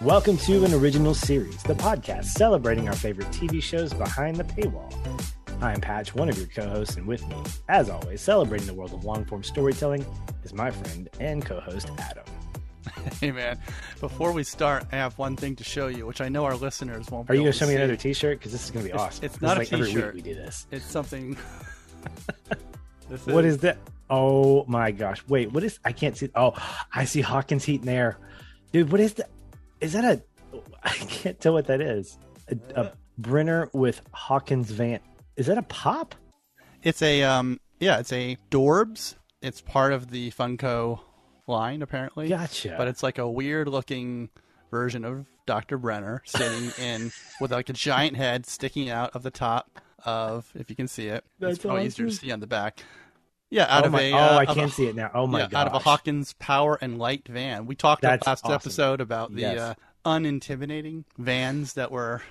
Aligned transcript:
Welcome 0.00 0.36
to 0.38 0.64
an 0.64 0.74
original 0.74 1.14
series, 1.14 1.62
the 1.62 1.74
podcast 1.74 2.26
celebrating 2.26 2.88
our 2.88 2.94
favorite 2.94 3.28
TV 3.28 3.62
shows 3.62 3.94
behind 3.94 4.36
the 4.36 4.44
paywall. 4.44 4.92
I'm 5.62 5.80
Patch, 5.80 6.14
one 6.14 6.28
of 6.28 6.36
your 6.36 6.48
co 6.48 6.68
hosts, 6.68 6.96
and 6.96 7.06
with 7.06 7.26
me, 7.26 7.36
as 7.70 7.88
always, 7.88 8.20
celebrating 8.20 8.66
the 8.66 8.74
world 8.74 8.92
of 8.92 9.04
long 9.06 9.24
form 9.24 9.42
storytelling, 9.42 10.04
is 10.42 10.52
my 10.52 10.70
friend 10.70 11.08
and 11.20 11.42
co 11.42 11.58
host, 11.58 11.88
Adam. 11.98 12.24
Hey, 13.24 13.32
man. 13.32 13.58
Before 14.00 14.32
we 14.32 14.44
start, 14.44 14.84
I 14.92 14.96
have 14.96 15.16
one 15.16 15.34
thing 15.34 15.56
to 15.56 15.64
show 15.64 15.86
you, 15.86 16.04
which 16.06 16.20
I 16.20 16.28
know 16.28 16.44
our 16.44 16.56
listeners 16.56 17.10
won't 17.10 17.30
Are 17.30 17.34
you 17.34 17.40
going 17.40 17.52
to 17.54 17.58
show 17.58 17.66
me 17.66 17.74
another 17.74 17.96
t 17.96 18.12
shirt? 18.12 18.38
Because 18.38 18.52
this 18.52 18.66
is 18.66 18.70
going 18.70 18.84
to 18.84 18.90
be 18.90 18.94
It's- 18.94 19.00
awesome. 19.00 19.24
it's 19.24 19.40
not 19.40 19.52
is 19.62 19.72
a 19.72 19.76
like 19.76 19.86
t-shirt. 19.86 20.14
week 20.14 20.24
we 20.26 20.30
do 20.30 20.36
this. 20.36 20.66
It's 20.70 20.84
something. 20.84 21.34
this 23.08 23.24
What 23.24 23.46
is 23.46 23.56
that? 23.60 23.78
Oh 24.10 24.66
my 24.66 24.90
gosh. 24.90 25.24
Wait, 25.26 25.50
what 25.52 25.64
is. 25.64 25.78
I 25.86 25.92
can't 25.92 26.18
see. 26.18 26.28
Oh, 26.34 26.52
I 26.92 27.06
see 27.06 27.22
Hawkins 27.22 27.64
Heat 27.64 27.80
in 27.80 27.86
there. 27.86 28.18
Dude, 28.72 28.92
what 28.92 29.00
is 29.00 29.14
that? 29.14 29.30
Is 29.80 29.94
that 29.94 30.04
a. 30.04 30.22
I 30.82 30.90
can't 30.90 31.40
tell 31.40 31.54
what 31.54 31.66
that 31.68 31.80
is. 31.80 32.18
A, 32.48 32.82
a 32.82 32.92
Brenner 33.16 33.70
with 33.72 34.02
Hawkins 34.12 34.70
Van. 34.70 35.00
Is 35.36 35.46
that 35.46 35.56
a 35.56 35.62
pop? 35.62 36.14
It's 36.82 37.00
a 37.00 37.22
um 37.22 37.58
yeah, 37.80 38.00
it's 38.00 38.12
a 38.12 38.36
Dorbz. 38.50 39.14
It's 39.40 39.62
part 39.62 39.94
of 39.94 40.10
the 40.10 40.30
Funko 40.32 41.00
line 41.46 41.82
apparently. 41.82 42.28
Gotcha. 42.28 42.74
But 42.76 42.88
it's 42.88 43.02
like 43.02 43.18
a 43.18 43.28
weird 43.28 43.68
looking 43.68 44.30
version 44.70 45.04
of 45.04 45.26
Dr. 45.46 45.78
Brenner 45.78 46.22
sitting 46.24 46.70
in 46.84 47.12
with 47.40 47.52
like 47.52 47.68
a 47.68 47.72
giant 47.74 48.16
head 48.16 48.46
sticking 48.46 48.90
out 48.90 49.10
of 49.14 49.22
the 49.22 49.30
top 49.30 49.80
of 50.04 50.50
if 50.54 50.70
you 50.70 50.76
can 50.76 50.88
see 50.88 51.06
it. 51.08 51.24
That's 51.38 51.56
it's 51.56 51.64
probably 51.64 51.86
easier 51.86 52.06
to 52.06 52.12
see 52.12 52.30
on 52.32 52.40
the 52.40 52.46
back. 52.46 52.82
Yeah, 53.50 53.66
out 53.68 53.84
oh 53.84 53.86
of 53.86 53.92
my, 53.92 54.00
a 54.02 54.12
oh, 54.12 54.16
uh, 54.16 54.38
I 54.38 54.42
of 54.44 54.56
a- 54.58 54.68
see 54.70 54.86
it 54.86 54.96
now. 54.96 55.10
Oh 55.14 55.26
my 55.26 55.40
yeah, 55.40 55.48
god. 55.48 55.60
out 55.60 55.66
of 55.68 55.74
a 55.74 55.78
Hawkins 55.78 56.32
Power 56.34 56.76
and 56.80 56.98
Light 56.98 57.28
van. 57.28 57.66
We 57.66 57.76
talked 57.76 58.02
That's 58.02 58.26
last 58.26 58.44
awesome. 58.44 58.54
episode 58.54 59.00
about 59.00 59.32
the 59.34 59.42
Yes. 59.42 59.58
uh, 59.60 59.74
unintimidating 60.04 61.04
vans 61.18 61.74
that 61.74 61.90
were 61.92 62.22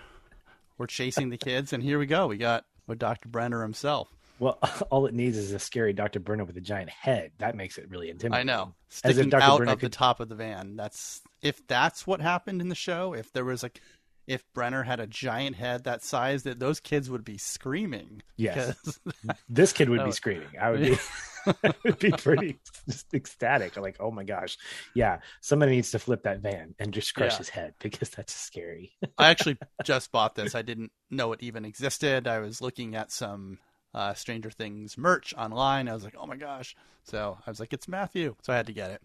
were 0.77 0.87
chasing 0.87 1.29
the 1.29 1.37
kids, 1.37 1.71
and 1.71 1.81
here 1.83 1.97
we 1.99 2.07
go. 2.07 2.27
We 2.27 2.37
got 2.37 2.65
with 2.87 2.99
Dr. 2.99 3.29
Brenner 3.29 3.61
himself. 3.61 4.09
Well, 4.39 4.57
all 4.89 5.05
it 5.05 5.13
needs 5.13 5.37
is 5.37 5.51
a 5.51 5.59
scary 5.59 5.93
Dr. 5.93 6.19
Brenner 6.19 6.45
with 6.45 6.57
a 6.57 6.61
giant 6.61 6.89
head. 6.89 7.31
That 7.39 7.55
makes 7.55 7.77
it 7.77 7.89
really 7.89 8.09
intimidating. 8.09 8.49
I 8.49 8.53
know, 8.53 8.73
As 9.03 9.11
if 9.11 9.15
sticking 9.15 9.29
Dr. 9.29 9.43
out 9.43 9.57
Brenner 9.57 9.71
of 9.73 9.79
the 9.79 9.89
top 9.89 10.19
of 10.19 10.29
the 10.29 10.35
van. 10.35 10.75
That's 10.75 11.21
if 11.41 11.65
that's 11.67 12.05
what 12.07 12.21
happened 12.21 12.61
in 12.61 12.69
the 12.69 12.75
show. 12.75 13.13
If 13.13 13.31
there 13.31 13.45
was 13.45 13.63
like, 13.63 13.81
if 14.25 14.43
Brenner 14.53 14.83
had 14.83 14.99
a 15.01 15.07
giant 15.07 15.55
head 15.57 15.83
that 15.83 16.01
size, 16.03 16.43
that 16.43 16.59
those 16.59 16.79
kids 16.79 17.09
would 17.09 17.25
be 17.25 17.37
screaming. 17.37 18.21
Yes. 18.37 18.75
because- 18.83 18.99
This 19.49 19.73
kid 19.73 19.89
would 19.89 20.03
be 20.05 20.11
screaming. 20.11 20.47
I 20.59 20.71
would 20.71 20.81
be, 20.81 20.97
I 21.63 21.73
would 21.83 21.99
be 21.99 22.11
pretty 22.11 22.59
just 22.87 23.13
ecstatic. 23.13 23.75
Like, 23.75 23.97
oh 23.99 24.11
my 24.11 24.23
gosh, 24.23 24.57
yeah. 24.95 25.19
Somebody 25.41 25.73
needs 25.73 25.91
to 25.91 25.99
flip 25.99 26.23
that 26.23 26.39
van 26.39 26.73
and 26.79 26.93
just 26.93 27.13
crush 27.13 27.33
Yeah. 27.33 27.37
his 27.39 27.49
head 27.49 27.73
because 27.79 28.09
that's 28.11 28.33
scary. 28.33 28.93
I 29.17 29.29
actually 29.29 29.57
just 29.83 30.11
bought 30.11 30.35
this. 30.35 30.55
I 30.55 30.61
didn't 30.61 30.91
know 31.11 31.33
it 31.33 31.43
even 31.43 31.65
existed. 31.65 32.25
I 32.27 32.39
was 32.39 32.61
looking 32.61 32.95
at 32.95 33.11
some 33.11 33.59
uh, 33.93 34.13
Stranger 34.13 34.49
Things 34.51 34.97
merch 34.97 35.33
online. 35.37 35.87
I 35.87 35.93
was 35.93 36.03
like, 36.03 36.15
oh 36.17 36.25
my 36.25 36.35
gosh. 36.37 36.75
So 37.05 37.37
I 37.45 37.49
was 37.49 37.59
like, 37.59 37.73
it's 37.73 37.87
Matthew. 37.89 38.35
So 38.43 38.53
I 38.53 38.55
had 38.55 38.67
to 38.67 38.73
get 38.73 38.91
it. 38.91 39.01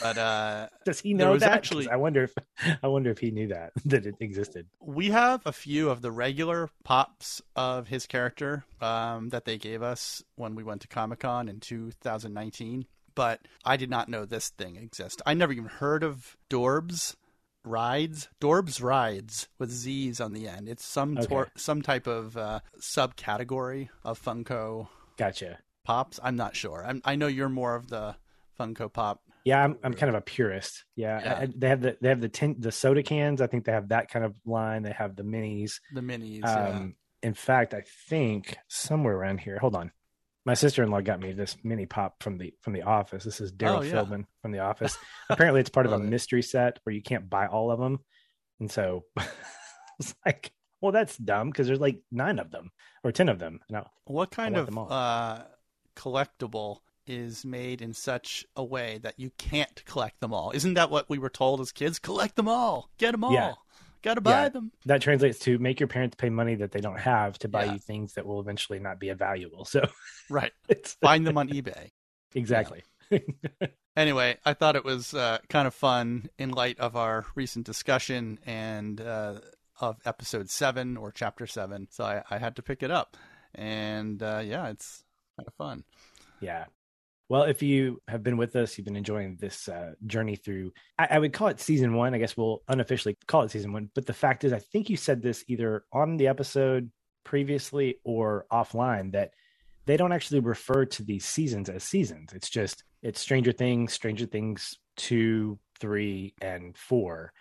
But 0.00 0.16
uh, 0.16 0.68
Does 0.84 1.00
he 1.00 1.14
know 1.14 1.36
that? 1.36 1.50
actually- 1.50 1.88
I 1.88 1.96
wonder 1.96 2.22
if 2.24 2.34
I 2.82 2.86
wonder 2.86 3.10
if 3.10 3.18
he 3.18 3.30
knew 3.32 3.48
that 3.48 3.72
that 3.86 4.06
it 4.06 4.14
existed. 4.20 4.66
we 4.80 5.10
have 5.10 5.42
a 5.44 5.52
few 5.52 5.90
of 5.90 6.00
the 6.00 6.12
regular 6.12 6.70
pops 6.84 7.42
of 7.56 7.88
his 7.88 8.06
character 8.06 8.64
um, 8.80 9.30
that 9.30 9.44
they 9.46 9.58
gave 9.58 9.82
us 9.82 10.22
when 10.36 10.54
we 10.54 10.62
went 10.62 10.80
to 10.82 10.88
Comic 10.88 11.20
Con 11.20 11.48
in 11.48 11.58
2019. 11.60 12.86
But 13.16 13.40
I 13.64 13.76
did 13.76 13.90
not 13.90 14.08
know 14.08 14.24
this 14.24 14.48
thing 14.48 14.76
exists. 14.76 15.22
I 15.26 15.34
never 15.34 15.52
even 15.52 15.66
heard 15.66 16.02
of 16.02 16.36
Dorbz 16.50 17.14
rides. 17.64 18.28
Dorbz 18.40 18.80
Ridez 18.80 19.46
with 19.58 19.70
Z's 19.70 20.20
on 20.20 20.32
the 20.32 20.48
end. 20.48 20.68
It's 20.68 20.84
some 20.84 21.16
tor- 21.16 21.48
some 21.56 21.82
type 21.82 22.06
of 22.06 22.36
uh, 22.36 22.60
subcategory 22.80 23.88
of 24.04 24.22
Funko 24.22 24.88
Gotcha. 25.16 25.58
pops. 25.84 26.18
I'm 26.22 26.36
not 26.36 26.56
sure. 26.56 26.84
I'm, 26.86 27.00
I 27.04 27.16
know 27.16 27.26
you're 27.26 27.48
more 27.48 27.74
of 27.74 27.88
the 27.88 28.16
Funko 28.58 28.92
Pop. 28.92 29.20
Yeah, 29.44 29.62
I'm 29.62 29.76
I'm 29.82 29.94
kind 29.94 30.08
of 30.08 30.14
a 30.16 30.20
purist. 30.22 30.84
Yeah, 30.96 31.20
Yeah. 31.22 31.34
I- 31.34 31.42
I- 31.42 31.48
they 31.54 31.68
have 31.68 31.80
the 31.82 31.96
they 32.00 32.08
have 32.08 32.20
the 32.20 32.28
tin, 32.28 32.56
the 32.58 32.72
soda 32.72 33.02
cans. 33.02 33.40
I 33.40 33.46
think 33.46 33.64
they 33.64 33.72
have 33.72 33.88
that 33.88 34.10
kind 34.10 34.24
of 34.24 34.34
line. 34.46 34.82
They 34.82 34.92
have 34.92 35.16
the 35.16 35.22
minis. 35.22 35.80
The 35.92 36.00
minis. 36.00 36.40
yeah. 36.40 36.68
Um, 36.68 36.96
in 37.22 37.34
fact, 37.34 37.74
I 37.74 37.82
think 38.08 38.56
somewhere 38.68 39.16
around 39.16 39.40
here. 39.40 39.58
Hold 39.58 39.76
on. 39.76 39.92
My 40.46 40.54
sister-in-law 40.54 41.00
got 41.00 41.20
me 41.20 41.32
this 41.32 41.56
mini 41.64 41.86
pop 41.86 42.22
from 42.22 42.36
the 42.38 42.52
from 42.60 42.74
the 42.74 42.82
office. 42.82 43.24
This 43.24 43.40
is 43.40 43.52
Darryl 43.52 43.78
Oh, 43.78 43.82
yeah. 43.82 43.92
Philbin 43.94 44.26
from 44.42 44.52
the 44.52 44.58
office. 44.58 44.96
Apparently, 45.30 45.60
it's 45.60 45.70
part 45.70 45.86
of 45.86 45.92
a 45.92 45.96
it. 45.96 46.00
mystery 46.00 46.42
set 46.42 46.78
where 46.84 46.94
you 46.94 47.02
can't 47.02 47.30
buy 47.30 47.46
all 47.46 47.70
of 47.70 47.78
them, 47.80 48.00
and 48.60 48.70
so 48.70 49.04
it's 49.98 50.14
like, 50.26 50.52
well, 50.82 50.92
that's 50.92 51.16
dumb 51.16 51.48
because 51.50 51.66
there's 51.66 51.80
like 51.80 52.00
nine 52.12 52.38
of 52.38 52.50
them 52.50 52.70
or 53.02 53.10
ten 53.12 53.28
of 53.30 53.38
them. 53.38 53.60
No, 53.70 53.86
What 54.04 54.30
kind 54.30 54.56
of 54.56 54.68
uh, 54.76 55.44
collectible 55.96 56.78
is 57.06 57.44
made 57.44 57.82
in 57.82 57.92
such 57.92 58.44
a 58.56 58.64
way 58.64 58.98
that 59.02 59.18
you 59.18 59.30
can't 59.38 59.84
collect 59.86 60.20
them 60.20 60.32
all? 60.34 60.50
Isn't 60.52 60.74
that 60.74 60.90
what 60.90 61.08
we 61.08 61.18
were 61.18 61.30
told 61.30 61.60
as 61.60 61.72
kids? 61.72 61.98
Collect 61.98 62.36
them 62.36 62.48
all, 62.48 62.90
get 62.98 63.12
them 63.12 63.24
all, 63.24 63.32
Yeah. 63.32 63.54
Gotta 64.04 64.20
buy 64.20 64.42
Yeah. 64.44 64.48
them. 64.50 64.70
that 64.84 65.02
translates 65.02 65.40
to 65.40 65.58
make 65.58 65.80
your 65.80 65.88
parents 65.88 66.14
pay 66.16 66.30
money 66.30 66.54
that 66.56 66.70
they 66.70 66.80
don't 66.80 67.00
have 67.00 67.36
to 67.40 67.48
buy 67.48 67.64
Yeah. 67.64 67.72
you 67.72 67.78
things 67.80 68.12
that 68.14 68.24
will 68.26 68.38
eventually 68.40 68.78
not 68.78 69.00
be 69.00 69.10
valuable. 69.12 69.64
So 69.64 69.82
Right, 70.30 70.52
it's 70.68 70.94
find 70.94 71.26
them 71.26 71.36
on 71.38 71.48
eBay. 71.48 71.90
exactly. 72.34 72.82
Anyway, 73.96 74.36
I 74.44 74.54
thought 74.54 74.74
it 74.74 74.84
was 74.84 75.14
uh, 75.14 75.38
kind 75.48 75.68
of 75.68 75.74
fun 75.74 76.28
in 76.36 76.50
light 76.50 76.80
of 76.80 76.96
our 76.96 77.24
recent 77.36 77.64
discussion 77.64 78.40
and 78.44 79.00
uh, 79.00 79.38
of 79.80 79.98
episode 80.04 80.50
seven 80.50 80.96
or 80.96 81.12
chapter 81.12 81.46
seven. 81.46 81.86
So 81.92 82.02
I, 82.04 82.24
I 82.28 82.38
had 82.38 82.56
to 82.56 82.62
pick 82.62 82.82
it 82.82 82.90
up, 82.90 83.16
and 83.54 84.20
uh, 84.20 84.42
yeah, 84.44 84.66
it's 84.66 85.04
kind 85.38 85.46
of 85.46 85.54
fun. 85.54 85.84
Yeah. 86.40 86.64
Well, 87.28 87.44
if 87.44 87.62
you 87.62 88.02
have 88.06 88.22
been 88.22 88.36
with 88.36 88.54
us, 88.54 88.76
you've 88.76 88.84
been 88.84 88.96
enjoying 88.96 89.36
this 89.40 89.68
uh, 89.68 89.92
journey 90.06 90.36
through, 90.36 90.72
I, 90.98 91.08
I 91.12 91.18
would 91.18 91.32
call 91.32 91.48
it 91.48 91.60
season 91.60 91.94
one. 91.94 92.14
I 92.14 92.18
guess 92.18 92.36
we'll 92.36 92.62
unofficially 92.68 93.16
call 93.26 93.42
it 93.42 93.50
season 93.50 93.72
one. 93.72 93.90
But 93.94 94.06
the 94.06 94.12
fact 94.12 94.44
is, 94.44 94.52
I 94.52 94.58
think 94.58 94.90
you 94.90 94.96
said 94.96 95.22
this 95.22 95.42
either 95.48 95.84
on 95.92 96.18
the 96.18 96.28
episode 96.28 96.90
previously 97.24 97.96
or 98.04 98.46
offline 98.52 99.12
that 99.12 99.30
they 99.86 99.96
don't 99.96 100.12
actually 100.12 100.40
refer 100.40 100.84
to 100.84 101.02
these 101.02 101.24
seasons 101.24 101.70
as 101.70 101.84
seasons. 101.84 102.32
It's 102.34 102.50
just, 102.50 102.84
it's 103.02 103.20
Stranger 103.20 103.52
Things, 103.52 103.94
Stranger 103.94 104.26
Things 104.26 104.78
2, 104.96 105.58
3, 105.80 106.34
and 106.42 106.76
4. 106.76 107.32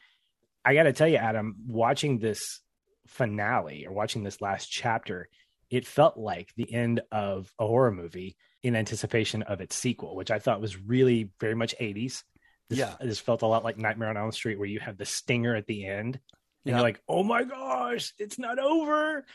I 0.65 0.73
got 0.75 0.83
to 0.83 0.93
tell 0.93 1.07
you, 1.09 1.17
Adam, 1.17 1.55
watching 1.67 2.19
this 2.19 2.61
finale 3.07 3.85
or 3.85 3.93
watching 3.93 4.23
this 4.23 4.41
last 4.41 4.67
chapter, 4.67 5.27
it 5.69 5.85
felt 5.85 6.17
like 6.17 6.53
the 6.55 6.73
end 6.73 7.01
of 7.11 7.51
a 7.59 7.67
horror 7.67 7.91
movie 7.91 8.37
in 8.63 8.75
anticipation 8.75 9.43
of 9.43 9.61
its 9.61 9.75
sequel, 9.75 10.15
which 10.15 10.31
I 10.31 10.39
thought 10.39 10.61
was 10.61 10.79
really 10.79 11.29
very 11.39 11.55
much 11.55 11.75
80s. 11.79 12.23
This, 12.69 12.79
Yeah. 12.79 12.95
This 12.99 13.19
felt 13.19 13.41
a 13.41 13.47
lot 13.47 13.63
like 13.63 13.77
Nightmare 13.77 14.09
on 14.09 14.17
Elm 14.17 14.31
Street, 14.31 14.57
where 14.57 14.67
you 14.67 14.79
have 14.79 14.97
the 14.97 15.05
stinger 15.05 15.55
at 15.55 15.67
the 15.67 15.85
end. 15.85 16.15
And 16.15 16.21
Yeah. 16.65 16.73
you're 16.75 16.81
like, 16.81 17.01
oh 17.07 17.23
my 17.23 17.43
gosh, 17.43 18.13
it's 18.17 18.39
not 18.39 18.57
over. 18.59 19.25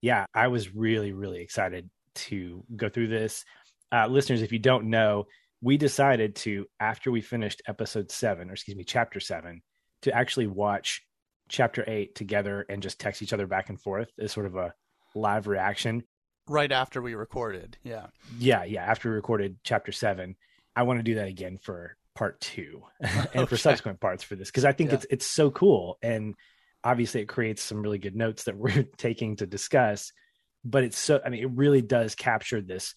Yeah, 0.00 0.26
I 0.32 0.48
was 0.48 0.74
really, 0.74 1.12
really 1.12 1.40
excited 1.40 1.90
to 2.14 2.64
go 2.74 2.88
through 2.88 3.08
this. 3.08 3.44
Uh, 3.92 4.06
listeners, 4.06 4.42
if 4.42 4.52
you 4.52 4.58
don't 4.58 4.90
know, 4.90 5.26
we 5.60 5.76
decided 5.76 6.36
to, 6.36 6.66
after 6.80 7.10
we 7.10 7.20
finished 7.20 7.62
episode 7.66 8.10
seven, 8.10 8.48
or 8.48 8.52
excuse 8.54 8.76
me, 8.76 8.84
chapter 8.84 9.20
seven, 9.20 9.62
to 10.02 10.12
actually 10.14 10.46
watch 10.46 11.04
chapter 11.48 11.84
eight 11.86 12.14
together 12.14 12.64
and 12.68 12.82
just 12.82 13.00
text 13.00 13.22
each 13.22 13.32
other 13.32 13.46
back 13.46 13.68
and 13.68 13.80
forth 13.80 14.10
as 14.18 14.30
sort 14.32 14.46
of 14.46 14.54
a 14.56 14.72
live 15.14 15.46
reaction. 15.48 16.04
Right 16.48 16.72
after 16.72 17.00
we 17.02 17.14
recorded, 17.14 17.76
yeah. 17.82 18.06
Yeah, 18.38 18.64
yeah. 18.64 18.84
After 18.84 19.10
we 19.10 19.14
recorded 19.16 19.58
chapter 19.64 19.92
seven, 19.92 20.36
I 20.74 20.82
want 20.84 20.98
to 20.98 21.02
do 21.02 21.16
that 21.16 21.28
again 21.28 21.58
for 21.58 21.96
part 22.14 22.40
two 22.40 22.82
and 23.34 23.48
for 23.48 23.56
subsequent 23.56 24.00
parts 24.00 24.22
for 24.24 24.34
this 24.34 24.48
because 24.48 24.64
I 24.64 24.72
think 24.72 24.90
Yeah. 24.90 24.96
it's 24.96 25.06
it's 25.10 25.26
so 25.26 25.50
cool 25.52 25.98
and 26.02 26.34
obviously 26.82 27.20
it 27.20 27.26
creates 27.26 27.62
some 27.62 27.80
really 27.82 27.98
good 27.98 28.16
notes 28.16 28.44
that 28.44 28.56
we're 28.58 28.86
taking 28.96 29.36
to 29.36 29.46
discuss. 29.46 30.12
But 30.64 30.84
it's 30.84 30.98
so 30.98 31.20
I 31.24 31.28
mean 31.28 31.42
it 31.42 31.50
really 31.54 31.82
does 31.82 32.14
capture 32.14 32.60
this 32.60 32.94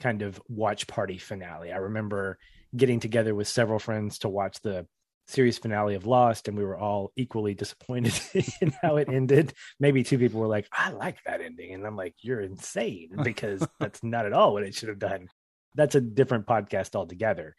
kind 0.00 0.22
of 0.22 0.40
watch 0.48 0.86
party 0.86 1.18
finale. 1.18 1.72
I 1.72 1.76
remember 1.76 2.38
getting 2.76 3.00
together 3.00 3.34
with 3.34 3.48
several 3.48 3.78
friends 3.78 4.18
to 4.20 4.28
watch 4.28 4.60
the 4.62 4.86
series 5.30 5.58
finale 5.58 5.94
of 5.94 6.06
Lost, 6.06 6.48
and 6.48 6.56
we 6.56 6.64
were 6.64 6.76
all 6.76 7.12
equally 7.16 7.54
disappointed 7.54 8.20
in 8.60 8.72
how 8.82 8.96
it 8.96 9.08
ended. 9.08 9.54
Maybe 9.78 10.02
two 10.02 10.18
people 10.18 10.40
were 10.40 10.46
like, 10.46 10.66
"I 10.72 10.90
like 10.90 11.18
that 11.24 11.40
ending," 11.40 11.72
and 11.74 11.86
I'm 11.86 11.96
like, 11.96 12.14
"You're 12.20 12.40
insane," 12.40 13.10
because 13.24 13.66
that's 13.78 14.02
not 14.02 14.26
at 14.26 14.32
all 14.32 14.52
what 14.52 14.64
it 14.64 14.74
should 14.74 14.88
have 14.88 14.98
done. 14.98 15.28
That's 15.74 15.94
a 15.94 16.00
different 16.00 16.46
podcast 16.46 16.94
altogether. 16.96 17.54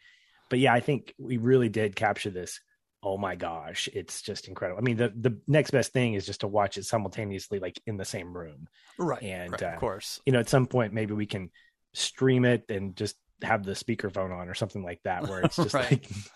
but 0.50 0.58
yeah, 0.58 0.74
I 0.74 0.80
think 0.80 1.14
we 1.18 1.38
really 1.38 1.70
did 1.70 1.96
capture 1.96 2.30
this. 2.30 2.60
Oh 3.02 3.16
my 3.18 3.34
gosh, 3.34 3.88
it's 3.92 4.22
just 4.22 4.46
incredible. 4.48 4.78
I 4.78 4.84
mean, 4.84 4.96
the 4.96 5.12
the 5.16 5.40
next 5.48 5.70
best 5.72 5.92
thing 5.92 6.14
is 6.14 6.26
just 6.26 6.40
to 6.42 6.48
watch 6.48 6.76
it 6.76 6.84
simultaneously, 6.84 7.58
like 7.58 7.80
in 7.86 7.96
the 7.96 8.04
same 8.04 8.36
room. 8.36 8.68
Right. 8.98 9.22
And 9.22 9.52
right, 9.52 9.62
uh, 9.62 9.66
of 9.68 9.80
course. 9.80 10.20
You 10.26 10.32
know, 10.32 10.40
at 10.40 10.48
some 10.48 10.66
point, 10.66 10.92
maybe 10.92 11.14
we 11.14 11.26
can 11.26 11.50
stream 11.94 12.44
it 12.44 12.64
and 12.68 12.94
just 12.96 13.16
have 13.42 13.64
the 13.64 13.72
speakerphone 13.72 14.36
on 14.36 14.48
or 14.48 14.54
something 14.54 14.82
like 14.82 15.00
that, 15.04 15.28
where 15.28 15.40
it's 15.40 15.56
just 15.62 15.74
Right. 15.74 15.90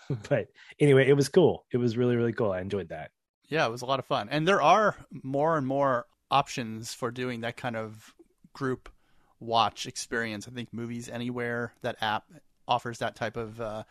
like. 0.09 0.19
But 0.29 0.47
anyway, 0.79 1.07
it 1.07 1.13
was 1.13 1.29
cool. 1.29 1.65
It 1.71 1.77
was 1.77 1.97
really 1.97 2.15
really 2.15 2.33
cool. 2.33 2.51
I 2.51 2.61
enjoyed 2.61 2.89
that. 2.89 3.11
Yeah, 3.49 3.65
it 3.65 3.71
was 3.71 3.81
a 3.81 3.85
lot 3.85 3.99
of 3.99 4.05
fun. 4.05 4.27
And 4.29 4.47
there 4.47 4.61
are 4.61 4.95
more 5.23 5.57
and 5.57 5.65
more 5.65 6.05
options 6.29 6.93
for 6.93 7.11
doing 7.11 7.41
that 7.41 7.55
kind 7.55 7.75
of 7.77 8.13
group 8.53 8.89
watch 9.39 9.85
experience. 9.85 10.47
I 10.47 10.51
think 10.51 10.73
Movies 10.73 11.07
Anywhere, 11.07 11.73
that 11.81 11.95
app 12.01 12.25
offers 12.67 12.97
that 12.99 13.15
type 13.15 13.37
of 13.37 13.61
uh, 13.61 13.83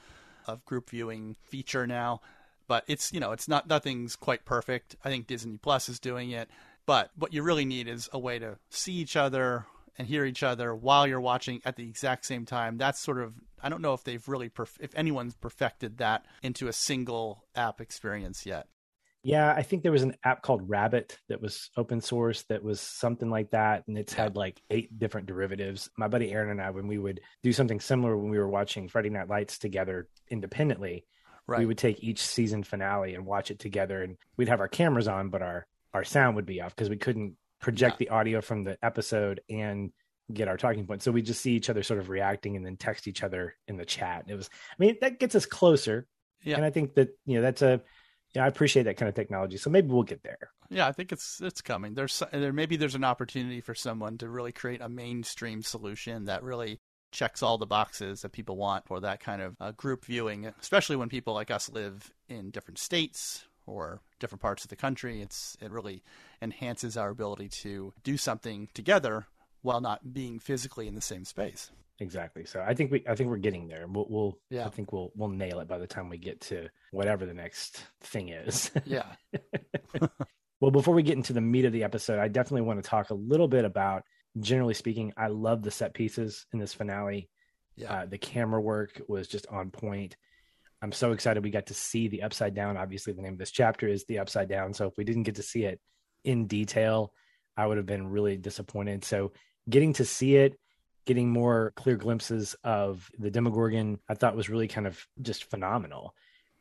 of 0.47 0.65
group 0.65 0.91
viewing 0.91 1.37
feature 1.43 1.87
now. 1.87 2.21
But 2.69 2.85
it's 2.89 3.13
you 3.13 3.21
know 3.21 3.33
it's 3.33 3.49
not 3.49 3.69
nothing's 3.69 4.17
quite 4.17 4.45
perfect. 4.45 4.97
I 5.05 5.09
think 5.09 5.27
Disney 5.27 5.57
Plus 5.57 5.89
is 5.89 6.01
doing 6.01 6.31
it. 6.33 6.51
But 6.85 7.11
what 7.17 7.33
you 7.33 7.43
really 7.43 7.65
need 7.65 7.89
is 7.89 8.09
a 8.13 8.19
way 8.19 8.39
to 8.39 8.59
see 8.71 8.93
each 8.95 9.17
other 9.17 9.67
and 9.99 10.07
hear 10.09 10.25
each 10.25 10.43
other 10.43 10.75
while 10.75 11.07
you're 11.07 11.21
watching 11.21 11.61
at 11.65 11.77
the 11.77 11.89
exact 11.89 12.25
same 12.27 12.45
time. 12.45 12.77
That's 12.79 13.01
sort 13.01 13.21
of 13.21 13.35
I 13.63 13.69
don't 13.69 13.83
know 13.83 13.95
if 13.95 14.05
they've 14.05 14.27
really 14.29 14.49
perf- 14.51 14.77
if 14.81 14.95
anyone's 14.95 15.35
perfected 15.35 15.99
that 15.99 16.27
into 16.43 16.69
a 16.69 16.73
single 16.73 17.45
app 17.55 17.81
experience 17.81 18.45
yet. 18.47 18.69
Yeah, 19.23 19.53
I 19.53 19.63
think 19.63 19.83
there 19.83 19.91
was 19.91 20.05
an 20.05 20.15
app 20.23 20.43
called 20.43 20.69
Rabbit 20.69 21.19
that 21.29 21.41
was 21.43 21.71
open 21.77 22.01
source 22.01 22.43
that 22.45 22.63
was 22.63 22.81
something 22.81 23.29
like 23.29 23.51
that. 23.51 23.83
And 23.89 23.99
it's 23.99 24.13
had 24.13 24.37
like 24.37 24.63
eight 24.71 24.97
different 25.01 25.27
derivatives. 25.27 25.91
My 25.99 26.07
buddy 26.07 26.31
Aaron 26.31 26.51
and 26.51 26.63
I, 26.63 26.71
when 26.71 26.87
we 26.87 26.99
would 26.99 27.21
do 27.43 27.53
something 27.53 27.81
similar 27.81 28.17
when 28.17 28.31
we 28.31 28.39
were 28.39 28.49
watching 28.49 28.87
Friday 28.89 29.11
Night 29.11 29.29
Lights 29.29 29.59
together 29.59 30.09
independently, 30.31 31.07
Right. 31.49 31.59
we 31.61 31.67
would 31.67 31.79
take 31.79 32.03
each 32.05 32.21
season 32.21 32.63
finale 32.65 33.15
and 33.15 33.25
watch 33.27 33.51
it 33.51 33.59
together. 33.59 34.03
And 34.03 34.17
we'd 34.37 34.49
have 34.49 34.61
our 34.61 34.69
cameras 34.69 35.09
on, 35.09 35.31
but 35.31 35.43
our, 35.43 35.67
our 35.95 36.03
sound 36.05 36.37
would 36.37 36.47
be 36.47 36.61
off 36.61 36.75
because 36.77 36.91
we 36.91 36.97
couldn't 36.97 37.35
project 37.67 37.97
Yeah. 38.01 38.07
the 38.07 38.09
audio 38.11 38.41
from 38.41 38.63
the 38.63 38.79
episode 38.81 39.41
and 39.51 39.91
get 40.33 40.47
our 40.49 40.57
talking 40.57 40.87
points. 40.87 41.05
So 41.05 41.11
we 41.11 41.21
just 41.23 41.41
see 41.41 41.53
each 41.53 41.69
other 41.69 41.83
sort 41.83 41.99
of 41.99 42.09
reacting 42.09 42.57
and 42.57 42.65
then 42.65 42.77
text 42.77 43.09
each 43.09 43.23
other 43.25 43.55
in 43.67 43.77
the 43.77 43.85
chat. 43.85 44.25
It 44.29 44.35
was, 44.35 44.49
I 44.71 44.75
mean, 44.79 44.97
that 45.01 45.19
gets 45.19 45.35
us 45.35 45.47
closer. 45.47 46.07
Yeah. 46.43 46.57
And 46.57 46.65
I 46.65 46.71
think 46.71 46.95
that, 46.95 47.09
you 47.25 47.37
know, 47.37 47.43
that's 47.43 47.63
a, 47.63 47.81
yeah, 48.35 48.45
I 48.45 48.49
appreciate 48.49 48.85
that 48.85 48.97
kind 48.97 49.09
of 49.09 49.15
technology. 49.17 49.57
So 49.57 49.71
maybe 49.71 49.89
we'll 49.89 50.05
get 50.05 50.23
there. 50.23 50.51
Yeah, 50.71 50.87
I 50.87 50.93
think 50.93 51.11
it's 51.13 51.41
it's 51.41 51.63
coming. 51.63 51.95
There's 51.95 52.23
there 52.33 52.53
maybe 52.53 52.77
there's 52.77 52.97
an 52.97 53.05
opportunity 53.05 53.61
for 53.61 53.75
someone 53.75 54.19
to 54.19 54.29
really 54.29 54.53
create 54.53 54.81
a 54.81 54.89
mainstream 54.89 55.63
solution 55.63 56.25
that 56.27 56.43
really 56.43 56.81
checks 57.13 57.43
all 57.43 57.57
the 57.57 57.67
boxes 57.67 58.23
that 58.23 58.33
people 58.33 58.57
want 58.57 58.87
for 58.87 59.01
that 59.01 59.21
kind 59.21 59.41
of 59.43 59.55
uh, 59.61 59.73
group 59.73 60.05
viewing, 60.05 60.53
especially 60.61 60.97
when 60.97 61.09
people 61.09 61.35
like 61.35 61.51
us 61.51 61.71
live 61.71 62.13
in 62.29 62.51
different 62.51 62.79
states 62.79 63.47
or 63.67 64.01
different 64.21 64.43
parts 64.43 64.65
of 64.65 64.71
the 64.71 64.77
country. 64.77 65.21
It's 65.21 65.57
it 65.61 65.71
really 65.71 66.03
enhances 66.41 66.97
our 66.97 67.11
ability 67.11 67.49
to 67.49 67.93
do 68.05 68.17
something 68.17 68.69
together 68.75 69.27
while 69.63 69.81
not 69.81 70.13
being 70.13 70.39
physically 70.39 70.87
in 70.87 70.95
the 70.95 71.01
same 71.01 71.25
space. 71.25 71.71
Exactly. 71.99 72.45
So 72.45 72.63
I 72.67 72.75
think 72.75 72.91
we 72.91 73.03
I 73.09 73.15
think 73.15 73.31
we're 73.31 73.37
getting 73.39 73.69
there. 73.69 73.87
We'll, 73.89 74.07
we'll 74.09 74.39
Yeah. 74.51 74.67
I 74.67 74.71
think 74.71 74.93
we'll 74.93 75.13
we'll 75.15 75.29
nail 75.31 75.61
it 75.61 75.69
by 75.69 75.79
the 75.79 75.87
time 75.87 76.09
we 76.09 76.19
get 76.19 76.41
to 76.43 76.69
whatever 76.91 77.27
the 77.27 77.35
next 77.35 77.85
thing 78.01 78.29
is. 78.29 78.71
Yeah. 78.85 79.07
well, 80.61 80.71
before 80.71 80.95
we 80.95 81.03
get 81.03 81.17
into 81.17 81.33
the 81.33 81.41
meat 81.41 81.65
of 81.65 81.73
the 81.73 81.85
episode, 81.85 82.19
I 82.19 82.29
definitely 82.29 82.63
want 82.63 82.83
to 82.83 82.89
talk 82.89 83.11
a 83.11 83.15
little 83.15 83.49
bit 83.49 83.65
about 83.65 84.05
generally 84.41 84.75
speaking, 84.75 85.13
I 85.17 85.29
love 85.29 85.63
the 85.63 85.71
set 85.71 85.95
pieces 85.95 86.47
in 86.53 86.59
this 86.59 86.75
finale. 86.75 87.29
Yeah. 87.77 87.93
Uh, 87.93 88.07
the 88.07 88.19
camera 88.19 88.61
work 88.61 89.01
was 89.09 89.29
just 89.29 89.47
on 89.49 89.71
point. 89.71 90.17
I'm 90.83 90.93
so 90.93 91.13
excited 91.13 91.43
we 91.43 91.51
got 91.51 91.67
to 91.67 91.75
see 91.75 92.09
the 92.09 92.23
upside 92.23 92.55
down. 92.55 92.77
Obviously, 92.77 93.13
the 93.13 93.23
name 93.23 93.35
of 93.35 93.39
this 93.39 93.51
chapter 93.51 93.89
is 93.89 94.05
the 94.05 94.19
upside 94.19 94.49
down. 94.49 94.75
So 94.75 94.87
if 94.87 94.97
we 94.97 95.05
didn't 95.05 95.23
get 95.25 95.37
to 95.37 95.43
see 95.43 95.65
it 95.65 95.81
in 96.25 96.47
detail, 96.47 97.13
I 97.57 97.67
would 97.67 97.79
have 97.79 97.87
been 97.87 98.09
really 98.09 98.37
disappointed. 98.37 99.05
So 99.05 99.33
getting 99.69 99.95
to 99.95 100.05
see 100.05 100.37
it, 100.37 100.59
getting 101.07 101.31
more 101.31 101.73
clear 101.77 101.97
glimpses 101.97 102.55
of 102.63 103.11
the 103.19 103.31
Demogorgon, 103.31 103.99
I 104.09 104.15
thought 104.15 104.37
was 104.37 104.51
really 104.51 104.69
kind 104.69 104.87
of 104.87 105.01
just 105.23 105.45
phenomenal. 105.45 106.15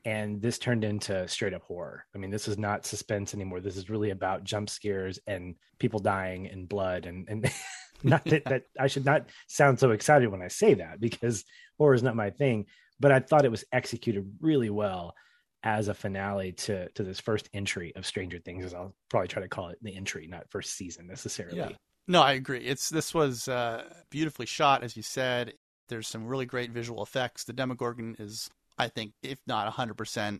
And 0.05 0.41
this 0.41 0.59
turned 0.59 0.83
into 0.83 1.27
straight 1.27 1.55
up 1.55 1.63
horror. 1.63 2.05
I 2.13 2.19
mean, 2.19 2.29
this 2.29 2.47
is 2.47 2.57
not 2.57 2.85
suspense 2.85 3.33
anymore. 3.33 3.59
This 3.59 3.75
is 3.75 3.89
really 3.89 4.11
about 4.11 4.43
jump 4.43 4.69
scares 4.69 5.19
and 5.25 5.55
people 5.79 5.99
dying 5.99 6.47
and 6.47 6.69
blood 6.69 7.07
and 7.07 7.27
and 7.27 7.51
not 8.03 8.23
that, 8.25 8.45
that 8.49 8.63
I 8.79 8.87
should 8.87 9.05
not 9.05 9.29
sound 9.47 9.79
so 9.79 9.91
excited 9.91 10.29
when 10.29 10.43
I 10.43 10.47
say 10.47 10.75
that 10.75 10.99
because 10.99 11.43
horror 11.77 11.95
is 11.95 12.03
not 12.03 12.15
my 12.15 12.29
thing, 12.29 12.67
but 12.99 13.11
I 13.11 13.19
thought 13.19 13.45
it 13.45 13.51
was 13.51 13.65
executed 13.71 14.37
really 14.39 14.69
well 14.69 15.15
as 15.63 15.87
a 15.87 15.93
finale 15.93 16.51
to 16.51 16.89
to 16.89 17.03
this 17.03 17.19
first 17.19 17.49
entry 17.53 17.93
of 17.95 18.05
Stranger 18.05 18.39
Things, 18.39 18.65
as 18.65 18.73
I'll 18.73 18.93
probably 19.09 19.27
try 19.27 19.41
to 19.41 19.47
call 19.47 19.69
it 19.69 19.79
the 19.81 19.95
entry, 19.95 20.27
not 20.27 20.49
first 20.49 20.73
season 20.73 21.07
necessarily. 21.07 21.57
Yeah. 21.57 21.69
No, 22.07 22.21
I 22.21 22.33
agree. 22.33 22.59
It's 22.59 22.89
this 22.89 23.13
was 23.13 23.47
uh, 23.47 23.83
beautifully 24.11 24.45
shot, 24.45 24.83
as 24.83 24.95
you 24.95 25.03
said. 25.03 25.53
There's 25.89 26.07
some 26.07 26.27
really 26.27 26.45
great 26.45 26.71
visual 26.71 27.01
effects. 27.01 27.43
The 27.43 27.53
Demogorgon 27.53 28.15
is, 28.19 28.49
I 28.77 28.87
think, 28.87 29.13
if 29.23 29.39
not 29.47 29.71
100% 29.71 30.39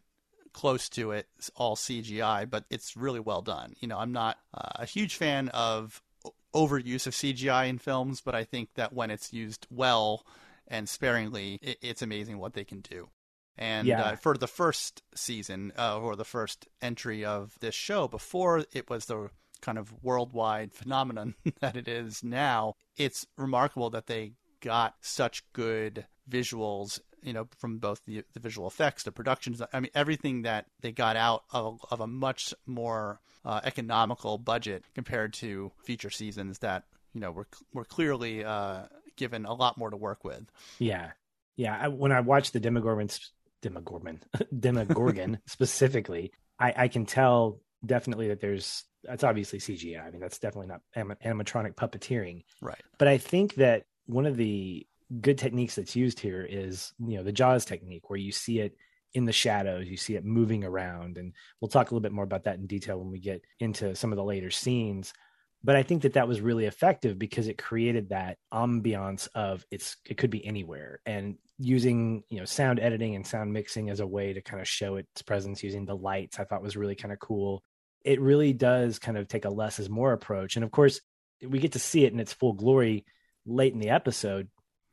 close 0.54 0.90
to 0.90 1.12
it, 1.12 1.28
it's 1.38 1.52
all 1.56 1.76
CGI, 1.76 2.50
but 2.50 2.66
it's 2.70 2.96
really 2.96 3.20
well 3.20 3.42
done. 3.42 3.74
You 3.80 3.88
know, 3.88 3.98
I'm 3.98 4.12
not 4.12 4.38
uh, 4.54 4.70
a 4.76 4.86
huge 4.86 5.16
fan 5.16 5.50
of 5.50 6.02
overuse 6.54 7.08
of 7.08 7.14
CGI 7.14 7.68
in 7.68 7.78
films, 7.78 8.22
but 8.22 8.36
I 8.36 8.44
think 8.44 8.70
that 8.76 8.94
when 8.94 9.12
it's 9.12 9.34
used 9.34 9.68
well 9.70 10.26
and 10.68 10.88
sparingly, 10.90 11.60
it, 11.62 11.78
it's 11.82 12.02
amazing 12.02 12.38
what 12.38 12.54
they 12.54 12.64
can 12.64 12.82
do. 12.82 13.10
And 13.58 13.88
Yeah. 13.88 14.04
uh, 14.04 14.16
for 14.18 14.38
the 14.38 14.48
first 14.48 15.02
season 15.16 15.72
uh, 15.78 16.00
or 16.00 16.16
the 16.16 16.26
first 16.26 16.68
entry 16.82 17.24
of 17.24 17.58
this 17.62 17.76
show, 17.76 18.08
before 18.08 18.66
it 18.74 18.90
was 18.90 19.06
the 19.06 19.30
kind 19.62 19.78
of 19.78 19.94
worldwide 20.04 20.74
phenomenon 20.74 21.36
that 21.62 21.78
it 21.78 21.88
is 21.88 22.24
now, 22.24 22.74
it's 22.98 23.26
remarkable 23.38 23.90
that 23.92 24.08
they 24.08 24.34
got 24.60 24.96
such 25.02 25.44
good 25.54 26.06
visuals, 26.30 27.00
you 27.24 27.32
know, 27.32 27.48
from 27.58 27.78
both 27.78 28.04
the, 28.06 28.24
the 28.34 28.40
visual 28.40 28.68
effects, 28.68 29.04
the 29.04 29.12
productions. 29.12 29.62
I 29.72 29.80
mean, 29.80 29.92
everything 29.96 30.42
that 30.42 30.66
they 30.82 30.92
got 30.92 31.16
out 31.16 31.44
of, 31.52 31.80
of 31.90 32.02
a 32.02 32.08
much 32.08 32.54
more 32.66 33.22
uh, 33.46 33.62
economical 33.64 34.38
budget 34.38 34.84
compared 34.96 35.34
to 35.36 35.72
future 35.84 36.10
seasons 36.10 36.60
that, 36.60 36.84
you 37.14 37.22
know, 37.22 37.32
were, 37.32 37.48
were 37.74 37.86
clearly 37.86 38.44
uh, 38.44 38.84
given 39.16 39.46
a 39.46 39.54
lot 39.54 39.78
more 39.78 39.90
to 39.90 39.98
work 39.98 40.24
with. 40.24 40.46
Yeah. 40.80 41.12
Yeah. 41.56 41.78
I, 41.80 41.88
when 41.88 42.12
I 42.12 42.22
watched 42.22 42.54
the 42.54 42.60
Demogorgon, 42.60 43.10
Demogorgon, 43.62 44.22
Demogorgon 44.60 45.40
specifically, 45.48 46.32
I, 46.60 46.74
I 46.78 46.88
can 46.88 47.06
tell 47.06 47.62
definitely 47.86 48.30
that 48.30 48.42
there's, 48.42 48.84
that's 49.04 49.24
obviously 49.24 49.60
CGI. 49.60 50.06
I 50.06 50.12
mean, 50.12 50.22
that's 50.22 50.40
definitely 50.40 50.68
not 50.68 50.82
anim- 50.96 51.18
animatronic 51.24 51.76
puppeteering. 51.76 52.44
Right. 52.62 52.82
But 52.98 53.08
I 53.08 53.18
think 53.18 53.56
that 53.56 53.84
one 54.06 54.26
of 54.26 54.38
the 54.38 54.86
good 55.22 55.38
techniques 55.38 55.76
that's 55.76 55.96
used 55.96 56.20
here 56.20 56.46
is, 56.48 56.94
you 57.00 57.18
know, 57.18 57.24
the 57.24 57.32
Jaws 57.32 57.66
technique, 57.66 58.10
where 58.10 58.20
you 58.20 58.32
see 58.32 58.60
it 58.60 58.76
in 59.14 59.26
the 59.26 59.32
shadows, 59.32 59.88
you 59.88 59.98
see 59.98 60.16
it 60.16 60.26
moving 60.26 60.64
around. 60.64 61.18
And 61.18 61.34
we'll 61.60 61.70
talk 61.70 61.90
a 61.90 61.94
little 61.94 62.04
bit 62.04 62.12
more 62.12 62.24
about 62.24 62.44
that 62.44 62.58
in 62.58 62.68
detail 62.68 63.00
when 63.00 63.12
we 63.12 63.20
get 63.20 63.44
into 63.60 63.96
some 63.96 64.12
of 64.12 64.18
the 64.18 64.24
later 64.24 64.52
scenes. 64.52 65.14
But 65.66 65.76
I 65.76 65.82
think 65.82 66.04
that 66.04 66.14
that 66.14 66.28
was 66.28 66.42
really 66.42 66.66
effective 66.66 67.18
because 67.18 67.48
it 67.48 67.58
created 67.58 68.10
that 68.10 68.38
ambiance 68.54 69.28
of 69.34 69.66
it's 69.72 69.98
it 70.06 70.16
could 70.16 70.30
be 70.30 70.46
anywhere 70.46 71.00
and 71.08 71.38
using 71.58 72.22
you 72.30 72.38
know 72.38 72.46
sound 72.46 72.80
editing 72.80 73.16
and 73.16 73.26
sound 73.26 73.52
mixing 73.52 73.90
as 73.90 74.00
a 74.00 74.06
way 74.06 74.32
to 74.32 74.42
kind 74.42 74.62
of 74.62 74.68
show 74.68 74.98
its 74.98 75.24
presence 75.24 75.64
using 75.64 75.86
the 75.86 75.96
lights 75.96 76.40
I 76.40 76.44
thought 76.44 76.62
was 76.62 76.78
really 76.78 76.94
kind 76.94 77.12
of 77.12 77.20
cool. 77.20 77.64
It 78.04 78.22
really 78.22 78.54
does 78.54 79.00
kind 79.00 79.18
of 79.18 79.28
take 79.28 79.46
a 79.46 79.50
less 79.50 79.80
is 79.80 79.90
more 79.90 80.14
approach. 80.14 80.56
And 80.56 80.64
of 80.64 80.70
course, 80.70 81.02
we 81.42 81.58
get 81.58 81.72
to 81.72 81.80
see 81.80 82.06
it 82.06 82.14
in 82.14 82.20
its 82.20 82.34
full 82.34 82.54
glory 82.54 83.04
late 83.48 83.74
in 83.74 83.80
the 83.80 83.90
episode. 83.90 84.48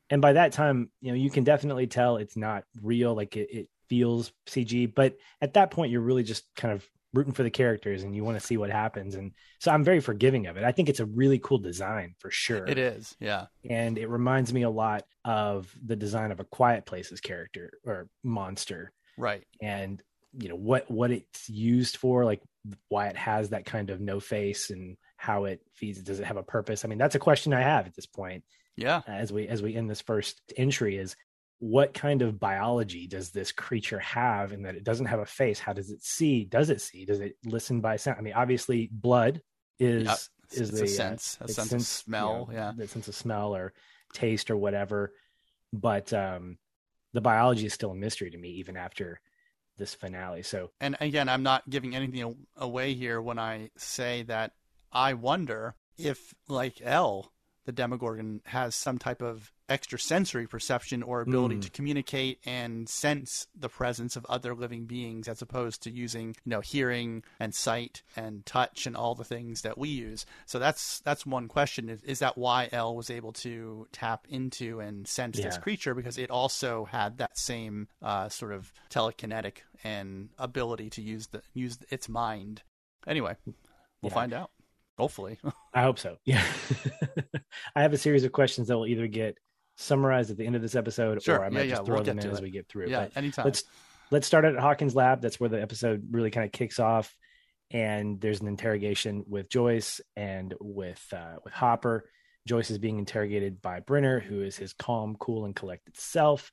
And 0.09 0.23
by 0.23 0.33
that 0.33 0.53
time, 0.53 0.89
you 1.01 1.11
know, 1.11 1.17
you 1.17 1.29
can 1.29 1.43
definitely 1.43 1.85
tell 1.85 2.17
it's 2.17 2.35
not 2.35 2.63
real, 2.81 3.13
like 3.13 3.37
it, 3.37 3.49
it 3.51 3.69
feels 3.89 4.31
CG. 4.47 4.91
But 4.93 5.17
at 5.39 5.53
that 5.53 5.69
point, 5.69 5.91
you're 5.91 6.01
really 6.01 6.23
just 6.23 6.43
kind 6.55 6.73
of 6.73 6.89
rooting 7.13 7.33
for 7.33 7.43
the 7.43 7.49
characters 7.51 8.03
and 8.03 8.15
you 8.15 8.23
want 8.23 8.39
to 8.39 8.45
see 8.45 8.57
what 8.57 8.69
happens. 8.71 9.15
And 9.15 9.31
so 9.59 9.71
I'm 9.71 9.83
very 9.83 9.99
forgiving 9.99 10.47
of 10.47 10.57
it. 10.57 10.63
I 10.63 10.71
think 10.71 10.89
it's 10.89 10.99
a 10.99 11.05
really 11.05 11.39
cool 11.39 11.59
design 11.59 12.15
for 12.19 12.31
sure. 12.31 12.65
It 12.67 12.77
is. 12.77 13.15
Yeah. 13.19 13.45
And 13.69 13.97
it 13.97 14.09
reminds 14.09 14.51
me 14.53 14.63
a 14.63 14.69
lot 14.69 15.03
of 15.23 15.71
the 15.85 15.95
design 15.95 16.31
of 16.31 16.39
a 16.39 16.43
Quiet 16.45 16.85
Places 16.85 17.21
character 17.21 17.71
or 17.85 18.07
monster 18.23 18.91
Right. 19.17 19.43
and 19.61 20.01
you 20.35 20.49
know 20.49 20.55
what 20.55 20.89
what 20.89 21.11
it's 21.11 21.47
used 21.47 21.97
for 21.97 22.25
like 22.25 22.41
why 22.89 23.05
it 23.07 23.15
has 23.15 23.51
that 23.51 23.65
kind 23.65 23.91
of 23.91 24.01
no 24.01 24.19
face 24.19 24.71
and 24.71 24.97
how 25.17 25.45
it 25.45 25.61
feeds 25.75 26.01
does 26.01 26.19
it 26.19 26.25
have 26.25 26.37
a 26.37 26.41
purpose 26.41 26.83
i 26.83 26.87
mean 26.87 26.97
that's 26.97 27.13
a 27.13 27.19
question 27.19 27.53
i 27.53 27.61
have 27.61 27.85
at 27.85 27.93
this 27.95 28.07
point 28.07 28.43
Yeah. 28.75 29.01
as 29.05 29.31
we 29.31 29.47
as 29.47 29.61
we 29.61 29.75
end 29.75 29.87
this 29.87 30.01
first 30.01 30.41
entry 30.57 30.97
is 30.97 31.15
what 31.63 31.93
kind 31.93 32.21
of 32.21 32.39
biology 32.39 33.07
does 33.07 33.31
this 33.31 33.51
creature 33.51 33.99
have 33.99 34.51
in 34.51 34.63
that 34.63 34.75
it 34.75 34.83
doesn't 34.83 35.05
have 35.05 35.19
a 35.19 35.25
face 35.25 35.59
how 35.59 35.71
does 35.71 35.89
it 35.91 36.03
see 36.03 36.43
does 36.43 36.69
it 36.69 36.81
see 36.81 37.05
does 37.05 37.19
it 37.21 37.37
listen 37.45 37.79
by 37.79 37.95
sound 37.95 38.17
i 38.19 38.21
mean 38.21 38.33
obviously 38.33 38.89
blood 38.91 39.41
is 39.79 40.03
Yep. 40.05 40.17
is 40.61 40.71
the 40.71 40.81
a 40.81 40.83
uh, 40.83 40.87
sense, 40.87 41.37
a 41.39 41.43
its 41.45 41.55
sense, 41.55 41.65
of 41.65 41.69
sense, 41.69 41.81
you 41.81 42.11
smell. 42.11 42.47
know, 42.47 42.53
yeah. 42.53 42.71
the 42.75 42.87
sense 42.87 43.07
of 43.07 43.15
smell 43.15 43.55
or 43.55 43.73
taste 44.13 44.51
or 44.51 44.57
whatever 44.57 45.13
but 45.71 46.11
um 46.13 46.57
the 47.13 47.21
biology 47.21 47.65
is 47.65 47.73
still 47.73 47.91
a 47.91 47.95
mystery 47.95 48.31
to 48.31 48.37
me, 48.37 48.49
even 48.49 48.75
after 48.75 49.21
this 49.77 49.93
finale. 49.93 50.43
So, 50.43 50.71
and 50.81 50.97
again, 50.99 51.29
I'm 51.29 51.43
not 51.43 51.69
giving 51.69 51.95
anything 51.95 52.35
away 52.57 52.93
here 52.93 53.21
when 53.21 53.39
I 53.39 53.69
say 53.77 54.23
that 54.23 54.51
I 54.91 55.13
wonder 55.13 55.75
if, 55.97 56.33
like 56.47 56.81
El, 56.83 57.31
the 57.65 57.71
Demogorgon 57.71 58.41
has 58.45 58.75
some 58.75 58.97
type 58.97 59.21
of 59.21 59.51
extrasensory 59.69 60.45
perception 60.45 61.01
or 61.01 61.21
ability 61.21 61.55
mm. 61.55 61.61
to 61.61 61.71
communicate 61.71 62.39
and 62.45 62.89
sense 62.89 63.47
the 63.57 63.69
presence 63.69 64.15
of 64.15 64.25
other 64.27 64.53
living 64.53 64.85
beings 64.85 65.27
as 65.27 65.41
opposed 65.41 65.81
to 65.81 65.89
using 65.89 66.35
you 66.43 66.49
know 66.49 66.59
hearing 66.59 67.23
and 67.39 67.55
sight 67.55 68.03
and 68.17 68.45
touch 68.45 68.85
and 68.85 68.97
all 68.97 69.15
the 69.15 69.23
things 69.23 69.61
that 69.61 69.77
we 69.77 69.87
use 69.87 70.25
so 70.45 70.59
that's 70.59 70.99
that's 70.99 71.25
one 71.25 71.47
question 71.47 71.89
is, 71.89 72.03
is 72.03 72.19
that 72.19 72.37
why 72.37 72.67
El 72.73 72.95
was 72.95 73.09
able 73.09 73.31
to 73.31 73.87
tap 73.93 74.27
into 74.29 74.81
and 74.81 75.07
sense 75.07 75.39
yeah. 75.39 75.45
this 75.45 75.57
creature 75.57 75.95
because 75.95 76.17
it 76.17 76.29
also 76.29 76.85
had 76.85 77.17
that 77.17 77.37
same 77.37 77.87
uh, 78.01 78.27
sort 78.27 78.51
of 78.51 78.73
telekinetic 78.89 79.59
and 79.83 80.29
ability 80.37 80.89
to 80.89 81.01
use 81.01 81.27
the 81.27 81.41
use 81.53 81.77
its 81.89 82.09
mind 82.09 82.63
anyway 83.07 83.35
we'll 84.01 84.09
yeah. 84.09 84.13
find 84.13 84.33
out 84.33 84.51
Hopefully. 84.97 85.39
I 85.73 85.83
hope 85.83 85.99
so. 85.99 86.17
Yeah. 86.25 86.43
I 87.75 87.81
have 87.81 87.93
a 87.93 87.97
series 87.97 88.23
of 88.23 88.31
questions 88.31 88.67
that 88.67 88.77
will 88.77 88.87
either 88.87 89.07
get 89.07 89.37
summarized 89.77 90.29
at 90.29 90.37
the 90.37 90.45
end 90.45 90.55
of 90.55 90.61
this 90.61 90.75
episode 90.75 91.21
sure. 91.23 91.39
or 91.39 91.45
I 91.45 91.49
might 91.49 91.61
yeah, 91.61 91.71
just 91.71 91.81
yeah. 91.81 91.85
throw 91.85 91.95
we'll 91.95 92.03
them 92.03 92.19
in 92.19 92.27
it. 92.27 92.31
as 92.31 92.41
we 92.41 92.51
get 92.51 92.67
through. 92.69 92.87
Yeah, 92.87 93.05
but 93.05 93.17
anytime. 93.17 93.45
Let's 93.45 93.63
let's 94.11 94.27
start 94.27 94.45
at 94.45 94.57
Hawkins 94.57 94.95
lab. 94.95 95.21
That's 95.21 95.39
where 95.39 95.49
the 95.49 95.61
episode 95.61 96.07
really 96.11 96.31
kind 96.31 96.45
of 96.45 96.51
kicks 96.51 96.79
off. 96.79 97.15
And 97.71 98.21
there's 98.21 98.41
an 98.41 98.47
interrogation 98.47 99.23
with 99.27 99.49
Joyce 99.49 99.99
and 100.15 100.53
with 100.59 101.03
uh, 101.11 101.37
with 101.43 101.53
Hopper. 101.53 102.05
Joyce 102.47 102.69
is 102.69 102.77
being 102.77 102.99
interrogated 102.99 103.61
by 103.61 103.79
Brenner, 103.79 104.19
who 104.19 104.41
is 104.41 104.55
his 104.57 104.73
calm, 104.73 105.15
cool, 105.19 105.45
and 105.45 105.55
collected 105.55 105.97
self. 105.97 106.51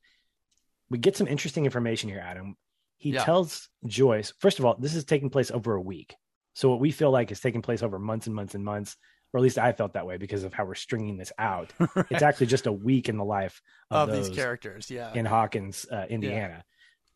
We 0.89 0.99
get 0.99 1.17
some 1.17 1.27
interesting 1.27 1.65
information 1.65 2.09
here, 2.09 2.23
Adam. 2.25 2.57
He 2.97 3.11
yeah. 3.11 3.25
tells 3.25 3.69
Joyce, 3.87 4.33
first 4.41 4.59
of 4.59 4.65
all, 4.65 4.77
this 4.79 4.95
is 4.95 5.05
taking 5.05 5.31
place 5.31 5.51
over 5.51 5.75
a 5.75 5.81
week. 5.81 6.15
So 6.55 6.69
what 6.69 6.81
we 6.81 6.91
feel 6.91 7.11
like 7.11 7.31
is 7.31 7.41
taking 7.41 7.63
place 7.63 7.83
over 7.83 7.99
months 7.99 8.27
and 8.27 8.35
months 8.35 8.55
and 8.55 8.65
months, 8.65 8.97
or 9.33 9.39
at 9.39 9.43
least 9.43 9.59
I 9.59 9.73
felt 9.73 9.95
that 9.95 10.07
way 10.07 10.17
because 10.17 10.45
of 10.45 10.53
how 10.53 10.65
we're 10.65 10.75
stringing 10.75 11.17
this 11.17 11.33
out. 11.39 11.73
right. 11.95 12.07
It's 12.11 12.23
actually 12.23 12.47
just 12.47 12.67
a 12.67 12.73
week 12.73 13.09
in 13.09 13.17
the 13.17 13.25
life 13.25 13.63
of, 13.91 14.09
of 14.09 14.17
these 14.17 14.35
characters, 14.35 14.91
yeah, 14.91 15.13
in 15.15 15.25
Hawkins, 15.25 15.87
uh, 15.91 16.07
Indiana. 16.09 16.57
Yeah. 16.57 16.63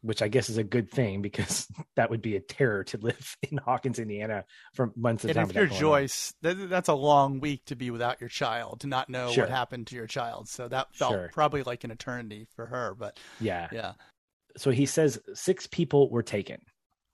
Which 0.03 0.21
I 0.21 0.29
guess 0.29 0.51
is 0.51 0.59
a 0.59 0.65
good 0.65 0.91
thing 0.91 1.23
because 1.23 1.67
that 1.97 2.11
would 2.11 2.21
be 2.21 2.37
a 2.37 2.41
terror 2.41 2.85
to 2.85 2.99
live 2.99 3.37
in 3.51 3.57
Hawkins, 3.57 3.99
Indiana, 3.99 4.45
for 4.75 4.93
months 4.97 5.25
at 5.25 5.31
a 5.31 5.35
time. 5.35 5.49
if 5.49 5.57
you're 5.57 5.67
Joyce, 5.67 6.35
that's 6.43 6.89
a 6.89 6.95
long 6.95 7.41
week 7.41 7.65
to 7.67 7.75
be 7.75 7.91
without 7.91 8.21
your 8.21 8.29
child, 8.29 8.81
to 8.81 8.87
not 8.87 9.09
know 9.09 9.33
sure. 9.33 9.45
what 9.45 9.51
happened 9.51 9.87
to 9.87 9.97
your 9.97 10.07
child. 10.07 10.47
So 10.47 10.69
that 10.69 10.95
felt 10.95 11.13
sure. 11.13 11.31
probably 11.33 11.63
like 11.63 11.85
an 11.85 11.91
eternity 11.91 12.47
for 12.55 12.67
her. 12.67 12.95
But 12.95 13.19
yeah, 13.41 13.69
yeah. 13.73 13.93
So 14.59 14.71
he 14.71 14.85
says 14.85 15.19
six 15.33 15.67
people 15.67 16.11
were 16.11 16.23
taken. 16.23 16.61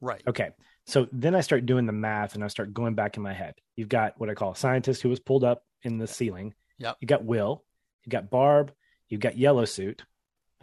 Right. 0.00 0.22
Okay. 0.26 0.50
So 0.86 1.08
then 1.12 1.34
I 1.34 1.40
start 1.40 1.66
doing 1.66 1.86
the 1.86 1.92
math 1.92 2.34
and 2.34 2.42
I 2.42 2.48
start 2.48 2.74
going 2.74 2.94
back 2.94 3.16
in 3.16 3.22
my 3.22 3.32
head. 3.32 3.54
You've 3.76 3.88
got 3.88 4.18
what 4.18 4.30
I 4.30 4.34
call 4.34 4.52
a 4.52 4.56
scientist 4.56 5.02
who 5.02 5.08
was 5.08 5.20
pulled 5.20 5.44
up 5.44 5.64
in 5.82 5.98
the 5.98 6.06
ceiling. 6.06 6.54
Yep. 6.78 6.96
You 7.00 7.06
got 7.06 7.24
Will. 7.24 7.64
You 8.04 8.10
got 8.10 8.30
Barb. 8.30 8.72
You 9.08 9.18
got 9.18 9.36
Yellow 9.36 9.64
Suit, 9.64 10.04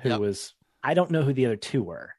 who 0.02 0.10
yep. 0.10 0.20
was 0.20 0.54
I 0.84 0.94
don't 0.94 1.12
know 1.12 1.24
who 1.24 1.34
the 1.34 1.46
other 1.46 1.56
two 1.56 1.84
were. 1.84 2.12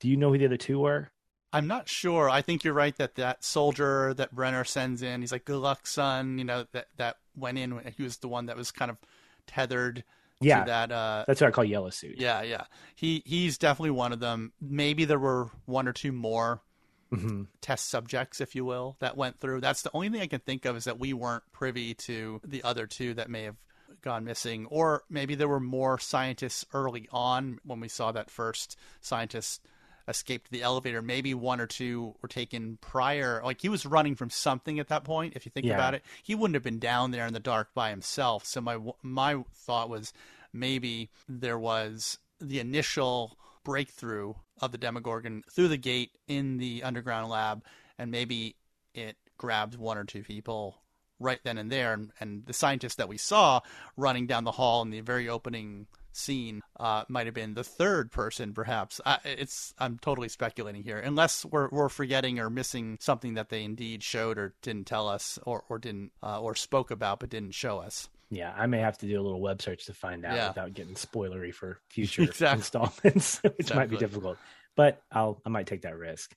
Do 0.00 0.08
you 0.08 0.16
know 0.16 0.30
who 0.30 0.38
the 0.38 0.46
other 0.46 0.56
two 0.56 0.80
were? 0.80 1.10
I'm 1.52 1.66
not 1.66 1.88
sure. 1.88 2.28
I 2.28 2.42
think 2.42 2.64
you're 2.64 2.74
right 2.74 2.96
that 2.96 3.14
that 3.16 3.44
soldier 3.44 4.14
that 4.14 4.34
Brenner 4.34 4.64
sends 4.64 5.02
in, 5.02 5.20
he's 5.20 5.32
like, 5.32 5.44
"Good 5.44 5.58
luck, 5.58 5.86
son." 5.86 6.38
You 6.38 6.44
know 6.44 6.66
that 6.72 6.88
that 6.96 7.16
went 7.34 7.58
in. 7.58 7.80
He 7.96 8.02
was 8.02 8.18
the 8.18 8.28
one 8.28 8.46
that 8.46 8.56
was 8.56 8.70
kind 8.70 8.90
of 8.90 8.98
tethered 9.46 10.04
yeah, 10.40 10.64
that 10.64 10.92
uh, 10.92 11.24
that's 11.26 11.40
what 11.40 11.48
I 11.48 11.50
call 11.50 11.64
yellow 11.64 11.90
suit. 11.90 12.16
Yeah, 12.18 12.42
yeah. 12.42 12.64
He 12.94 13.22
he's 13.26 13.58
definitely 13.58 13.90
one 13.90 14.12
of 14.12 14.20
them. 14.20 14.52
Maybe 14.60 15.04
there 15.04 15.18
were 15.18 15.50
one 15.66 15.88
or 15.88 15.92
two 15.92 16.12
more 16.12 16.62
mm-hmm. 17.12 17.42
test 17.60 17.88
subjects, 17.88 18.40
if 18.40 18.54
you 18.54 18.64
will, 18.64 18.96
that 19.00 19.16
went 19.16 19.40
through. 19.40 19.60
That's 19.60 19.82
the 19.82 19.90
only 19.94 20.08
thing 20.08 20.20
I 20.20 20.26
can 20.26 20.40
think 20.40 20.64
of 20.64 20.76
is 20.76 20.84
that 20.84 20.98
we 20.98 21.12
weren't 21.12 21.44
privy 21.52 21.94
to 21.94 22.40
the 22.44 22.62
other 22.62 22.86
two 22.86 23.14
that 23.14 23.30
may 23.30 23.44
have 23.44 23.56
gone 24.02 24.24
missing, 24.24 24.66
or 24.66 25.02
maybe 25.10 25.34
there 25.34 25.48
were 25.48 25.60
more 25.60 25.98
scientists 25.98 26.64
early 26.72 27.08
on 27.10 27.58
when 27.64 27.80
we 27.80 27.88
saw 27.88 28.12
that 28.12 28.30
first 28.30 28.76
scientist 29.00 29.66
escaped 30.06 30.50
the 30.50 30.62
elevator. 30.62 31.02
Maybe 31.02 31.34
one 31.34 31.60
or 31.60 31.66
two 31.66 32.14
were 32.22 32.28
taken 32.28 32.78
prior. 32.80 33.42
Like 33.44 33.60
he 33.60 33.68
was 33.68 33.84
running 33.84 34.14
from 34.14 34.30
something 34.30 34.78
at 34.80 34.88
that 34.88 35.04
point. 35.04 35.34
If 35.36 35.44
you 35.44 35.50
think 35.50 35.66
yeah. 35.66 35.74
about 35.74 35.94
it, 35.94 36.02
he 36.22 36.34
wouldn't 36.34 36.54
have 36.54 36.62
been 36.62 36.78
down 36.78 37.10
there 37.10 37.26
in 37.26 37.34
the 37.34 37.40
dark 37.40 37.74
by 37.74 37.90
himself. 37.90 38.46
So 38.46 38.60
my 38.60 38.78
my 39.02 39.44
thought 39.52 39.90
was 39.90 40.12
maybe 40.52 41.10
there 41.28 41.58
was 41.58 42.18
the 42.40 42.58
initial 42.58 43.36
breakthrough 43.64 44.34
of 44.60 44.72
the 44.72 44.78
Demogorgon 44.78 45.42
through 45.50 45.68
the 45.68 45.76
gate 45.76 46.12
in 46.26 46.58
the 46.58 46.82
underground 46.82 47.30
lab, 47.30 47.62
and 47.98 48.10
maybe 48.10 48.56
it 48.94 49.16
grabbed 49.36 49.76
one 49.76 49.98
or 49.98 50.04
two 50.04 50.22
people 50.22 50.82
right 51.20 51.40
then 51.44 51.58
and 51.58 51.70
there. 51.70 51.92
And, 51.92 52.12
and 52.20 52.46
the 52.46 52.52
scientist 52.52 52.98
that 52.98 53.08
we 53.08 53.18
saw 53.18 53.60
running 53.96 54.26
down 54.26 54.44
the 54.44 54.52
hall 54.52 54.82
in 54.82 54.90
the 54.90 55.00
very 55.00 55.28
opening 55.28 55.86
scene 56.12 56.62
uh, 56.78 57.04
might 57.08 57.26
have 57.26 57.34
been 57.34 57.54
the 57.54 57.64
third 57.64 58.10
person, 58.10 58.52
perhaps. 58.52 59.00
I, 59.06 59.18
it's 59.24 59.74
I'm 59.78 59.98
totally 59.98 60.28
speculating 60.28 60.82
here, 60.82 60.98
unless 60.98 61.44
we're 61.44 61.68
we're 61.70 61.88
forgetting 61.88 62.38
or 62.38 62.50
missing 62.50 62.98
something 63.00 63.34
that 63.34 63.48
they 63.48 63.62
indeed 63.62 64.02
showed 64.02 64.38
or 64.38 64.54
didn't 64.62 64.86
tell 64.86 65.08
us 65.08 65.38
or 65.44 65.64
or 65.68 65.78
didn't 65.78 66.12
uh, 66.22 66.40
or 66.40 66.54
spoke 66.54 66.90
about 66.90 67.20
but 67.20 67.30
didn't 67.30 67.54
show 67.54 67.78
us. 67.78 68.08
Yeah, 68.30 68.52
I 68.56 68.66
may 68.66 68.80
have 68.80 68.98
to 68.98 69.06
do 69.06 69.20
a 69.20 69.22
little 69.22 69.40
web 69.40 69.62
search 69.62 69.86
to 69.86 69.94
find 69.94 70.24
out 70.24 70.36
yeah. 70.36 70.48
without 70.48 70.74
getting 70.74 70.94
spoilery 70.94 71.52
for 71.52 71.78
future 71.88 72.22
exactly. 72.22 72.58
installments, 72.58 73.38
which 73.42 73.54
exactly. 73.58 73.76
might 73.76 73.90
be 73.90 73.96
difficult. 73.96 74.38
But 74.76 75.02
I'll 75.10 75.40
I 75.44 75.48
might 75.48 75.66
take 75.66 75.82
that 75.82 75.96
risk. 75.96 76.36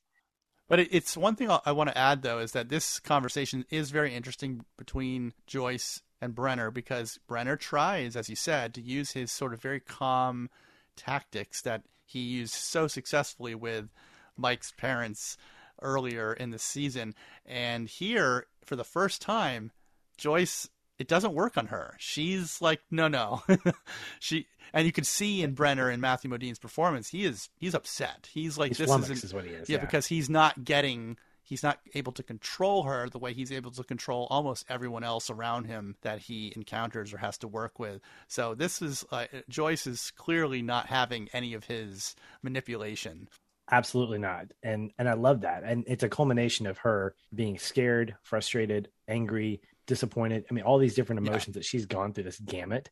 But 0.67 0.79
it, 0.79 0.87
it's 0.91 1.17
one 1.17 1.35
thing 1.35 1.49
I 1.65 1.73
want 1.73 1.89
to 1.89 1.97
add 1.97 2.21
though 2.21 2.39
is 2.39 2.53
that 2.53 2.69
this 2.69 2.99
conversation 2.99 3.65
is 3.69 3.91
very 3.91 4.15
interesting 4.15 4.63
between 4.77 5.33
Joyce 5.45 6.01
and 6.21 6.33
Brenner 6.33 6.71
because 6.71 7.19
Brenner 7.27 7.57
tries, 7.57 8.15
as 8.15 8.29
you 8.29 8.35
said, 8.35 8.73
to 8.75 8.81
use 8.81 9.11
his 9.11 9.31
sort 9.31 9.53
of 9.53 9.61
very 9.61 9.79
calm 9.79 10.49
tactics 10.95 11.61
that 11.63 11.83
he 12.05 12.19
used 12.19 12.53
so 12.53 12.87
successfully 12.87 13.55
with 13.55 13.89
Mike's 14.37 14.71
parents 14.71 15.37
earlier 15.81 16.33
in 16.33 16.51
the 16.51 16.59
season. 16.59 17.15
And 17.45 17.87
here, 17.87 18.47
for 18.63 18.75
the 18.75 18.83
first 18.83 19.21
time, 19.21 19.71
Joyce 20.17 20.69
it 21.01 21.07
doesn't 21.07 21.33
work 21.33 21.57
on 21.57 21.65
her. 21.67 21.95
She's 21.97 22.61
like, 22.61 22.79
no, 22.91 23.07
no. 23.07 23.41
she 24.19 24.45
and 24.71 24.85
you 24.85 24.91
can 24.91 25.03
see 25.03 25.41
in 25.41 25.55
Brenner 25.55 25.89
and 25.89 25.99
Matthew 25.99 26.29
Modine's 26.29 26.59
performance, 26.59 27.09
he 27.09 27.25
is 27.25 27.49
he's 27.57 27.73
upset. 27.73 28.29
He's 28.31 28.55
like, 28.55 28.69
he's 28.69 28.77
this 28.77 28.91
isn't, 28.91 29.23
is 29.23 29.33
what 29.33 29.45
he 29.45 29.49
is. 29.49 29.67
Yeah, 29.67 29.77
yeah, 29.77 29.81
because 29.81 30.05
he's 30.05 30.29
not 30.29 30.63
getting. 30.63 31.17
He's 31.43 31.63
not 31.63 31.79
able 31.95 32.13
to 32.13 32.23
control 32.23 32.83
her 32.83 33.09
the 33.09 33.17
way 33.17 33.33
he's 33.33 33.51
able 33.51 33.71
to 33.71 33.83
control 33.83 34.27
almost 34.29 34.63
everyone 34.69 35.03
else 35.03 35.29
around 35.29 35.65
him 35.65 35.97
that 36.01 36.19
he 36.19 36.53
encounters 36.55 37.13
or 37.13 37.17
has 37.17 37.37
to 37.39 37.47
work 37.47 37.77
with. 37.77 37.99
So 38.27 38.53
this 38.55 38.81
is 38.81 39.03
uh, 39.11 39.25
Joyce 39.49 39.85
is 39.85 40.13
clearly 40.15 40.61
not 40.61 40.85
having 40.85 41.27
any 41.33 41.55
of 41.55 41.65
his 41.65 42.15
manipulation 42.41 43.27
absolutely 43.73 44.17
not 44.17 44.47
and 44.63 44.91
and 44.97 45.07
i 45.07 45.13
love 45.13 45.41
that 45.41 45.63
and 45.63 45.85
it's 45.87 46.03
a 46.03 46.09
culmination 46.09 46.67
of 46.67 46.77
her 46.79 47.15
being 47.33 47.57
scared 47.57 48.15
frustrated 48.21 48.89
angry 49.07 49.61
disappointed. 49.91 50.45
I 50.49 50.53
mean, 50.53 50.63
all 50.63 50.77
these 50.77 50.95
different 50.95 51.27
emotions 51.27 51.53
yeah. 51.53 51.59
that 51.59 51.65
she's 51.65 51.85
gone 51.85 52.13
through 52.13 52.23
this 52.23 52.39
gamut 52.39 52.89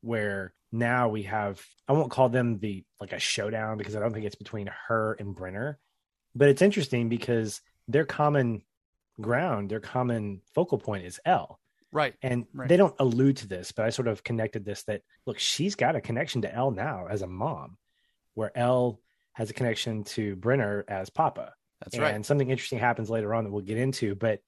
where 0.00 0.54
now 0.72 1.10
we 1.10 1.24
have, 1.24 1.62
I 1.86 1.92
won't 1.92 2.10
call 2.10 2.30
them 2.30 2.58
the 2.58 2.86
like 3.02 3.12
a 3.12 3.18
showdown 3.18 3.76
because 3.76 3.94
I 3.94 4.00
don't 4.00 4.14
think 4.14 4.24
it's 4.24 4.34
between 4.34 4.70
her 4.86 5.14
and 5.20 5.34
Brenner, 5.34 5.78
but 6.34 6.48
it's 6.48 6.62
interesting 6.62 7.10
because 7.10 7.60
their 7.86 8.06
common 8.06 8.62
ground, 9.20 9.68
their 9.68 9.80
common 9.80 10.40
focal 10.54 10.78
point 10.78 11.04
is 11.04 11.20
El. 11.26 11.60
Right. 11.92 12.14
And 12.22 12.46
right. 12.54 12.66
they 12.66 12.78
don't 12.78 12.94
allude 12.98 13.36
to 13.38 13.46
this, 13.46 13.72
but 13.72 13.84
I 13.84 13.90
sort 13.90 14.08
of 14.08 14.24
connected 14.24 14.64
this 14.64 14.84
that 14.84 15.02
look, 15.26 15.38
she's 15.38 15.74
got 15.74 15.96
a 15.96 16.00
connection 16.00 16.42
to 16.42 16.54
El 16.54 16.70
now 16.70 17.08
as 17.10 17.20
a 17.20 17.26
mom, 17.26 17.76
where 18.32 18.56
El 18.56 19.00
has 19.34 19.50
a 19.50 19.54
connection 19.54 20.04
to 20.04 20.34
Brenner 20.36 20.86
as 20.88 21.10
Papa. 21.10 21.52
That's 21.80 21.94
and 21.94 22.02
right. 22.02 22.14
And 22.14 22.24
something 22.24 22.48
interesting 22.48 22.78
happens 22.78 23.10
later 23.10 23.34
on 23.34 23.44
that 23.44 23.50
we'll 23.50 23.62
get 23.62 23.76
into. 23.76 24.14
But 24.14 24.40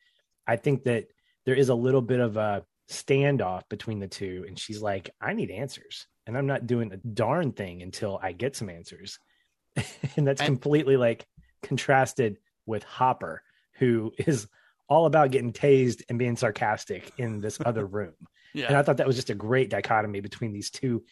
I 0.47 0.57
think 0.57 0.85
that 0.85 1.09
there 1.47 1.54
is 1.54 1.68
a 1.68 1.75
little 1.75 2.02
bit 2.02 2.20
of 2.20 2.37
a 2.37 2.64
standoff 2.90 3.62
between 3.68 4.00
the 4.00 4.09
two. 4.09 4.44
And 4.47 4.59
she's 4.59 4.82
like, 4.82 5.11
I 5.20 5.32
need 5.32 5.50
answers. 5.50 6.06
And 6.26 6.37
I'm 6.37 6.47
not 6.47 6.66
doing 6.66 6.92
a 6.92 6.97
darn 6.97 7.52
thing 7.52 7.82
until 7.82 8.18
I 8.23 8.32
get 8.32 8.56
some 8.56 8.68
answers. 8.68 9.18
and 10.16 10.26
that's 10.26 10.40
and- 10.40 10.49
completely 10.49 10.97
like 10.97 11.26
contrasted 11.62 12.38
with 12.66 12.82
Hopper, 12.82 13.42
who 13.75 14.12
is 14.18 14.47
all 14.88 15.06
about 15.06 15.30
getting 15.30 15.52
tased 15.52 16.02
and 16.09 16.18
being 16.18 16.37
sarcastic 16.37 17.12
in 17.16 17.40
this 17.40 17.59
other 17.64 17.87
room. 17.87 18.14
Yeah. 18.52 18.66
And 18.66 18.76
I 18.76 18.82
thought 18.82 18.97
that 18.99 19.06
was 19.06 19.16
just 19.16 19.30
a 19.30 19.35
great 19.35 19.70
dichotomy 19.70 20.20
between 20.20 20.52
these 20.52 20.70
two 20.70 21.04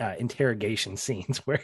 uh, 0.00 0.14
interrogation 0.18 0.96
scenes 0.96 1.38
where 1.46 1.60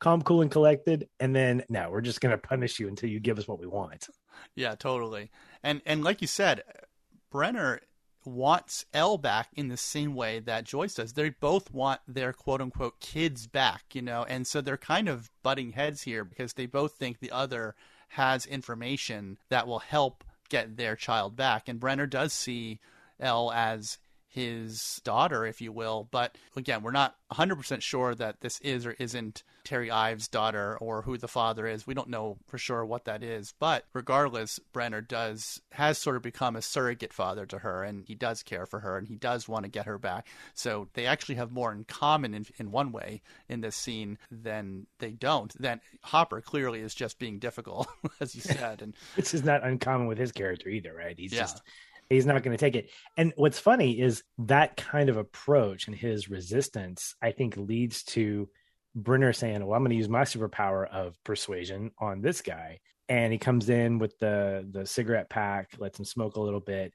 calm, 0.00 0.22
cool, 0.22 0.42
and 0.42 0.50
collected, 0.50 1.08
and 1.18 1.34
then 1.34 1.64
no, 1.68 1.90
we're 1.90 2.00
just 2.00 2.20
going 2.20 2.32
to 2.32 2.38
punish 2.38 2.78
you 2.78 2.88
until 2.88 3.10
you 3.10 3.18
give 3.18 3.38
us 3.38 3.48
what 3.48 3.58
we 3.58 3.66
want. 3.66 4.06
Yeah, 4.54 4.74
totally. 4.74 5.30
And 5.62 5.82
and 5.86 6.04
like 6.04 6.20
you 6.20 6.28
said, 6.28 6.62
Brenner 7.36 7.82
wants 8.24 8.86
El 8.94 9.18
back 9.18 9.50
in 9.54 9.68
the 9.68 9.76
same 9.76 10.14
way 10.14 10.40
that 10.40 10.64
Joyce 10.64 10.94
does. 10.94 11.12
They 11.12 11.28
both 11.28 11.70
want 11.70 12.00
their 12.08 12.32
quote 12.32 12.62
unquote 12.62 12.98
kids 12.98 13.46
back, 13.46 13.94
you 13.94 14.00
know, 14.00 14.24
and 14.24 14.46
so 14.46 14.62
they're 14.62 14.78
kind 14.78 15.06
of 15.06 15.30
butting 15.42 15.72
heads 15.72 16.00
here 16.00 16.24
because 16.24 16.54
they 16.54 16.64
both 16.64 16.94
think 16.94 17.18
the 17.18 17.30
other 17.30 17.74
has 18.08 18.46
information 18.46 19.36
that 19.50 19.68
will 19.68 19.80
help 19.80 20.24
get 20.48 20.78
their 20.78 20.96
child 20.96 21.36
back. 21.36 21.68
And 21.68 21.78
Brenner 21.78 22.06
does 22.06 22.32
see 22.32 22.80
El 23.20 23.52
as 23.52 23.98
his 24.36 25.00
daughter, 25.02 25.46
if 25.46 25.62
you 25.62 25.72
will. 25.72 26.06
But 26.10 26.36
again, 26.56 26.82
we're 26.82 26.90
not 26.90 27.16
100% 27.32 27.80
sure 27.80 28.14
that 28.14 28.42
this 28.42 28.60
is 28.60 28.84
or 28.84 28.92
isn't 28.98 29.42
Terry 29.64 29.90
Ives' 29.90 30.28
daughter 30.28 30.76
or 30.76 31.00
who 31.00 31.16
the 31.16 31.26
father 31.26 31.66
is. 31.66 31.86
We 31.86 31.94
don't 31.94 32.10
know 32.10 32.36
for 32.46 32.58
sure 32.58 32.84
what 32.84 33.06
that 33.06 33.22
is. 33.22 33.54
But 33.58 33.86
regardless, 33.94 34.58
Brenner 34.74 35.00
does 35.00 35.62
has 35.72 35.96
sort 35.96 36.16
of 36.16 36.22
become 36.22 36.54
a 36.54 36.60
surrogate 36.60 37.14
father 37.14 37.46
to 37.46 37.60
her, 37.60 37.82
and 37.82 38.04
he 38.06 38.14
does 38.14 38.42
care 38.42 38.66
for 38.66 38.80
her, 38.80 38.98
and 38.98 39.08
he 39.08 39.14
does 39.14 39.48
want 39.48 39.64
to 39.64 39.70
get 39.70 39.86
her 39.86 39.96
back. 39.96 40.28
So 40.52 40.88
they 40.92 41.06
actually 41.06 41.36
have 41.36 41.50
more 41.50 41.72
in 41.72 41.84
common 41.84 42.34
in, 42.34 42.44
in 42.58 42.70
one 42.70 42.92
way 42.92 43.22
in 43.48 43.62
this 43.62 43.74
scene 43.74 44.18
than 44.30 44.86
they 44.98 45.12
don't. 45.12 45.50
Then 45.58 45.80
Hopper 46.02 46.42
clearly 46.42 46.80
is 46.80 46.94
just 46.94 47.18
being 47.18 47.38
difficult, 47.38 47.88
as 48.20 48.34
you 48.34 48.42
said, 48.42 48.82
and 48.82 48.92
this 49.16 49.32
is 49.32 49.44
not 49.44 49.64
uncommon 49.64 50.06
with 50.06 50.18
his 50.18 50.32
character 50.32 50.68
either, 50.68 50.92
right? 50.92 51.18
He's 51.18 51.32
yeah. 51.32 51.40
just 51.40 51.62
he's 52.08 52.26
not 52.26 52.42
going 52.42 52.56
to 52.56 52.60
take 52.60 52.76
it. 52.76 52.90
And 53.16 53.32
what's 53.36 53.58
funny 53.58 54.00
is 54.00 54.22
that 54.38 54.76
kind 54.76 55.08
of 55.08 55.16
approach 55.16 55.86
and 55.86 55.96
his 55.96 56.28
resistance, 56.28 57.14
I 57.20 57.32
think, 57.32 57.56
leads 57.56 58.02
to 58.04 58.48
Brenner 58.94 59.32
saying, 59.32 59.64
"Well, 59.64 59.76
I'm 59.76 59.82
going 59.82 59.90
to 59.90 59.96
use 59.96 60.08
my 60.08 60.22
superpower 60.22 60.88
of 60.88 61.22
persuasion 61.24 61.90
on 61.98 62.22
this 62.22 62.40
guy." 62.40 62.80
And 63.08 63.32
he 63.32 63.38
comes 63.38 63.68
in 63.68 63.98
with 63.98 64.18
the 64.18 64.66
the 64.70 64.86
cigarette 64.86 65.28
pack, 65.28 65.72
lets 65.78 65.98
him 65.98 66.04
smoke 66.04 66.36
a 66.36 66.40
little 66.40 66.60
bit. 66.60 66.92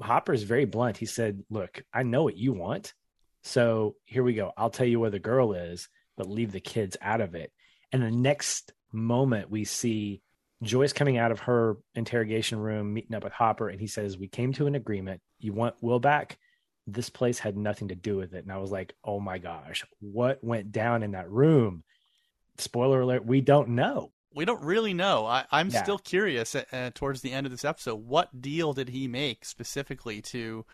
Hopper 0.00 0.32
is 0.32 0.44
very 0.44 0.64
blunt. 0.64 0.96
He 0.96 1.06
said, 1.06 1.44
"Look, 1.50 1.82
I 1.92 2.04
know 2.04 2.22
what 2.22 2.36
you 2.36 2.52
want, 2.52 2.94
so 3.42 3.96
here 4.04 4.22
we 4.22 4.34
go. 4.34 4.52
I'll 4.56 4.70
tell 4.70 4.86
you 4.86 5.00
where 5.00 5.10
the 5.10 5.18
girl 5.18 5.52
is, 5.52 5.88
but 6.16 6.28
leave 6.28 6.52
the 6.52 6.60
kids 6.60 6.96
out 7.00 7.20
of 7.20 7.34
it." 7.34 7.52
And 7.90 8.02
the 8.02 8.10
next 8.10 8.72
moment, 8.92 9.50
we 9.50 9.64
see 9.64 10.22
Joyce 10.62 10.92
coming 10.92 11.18
out 11.18 11.32
of 11.32 11.40
her 11.40 11.76
interrogation 11.94 12.58
room, 12.58 12.94
meeting 12.94 13.14
up 13.14 13.24
with 13.24 13.32
Hopper, 13.32 13.68
and 13.68 13.80
he 13.80 13.86
says, 13.86 14.16
We 14.16 14.28
came 14.28 14.52
to 14.54 14.66
an 14.66 14.74
agreement. 14.74 15.20
You 15.38 15.52
want 15.52 15.76
Will 15.82 16.00
back? 16.00 16.38
This 16.86 17.10
place 17.10 17.38
had 17.38 17.56
nothing 17.56 17.88
to 17.88 17.94
do 17.94 18.16
with 18.16 18.34
it. 18.34 18.44
And 18.44 18.52
I 18.52 18.58
was 18.58 18.70
like, 18.70 18.94
Oh 19.04 19.20
my 19.20 19.38
gosh, 19.38 19.84
what 20.00 20.42
went 20.42 20.72
down 20.72 21.02
in 21.02 21.12
that 21.12 21.30
room? 21.30 21.82
Spoiler 22.58 23.00
alert, 23.00 23.26
we 23.26 23.40
don't 23.40 23.70
know. 23.70 24.12
We 24.34 24.44
don't 24.44 24.62
really 24.62 24.94
know. 24.94 25.26
I, 25.26 25.44
am 25.52 25.68
yeah. 25.68 25.82
still 25.82 25.98
curious 25.98 26.54
uh, 26.54 26.64
uh, 26.72 26.90
towards 26.94 27.20
the 27.20 27.32
end 27.32 27.46
of 27.46 27.50
this 27.52 27.64
episode. 27.64 27.96
What 27.96 28.40
deal 28.40 28.72
did 28.72 28.88
he 28.88 29.06
make 29.06 29.44
specifically 29.44 30.22
to 30.22 30.64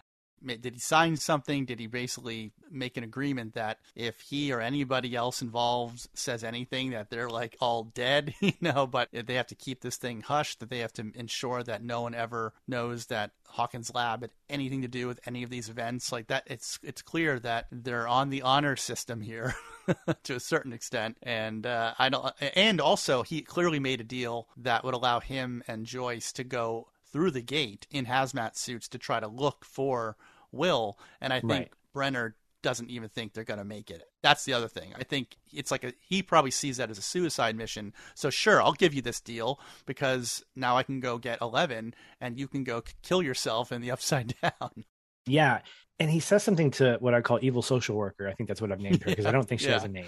did 0.45 0.75
he 0.75 0.78
sign 0.78 1.16
something? 1.16 1.64
Did 1.64 1.80
he 1.80 1.87
basically 1.87 2.52
make 2.71 2.97
an 2.97 3.04
agreement 3.04 3.54
that 3.54 3.78
if 3.95 4.21
he 4.21 4.52
or 4.52 4.61
anybody 4.61 5.14
else 5.14 5.42
involved 5.42 6.09
says 6.14 6.45
anything, 6.45 6.90
that 6.90 7.11
they're 7.11 7.30
like 7.30 7.57
all 7.61 7.85
dead, 7.85 8.35
you 8.40 8.52
know? 8.61 8.87
But 8.87 9.09
they 9.12 9.35
have 9.35 9.47
to 9.49 9.54
keep 9.54 9.80
this 9.80 9.97
thing 9.97 10.21
hushed. 10.21 10.61
That 10.61 10.71
they 10.71 10.78
have 10.80 10.92
to 10.95 11.11
ensure 11.14 11.62
that 11.62 11.83
no 11.83 12.02
one 12.02 12.14
ever 12.14 12.52
knows 12.66 13.07
that 13.07 13.33
Hawkins 13.47 13.92
Lab 13.95 14.23
had 14.23 14.30
anything 14.49 14.83
to 14.83 14.88
do 14.88 15.07
with 15.07 15.21
any 15.26 15.42
of 15.42 15.50
these 15.50 15.68
events. 15.68 16.12
Like 16.12 16.28
that, 16.28 16.45
it's 16.47 16.78
it's 16.83 17.02
clear 17.02 17.38
that 17.40 17.66
they're 17.71 18.09
on 18.09 18.30
the 18.30 18.42
honor 18.42 18.76
system 18.76 19.21
here 19.21 19.54
to 20.25 20.35
a 20.35 20.40
certain 20.40 20.73
extent. 20.73 21.16
And 21.23 21.66
uh, 21.66 21.95
I 21.99 22.09
don't. 22.09 22.33
And 22.54 22.80
also, 22.80 23.23
he 23.23 23.42
clearly 23.42 23.78
made 23.78 24.00
a 24.00 24.04
deal 24.04 24.49
that 24.59 24.85
would 24.85 24.95
allow 24.95 25.21
him 25.21 25.62
and 25.66 25.87
Joyce 25.87 26.33
to 26.33 26.45
go 26.45 26.88
through 27.11 27.30
the 27.30 27.42
gate 27.42 27.87
in 27.90 28.07
hazmat 28.07 28.57
suits 28.57 28.88
to 28.88 28.99
try 28.99 29.21
to 29.21 29.28
look 29.28 29.64
for 29.64 30.16
Will. 30.52 30.99
And 31.21 31.33
I 31.33 31.40
think 31.40 31.50
right. 31.50 31.71
Brenner 31.93 32.37
doesn't 32.62 32.90
even 32.90 33.09
think 33.09 33.33
they're 33.33 33.45
going 33.45 33.59
to 33.59 33.64
make 33.64 33.90
it. 33.90 34.02
That's 34.23 34.45
the 34.45 34.52
other 34.52 34.69
thing. 34.69 34.93
I 34.99 35.05
think 35.05 35.37
it's 35.52 35.71
like 35.71 35.85
a, 35.85 35.93
he 36.00 36.23
probably 36.23 36.50
sees 36.50 36.78
that 36.78 36.90
as 36.90 36.99
a 36.99 37.02
suicide 37.02 37.57
mission. 37.57 37.93
So 38.14 38.31
sure, 38.31 38.61
I'll 38.61 38.73
give 38.73 38.95
you 38.95 39.02
this 39.02 39.21
deal 39.21 39.61
because 39.87 40.43
now 40.57 40.76
I 40.76 40.83
can 40.83 41.00
go 41.00 41.19
get 41.19 41.40
11 41.40 41.95
and 42.21 42.39
you 42.39 42.49
can 42.49 42.65
go 42.65 42.82
kill 43.02 43.23
yourself 43.23 43.71
in 43.71 43.80
the 43.80 43.91
upside 43.93 44.34
down. 44.43 44.84
Yeah. 45.26 45.61
And 46.00 46.11
he 46.11 46.21
says 46.21 46.43
something 46.43 46.71
to 46.73 46.97
what 47.00 47.15
I 47.15 47.21
call 47.21 47.39
evil 47.43 47.63
social 47.63 47.97
worker. 47.97 48.28
I 48.28 48.34
think 48.34 48.49
that's 48.49 48.61
what 48.61 48.73
I've 48.73 48.80
named 48.80 49.02
her 49.02 49.11
because 49.11 49.23
yeah. 49.25 49.28
I 49.28 49.32
don't 49.32 49.49
think 49.49 49.61
she 49.61 49.69
yeah. 49.69 49.75
has 49.75 49.84
a 49.84 49.89
name. 49.89 50.06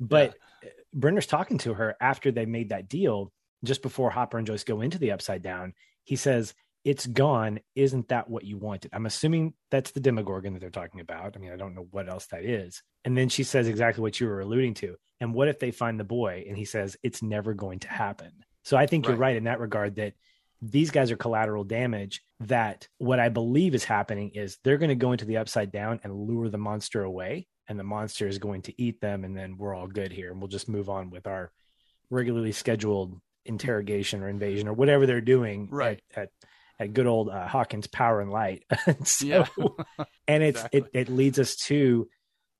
But 0.00 0.34
yeah. 0.62 0.70
Brenner's 0.94 1.26
talking 1.26 1.58
to 1.58 1.74
her 1.74 1.96
after 2.00 2.30
they 2.30 2.46
made 2.46 2.70
that 2.70 2.88
deal 2.88 3.32
just 3.64 3.82
before 3.82 4.10
Hopper 4.10 4.38
and 4.38 4.46
Joyce 4.46 4.64
go 4.64 4.80
into 4.80 4.98
the 4.98 5.12
upside 5.12 5.42
down 5.42 5.74
he 6.04 6.16
says, 6.16 6.54
It's 6.84 7.06
gone. 7.06 7.60
Isn't 7.74 8.08
that 8.08 8.28
what 8.28 8.44
you 8.44 8.58
wanted? 8.58 8.90
I'm 8.92 9.06
assuming 9.06 9.54
that's 9.70 9.92
the 9.92 10.00
Demogorgon 10.00 10.52
that 10.54 10.60
they're 10.60 10.70
talking 10.70 11.00
about. 11.00 11.36
I 11.36 11.38
mean, 11.38 11.52
I 11.52 11.56
don't 11.56 11.74
know 11.74 11.86
what 11.90 12.08
else 12.08 12.26
that 12.26 12.44
is. 12.44 12.82
And 13.04 13.16
then 13.16 13.28
she 13.28 13.44
says 13.44 13.68
exactly 13.68 14.02
what 14.02 14.18
you 14.18 14.26
were 14.26 14.40
alluding 14.40 14.74
to. 14.74 14.96
And 15.20 15.34
what 15.34 15.48
if 15.48 15.58
they 15.60 15.70
find 15.70 15.98
the 15.98 16.04
boy? 16.04 16.44
And 16.48 16.56
he 16.56 16.64
says, 16.64 16.96
It's 17.02 17.22
never 17.22 17.54
going 17.54 17.80
to 17.80 17.88
happen. 17.88 18.32
So 18.64 18.76
I 18.76 18.86
think 18.86 19.06
right. 19.06 19.12
you're 19.12 19.18
right 19.18 19.36
in 19.36 19.44
that 19.44 19.60
regard 19.60 19.96
that 19.96 20.14
these 20.60 20.90
guys 20.90 21.10
are 21.10 21.16
collateral 21.16 21.64
damage. 21.64 22.22
That 22.40 22.88
what 22.98 23.20
I 23.20 23.28
believe 23.28 23.74
is 23.74 23.84
happening 23.84 24.30
is 24.34 24.58
they're 24.64 24.78
going 24.78 24.88
to 24.88 24.94
go 24.96 25.12
into 25.12 25.24
the 25.24 25.36
upside 25.36 25.70
down 25.70 26.00
and 26.02 26.26
lure 26.26 26.48
the 26.48 26.58
monster 26.58 27.02
away, 27.02 27.46
and 27.68 27.78
the 27.78 27.84
monster 27.84 28.26
is 28.26 28.38
going 28.38 28.62
to 28.62 28.82
eat 28.82 29.00
them, 29.00 29.24
and 29.24 29.36
then 29.36 29.56
we're 29.56 29.74
all 29.74 29.86
good 29.86 30.10
here, 30.10 30.32
and 30.32 30.40
we'll 30.40 30.48
just 30.48 30.68
move 30.68 30.88
on 30.88 31.10
with 31.10 31.26
our 31.26 31.52
regularly 32.10 32.52
scheduled 32.52 33.20
interrogation 33.44 34.22
or 34.22 34.28
invasion 34.28 34.68
or 34.68 34.72
whatever 34.72 35.06
they're 35.06 35.20
doing 35.20 35.68
right 35.70 36.00
at, 36.14 36.22
at, 36.22 36.28
at 36.82 36.92
good 36.92 37.06
old 37.06 37.28
uh, 37.30 37.46
Hawkins 37.46 37.86
power 37.86 38.20
and 38.20 38.30
light. 38.30 38.64
so, 39.04 39.26
yeah. 39.26 39.46
and 40.28 40.42
it's 40.42 40.58
exactly. 40.58 40.80
it, 40.80 40.88
it 40.92 41.08
leads 41.08 41.38
us 41.38 41.56
to 41.66 42.08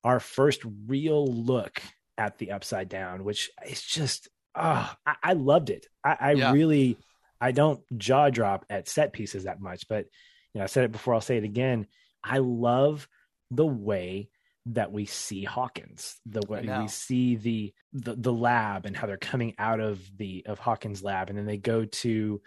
our 0.05 0.21
first 0.21 0.63
real 0.87 1.27
look 1.27 1.83
at 2.19 2.39
the 2.39 2.53
upside 2.53 2.89
down, 2.89 3.25
which 3.25 3.51
is 3.67 3.83
just 3.83 4.29
oh, 4.55 4.93
I, 5.07 5.15
I 5.23 5.33
loved 5.35 5.71
it. 5.71 5.87
I, 6.05 6.17
I 6.21 6.33
yeah. 6.33 6.53
really 6.53 6.99
I 7.41 7.53
don't 7.53 7.81
jaw 7.99 8.31
drop 8.31 8.65
at 8.71 8.89
set 8.89 9.13
pieces 9.13 9.45
that 9.45 9.61
much, 9.61 9.89
but 9.89 10.07
you 10.55 10.59
know, 10.59 10.65
I 10.65 10.67
said 10.67 10.85
it 10.85 10.93
before, 10.93 11.15
I'll 11.15 11.21
say 11.21 11.39
it 11.39 11.45
again. 11.45 11.87
I 12.23 12.39
love 12.39 13.09
the 13.51 13.67
way 13.67 14.29
that 14.67 14.93
we 14.93 15.07
see 15.07 15.43
Hawkins, 15.43 16.17
the 16.25 16.43
way 16.49 16.63
we 16.63 16.87
see 16.87 17.35
the, 17.35 17.73
the 17.93 18.15
the 18.15 18.33
lab 18.33 18.87
and 18.87 18.97
how 18.97 19.09
they're 19.09 19.17
coming 19.17 19.55
out 19.59 19.81
of 19.81 20.01
the 20.17 20.45
of 20.47 20.59
Hawkins 20.59 21.03
lab, 21.03 21.31
and 21.31 21.39
then 21.39 21.47
they 21.47 21.57
go 21.57 21.85
to 21.85 22.41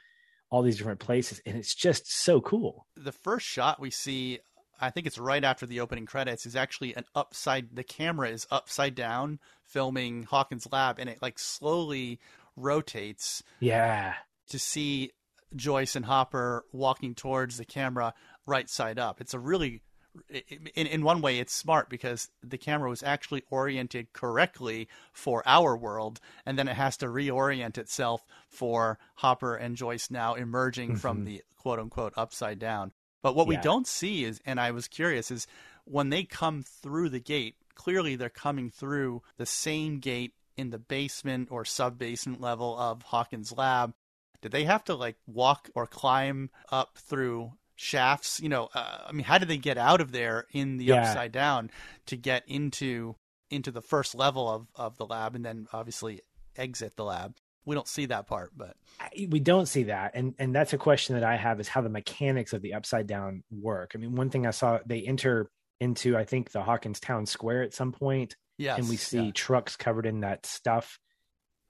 all 0.49 0.61
these 0.61 0.77
different 0.77 0.99
places, 0.99 1.41
and 1.45 1.57
it's 1.57 1.75
just 1.75 2.11
so 2.11 2.41
cool. 2.41 2.85
The 2.95 3.11
first 3.11 3.45
shot 3.45 3.79
we 3.79 3.91
see, 3.91 4.39
I 4.79 4.89
think 4.89 5.07
it's 5.07 5.17
right 5.17 5.43
after 5.43 5.65
the 5.65 5.79
opening 5.79 6.05
credits, 6.05 6.45
is 6.45 6.55
actually 6.55 6.95
an 6.95 7.05
upside. 7.15 7.75
The 7.75 7.83
camera 7.83 8.29
is 8.29 8.47
upside 8.51 8.95
down, 8.95 9.39
filming 9.63 10.23
Hawkins 10.23 10.67
lab, 10.71 10.99
and 10.99 11.09
it 11.09 11.21
like 11.21 11.39
slowly 11.39 12.19
rotates. 12.55 13.43
Yeah, 13.59 14.13
to 14.49 14.59
see 14.59 15.11
Joyce 15.55 15.95
and 15.95 16.05
Hopper 16.05 16.65
walking 16.71 17.15
towards 17.15 17.57
the 17.57 17.65
camera 17.65 18.13
right 18.45 18.69
side 18.69 18.99
up. 18.99 19.21
It's 19.21 19.33
a 19.33 19.39
really 19.39 19.81
in 20.29 20.87
in 20.87 21.03
one 21.03 21.21
way 21.21 21.39
it's 21.39 21.53
smart 21.53 21.89
because 21.89 22.29
the 22.43 22.57
camera 22.57 22.89
was 22.89 23.03
actually 23.03 23.43
oriented 23.49 24.13
correctly 24.13 24.87
for 25.11 25.43
our 25.45 25.75
world 25.75 26.19
and 26.45 26.57
then 26.57 26.67
it 26.67 26.75
has 26.75 26.97
to 26.97 27.07
reorient 27.07 27.77
itself 27.77 28.25
for 28.47 28.97
Hopper 29.15 29.55
and 29.55 29.75
Joyce 29.75 30.09
now 30.09 30.33
emerging 30.35 30.89
mm-hmm. 30.89 30.97
from 30.99 31.25
the 31.25 31.43
quote 31.57 31.79
unquote 31.79 32.13
upside 32.15 32.59
down. 32.59 32.91
But 33.21 33.35
what 33.35 33.47
yeah. 33.47 33.57
we 33.57 33.63
don't 33.63 33.87
see 33.87 34.23
is 34.23 34.41
and 34.45 34.59
I 34.59 34.71
was 34.71 34.87
curious 34.87 35.31
is 35.31 35.47
when 35.85 36.09
they 36.09 36.23
come 36.23 36.63
through 36.63 37.09
the 37.09 37.19
gate, 37.19 37.55
clearly 37.75 38.15
they're 38.15 38.29
coming 38.29 38.69
through 38.69 39.21
the 39.37 39.45
same 39.45 39.99
gate 39.99 40.33
in 40.57 40.69
the 40.69 40.79
basement 40.79 41.49
or 41.51 41.65
sub 41.65 41.97
basement 41.97 42.41
level 42.41 42.77
of 42.77 43.03
Hawkins 43.03 43.51
lab. 43.51 43.93
Did 44.41 44.51
they 44.51 44.65
have 44.65 44.83
to 44.85 44.95
like 44.95 45.17
walk 45.27 45.69
or 45.75 45.87
climb 45.87 46.49
up 46.71 46.97
through 46.97 47.53
shafts. 47.75 48.39
You 48.39 48.49
know, 48.49 48.69
uh, 48.73 48.99
I 49.07 49.11
mean, 49.11 49.25
how 49.25 49.37
did 49.37 49.47
they 49.47 49.57
get 49.57 49.77
out 49.77 50.01
of 50.01 50.11
there 50.11 50.45
in 50.51 50.77
the 50.77 50.85
yeah. 50.85 51.01
upside 51.01 51.31
down 51.31 51.69
to 52.07 52.17
get 52.17 52.43
into 52.47 53.15
into 53.49 53.71
the 53.71 53.81
first 53.81 54.15
level 54.15 54.49
of 54.49 54.67
of 54.75 54.97
the 54.97 55.05
lab, 55.05 55.35
and 55.35 55.45
then 55.45 55.67
obviously 55.73 56.21
exit 56.55 56.95
the 56.95 57.05
lab? 57.05 57.35
We 57.65 57.75
don't 57.75 57.87
see 57.87 58.05
that 58.07 58.27
part, 58.27 58.51
but 58.55 58.75
we 59.17 59.39
don't 59.39 59.67
see 59.67 59.83
that, 59.83 60.11
and 60.13 60.35
and 60.37 60.53
that's 60.55 60.73
a 60.73 60.77
question 60.77 61.15
that 61.15 61.23
I 61.23 61.35
have: 61.35 61.59
is 61.59 61.67
how 61.67 61.81
the 61.81 61.89
mechanics 61.89 62.53
of 62.53 62.61
the 62.61 62.73
upside 62.73 63.07
down 63.07 63.43
work. 63.51 63.91
I 63.95 63.97
mean, 63.97 64.15
one 64.15 64.29
thing 64.29 64.45
I 64.45 64.51
saw 64.51 64.79
they 64.85 65.01
enter 65.01 65.49
into, 65.79 66.15
I 66.15 66.23
think, 66.23 66.51
the 66.51 66.63
Hawkins 66.63 66.99
Town 66.99 67.25
Square 67.25 67.63
at 67.63 67.73
some 67.73 67.91
point, 67.91 68.35
yes, 68.57 68.77
and 68.77 68.87
we 68.87 68.97
see 68.97 69.25
yeah. 69.25 69.31
trucks 69.33 69.75
covered 69.75 70.05
in 70.05 70.21
that 70.21 70.45
stuff. 70.45 70.99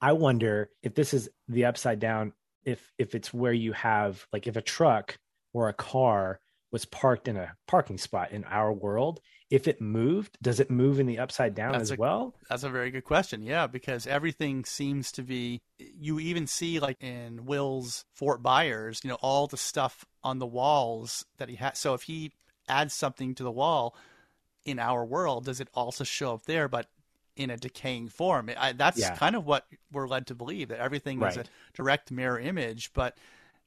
I 0.02 0.12
wonder 0.12 0.70
if 0.84 0.94
this 0.94 1.14
is 1.14 1.30
the 1.48 1.66
upside 1.66 2.00
down 2.00 2.34
if 2.66 2.92
if 2.98 3.16
it's 3.16 3.34
where 3.34 3.54
you 3.54 3.72
have 3.74 4.26
like 4.34 4.48
if 4.48 4.58
a 4.58 4.62
truck 4.62 5.18
or 5.56 5.70
a 5.70 5.74
car 5.74 6.42
was 6.70 6.84
parked 6.84 7.30
in 7.30 7.38
a 7.38 7.56
parking 7.68 7.98
spot 7.98 8.32
in 8.32 8.44
our 8.44 8.74
world, 8.74 9.22
if 9.50 9.68
it 9.70 9.80
moved, 9.80 10.38
does 10.42 10.60
it 10.60 10.70
move 10.70 11.00
in 11.00 11.06
the 11.06 11.20
upside 11.20 11.56
down 11.56 11.72
that's 11.72 11.84
as 11.84 11.92
a, 11.92 11.96
well? 11.96 12.36
That's 12.50 12.64
a 12.64 12.70
very 12.70 12.92
good 12.92 13.06
question. 13.06 13.42
Yeah, 13.42 13.66
because 13.66 14.06
everything 14.06 14.66
seems 14.66 15.14
to 15.14 15.22
be. 15.22 15.62
You 15.78 16.20
even 16.20 16.46
see, 16.46 16.80
like 16.82 17.02
in 17.02 17.46
Will's 17.46 18.04
Fort 18.14 18.44
Byers, 18.44 19.00
you 19.04 19.10
know, 19.10 19.18
all 19.22 19.48
the 19.48 19.56
stuff 19.56 20.04
on 20.24 20.40
the 20.40 20.46
walls 20.46 21.26
that 21.38 21.48
he 21.48 21.56
has. 21.56 21.80
So 21.80 21.94
if 21.94 22.02
he 22.04 22.34
adds 22.68 22.94
something 22.94 23.34
to 23.36 23.44
the 23.44 23.52
wall 23.52 23.96
in 24.66 24.78
our 24.78 25.06
world, 25.06 25.46
does 25.46 25.62
it 25.62 25.70
also 25.74 26.04
show 26.04 26.34
up 26.34 26.46
there, 26.48 26.68
but 26.68 26.88
in 27.38 27.50
a 27.50 27.56
decaying 27.56 28.10
form? 28.10 28.50
I, 28.58 28.74
that's 28.74 29.00
Yeah. 29.00 29.16
kind 29.16 29.38
of 29.38 29.46
what 29.46 29.68
we're 29.90 30.08
led 30.08 30.28
to 30.28 30.36
believe 30.36 30.68
that 30.70 30.80
everything 30.80 31.22
is 31.22 31.38
a 31.38 31.46
direct 31.74 32.12
mirror 32.12 32.40
image, 32.40 32.92
but 32.94 33.18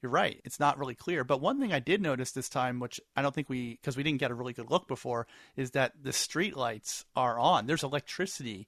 you're 0.01 0.11
right. 0.11 0.39
It's 0.45 0.59
not 0.59 0.77
really 0.77 0.95
clear. 0.95 1.23
But 1.23 1.41
one 1.41 1.59
thing 1.59 1.73
I 1.73 1.79
did 1.79 2.01
notice 2.01 2.31
this 2.31 2.49
time, 2.49 2.79
which 2.79 3.01
I 3.15 3.21
don't 3.21 3.35
think 3.35 3.49
we, 3.49 3.71
because 3.81 3.97
we 3.97 4.03
didn't 4.03 4.19
get 4.19 4.31
a 4.31 4.35
really 4.35 4.53
good 4.53 4.69
look 4.71 4.87
before, 4.87 5.27
is 5.55 5.71
that 5.71 5.93
the 6.01 6.13
street 6.13 6.55
lights 6.55 7.05
are 7.15 7.37
on. 7.37 7.65
There's 7.67 7.83
electricity 7.83 8.67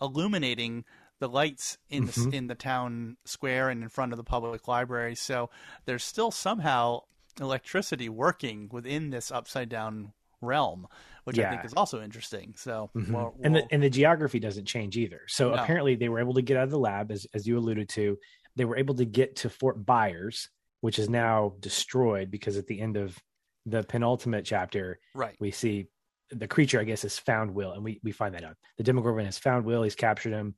illuminating 0.00 0.84
the 1.18 1.28
lights 1.28 1.78
in 1.88 2.06
the 2.06 2.12
Mhm. 2.12 2.34
in 2.34 2.46
the 2.48 2.54
town 2.56 3.16
square 3.24 3.68
and 3.68 3.82
in 3.82 3.88
front 3.88 4.12
of 4.12 4.16
the 4.16 4.24
public 4.24 4.66
library. 4.66 5.14
So 5.14 5.50
there's 5.84 6.02
still 6.02 6.32
somehow 6.32 7.02
electricity 7.40 8.08
working 8.08 8.68
within 8.72 9.10
this 9.10 9.30
upside 9.30 9.68
down 9.68 10.12
realm, 10.40 10.88
which 11.22 11.38
I 11.38 11.48
think 11.50 11.64
is 11.64 11.74
also 11.74 12.02
interesting. 12.02 12.54
So 12.56 12.90
Mhm. 12.96 13.08
we'll- 13.12 13.36
and 13.44 13.54
the 13.54 13.68
and 13.70 13.80
the 13.82 13.88
geography 13.90 14.40
doesn't 14.40 14.64
change 14.64 14.96
either. 14.96 15.22
So 15.28 15.50
No. 15.54 15.62
apparently 15.62 15.94
they 15.94 16.08
were 16.08 16.18
able 16.18 16.34
to 16.34 16.42
get 16.42 16.56
out 16.56 16.64
of 16.64 16.70
the 16.70 16.78
lab, 16.80 17.12
as 17.12 17.24
as 17.32 17.46
you 17.46 17.56
alluded 17.56 17.88
to. 17.90 18.18
They 18.56 18.64
were 18.64 18.76
able 18.76 18.96
to 18.96 19.04
get 19.04 19.36
to 19.36 19.48
Fort 19.50 19.86
Byers, 19.86 20.48
which 20.82 20.98
is 20.98 21.08
now 21.08 21.54
destroyed 21.60 22.30
because 22.30 22.58
at 22.58 22.66
the 22.66 22.80
end 22.80 22.98
of 22.98 23.16
the 23.64 23.82
penultimate 23.84 24.44
chapter, 24.44 24.98
right. 25.14 25.36
we 25.40 25.50
see 25.50 25.86
the 26.30 26.48
creature, 26.48 26.80
I 26.80 26.84
guess, 26.84 27.02
has 27.02 27.18
found 27.18 27.54
Will, 27.54 27.72
and 27.72 27.84
we 27.84 28.00
we 28.02 28.12
find 28.12 28.34
that 28.34 28.44
out. 28.44 28.56
The 28.76 28.84
Demogorgon 28.84 29.24
has 29.24 29.38
found 29.38 29.64
Will. 29.64 29.82
He's 29.82 29.94
captured 29.94 30.32
him. 30.32 30.54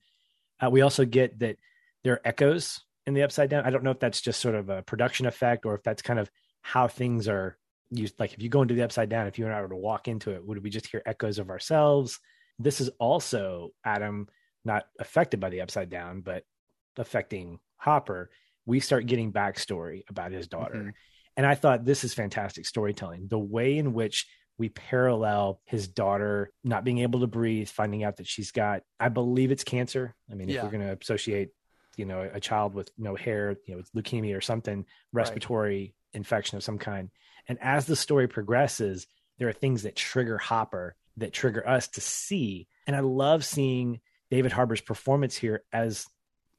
Uh, 0.60 0.70
we 0.70 0.80
also 0.80 1.04
get 1.04 1.38
that 1.40 1.56
there 2.02 2.14
are 2.14 2.20
echoes 2.24 2.80
in 3.06 3.14
the 3.14 3.22
Upside 3.22 3.50
Down. 3.50 3.64
I 3.66 3.70
don't 3.70 3.84
know 3.84 3.90
if 3.90 4.00
that's 4.00 4.20
just 4.20 4.40
sort 4.40 4.54
of 4.54 4.70
a 4.70 4.82
production 4.82 5.26
effect 5.26 5.66
or 5.66 5.74
if 5.74 5.82
that's 5.82 6.02
kind 6.02 6.18
of 6.18 6.30
how 6.62 6.88
things 6.88 7.28
are 7.28 7.58
used. 7.90 8.18
Like 8.18 8.32
if 8.32 8.42
you 8.42 8.48
go 8.48 8.62
into 8.62 8.74
the 8.74 8.82
Upside 8.82 9.08
Down, 9.08 9.26
if 9.26 9.38
you 9.38 9.44
and 9.44 9.54
I 9.54 9.60
were 9.60 9.68
to 9.68 9.76
walk 9.76 10.08
into 10.08 10.30
it, 10.30 10.44
would 10.44 10.62
we 10.62 10.70
just 10.70 10.86
hear 10.86 11.02
echoes 11.04 11.38
of 11.38 11.50
ourselves? 11.50 12.18
This 12.58 12.80
is 12.80 12.88
also 12.98 13.70
Adam 13.84 14.28
not 14.64 14.84
affected 14.98 15.40
by 15.40 15.50
the 15.50 15.60
Upside 15.60 15.90
Down, 15.90 16.20
but 16.22 16.44
affecting 16.96 17.58
Hopper. 17.76 18.30
We 18.66 18.80
start 18.80 19.06
getting 19.06 19.32
backstory 19.32 20.02
about 20.08 20.32
his 20.32 20.48
daughter. 20.48 20.74
Mhm. 20.76 20.92
And 21.36 21.46
I 21.46 21.54
thought 21.54 21.84
this 21.84 22.04
is 22.04 22.14
fantastic 22.14 22.66
storytelling. 22.66 23.28
The 23.28 23.38
way 23.38 23.76
in 23.76 23.92
which 23.92 24.26
we 24.56 24.68
parallel 24.68 25.60
his 25.64 25.88
daughter 25.88 26.52
not 26.62 26.84
being 26.84 26.98
able 26.98 27.20
to 27.20 27.26
breathe, 27.26 27.68
finding 27.68 28.04
out 28.04 28.16
that 28.18 28.26
she's 28.28 28.52
got, 28.52 28.82
I 29.00 29.08
believe 29.08 29.50
it's 29.50 29.64
cancer. 29.64 30.14
I 30.30 30.34
mean, 30.34 30.48
if 30.48 30.54
Yeah. 30.54 30.62
we're 30.64 30.70
going 30.70 30.86
to 30.86 30.96
associate, 31.00 31.50
you 31.96 32.04
know, 32.04 32.28
a 32.32 32.38
child 32.38 32.72
with 32.74 32.90
no 32.96 33.16
hair, 33.16 33.56
you 33.66 33.74
know, 33.74 33.78
with 33.78 33.92
leukemia 33.92 34.36
or 34.36 34.40
something, 34.40 34.86
respiratory 35.12 35.94
infection 36.12 36.56
of 36.56 36.62
some 36.62 36.78
kind. 36.78 37.10
And 37.48 37.58
as 37.60 37.86
the 37.86 37.96
story 37.96 38.28
progresses, 38.28 39.08
there 39.38 39.48
are 39.48 39.52
things 39.52 39.82
that 39.82 39.96
trigger 39.96 40.38
Hopper 40.38 40.94
that 41.16 41.32
trigger 41.32 41.66
us 41.68 41.88
to 41.88 42.00
see. 42.00 42.68
And 42.86 42.94
I 42.94 43.00
love 43.00 43.44
seeing 43.44 44.00
David 44.30 44.52
Harbour's 44.52 44.80
performance 44.80 45.36
here 45.36 45.64
as 45.72 46.06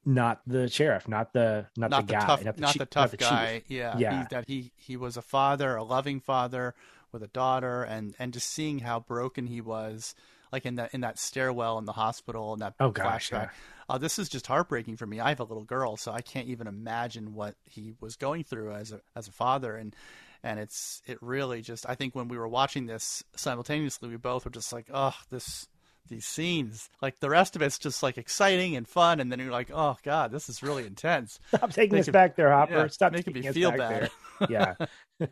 not 0.05 0.41
the 0.45 0.67
sheriff, 0.69 1.07
not 1.07 1.33
the 1.33 1.65
not, 1.75 1.89
not 1.91 2.01
the 2.01 2.07
the, 2.07 2.13
guy, 2.13 2.25
tough, 2.25 2.45
not 2.45 2.55
the, 2.55 2.61
not 2.61 2.73
chief- 2.73 2.79
the 2.79 2.85
tough 2.85 3.11
the 3.11 3.17
chief. 3.17 3.29
guy. 3.29 3.61
Yeah, 3.67 3.97
Yeah. 3.97 4.21
He, 4.21 4.27
that 4.29 4.47
he 4.47 4.71
he 4.75 4.97
was 4.97 5.17
a 5.17 5.21
father, 5.21 5.75
a 5.75 5.83
loving 5.83 6.19
father 6.19 6.75
with 7.11 7.23
a 7.23 7.27
daughter, 7.27 7.83
and 7.83 8.15
and 8.19 8.33
just 8.33 8.49
seeing 8.49 8.79
how 8.79 8.99
broken 8.99 9.47
he 9.47 9.61
was, 9.61 10.15
like 10.51 10.65
in 10.65 10.75
that 10.75 10.93
in 10.93 11.01
that 11.01 11.17
stairwell 11.17 11.77
in 11.77 11.85
the 11.85 11.93
hospital 11.93 12.53
and 12.53 12.61
that 12.61 12.75
Oh, 12.79 12.91
gosh, 12.91 13.31
flashback. 13.31 13.49
Uh, 13.87 13.97
this 13.97 14.17
is 14.17 14.29
just 14.29 14.47
heartbreaking 14.47 14.97
for 14.97 15.05
me. 15.05 15.19
I 15.19 15.29
have 15.29 15.39
a 15.39 15.43
little 15.43 15.63
girl, 15.63 15.95
so 15.95 16.11
I 16.11 16.21
can't 16.21 16.47
even 16.47 16.65
imagine 16.67 17.35
what 17.35 17.55
he 17.63 17.93
was 17.99 18.15
going 18.15 18.43
through 18.43 18.71
as 18.73 18.91
a 18.91 19.01
as 19.15 19.27
a 19.27 19.31
father, 19.31 19.75
and 19.75 19.95
and 20.43 20.59
it's 20.59 21.01
it 21.05 21.17
really 21.21 21.61
just. 21.61 21.87
I 21.87 21.95
think 21.95 22.15
when 22.15 22.27
we 22.27 22.37
were 22.37 22.47
watching 22.47 22.85
this 22.85 23.23
simultaneously, 23.35 24.09
we 24.09 24.17
both 24.17 24.45
were 24.45 24.51
just 24.51 24.71
like, 24.73 24.87
oh, 24.93 25.15
this. 25.29 25.67
These 26.07 26.25
scenes, 26.27 26.87
like 27.01 27.19
the 27.19 27.29
rest 27.29 27.55
of 27.55 27.61
it's 27.63 27.79
just 27.79 28.03
like 28.03 28.17
exciting 28.19 28.75
and 28.75 28.87
fun, 28.87 29.19
and 29.19 29.31
then 29.31 29.39
you're 29.39 29.51
like, 29.51 29.71
"Oh 29.73 29.97
God, 30.03 30.31
this 30.31 30.49
is 30.49 30.61
really 30.61 30.85
intense." 30.85 31.39
Stop 31.55 31.71
taking 31.71 31.97
us 31.97 32.01
Making- 32.07 32.11
back 32.13 32.35
there, 32.35 32.51
Hopper. 32.51 32.73
yeah, 32.73 32.87
Stop 32.87 33.11
making 33.13 33.33
me 33.33 33.41
feel 33.51 33.71
bad. 33.71 34.09
there. 34.39 34.47
Yeah. 34.49 34.75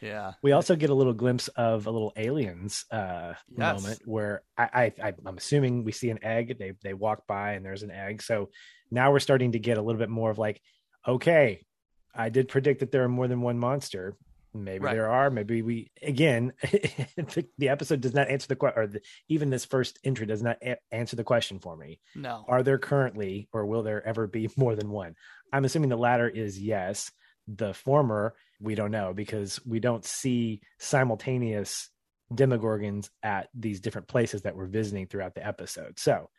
Yeah, 0.00 0.32
we 0.42 0.50
also 0.50 0.74
get 0.74 0.90
a 0.90 0.94
little 0.94 1.12
glimpse 1.12 1.46
of 1.48 1.86
a 1.86 1.90
little 1.92 2.12
aliens 2.16 2.84
uh 2.90 3.34
Yes. 3.56 3.82
moment 3.82 4.00
where 4.04 4.42
I, 4.58 4.92
I 5.00 5.08
I 5.08 5.12
I'm 5.24 5.38
assuming 5.38 5.84
we 5.84 5.92
see 5.92 6.10
an 6.10 6.18
egg. 6.24 6.58
They 6.58 6.72
they 6.82 6.92
walk 6.92 7.24
by 7.28 7.52
and 7.52 7.64
there's 7.64 7.84
an 7.84 7.92
egg. 7.92 8.20
So 8.20 8.50
now 8.90 9.12
we're 9.12 9.20
starting 9.20 9.52
to 9.52 9.60
get 9.60 9.78
a 9.78 9.82
little 9.82 10.00
bit 10.00 10.08
more 10.08 10.28
of 10.32 10.38
like, 10.38 10.60
okay, 11.06 11.64
I 12.12 12.30
did 12.30 12.48
predict 12.48 12.80
that 12.80 12.90
there 12.90 13.04
are 13.04 13.08
more 13.08 13.28
than 13.28 13.42
one 13.42 13.60
monster. 13.60 14.16
Maybe 14.54 14.84
Right. 14.84 14.92
there 14.94 15.08
are. 15.10 15.30
Maybe 15.30 15.62
we 15.62 15.90
again. 16.02 16.52
the, 16.62 17.46
the 17.58 17.68
episode 17.70 18.00
does 18.02 18.12
not 18.14 18.28
answer 18.28 18.48
the 18.48 18.56
question, 18.56 18.82
or 18.82 18.86
the, 18.86 19.00
even 19.28 19.48
this 19.50 19.64
first 19.64 19.98
entry 20.04 20.26
does 20.26 20.42
not 20.42 20.58
a- 20.62 20.76
answer 20.90 21.16
the 21.16 21.24
question 21.24 21.58
for 21.58 21.76
me. 21.76 22.00
no, 22.14 22.44
Are 22.48 22.62
there 22.62 22.78
currently, 22.78 23.48
or 23.52 23.64
will 23.66 23.82
there 23.82 24.06
ever 24.06 24.26
be 24.26 24.50
more 24.56 24.76
than 24.76 24.90
one? 24.90 25.14
I'm 25.52 25.64
assuming 25.64 25.88
the 25.88 25.96
latter 25.96 26.28
is 26.28 26.60
yes. 26.60 27.10
The 27.48 27.74
former, 27.74 28.34
we 28.60 28.74
don't 28.76 28.92
know 28.92 29.12
because 29.14 29.58
we 29.66 29.80
don't 29.80 30.04
see 30.04 30.60
simultaneous 30.78 31.90
demogorgons 32.32 33.10
at 33.22 33.48
these 33.52 33.80
different 33.80 34.06
places 34.08 34.42
that 34.42 34.54
we're 34.56 34.66
visiting 34.66 35.06
throughout 35.06 35.34
the 35.34 35.44
episode. 35.46 35.98
So, 35.98 36.30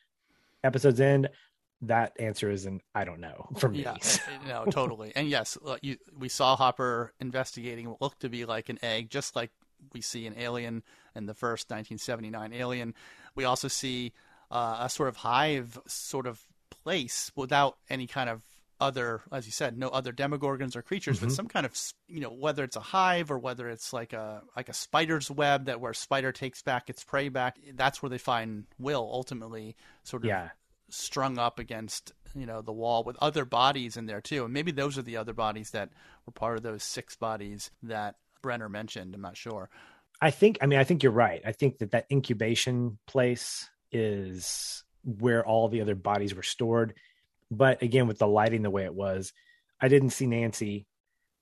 episode's 0.63 1.01
end, 1.01 1.29
that 1.87 2.13
answer 2.19 2.49
is 2.49 2.65
an 2.65 2.81
I 2.95 3.03
don't 3.03 3.19
know 3.19 3.47
for 3.57 3.69
me. 3.69 3.81
yeah, 3.81 3.97
no, 4.47 4.65
totally. 4.65 5.11
And 5.15 5.27
yes, 5.29 5.57
you, 5.81 5.97
we 6.17 6.29
saw 6.29 6.55
Hopper 6.55 7.13
investigating 7.19 7.89
what 7.89 8.01
looked 8.01 8.21
to 8.21 8.29
be 8.29 8.45
like 8.45 8.69
an 8.69 8.79
egg, 8.81 9.09
just 9.09 9.35
like 9.35 9.51
we 9.93 10.01
see 10.01 10.25
in 10.25 10.37
Alien 10.37 10.83
in 11.15 11.25
the 11.25 11.33
first 11.33 11.69
1979 11.69 12.53
Alien. 12.53 12.93
We 13.35 13.43
also 13.45 13.67
see 13.67 14.13
uh, 14.51 14.77
a 14.81 14.89
sort 14.89 15.09
of 15.09 15.17
hive 15.17 15.79
sort 15.87 16.25
of 16.27 16.41
place 16.69 17.31
without 17.35 17.77
any 17.89 18.07
kind 18.07 18.29
of 18.29 18.41
other, 18.81 19.21
as 19.31 19.45
you 19.45 19.51
said, 19.51 19.77
no 19.77 19.87
other 19.89 20.11
demogorgons 20.11 20.75
or 20.75 20.81
creatures, 20.81 21.19
but 21.19 21.29
Mhm. 21.29 21.35
some 21.35 21.47
kind 21.47 21.65
of, 21.65 21.73
you 22.07 22.19
know, 22.19 22.31
whether 22.31 22.63
it's 22.65 22.75
a 22.75 22.81
hive 22.81 23.31
or 23.31 23.39
whether 23.39 23.69
it's 23.69 23.93
like 23.93 24.11
a 24.13 24.41
like 24.57 24.67
a 24.67 24.73
spider's 24.73 25.31
web 25.31 25.65
that 25.65 25.79
where 25.79 25.93
spider 25.93 26.31
takes 26.33 26.61
back 26.61 26.89
its 26.89 27.03
prey 27.03 27.29
back. 27.29 27.57
That's 27.75 28.01
where 28.01 28.09
they 28.09 28.17
find 28.17 28.65
Will 28.79 29.07
ultimately, 29.11 29.75
sort 30.03 30.23
of 30.23 30.27
yeah. 30.27 30.49
Strung 30.93 31.37
up 31.37 31.59
against 31.59 32.11
you 32.35 32.45
know 32.45 32.61
the 32.61 32.71
wall 32.71 33.03
with 33.03 33.17
other 33.21 33.45
bodies 33.45 33.97
in 33.97 34.05
there 34.05 34.21
too 34.21 34.43
and 34.43 34.53
maybe 34.53 34.71
those 34.71 34.97
are 34.97 35.03
the 35.03 35.17
other 35.17 35.33
bodies 35.33 35.71
that 35.71 35.89
were 36.25 36.33
part 36.33 36.57
of 36.57 36.63
those 36.63 36.83
six 36.83 37.15
bodies 37.15 37.71
that 37.81 38.15
brenner 38.41 38.69
mentioned 38.69 39.13
i'm 39.13 39.21
not 39.21 39.37
sure 39.37 39.69
I 40.23 40.31
think, 40.31 40.59
I 40.61 40.67
mean, 40.67 40.79
I 40.79 40.85
think 40.85 41.03
you're 41.03 41.11
right. 41.11 41.41
I 41.45 41.51
think 41.51 41.79
that 41.79 41.91
that 41.91 42.05
incubation 42.09 42.97
place 43.07 43.69
is 43.91 44.85
where 45.03 45.45
all 45.45 45.67
the 45.67 45.81
other 45.81 45.95
bodies 45.95 46.33
were 46.33 46.43
stored. 46.43 46.93
But 47.51 47.81
again, 47.81 48.07
with 48.07 48.19
the 48.19 48.27
lighting 48.27 48.61
the 48.61 48.69
way 48.69 48.85
it 48.85 48.95
was, 48.95 49.33
I 49.81 49.89
didn't 49.89 50.11
see 50.11 50.25
Nancy. 50.25 50.87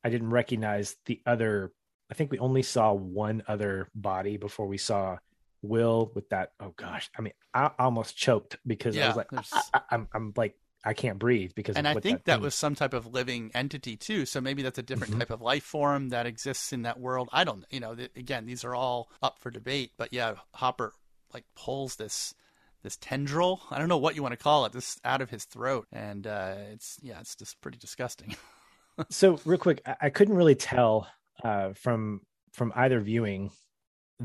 I 0.03 0.09
didn't 0.09 0.31
recognize 0.31 0.95
the 1.05 1.21
other. 1.27 1.71
I 2.09 2.15
think 2.15 2.31
we 2.31 2.39
only 2.39 2.63
saw 2.63 2.91
one 2.91 3.43
other 3.47 3.87
body 3.93 4.37
before 4.37 4.65
we 4.65 4.79
saw 4.79 5.17
Will 5.61 6.11
with 6.15 6.29
that. 6.29 6.53
Oh 6.59 6.73
gosh, 6.75 7.09
I 7.17 7.21
mean, 7.21 7.33
I 7.53 7.71
almost 7.77 8.17
choked 8.17 8.57
because 8.65 8.97
I 8.97 9.07
was 9.07 9.15
like, 9.15 9.27
I, 9.33 9.43
I, 9.73 9.81
I'm, 9.91 10.07
I'm 10.13 10.33
like, 10.35 10.55
I 10.83 10.93
can't 10.93 11.19
breathe 11.19 11.51
because. 11.55 11.75
and 11.75 11.85
of 11.85 11.95
i 11.97 11.99
think 11.99 12.23
that, 12.23 12.33
thing- 12.37 12.41
was 12.41 12.55
some 12.55 12.73
type 12.73 12.93
of 12.95 13.05
living 13.05 13.51
entity 13.53 13.95
too 13.95 14.25
so 14.25 14.41
maybe 14.41 14.63
that's 14.63 14.79
a 14.79 14.81
different 14.83 15.13
Mhm. 15.13 15.19
type 15.19 15.29
of 15.29 15.39
life 15.39 15.63
form 15.63 16.09
that 16.09 16.25
exists 16.25 16.73
in 16.73 16.81
that 16.81 16.99
world 16.99 17.29
i 17.31 17.43
don't 17.43 17.63
you 17.69 17.79
know 17.79 17.93
th- 17.93 18.09
again 18.15 18.47
these 18.47 18.63
are 18.63 18.73
all 18.73 19.11
up 19.21 19.37
for 19.37 19.51
debate 19.51 19.91
but 19.97 20.11
yeah 20.11 20.33
hopper 20.55 20.93
like 21.35 21.43
pulls 21.55 21.97
this 21.97 22.33
this 22.81 22.97
tendril 22.97 23.61
i 23.69 23.77
don't 23.77 23.89
know 23.89 23.97
what 23.99 24.15
you 24.15 24.23
want 24.23 24.31
to 24.31 24.43
call 24.43 24.65
it 24.65 24.71
this 24.73 24.99
out 25.05 25.21
of 25.21 25.29
his 25.29 25.43
throat 25.43 25.85
and 25.91 26.25
uh 26.25 26.55
it's 26.71 26.97
yeah 27.03 27.19
it's 27.19 27.35
just 27.35 27.61
pretty 27.61 27.77
disgusting 27.77 28.35
so 29.11 29.39
real 29.45 29.59
quick 29.59 29.83
I, 29.85 29.95
I 30.01 30.09
couldn't 30.09 30.35
really 30.35 30.55
tell 30.55 31.07
uh 31.43 31.73
from 31.73 32.21
from 32.53 32.73
either 32.75 32.99
viewing 33.01 33.51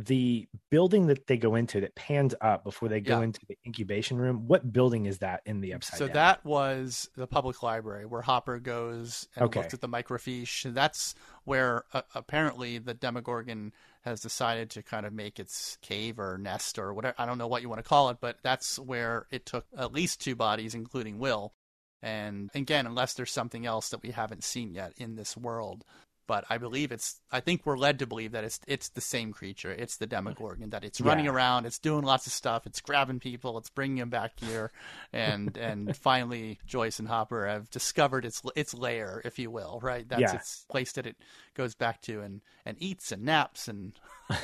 the 0.04 0.46
building 0.70 1.06
that 1.06 1.26
they 1.26 1.38
go 1.38 1.54
into 1.54 1.80
that 1.80 1.94
pans 1.94 2.35
up 2.42 2.64
before 2.64 2.88
they 2.88 3.00
go 3.00 3.18
Yeah. 3.18 3.24
into 3.24 3.40
the 3.48 3.56
incubation 3.66 4.18
room 4.18 4.46
what 4.46 4.70
building 4.70 5.06
is 5.06 5.18
that 5.18 5.40
in 5.46 5.62
the 5.62 5.72
upside 5.72 5.98
so 5.98 6.06
down 6.06 6.14
that 6.14 6.44
was 6.44 7.09
the 7.16 7.26
public 7.26 7.62
library 7.62 8.04
where 8.04 8.20
Hopper 8.20 8.59
goes 8.59 9.26
and 9.35 9.46
Okay. 9.46 9.61
looks 9.61 9.72
at 9.72 9.80
the 9.80 9.88
microfiche. 9.88 10.72
That's 10.74 11.14
where 11.44 11.85
uh, 11.94 12.02
apparently 12.14 12.76
the 12.78 12.92
Demogorgon 12.94 13.72
has 14.02 14.20
decided 14.20 14.68
to 14.70 14.82
kind 14.82 15.06
of 15.06 15.12
make 15.14 15.40
its 15.40 15.78
cave 15.80 16.18
or 16.18 16.37
nest 16.37 16.78
or 16.78 16.92
whatever. 16.92 17.14
I 17.18 17.24
don't 17.24 17.38
know 17.38 17.48
what 17.48 17.62
you 17.62 17.68
want 17.70 17.82
to 17.82 17.88
call 17.88 18.11
it, 18.11 18.18
but 18.20 18.37
that's 18.42 18.78
where 18.78 19.26
it 19.30 19.46
took 19.46 19.64
at 19.76 19.92
least 19.92 20.20
two 20.20 20.37
bodies, 20.37 20.74
including 20.74 21.18
Will. 21.18 21.54
And 22.02 22.50
again, 22.54 22.87
unless 22.87 23.14
there's 23.14 23.32
something 23.32 23.64
else 23.64 23.88
that 23.88 24.02
we 24.02 24.11
haven't 24.11 24.44
seen 24.44 24.74
yet 24.74 24.92
in 24.98 25.16
this 25.16 25.37
world, 25.37 25.85
but 26.27 26.45
I 26.51 26.59
believe 26.59 26.93
it's. 26.93 27.21
I 27.31 27.41
think 27.41 27.62
we're 27.65 27.77
led 27.79 27.99
to 28.01 28.07
believe 28.07 28.33
that 28.33 28.45
it's 28.45 28.61
it's 28.67 28.89
the 28.91 29.01
same 29.01 29.33
creature. 29.33 29.71
It's 29.73 29.97
the 29.97 30.07
Demogorgon 30.07 30.71
that 30.71 30.85
it's 30.85 31.01
running 31.01 31.27
Yeah. 31.27 31.33
around. 31.33 31.67
It's 31.67 31.79
doing 31.79 32.05
lots 32.05 32.27
of 32.27 32.33
stuff. 32.33 32.67
It's 32.67 32.81
grabbing 32.81 33.21
people. 33.21 33.57
It's 33.59 33.71
bringing 33.71 33.97
them 33.99 34.11
back 34.11 34.33
here, 34.41 34.73
and 35.12 35.57
and 35.59 35.97
finally 35.97 36.59
Joyce 36.67 36.99
and 36.99 37.09
Hopper 37.09 37.47
have 37.47 37.71
discovered 37.71 38.25
its 38.25 38.43
its 38.57 38.75
lair, 38.75 39.23
if 39.25 39.39
you 39.39 39.51
will. 39.51 39.79
Right, 39.83 40.09
that's 40.09 40.21
Yeah. 40.21 40.35
its 40.37 40.65
place 40.69 40.93
that 40.93 41.07
it 41.07 41.17
goes 41.55 41.75
back 41.75 42.01
to 42.03 42.21
and 42.23 42.41
and 42.65 42.77
eats 42.81 43.12
and 43.12 43.23
naps 43.25 43.69
and 43.69 43.93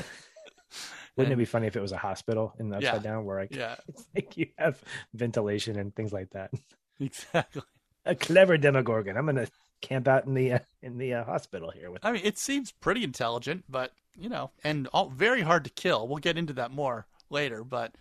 Wouldn't 1.17 1.35
it 1.35 1.37
be 1.37 1.45
funny 1.45 1.67
if 1.67 1.77
it 1.77 1.83
was 1.83 1.93
a 1.93 1.99
hospital 1.99 2.55
in 2.59 2.71
the 2.71 2.79
Yeah. 2.81 2.89
upside 2.91 3.03
down 3.03 3.25
where 3.27 3.41
like, 3.41 3.55
yeah, 3.55 3.77
it's 3.89 4.07
like 4.15 4.37
you 4.37 4.47
have 4.57 4.81
ventilation 5.13 5.79
and 5.79 5.95
things 5.95 6.13
like 6.13 6.31
that? 6.31 6.51
exactly. 6.99 7.63
A 8.07 8.15
clever 8.15 8.57
Demogorgon. 8.57 9.17
I'm 9.17 9.27
gonna 9.27 9.47
camp 9.83 10.09
out 10.09 10.25
in 10.25 10.35
the 10.35 10.55
uh, 10.55 10.59
in 10.81 10.97
the 10.97 11.15
uh, 11.15 11.25
hospital 11.25 11.71
here 11.71 11.91
with. 11.91 12.05
I 12.05 12.13
mean, 12.13 12.23
it 12.25 12.39
seems 12.39 12.73
pretty 12.73 13.05
intelligent, 13.05 13.65
but 13.69 13.93
you 14.19 14.29
know, 14.29 14.51
and 14.65 14.89
all, 14.93 15.11
very 15.11 15.43
hard 15.43 15.65
to 15.65 15.71
kill. 15.71 16.09
We'll 16.09 16.19
get 16.19 16.39
into 16.39 16.55
that 16.55 16.71
more 16.71 17.07
later, 17.29 17.65
but 17.65 17.95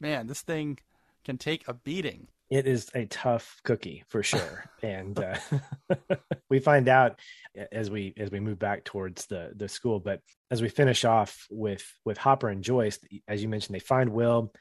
man, 0.00 0.26
this 0.26 0.42
thing 0.42 0.78
can 1.24 1.38
take 1.38 1.66
a 1.66 1.74
beating. 1.74 2.28
It 2.50 2.66
is 2.66 2.90
a 2.94 3.06
tough 3.06 3.60
cookie 3.62 4.04
for 4.08 4.22
sure, 4.22 4.64
and 4.82 5.18
uh, 5.18 5.36
we 6.50 6.58
find 6.58 6.88
out 6.88 7.20
as 7.72 7.90
we 7.90 8.12
as 8.18 8.30
we 8.30 8.40
move 8.40 8.58
back 8.58 8.84
towards 8.84 9.26
the 9.26 9.52
the 9.54 9.68
school. 9.68 10.00
But 10.00 10.20
as 10.50 10.60
we 10.60 10.68
finish 10.68 11.04
off 11.04 11.46
with 11.50 11.84
with 12.04 12.18
Hopper 12.18 12.48
and 12.48 12.62
Joyce, 12.62 12.98
as 13.28 13.42
you 13.42 13.48
mentioned, 13.48 13.74
they 13.74 13.80
find 13.80 14.10
Will. 14.10 14.52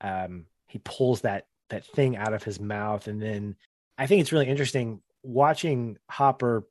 Um, 0.00 0.44
he 0.68 0.78
pulls 0.78 1.22
that 1.22 1.46
that 1.70 1.86
thing 1.86 2.16
out 2.16 2.34
of 2.34 2.42
his 2.42 2.60
mouth, 2.60 3.08
and 3.08 3.20
then 3.20 3.56
I 3.96 4.06
think 4.06 4.20
it's 4.20 4.32
really 4.32 4.48
interesting 4.48 5.00
watching 5.28 5.98
Hopper 6.10 6.66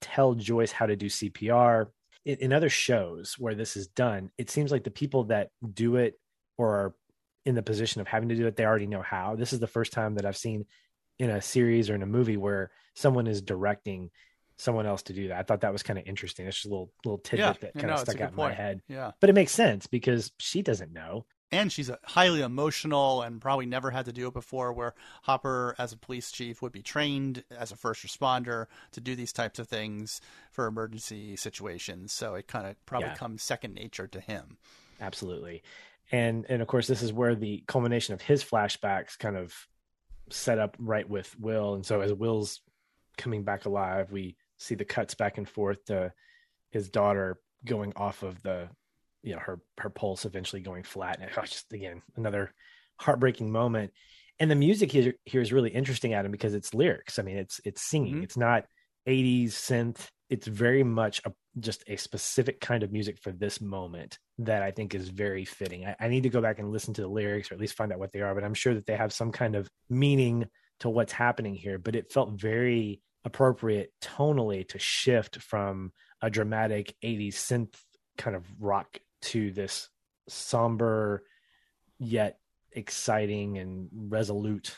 tell 0.00 0.34
Joyce 0.34 0.70
how 0.70 0.86
to 0.86 0.96
do 0.96 1.06
CPR. 1.06 1.88
In, 2.26 2.36
in 2.36 2.52
other 2.52 2.68
shows 2.68 3.36
where 3.38 3.54
this 3.54 3.76
is 3.76 3.88
done, 3.88 4.30
it 4.38 4.50
seems 4.50 4.70
like 4.70 4.84
the 4.84 4.90
people 4.90 5.24
that 5.24 5.50
do 5.72 5.96
it 5.96 6.18
or 6.56 6.68
are 6.68 6.94
in 7.46 7.54
the 7.54 7.62
position 7.62 8.00
of 8.00 8.06
having 8.06 8.28
to 8.28 8.34
do 8.34 8.46
it, 8.46 8.56
they 8.56 8.64
already 8.64 8.86
know 8.86 9.02
how. 9.02 9.36
This 9.36 9.52
is 9.52 9.60
the 9.60 9.66
first 9.66 9.92
time 9.92 10.14
that 10.14 10.24
I've 10.24 10.36
seen 10.36 10.66
in 11.18 11.30
a 11.30 11.42
series 11.42 11.90
or 11.90 11.94
in 11.94 12.02
a 12.02 12.06
movie 12.06 12.36
where 12.36 12.70
someone 12.94 13.26
is 13.26 13.42
directing 13.42 14.10
someone 14.56 14.86
else 14.86 15.02
to 15.04 15.12
do 15.12 15.28
that. 15.28 15.38
I 15.38 15.42
thought 15.42 15.62
that 15.62 15.72
was 15.72 15.82
kind 15.82 15.98
of 15.98 16.06
interesting. 16.06 16.46
It's 16.46 16.56
just 16.56 16.66
a 16.66 16.70
little 16.70 16.92
little 17.04 17.18
tidbit 17.18 17.38
Yeah, 17.38 17.52
that 17.60 17.74
kind 17.74 17.90
of 17.90 18.00
stuck 18.00 18.20
out 18.20 18.30
in 18.30 18.36
my 18.36 18.52
head. 18.52 18.80
Yeah, 18.88 19.12
But 19.20 19.30
it 19.30 19.34
makes 19.34 19.52
sense 19.52 19.86
because 19.86 20.32
she 20.38 20.62
doesn't 20.62 20.92
know. 20.92 21.26
And 21.52 21.70
she's 21.70 21.88
a 21.88 21.98
highly 22.04 22.40
emotional 22.40 23.22
and 23.22 23.40
probably 23.40 23.66
never 23.66 23.90
had 23.90 24.06
to 24.06 24.12
do 24.12 24.26
it 24.28 24.34
before. 24.34 24.72
Where 24.72 24.94
Hopper, 25.22 25.74
as 25.78 25.92
a 25.92 25.96
police 25.96 26.30
chief, 26.30 26.62
would 26.62 26.72
be 26.72 26.82
trained 26.82 27.44
as 27.56 27.70
a 27.72 27.76
first 27.76 28.04
responder 28.04 28.66
to 28.92 29.00
do 29.00 29.14
these 29.14 29.32
types 29.32 29.58
of 29.58 29.68
things 29.68 30.20
for 30.50 30.66
emergency 30.66 31.36
situations. 31.36 32.12
So 32.12 32.34
it 32.34 32.46
kind 32.46 32.66
of 32.66 32.84
probably 32.86 33.08
Yeah. 33.10 33.16
comes 33.16 33.42
second 33.42 33.74
nature 33.74 34.06
to 34.08 34.20
him. 34.20 34.58
Absolutely. 35.00 35.62
And 36.12 36.44
and 36.48 36.60
of 36.60 36.68
course 36.68 36.86
this 36.86 37.02
is 37.02 37.12
where 37.12 37.34
the 37.34 37.64
culmination 37.66 38.14
of 38.14 38.20
his 38.22 38.44
flashbacks 38.44 39.18
kind 39.18 39.36
of 39.36 39.54
set 40.30 40.58
up 40.58 40.76
right 40.78 41.08
with 41.08 41.38
Will. 41.38 41.74
And 41.74 41.84
so 41.84 42.00
as 42.00 42.12
Will's 42.12 42.60
coming 43.16 43.42
back 43.44 43.64
alive, 43.64 44.10
we 44.10 44.36
see 44.56 44.74
the 44.74 44.84
cuts 44.84 45.14
back 45.14 45.38
and 45.38 45.48
forth 45.48 45.84
to 45.86 46.12
his 46.70 46.88
daughter 46.88 47.38
going 47.64 47.92
off 47.96 48.22
of 48.22 48.42
the 48.42 48.68
you 49.24 49.34
know 49.34 49.40
her 49.40 49.60
her 49.78 49.90
pulse 49.90 50.24
eventually 50.24 50.62
going 50.62 50.82
flat. 50.84 51.18
And 51.20 51.30
it's 51.30 51.50
just 51.50 51.72
again 51.72 52.02
another 52.16 52.52
heartbreaking 53.00 53.50
moment. 53.50 53.92
And 54.40 54.50
the 54.50 54.56
music 54.56 54.90
here, 54.90 55.14
here 55.24 55.40
is 55.40 55.52
really 55.52 55.70
interesting 55.70 56.12
adam 56.14 56.32
because 56.32 56.54
it's 56.54 56.74
lyrics. 56.74 57.18
I 57.18 57.22
mean 57.22 57.38
it's 57.38 57.60
it's 57.64 57.82
singing. 57.82 58.16
Mhm. 58.16 58.24
it's 58.24 58.36
not 58.36 58.64
80s 59.08 59.48
synth. 59.48 60.08
It's 60.30 60.46
very 60.46 60.82
much 60.82 61.20
a, 61.24 61.32
just 61.60 61.84
a 61.86 61.96
specific 61.96 62.60
kind 62.60 62.82
of 62.82 62.90
music 62.92 63.18
for 63.22 63.30
this 63.30 63.60
moment 63.60 64.18
that 64.38 64.62
i 64.62 64.70
think 64.72 64.94
is 64.94 65.08
very 65.08 65.44
fitting. 65.44 65.86
I, 65.86 65.96
I 66.00 66.08
need 66.08 66.24
to 66.24 66.28
go 66.30 66.40
back 66.40 66.58
and 66.58 66.72
listen 66.72 66.94
to 66.94 67.02
the 67.02 67.08
lyrics 67.08 67.50
or 67.50 67.54
at 67.54 67.60
least 67.60 67.76
find 67.76 67.92
out 67.92 67.98
what 68.00 68.12
they 68.12 68.20
are 68.20 68.34
but 68.34 68.42
i'm 68.44 68.54
sure 68.54 68.74
that 68.74 68.86
they 68.86 68.96
have 68.96 69.12
some 69.12 69.30
kind 69.32 69.54
of 69.54 69.68
meaning 69.88 70.46
to 70.80 70.90
what's 70.90 71.12
happening 71.12 71.54
here. 71.54 71.78
But 71.78 71.96
it 71.96 72.12
felt 72.12 72.32
very 72.40 73.00
appropriate 73.24 73.90
tonally 74.02 74.68
to 74.68 74.78
shift 74.78 75.40
from 75.40 75.92
a 76.20 76.28
dramatic 76.30 76.94
80s 77.02 77.34
synth 77.34 77.74
kind 78.18 78.36
of 78.36 78.44
rock 78.60 78.98
to 79.24 79.50
this 79.50 79.88
somber 80.28 81.24
yet 81.98 82.38
exciting 82.72 83.58
and 83.58 83.88
resolute 83.92 84.76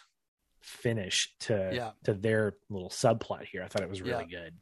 finish 0.61 1.33
to 1.39 1.71
Yeah. 1.73 1.93
to 2.05 2.15
their 2.15 2.57
little 2.69 2.91
subplot 2.91 3.45
here. 3.45 3.63
I 3.63 3.69
thought 3.69 3.83
it 3.83 3.89
was 3.89 4.03
really 4.03 4.27
good. 4.27 4.55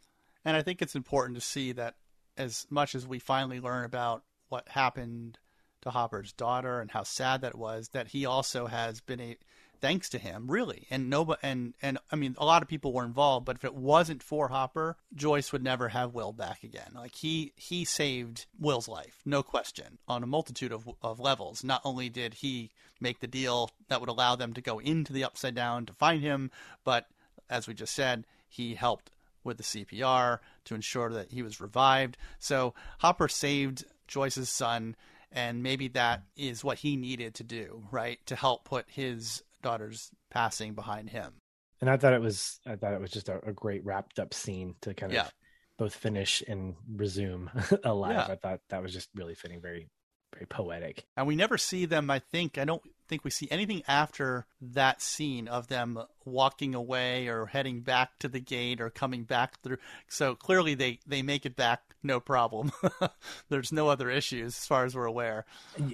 And 0.44 0.56
I 0.56 0.62
think 0.62 0.82
it's 0.82 0.94
important 0.94 1.36
to 1.36 1.40
see 1.40 1.72
that 1.72 1.96
as 2.36 2.66
much 2.68 2.94
as 2.94 3.06
we 3.06 3.18
finally 3.18 3.60
learn 3.60 3.84
about 3.84 4.24
what 4.48 4.68
happened 4.68 5.38
to 5.82 5.90
Hopper's 5.90 6.32
daughter 6.32 6.80
and 6.80 6.90
how 6.90 7.02
sad 7.02 7.40
that 7.42 7.56
was, 7.56 7.88
that 7.90 8.08
he 8.08 8.26
also 8.26 8.66
has 8.66 9.00
been 9.00 9.20
a 9.20 9.36
thanks 9.80 10.08
to 10.10 10.18
him, 10.18 10.50
really. 10.50 10.87
And 10.90 11.10
nobody 11.10 11.40
and 11.42 11.74
and 11.82 11.98
I 12.10 12.16
mean 12.16 12.34
a 12.38 12.44
lot 12.44 12.62
of 12.62 12.68
people 12.68 12.92
were 12.92 13.04
involved, 13.04 13.46
but 13.46 13.56
if 13.56 13.64
it 13.64 13.74
wasn't 13.74 14.22
for 14.22 14.48
Hopper, 14.48 14.96
Joyce 15.14 15.52
would 15.52 15.62
never 15.62 15.88
have 15.88 16.14
Will 16.14 16.32
back 16.32 16.64
again. 16.64 16.92
Like 16.94 17.14
he 17.14 17.52
he 17.56 17.84
saved 17.84 18.46
Will's 18.58 18.88
life, 18.88 19.20
no 19.24 19.42
question, 19.42 19.98
on 20.08 20.22
a 20.22 20.26
multitude 20.26 20.72
of 20.72 20.88
of 21.02 21.20
levels. 21.20 21.64
Not 21.64 21.82
only 21.84 22.08
did 22.08 22.34
he 22.34 22.70
make 23.00 23.20
the 23.20 23.26
deal 23.26 23.70
that 23.88 24.00
would 24.00 24.08
allow 24.08 24.37
them 24.37 24.54
to 24.54 24.60
go 24.60 24.78
into 24.78 25.12
the 25.12 25.24
upside 25.24 25.54
down 25.54 25.87
to 25.87 25.92
find 25.92 26.22
him, 26.22 26.50
but 26.84 27.06
as 27.50 27.66
we 27.66 27.74
just 27.74 27.94
said, 27.94 28.24
he 28.48 28.74
helped 28.74 29.10
with 29.42 29.58
the 29.58 29.62
CPR 29.62 30.38
to 30.64 30.74
ensure 30.74 31.12
that 31.12 31.30
he 31.30 31.42
was 31.42 31.60
revived. 31.60 32.16
So 32.38 32.74
Hopper 32.98 33.28
saved 33.28 33.84
Joyce's 34.08 34.48
son, 34.48 34.96
and 35.30 35.62
maybe 35.62 35.88
that 35.88 36.22
is 36.37 36.64
what 36.64 36.78
he 36.78 36.96
needed 36.96 37.34
to 37.34 37.44
do, 37.44 37.84
right? 37.90 38.24
To 38.26 38.37
help 38.37 38.64
put 38.64 38.87
his 38.88 39.42
daughter's 39.64 40.11
passing 40.31 40.74
behind 40.74 41.11
him. 41.11 41.33
And 41.81 41.90
I 41.90 41.96
thought 41.96 42.12
it 42.12 42.20
was 42.20 42.61
I 42.66 42.77
thought 42.77 42.94
it 42.94 43.00
was 43.00 43.11
just 43.11 43.29
a, 43.29 43.40
a 43.44 43.53
great 43.53 43.85
wrapped 43.85 44.18
up 44.20 44.33
scene 44.33 44.77
to 44.83 44.94
kind 44.94 45.11
of 45.12 45.16
Yeah. 45.16 45.29
both 45.77 45.94
finish 45.94 46.42
and 46.46 46.77
resume 46.94 47.50
alive. 47.85 48.12
Yeah. 48.29 48.33
I 48.35 48.37
thought 48.37 48.61
that 48.70 48.83
was 48.83 48.92
just 48.92 49.09
really 49.14 49.35
fitting, 49.35 49.61
very 49.61 49.88
very 50.33 50.46
poetic. 50.46 51.05
And 51.16 51.29
we 51.29 51.37
never 51.37 51.57
see 51.57 51.87
them, 51.87 52.11
I 52.11 52.18
think, 52.18 52.59
I 52.59 52.64
don't 52.64 52.83
think 53.09 53.22
we 53.22 53.31
see 53.31 53.46
anything 53.53 53.85
after 53.87 54.46
that 54.61 55.00
scene 55.00 55.46
of 55.46 55.68
them 55.68 55.96
walking 56.24 56.74
away 56.74 57.29
or 57.29 57.46
heading 57.46 57.83
back 57.83 58.18
to 58.18 58.27
the 58.29 58.40
gate 58.40 58.81
or 58.81 58.90
coming 58.90 59.22
back 59.22 59.61
through. 59.62 59.77
So 60.09 60.35
clearly 60.35 60.74
they, 60.74 60.98
they 61.07 61.22
make 61.22 61.46
it 61.46 61.55
back 61.55 61.83
no 62.03 62.18
problem. 62.18 62.72
There's 63.48 63.70
no 63.70 63.88
other 63.88 64.11
issues 64.11 64.57
as 64.57 64.66
far 64.66 64.85
as 64.85 64.96
we're 64.96 65.05
aware. 65.05 65.44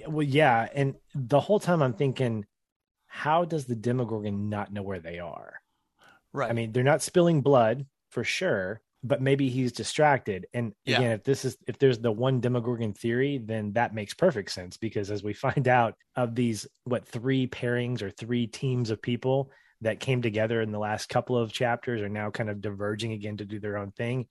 Well, 0.07 0.23
yeah, 0.25 0.67
and 0.73 0.95
the 1.13 1.39
whole 1.39 1.59
time 1.59 1.83
I'm 1.83 1.93
thinking, 1.93 2.45
how 3.11 3.43
does 3.43 3.65
the 3.65 3.75
Demogorgon 3.75 4.47
not 4.49 4.71
know 4.71 4.81
where 4.81 5.01
they 5.01 5.19
are? 5.19 5.59
Right. 6.31 6.49
I 6.49 6.53
mean, 6.53 6.71
they're 6.71 6.81
not 6.81 7.01
spilling 7.01 7.41
blood 7.41 7.85
for 8.09 8.23
sure, 8.23 8.81
but 9.03 9.21
maybe 9.21 9.49
he's 9.49 9.73
distracted. 9.73 10.47
And 10.53 10.73
Yeah. 10.85 10.97
again, 10.97 11.11
if 11.11 11.23
this 11.25 11.43
is 11.43 11.57
if 11.67 11.77
there's 11.77 11.99
the 11.99 12.11
one 12.11 12.39
Demogorgon 12.39 12.93
theory, 12.93 13.37
then 13.37 13.73
that 13.73 13.93
makes 13.93 14.13
perfect 14.13 14.51
sense 14.51 14.77
because 14.77 15.11
as 15.11 15.23
we 15.23 15.33
find 15.47 15.67
out 15.67 15.95
of 16.15 16.35
these 16.35 16.65
what 16.85 17.05
three 17.05 17.47
pairings 17.47 18.01
or 18.01 18.09
three 18.09 18.47
teams 18.47 18.91
of 18.91 19.01
people 19.01 19.51
that 19.81 19.99
came 19.99 20.21
together 20.21 20.61
in 20.61 20.71
the 20.71 20.79
last 20.79 21.09
couple 21.09 21.37
of 21.37 21.51
chapters 21.51 22.01
are 22.01 22.09
now 22.09 22.29
kind 22.31 22.49
of 22.49 22.61
diverging 22.61 23.11
again 23.11 23.35
to 23.37 23.45
do 23.45 23.59
their 23.59 23.77
own 23.77 23.91
thing. 23.91 24.25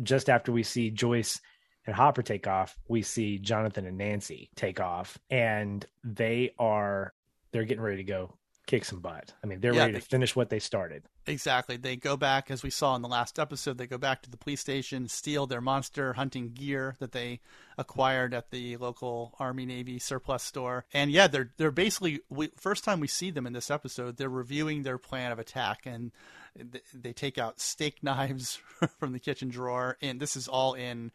Just 0.00 0.30
after 0.30 0.52
we 0.52 0.62
see 0.62 0.90
Joyce 0.90 1.40
and 1.86 1.96
Hopper 1.96 2.22
take 2.22 2.46
off, 2.46 2.76
we 2.86 3.02
see 3.02 3.38
Jonathan 3.38 3.84
and 3.84 3.98
Nancy 3.98 4.48
take 4.54 4.78
off, 4.78 5.18
and 5.28 5.84
they 6.04 6.54
are 6.58 7.12
they're 7.52 7.64
getting 7.64 7.82
ready 7.82 7.98
to 7.98 8.04
go 8.04 8.34
kick 8.66 8.84
some 8.84 9.00
butt. 9.00 9.32
I 9.42 9.46
mean, 9.48 9.60
they're 9.60 9.74
Yeah, 9.74 9.80
ready 9.80 9.94
they- 9.94 9.98
to 10.00 10.04
finish 10.04 10.36
what 10.36 10.48
they 10.48 10.60
started. 10.60 11.02
Exactly. 11.26 11.76
They 11.76 11.96
go 11.96 12.16
back, 12.16 12.48
as 12.50 12.62
we 12.62 12.70
saw 12.70 12.94
in 12.96 13.02
the 13.02 13.08
last 13.08 13.38
episode, 13.38 13.76
they 13.76 13.86
go 13.88 13.98
back 13.98 14.22
to 14.22 14.30
the 14.30 14.36
police 14.36 14.60
station, 14.60 15.08
steal 15.08 15.46
their 15.46 15.60
monster 15.60 16.12
hunting 16.14 16.52
gear 16.52 16.94
that 17.00 17.10
they 17.12 17.40
acquired 17.76 18.32
at 18.34 18.50
the 18.50 18.76
local 18.76 19.34
Army 19.40 19.66
Navy 19.66 19.98
surplus 19.98 20.42
store. 20.44 20.84
And 20.92 21.10
yeah, 21.10 21.26
they're 21.26 21.52
they're 21.56 21.70
basically 21.72 22.20
we, 22.30 22.50
first 22.56 22.84
time 22.84 23.00
we 23.00 23.08
see 23.08 23.30
them 23.30 23.46
in 23.46 23.52
this 23.52 23.70
episode, 23.70 24.16
they're 24.16 24.28
reviewing 24.28 24.82
their 24.84 24.98
plan 24.98 25.32
of 25.32 25.38
attack 25.40 25.84
and 25.84 26.12
they 26.94 27.12
take 27.12 27.38
out 27.38 27.60
steak 27.60 28.02
knives 28.02 28.60
from 28.98 29.12
the 29.12 29.18
kitchen 29.20 29.48
drawer 29.48 29.96
and 30.02 30.20
this 30.20 30.36
is 30.36 30.46
all 30.48 30.74
in 30.74 31.10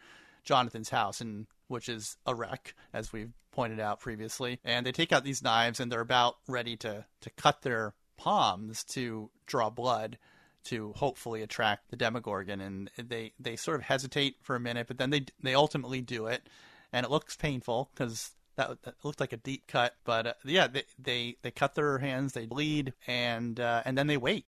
Jonathan's 0.48 0.90
house 0.90 1.22
and 1.22 1.46
which 1.68 1.90
is 1.90 2.18
a 2.26 2.34
wreck 2.34 2.74
as 2.94 3.14
we've 3.14 3.34
pointed 3.52 3.80
out 3.80 4.00
previously. 4.00 4.60
And 4.64 4.86
they 4.86 4.92
take 4.92 5.12
out 5.12 5.24
these 5.24 5.44
knives 5.44 5.80
and 5.80 5.92
they're 5.92 6.02
about 6.02 6.38
ready 6.48 6.76
to 6.78 7.06
to 7.22 7.30
cut 7.32 7.62
their 7.62 7.94
palms 8.18 8.84
to 8.86 9.30
draw 9.46 9.70
blood 9.70 10.18
to 10.68 10.92
hopefully 10.98 11.42
attract 11.42 11.90
the 11.90 11.96
Demogorgon, 11.96 12.60
and 12.60 12.92
they 12.98 13.32
they 13.40 13.56
sort 13.56 13.80
of 13.80 13.84
hesitate 13.84 14.36
for 14.42 14.56
a 14.56 14.60
minute, 14.60 14.88
but 14.88 14.98
then 14.98 15.12
they 15.12 15.26
they 15.42 15.56
ultimately 15.56 16.02
do 16.02 16.28
it, 16.28 16.50
and 16.92 17.06
it 17.06 17.10
looks 17.10 17.38
painful 17.38 17.90
because 17.94 18.32
that, 18.58 18.78
looked 19.04 19.22
like 19.22 19.32
a 19.32 19.38
deep 19.38 19.66
cut. 19.68 19.96
But 20.04 20.28
uh, 20.28 20.34
yeah, 20.44 20.68
they, 20.68 20.84
they 21.00 21.38
they 21.42 21.52
cut 21.52 21.76
their 21.76 22.00
hands, 22.00 22.34
they 22.34 22.46
bleed, 22.46 22.94
and 23.08 23.58
uh, 23.60 23.84
and 23.86 23.98
then 23.98 24.08
they 24.08 24.18
wait, 24.18 24.46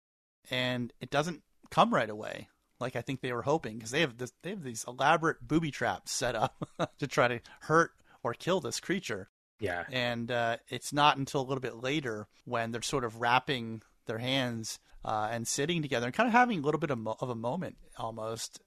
and 0.51 0.93
it 1.01 1.10
doesn't 1.10 1.41
come 1.71 1.91
right 1.91 2.10
away. 2.10 2.47
Like 2.83 2.95
I 2.95 3.01
think 3.01 3.21
they 3.21 3.33
were 3.33 3.41
hoping 3.41 3.77
because 3.77 3.91
they 3.91 4.01
have 4.01 4.17
this, 4.17 4.31
they 4.43 4.51
have 4.51 4.63
these 4.63 4.85
elaborate 4.87 5.45
booby 5.45 5.71
traps 5.71 6.11
set 6.11 6.35
up 6.35 6.69
to 6.99 7.07
try 7.07 7.27
to 7.27 7.39
hurt 7.61 7.91
or 8.21 8.33
kill 8.33 8.59
this 8.59 8.79
creature. 8.79 9.29
Yeah. 9.59 9.85
And 9.91 10.29
uh, 10.29 10.57
it's 10.69 10.93
not 10.93 11.17
until 11.17 11.41
a 11.41 11.47
little 11.47 11.61
bit 11.61 11.81
later 11.81 12.27
when 12.45 12.71
they're 12.71 12.81
sort 12.81 13.05
of 13.05 13.21
wrapping 13.21 13.81
their 14.05 14.17
hands 14.17 14.79
uh, 15.05 15.29
and 15.31 15.47
sitting 15.47 15.81
together 15.81 16.07
and 16.07 16.15
kind 16.15 16.27
of 16.27 16.33
having 16.33 16.59
a 16.59 16.61
little 16.61 16.79
bit 16.79 16.91
of, 16.91 16.99
mo- 16.99 17.15
of 17.19 17.29
a 17.29 17.35
moment 17.35 17.77
almost 17.97 18.59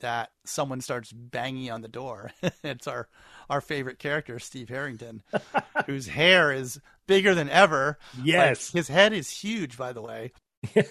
that 0.00 0.30
someone 0.44 0.80
starts 0.80 1.12
banging 1.12 1.70
on 1.70 1.82
the 1.82 1.88
door. 1.88 2.30
it's 2.64 2.86
our 2.86 3.08
our 3.48 3.60
favorite 3.60 3.98
character, 3.98 4.38
Steve 4.38 4.68
Harrington, 4.68 5.22
whose 5.86 6.08
hair 6.08 6.52
is 6.52 6.80
bigger 7.06 7.34
than 7.34 7.48
ever. 7.48 7.98
Yes. 8.22 8.74
Like, 8.74 8.78
his 8.78 8.88
head 8.88 9.12
is 9.12 9.30
huge, 9.30 9.76
by 9.76 9.92
the 9.92 10.02
way, 10.02 10.32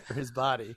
for 0.06 0.14
his 0.14 0.32
body. 0.32 0.76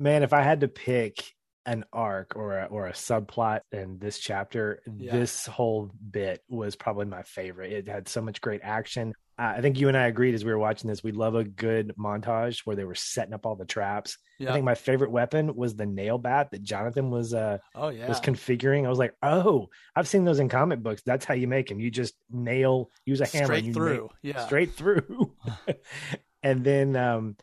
Man, 0.00 0.22
if 0.24 0.32
I 0.32 0.42
had 0.42 0.60
to 0.62 0.68
pick 0.68 1.22
an 1.66 1.84
arc 1.92 2.34
or 2.36 2.58
a, 2.58 2.64
or 2.64 2.86
a 2.86 2.92
subplot 2.92 3.60
in 3.70 3.98
this 3.98 4.18
chapter, 4.18 4.80
Yeah. 4.96 5.12
this 5.12 5.46
whole 5.46 5.90
bit 6.10 6.42
was 6.48 6.74
probably 6.74 7.04
my 7.06 7.22
favorite. 7.22 7.70
It 7.72 7.86
had 7.86 8.08
so 8.08 8.22
much 8.22 8.40
great 8.40 8.62
action. 8.64 9.12
I 9.36 9.62
think 9.62 9.78
you 9.78 9.88
and 9.88 9.96
I 9.96 10.06
agreed 10.06 10.34
as 10.34 10.44
we 10.44 10.50
were 10.52 10.58
watching 10.58 10.88
this. 10.90 11.02
We 11.02 11.12
love 11.12 11.34
a 11.34 11.44
good 11.44 11.94
montage 11.98 12.60
where 12.66 12.76
they 12.76 12.84
were 12.84 12.94
setting 12.94 13.32
up 13.32 13.46
all 13.46 13.56
the 13.56 13.64
traps. 13.64 14.18
I 14.38 14.52
think 14.52 14.64
my 14.66 14.74
favorite 14.74 15.10
weapon 15.10 15.54
was 15.54 15.74
the 15.76 15.86
nail 15.86 16.18
bat 16.18 16.50
that 16.50 16.62
Jonathan 16.62 17.08
was 17.10 17.32
uh 17.32 17.56
Oh 17.74 17.88
yeah. 17.88 18.06
was 18.08 18.20
configuring. 18.20 18.84
I 18.84 18.90
was 18.90 18.98
like, 18.98 19.14
oh, 19.22 19.68
I've 19.96 20.08
seen 20.08 20.24
those 20.26 20.40
in 20.40 20.50
comic 20.50 20.82
books. 20.82 21.00
That's 21.06 21.24
how 21.24 21.32
you 21.34 21.46
make 21.48 21.68
them. 21.68 21.80
You 21.80 21.90
just 21.90 22.14
nail, 22.30 22.90
use 23.06 23.20
a 23.22 23.26
hammer, 23.26 23.46
Straight 23.56 23.72
through. 23.74 23.94
nail- 23.94 24.12
Yeah. 24.22 24.44
straight 24.46 24.72
through. 24.74 25.32
and 26.42 26.62
then, 26.64 26.96
um, 26.96 27.36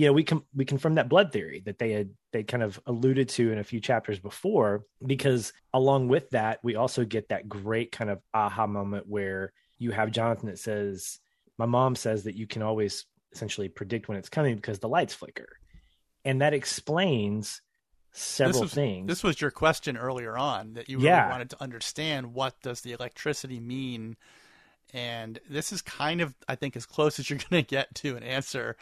you 0.00 0.06
know, 0.06 0.14
we 0.14 0.24
com- 0.24 0.46
we 0.54 0.64
confirmed 0.64 0.96
that 0.96 1.10
blood 1.10 1.30
theory 1.30 1.60
that 1.66 1.78
they 1.78 1.90
had 1.92 2.08
they 2.32 2.42
kind 2.42 2.62
of 2.62 2.80
alluded 2.86 3.28
to 3.28 3.52
in 3.52 3.58
a 3.58 3.64
few 3.64 3.80
chapters 3.80 4.18
before, 4.18 4.84
because 5.04 5.52
along 5.74 6.08
with 6.08 6.30
that, 6.30 6.58
we 6.62 6.74
also 6.74 7.04
get 7.04 7.28
that 7.28 7.50
great 7.50 7.92
kind 7.92 8.08
of 8.08 8.18
aha 8.32 8.66
moment 8.66 9.06
where 9.06 9.52
you 9.78 9.90
have 9.90 10.10
Jonathan 10.10 10.48
that 10.48 10.58
says, 10.58 11.18
"My 11.58 11.66
mom 11.66 11.96
says 11.96 12.24
that 12.24 12.34
you 12.34 12.46
can 12.46 12.62
always 12.62 13.04
essentially 13.32 13.68
predict 13.68 14.08
when 14.08 14.16
it's 14.16 14.30
coming 14.30 14.56
because 14.56 14.78
the 14.78 14.88
lights 14.88 15.12
flicker," 15.12 15.58
and 16.24 16.40
that 16.40 16.54
explains 16.54 17.60
several 18.12 18.62
was- 18.62 18.72
things. 18.72 19.06
This 19.06 19.22
was 19.22 19.38
your 19.38 19.50
question 19.50 19.98
earlier 19.98 20.34
on 20.38 20.72
that 20.74 20.88
you 20.88 20.96
really 20.96 21.08
Yeah. 21.08 21.28
wanted 21.30 21.50
to 21.50 21.62
understand 21.62 22.32
what 22.32 22.58
does 22.62 22.80
the 22.80 22.92
electricity 22.92 23.60
mean, 23.60 24.16
and 24.92 25.38
this 25.48 25.72
is 25.72 25.82
kind 25.82 26.20
of 26.20 26.34
I 26.48 26.54
think 26.54 26.76
as 26.76 26.86
close 26.86 27.18
as 27.18 27.28
you're 27.30 27.38
going 27.50 27.62
to 27.62 27.68
get 27.68 27.94
to 27.96 28.16
an 28.16 28.22
answer 28.22 28.76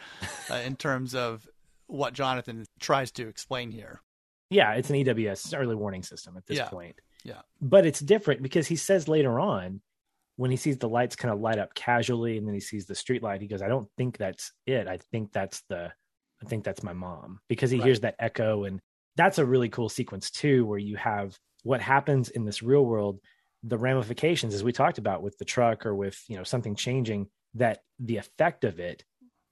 uh, 0.50 0.54
in 0.64 0.76
terms 0.76 1.14
of 1.14 1.48
what 1.86 2.12
Jonathan 2.12 2.64
tries 2.80 3.10
to 3.12 3.28
explain 3.28 3.70
here. 3.70 4.00
Yeah, 4.50 4.74
it's 4.74 4.90
an 4.90 4.96
EWS 4.96 5.58
early 5.58 5.74
warning 5.74 6.02
system 6.02 6.36
at 6.36 6.46
this 6.46 6.58
Yeah. 6.58 6.68
point. 6.68 6.96
Yeah. 7.24 7.40
But 7.60 7.84
it's 7.86 8.00
different 8.00 8.42
because 8.42 8.66
he 8.66 8.76
says 8.76 9.08
later 9.08 9.38
on 9.40 9.80
when 10.36 10.50
he 10.50 10.56
sees 10.56 10.78
the 10.78 10.88
lights 10.88 11.16
kind 11.16 11.32
of 11.34 11.40
light 11.40 11.58
up 11.58 11.74
casually 11.74 12.38
and 12.38 12.46
then 12.46 12.54
he 12.54 12.60
sees 12.60 12.86
the 12.86 12.94
street 12.94 13.22
light, 13.22 13.40
he 13.40 13.48
goes, 13.48 13.60
I 13.60 13.68
don't 13.68 13.88
think 13.98 14.16
that's 14.18 14.52
it. 14.66 14.86
I 14.86 14.98
think 15.10 15.32
that's 15.32 15.62
the 15.68 15.92
I 16.40 16.46
think 16.46 16.62
that's 16.64 16.82
my 16.84 16.92
mom. 16.92 17.40
Because 17.48 17.70
he 17.70 17.78
Right. 17.78 17.86
hears 17.86 18.00
that 18.00 18.14
echo 18.20 18.64
and 18.64 18.80
that's 19.16 19.38
a 19.38 19.44
really 19.44 19.68
cool 19.68 19.88
sequence 19.88 20.30
too, 20.30 20.64
where 20.64 20.78
you 20.78 20.96
have 20.96 21.36
what 21.64 21.80
happens 21.80 22.28
in 22.30 22.44
this 22.44 22.62
real 22.62 22.86
world, 22.86 23.18
the 23.62 23.78
ramifications 23.78 24.54
as 24.54 24.62
we 24.62 24.72
talked 24.72 24.98
about 24.98 25.22
with 25.22 25.36
the 25.38 25.44
truck 25.44 25.86
or 25.86 25.94
with, 25.94 26.22
you 26.28 26.36
know, 26.36 26.44
something 26.44 26.74
changing, 26.76 27.26
that 27.54 27.80
the 27.98 28.16
effect 28.16 28.64
of 28.64 28.78
it 28.78 29.04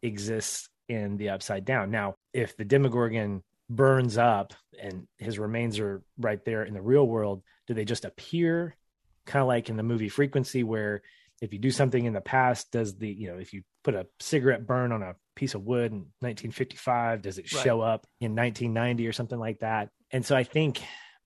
exists 0.03 0.69
in 0.89 1.17
the 1.17 1.31
upside 1.31 1.65
down. 1.65 1.91
Now, 1.91 2.15
if 2.33 2.57
the 2.57 2.65
Demogorgon 2.65 3.43
burns 3.69 4.17
up 4.17 4.55
and 4.81 5.09
his 5.19 5.39
remains 5.39 5.81
are 5.81 6.03
right 6.19 6.45
there 6.45 6.63
in 6.63 6.75
the 6.75 6.83
real 6.83 7.07
world, 7.07 7.43
do 7.67 7.75
they 7.75 7.85
just 7.85 8.05
appear 8.05 8.77
kind 9.25 9.43
of 9.43 9.49
like 9.49 9.69
in 9.69 9.77
the 9.77 9.83
movie 9.83 10.09
Frequency, 10.09 10.63
where 10.63 11.03
if 11.43 11.53
you 11.53 11.59
do 11.59 11.73
something 11.73 12.05
in 12.05 12.13
the 12.13 12.21
past, 12.21 12.71
does 12.71 12.97
the, 12.97 13.09
you 13.09 13.29
know, 13.29 13.39
if 13.39 13.53
you 13.53 13.63
put 13.83 13.95
a 13.95 14.07
cigarette 14.21 14.67
burn 14.67 14.93
on 14.93 15.03
a 15.03 15.17
piece 15.35 15.55
of 15.55 15.65
wood 15.65 15.91
in 15.91 15.99
1955, 16.21 17.23
does 17.23 17.39
it 17.39 17.53
Right. 17.53 17.65
show 17.65 17.81
up 17.81 18.07
in 18.21 18.37
1990 18.37 19.07
or 19.09 19.13
something 19.13 19.39
like 19.39 19.59
that? 19.59 19.91
And 20.13 20.25
so 20.25 20.37
I 20.37 20.45
think, 20.45 20.81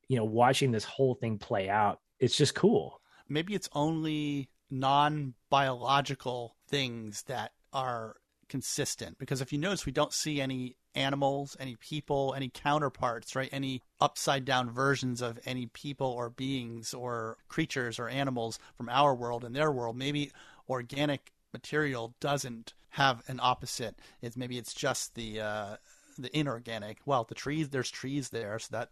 you 0.08 0.16
know, 0.16 0.24
watching 0.24 0.72
this 0.72 0.84
whole 0.84 1.14
thing 1.14 1.38
play 1.38 1.68
out, 1.68 2.00
it's 2.20 2.36
just 2.36 2.54
cool. 2.54 3.00
Maybe 3.28 3.54
it's 3.54 3.68
only 3.72 4.50
non 4.70 5.34
biological 5.48 6.54
things 6.68 7.24
that 7.24 7.52
are 7.72 8.16
consistent 8.48 9.16
because 9.18 9.40
if 9.40 9.52
you 9.52 9.58
notice 9.58 9.86
we 9.86 9.92
don't 9.92 10.12
see 10.12 10.40
any 10.40 10.74
animals 10.96 11.56
any 11.60 11.76
people 11.76 12.34
any 12.36 12.48
counterparts 12.48 13.36
right? 13.36 13.48
Any 13.52 13.80
upside 14.00 14.44
down 14.44 14.70
versions 14.70 15.22
of 15.22 15.38
any 15.46 15.66
people 15.66 16.08
or 16.08 16.30
beings 16.30 16.92
or 16.92 17.36
creatures 17.48 17.98
or 17.98 18.08
animals 18.08 18.58
from 18.74 18.88
our 18.88 19.14
world 19.14 19.44
and 19.44 19.54
their 19.54 19.70
world. 19.70 19.96
Maybe 19.96 20.32
organic 20.68 21.32
material 21.52 22.14
doesn't 22.20 22.74
have 22.90 23.22
an 23.28 23.38
opposite. 23.40 23.96
It's 24.20 24.36
maybe 24.36 24.58
it's 24.58 24.74
just 24.74 25.14
the 25.14 25.40
uh 25.40 25.76
the 26.18 26.36
inorganic. 26.36 26.98
Well 27.06 27.24
the 27.24 27.36
trees 27.36 27.68
there's 27.70 27.90
trees 27.90 28.30
there 28.30 28.58
so 28.58 28.68
that 28.72 28.90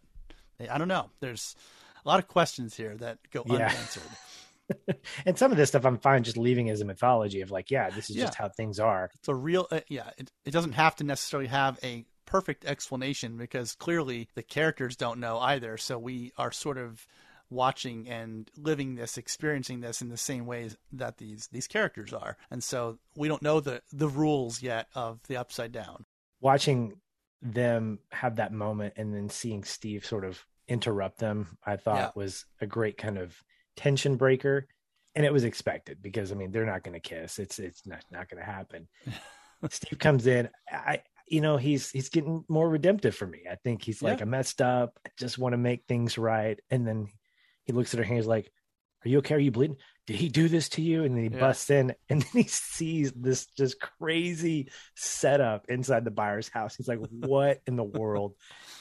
i 0.70 0.78
don't 0.78 0.88
know. 0.88 1.10
There's 1.20 1.56
a 2.08 2.10
lot 2.10 2.18
of 2.18 2.26
questions 2.26 2.74
here 2.74 2.96
that 2.96 3.18
go 3.30 3.44
Yeah. 3.46 3.66
unanswered. 3.68 4.02
And 5.24 5.38
some 5.38 5.50
of 5.50 5.56
this 5.56 5.70
stuff 5.70 5.86
I'm 5.86 5.96
fine 5.98 6.24
just 6.24 6.36
leaving 6.36 6.68
as 6.68 6.82
a 6.82 6.84
mythology 6.84 7.40
of 7.40 7.50
like, 7.50 7.70
yeah, 7.70 7.88
this 7.88 8.10
is 8.10 8.16
just 8.16 8.34
how 8.34 8.50
things 8.50 8.78
are. 8.78 9.10
it's 9.14 9.28
a 9.28 9.34
real 9.34 9.66
uh, 9.70 9.80
yeah 9.88 10.10
it, 10.18 10.30
it 10.44 10.50
doesn't 10.50 10.72
have 10.72 10.94
to 10.96 11.04
necessarily 11.04 11.48
have 11.48 11.78
a 11.82 12.04
perfect 12.26 12.66
explanation 12.66 13.38
because 13.38 13.74
clearly 13.74 14.28
the 14.34 14.42
characters 14.42 14.94
don't 14.94 15.20
know 15.20 15.38
either. 15.38 15.78
So 15.78 15.98
we 15.98 16.32
are 16.36 16.52
sort 16.52 16.76
of 16.76 17.06
watching 17.48 18.10
and 18.10 18.50
living 18.58 18.94
this 18.94 19.16
experiencing 19.16 19.80
this 19.80 20.02
in 20.02 20.10
the 20.10 20.18
same 20.18 20.44
ways 20.44 20.76
that 20.92 21.16
these 21.16 21.48
these 21.50 21.66
characters 21.66 22.12
are. 22.12 22.36
And 22.50 22.62
so 22.62 22.98
we 23.16 23.26
don't 23.28 23.42
know 23.42 23.60
the 23.60 23.80
the 23.90 24.08
rules 24.08 24.60
yet 24.62 24.88
of 24.94 25.20
the 25.28 25.38
upside 25.38 25.72
down. 25.72 26.04
Watching 26.42 27.00
them 27.40 28.00
have 28.10 28.36
that 28.36 28.52
moment 28.52 28.94
and 28.96 29.14
then 29.14 29.30
seeing 29.30 29.64
Steve 29.64 30.04
sort 30.04 30.26
of 30.26 30.44
interrupt 30.68 31.18
them, 31.18 31.56
I 31.64 31.76
thought 31.76 31.96
Yeah. 31.96 32.10
was 32.14 32.44
a 32.60 32.66
great 32.66 32.96
kind 32.96 33.18
of 33.18 33.36
tension 33.76 34.16
breaker. 34.16 34.66
And 35.14 35.24
it 35.24 35.32
was 35.32 35.44
expected 35.44 36.00
because 36.00 36.30
I 36.30 36.36
mean 36.36 36.52
they're 36.52 36.66
not 36.66 36.84
going 36.84 36.94
to 36.94 37.00
kiss. 37.00 37.38
It's 37.38 37.58
it's 37.58 37.84
not 37.86 38.04
not 38.10 38.28
going 38.28 38.40
to 38.44 38.48
happen. 38.50 38.86
Steve 39.70 39.98
comes 39.98 40.26
in. 40.28 40.48
I 40.70 41.02
you 41.26 41.40
know 41.40 41.56
he's 41.56 41.90
he's 41.90 42.08
getting 42.08 42.44
more 42.48 42.68
redemptive 42.68 43.16
for 43.16 43.26
me. 43.26 43.40
I 43.50 43.56
think 43.56 43.82
he's 43.82 44.00
like 44.02 44.22
I 44.22 44.24
messed 44.26 44.62
up. 44.62 44.98
I 45.04 45.10
just 45.18 45.36
want 45.38 45.54
to 45.54 45.58
make 45.58 45.84
things 45.88 46.18
right. 46.18 46.60
And 46.70 46.86
then 46.86 47.08
he 47.64 47.72
looks 47.72 47.92
at 47.94 47.98
her 47.98 48.04
hands 48.04 48.26
like, 48.26 48.52
"Are 49.04 49.08
you 49.08 49.18
okay? 49.18 49.34
Are 49.34 49.38
you 49.40 49.50
bleeding? 49.50 49.78
Did 50.08 50.16
he 50.16 50.28
do 50.28 50.48
this 50.48 50.68
to 50.70 50.82
you?" 50.82 51.04
And 51.04 51.14
then 51.16 51.22
he 51.22 51.28
Yeah. 51.30 51.38
busts 51.40 51.70
in, 51.70 51.94
and 52.10 52.22
then 52.32 52.42
he 52.42 52.48
sees 52.48 53.12
this 53.12 53.46
just 53.46 53.78
crazy 53.80 54.70
setup 54.96 55.66
inside 55.68 56.04
the 56.04 56.10
Byers' 56.10 56.48
house. 56.48 56.74
He's 56.74 56.88
like, 56.88 56.98
"What 57.10 57.62
in 57.66 57.76
the 57.76 57.84
world 57.84 58.34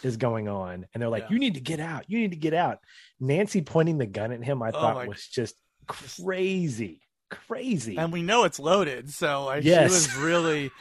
is 0.04 0.18
going 0.18 0.48
on?" 0.48 0.88
And 0.94 1.02
they're 1.02 1.10
like, 1.10 1.24
Yeah. 1.24 1.34
"You 1.34 1.40
need 1.40 1.54
to 1.54 1.62
get 1.62 1.80
out. 1.80 2.06
You 2.08 2.18
need 2.20 2.32
to 2.32 2.38
get 2.38 2.54
out." 2.54 2.80
Nancy 3.20 3.62
pointing 3.62 3.98
the 4.00 4.06
gun 4.08 4.32
at 4.32 4.44
him, 4.44 4.64
I 4.64 4.70
Oh 4.70 4.72
thought 4.72 5.08
was 5.08 5.28
just 5.28 5.56
crazy, 5.88 7.02
crazy. 7.30 7.98
and 7.98 8.12
we 8.12 8.22
know 8.22 8.44
it's 8.44 8.60
loaded 8.60 9.10
so 9.12 9.46
like, 9.46 9.64
Yes. 9.64 9.90
she 9.90 9.94
was 9.94 10.16
really 10.18 10.72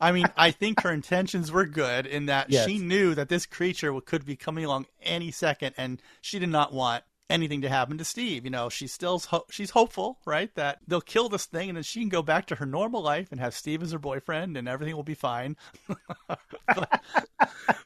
I 0.00 0.10
mean, 0.12 0.26
I 0.36 0.50
think 0.50 0.82
her 0.82 0.90
intentions 0.92 1.52
were 1.52 1.64
good 1.66 2.04
in 2.06 2.26
that 2.26 2.50
Yes. 2.50 2.66
she 2.68 2.78
knew 2.78 3.14
that 3.14 3.28
this 3.28 3.46
creature 3.46 3.98
could 4.00 4.24
be 4.26 4.36
coming 4.36 4.64
along 4.64 4.86
any 5.00 5.30
second, 5.30 5.74
and 5.78 6.02
she 6.20 6.38
did 6.38 6.48
not 6.48 6.72
want 6.72 7.04
anything 7.30 7.62
to 7.62 7.68
happen 7.68 7.98
to 7.98 8.04
Steve. 8.04 8.44
You 8.44 8.50
know, 8.50 8.68
she's 8.68 8.92
still 8.92 9.18
ho- 9.18 9.46
she's 9.50 9.70
hopeful, 9.70 10.18
right, 10.24 10.54
that 10.54 10.78
they'll 10.86 11.00
kill 11.00 11.28
this 11.28 11.46
thing, 11.46 11.68
and 11.68 11.76
then 11.76 11.82
she 11.82 12.00
can 12.00 12.08
go 12.08 12.22
back 12.22 12.46
to 12.46 12.56
her 12.56 12.66
normal 12.66 13.02
life 13.02 13.30
and 13.30 13.40
have 13.40 13.54
Steve 13.54 13.82
as 13.82 13.92
her 13.92 13.98
boyfriend, 13.98 14.56
and 14.56 14.68
everything 14.68 14.94
will 14.94 15.02
be 15.02 15.14
fine. 15.14 15.56
but, 16.28 17.02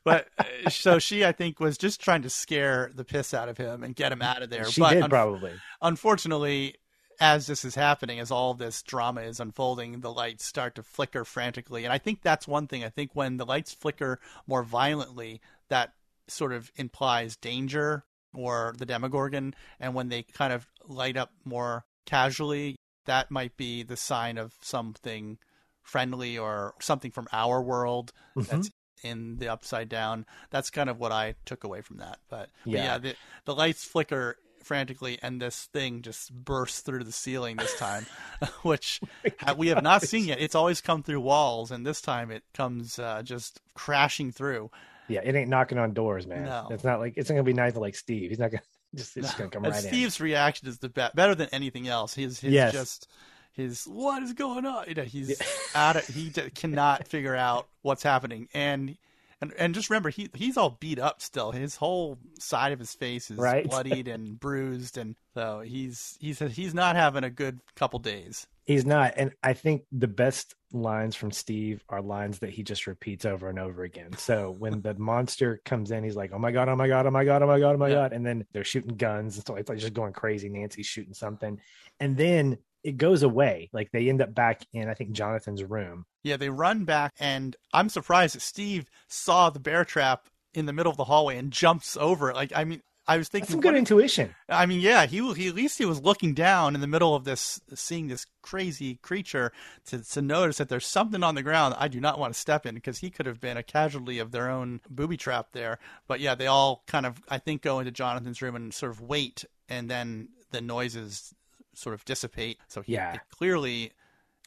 but 0.04 0.28
uh, 0.38 0.70
so 0.70 0.98
she, 0.98 1.24
I 1.24 1.32
think, 1.32 1.60
was 1.60 1.78
just 1.78 2.00
trying 2.00 2.22
to 2.22 2.30
scare 2.30 2.90
the 2.94 3.04
piss 3.04 3.32
out 3.32 3.48
of 3.48 3.56
him 3.56 3.82
and 3.82 3.94
get 3.94 4.12
him 4.12 4.22
out 4.22 4.42
of 4.42 4.50
there. 4.50 4.64
she 4.64 4.80
but 4.80 4.94
did 4.94 5.04
un- 5.04 5.10
probably. 5.10 5.52
unfortunately, 5.80 6.76
as 7.20 7.46
this 7.46 7.64
is 7.64 7.74
happening, 7.74 8.20
as 8.20 8.30
all 8.30 8.54
this 8.54 8.82
drama 8.82 9.22
is 9.22 9.40
unfolding, 9.40 10.00
the 10.00 10.12
lights 10.12 10.44
start 10.44 10.74
to 10.76 10.82
flicker 10.82 11.24
frantically. 11.24 11.84
And 11.84 11.92
I 11.92 11.98
think 11.98 12.22
that's 12.22 12.46
one 12.46 12.66
thing. 12.66 12.84
I 12.84 12.88
think 12.88 13.10
when 13.14 13.36
the 13.36 13.46
lights 13.46 13.72
flicker 13.72 14.20
more 14.46 14.62
violently, 14.62 15.40
that 15.68 15.94
sort 16.28 16.52
of 16.52 16.70
implies 16.76 17.36
danger 17.36 18.04
or 18.34 18.74
the 18.78 18.86
Demogorgon. 18.86 19.54
And 19.80 19.94
when 19.94 20.08
they 20.08 20.22
kind 20.22 20.52
of 20.52 20.66
light 20.86 21.16
up 21.16 21.32
more 21.44 21.84
casually, 22.06 22.76
that 23.06 23.30
might 23.30 23.56
be 23.56 23.82
the 23.82 23.96
sign 23.96 24.38
of 24.38 24.54
something 24.60 25.38
friendly 25.82 26.36
or 26.36 26.74
something 26.80 27.10
from 27.10 27.26
our 27.32 27.62
world 27.62 28.12
Mhm. 28.36 28.46
that's 28.46 28.70
in 29.02 29.36
the 29.38 29.48
upside 29.48 29.88
down. 29.88 30.26
That's 30.50 30.70
kind 30.70 30.90
of 30.90 30.98
what 30.98 31.12
I 31.12 31.34
took 31.46 31.64
away 31.64 31.80
from 31.82 31.98
that. 31.98 32.18
But 32.28 32.50
but 32.64 32.72
yeah, 32.72 32.84
Yeah. 32.84 32.98
the, 32.98 33.16
the 33.46 33.54
lights 33.54 33.84
flicker 33.84 34.36
frantically, 34.62 35.18
and 35.22 35.40
this 35.40 35.64
thing 35.66 36.02
just 36.02 36.30
bursts 36.34 36.80
through 36.80 37.04
the 37.04 37.12
ceiling 37.12 37.56
this 37.56 37.78
time, 37.78 38.06
which 38.62 39.00
ha- 39.40 39.54
we 39.54 39.68
have 39.68 39.82
not 39.82 40.02
seen 40.02 40.24
yet. 40.26 40.40
It's 40.40 40.54
always 40.56 40.80
come 40.82 41.02
through 41.02 41.20
walls, 41.20 41.70
and 41.70 41.86
this 41.86 42.02
time 42.02 42.30
it 42.30 42.42
comes 42.52 42.98
uh, 42.98 43.22
just 43.22 43.60
crashing 43.74 44.32
through. 44.32 44.70
Yeah, 45.08 45.20
it 45.24 45.34
ain't 45.34 45.48
knocking 45.48 45.78
on 45.78 45.92
doors, 45.94 46.26
man. 46.26 46.44
No. 46.44 46.68
It's 46.70 46.84
not 46.84 47.00
like 47.00 47.14
it's 47.16 47.28
not 47.30 47.34
gonna 47.36 47.44
be 47.44 47.52
nice 47.52 47.74
like 47.76 47.94
Steve. 47.94 48.30
He's 48.30 48.38
not 48.38 48.50
gonna 48.50 48.62
just 48.94 49.16
it's 49.16 49.34
gonna 49.34 49.50
come 49.50 49.64
And 49.64 49.74
right 49.74 49.82
in. 49.82 49.88
Steve's 49.88 50.20
reaction 50.20 50.68
is 50.68 50.78
the 50.78 50.88
be- 50.88 51.06
better 51.14 51.34
than 51.34 51.48
anything 51.52 51.88
else. 51.88 52.14
He's 52.14 52.40
his 52.40 52.52
Yes. 52.52 52.72
just 52.72 53.08
his 53.52 53.84
what 53.84 54.22
is 54.22 54.32
going 54.34 54.66
on? 54.66 54.84
You 54.88 54.94
know, 54.94 55.02
he's 55.04 55.40
out 55.74 55.96
of 55.96 56.06
he 56.06 56.28
d- 56.30 56.50
cannot 56.54 57.06
figure 57.08 57.34
out 57.34 57.68
what's 57.82 58.02
happening, 58.02 58.48
and 58.54 58.96
and 59.40 59.52
and 59.58 59.74
just 59.74 59.88
remember 59.90 60.10
he 60.10 60.28
he's 60.34 60.56
all 60.56 60.76
beat 60.80 60.98
up 60.98 61.20
still. 61.22 61.52
His 61.52 61.76
whole 61.76 62.18
side 62.38 62.72
of 62.72 62.78
his 62.78 62.94
face 62.94 63.30
is 63.30 63.38
Right. 63.38 63.68
bloodied 63.68 64.08
and 64.08 64.38
bruised, 64.38 64.96
and 64.98 65.16
so 65.34 65.60
he's 65.60 66.16
he's 66.20 66.38
he's 66.38 66.74
not 66.74 66.96
having 66.96 67.24
a 67.24 67.30
good 67.30 67.60
couple 67.76 67.98
days. 67.98 68.46
He's 68.68 68.84
not, 68.84 69.14
and 69.16 69.32
I 69.42 69.54
think 69.54 69.84
the 69.92 70.06
best 70.06 70.54
lines 70.74 71.16
from 71.16 71.30
Steve 71.30 71.82
are 71.88 72.02
lines 72.02 72.40
that 72.40 72.50
he 72.50 72.62
just 72.62 72.86
repeats 72.86 73.24
over 73.24 73.48
and 73.48 73.58
over 73.58 73.82
again. 73.82 74.14
So 74.18 74.54
when 74.58 74.82
the 74.82 74.92
monster 74.98 75.62
comes 75.64 75.90
in, 75.90 76.04
he's 76.04 76.16
like, 76.16 76.32
"Oh 76.34 76.38
my 76.38 76.52
god, 76.52 76.68
oh 76.68 76.76
my 76.76 76.86
god, 76.86 77.06
oh 77.06 77.10
my 77.10 77.24
god, 77.24 77.42
oh 77.42 77.46
my 77.46 77.58
god, 77.58 77.76
oh 77.76 77.78
my 77.78 77.88
Yeah. 77.88 77.94
god," 77.94 78.12
and 78.12 78.26
then 78.26 78.44
they're 78.52 78.64
shooting 78.64 78.94
guns. 78.98 79.36
And 79.36 79.46
So 79.46 79.56
it's 79.56 79.70
like 79.70 79.78
just 79.78 79.94
going 79.94 80.12
crazy. 80.12 80.50
Nancy's 80.50 80.84
shooting 80.84 81.14
something, 81.14 81.58
and 81.98 82.14
then 82.14 82.58
it 82.84 82.98
goes 82.98 83.22
away. 83.22 83.70
Like 83.72 83.90
they 83.90 84.10
end 84.10 84.20
up 84.20 84.34
back 84.34 84.60
in, 84.74 84.90
I 84.90 84.92
think 84.92 85.12
Jonathan's 85.12 85.64
room. 85.64 86.04
Yeah, 86.22 86.36
they 86.36 86.50
run 86.50 86.84
back, 86.84 87.14
and 87.18 87.56
I'm 87.72 87.88
surprised 87.88 88.34
that 88.34 88.42
Steve 88.42 88.90
saw 89.08 89.48
the 89.48 89.60
bear 89.60 89.86
trap 89.86 90.28
in 90.52 90.66
the 90.66 90.74
middle 90.74 90.90
of 90.90 90.98
the 90.98 91.04
hallway 91.04 91.38
and 91.38 91.50
jumps 91.50 91.96
over 91.96 92.28
it. 92.28 92.36
Like, 92.36 92.52
I 92.54 92.64
mean, 92.64 92.82
I 93.08 93.16
was 93.16 93.28
That's 93.28 93.32
thinking, 93.32 93.50
some 93.52 93.60
good 93.60 93.72
what- 93.72 93.78
intuition. 93.78 94.34
I 94.50 94.66
mean, 94.66 94.80
yeah, 94.80 95.06
he, 95.06 95.16
he 95.32 95.48
at 95.48 95.54
least 95.54 95.78
he 95.78 95.86
was 95.86 96.02
looking 96.02 96.34
down 96.34 96.74
in 96.74 96.82
the 96.82 96.86
middle 96.86 97.14
of 97.14 97.24
this, 97.24 97.58
seeing 97.74 98.08
this 98.08 98.26
crazy 98.42 98.96
creature 98.96 99.50
to 99.86 100.04
to 100.12 100.20
notice 100.22 100.58
that 100.58 100.68
there's 100.68 100.86
something 100.86 101.22
on 101.22 101.34
the 101.34 101.42
ground 101.42 101.74
I 101.78 101.88
do 101.88 102.00
not 102.00 102.18
want 102.18 102.34
to 102.34 102.38
step 102.38 102.66
in 102.66 102.74
because 102.74 102.98
he 102.98 103.08
could 103.10 103.24
have 103.26 103.40
been 103.40 103.56
a 103.56 103.62
casualty 103.62 104.18
of 104.18 104.30
their 104.30 104.50
own 104.50 104.80
booby 104.90 105.16
trap 105.16 105.48
there. 105.52 105.78
But 106.06 106.20
yeah, 106.20 106.34
they 106.34 106.46
all 106.46 106.84
kind 106.86 107.06
of 107.06 107.20
I 107.28 107.38
think 107.38 107.62
go 107.62 107.78
into 107.78 107.90
Jonathan's 107.90 108.42
room 108.42 108.54
and 108.54 108.72
sort 108.74 108.92
of 108.92 109.00
wait, 109.00 109.44
and 109.68 109.90
then 109.90 110.28
the 110.50 110.60
noises 110.60 111.32
sort 111.74 111.94
of 111.94 112.04
dissipate. 112.04 112.58
So 112.68 112.82
he 112.82 112.92
Yeah. 112.92 113.14
it 113.14 113.20
clearly 113.30 113.92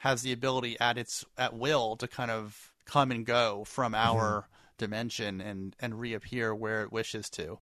has 0.02 0.22
the 0.22 0.34
ability 0.34 0.80
at 0.80 0.98
its 1.00 1.26
at 1.38 1.56
will 1.56 1.96
to 1.98 2.08
kind 2.08 2.30
of 2.30 2.72
come 2.86 3.10
and 3.12 3.26
go 3.26 3.64
from 3.64 3.94
mm-hmm. 3.94 4.18
our 4.18 4.48
dimension 4.78 5.42
and 5.42 5.76
and 5.80 6.00
reappear 6.00 6.54
where 6.54 6.84
it 6.84 6.92
wishes 6.92 7.28
to. 7.32 7.60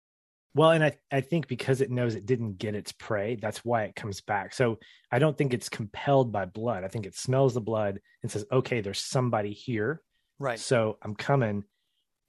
Well, 0.55 0.71
and 0.71 0.83
I, 0.83 0.97
I 1.11 1.21
think 1.21 1.47
because 1.47 1.79
it 1.79 1.91
knows 1.91 2.15
it 2.15 2.25
didn't 2.25 2.57
get 2.57 2.75
its 2.75 2.91
prey, 2.91 3.35
that's 3.35 3.63
why 3.63 3.83
it 3.83 3.95
comes 3.95 4.21
back. 4.21 4.53
So 4.53 4.79
I 5.11 5.19
don't 5.19 5.37
think 5.37 5.53
it's 5.53 5.69
compelled 5.69 6.31
by 6.31 6.45
blood. 6.45 6.83
I 6.83 6.87
think 6.87 7.05
it 7.05 7.15
smells 7.15 7.53
the 7.53 7.61
blood 7.61 7.99
and 8.23 8.31
says, 8.31 8.45
okay, 8.51 8.81
there's 8.81 8.99
somebody 8.99 9.53
here. 9.53 10.01
Right. 10.39 10.59
So 10.59 10.97
I'm 11.01 11.15
coming. 11.15 11.65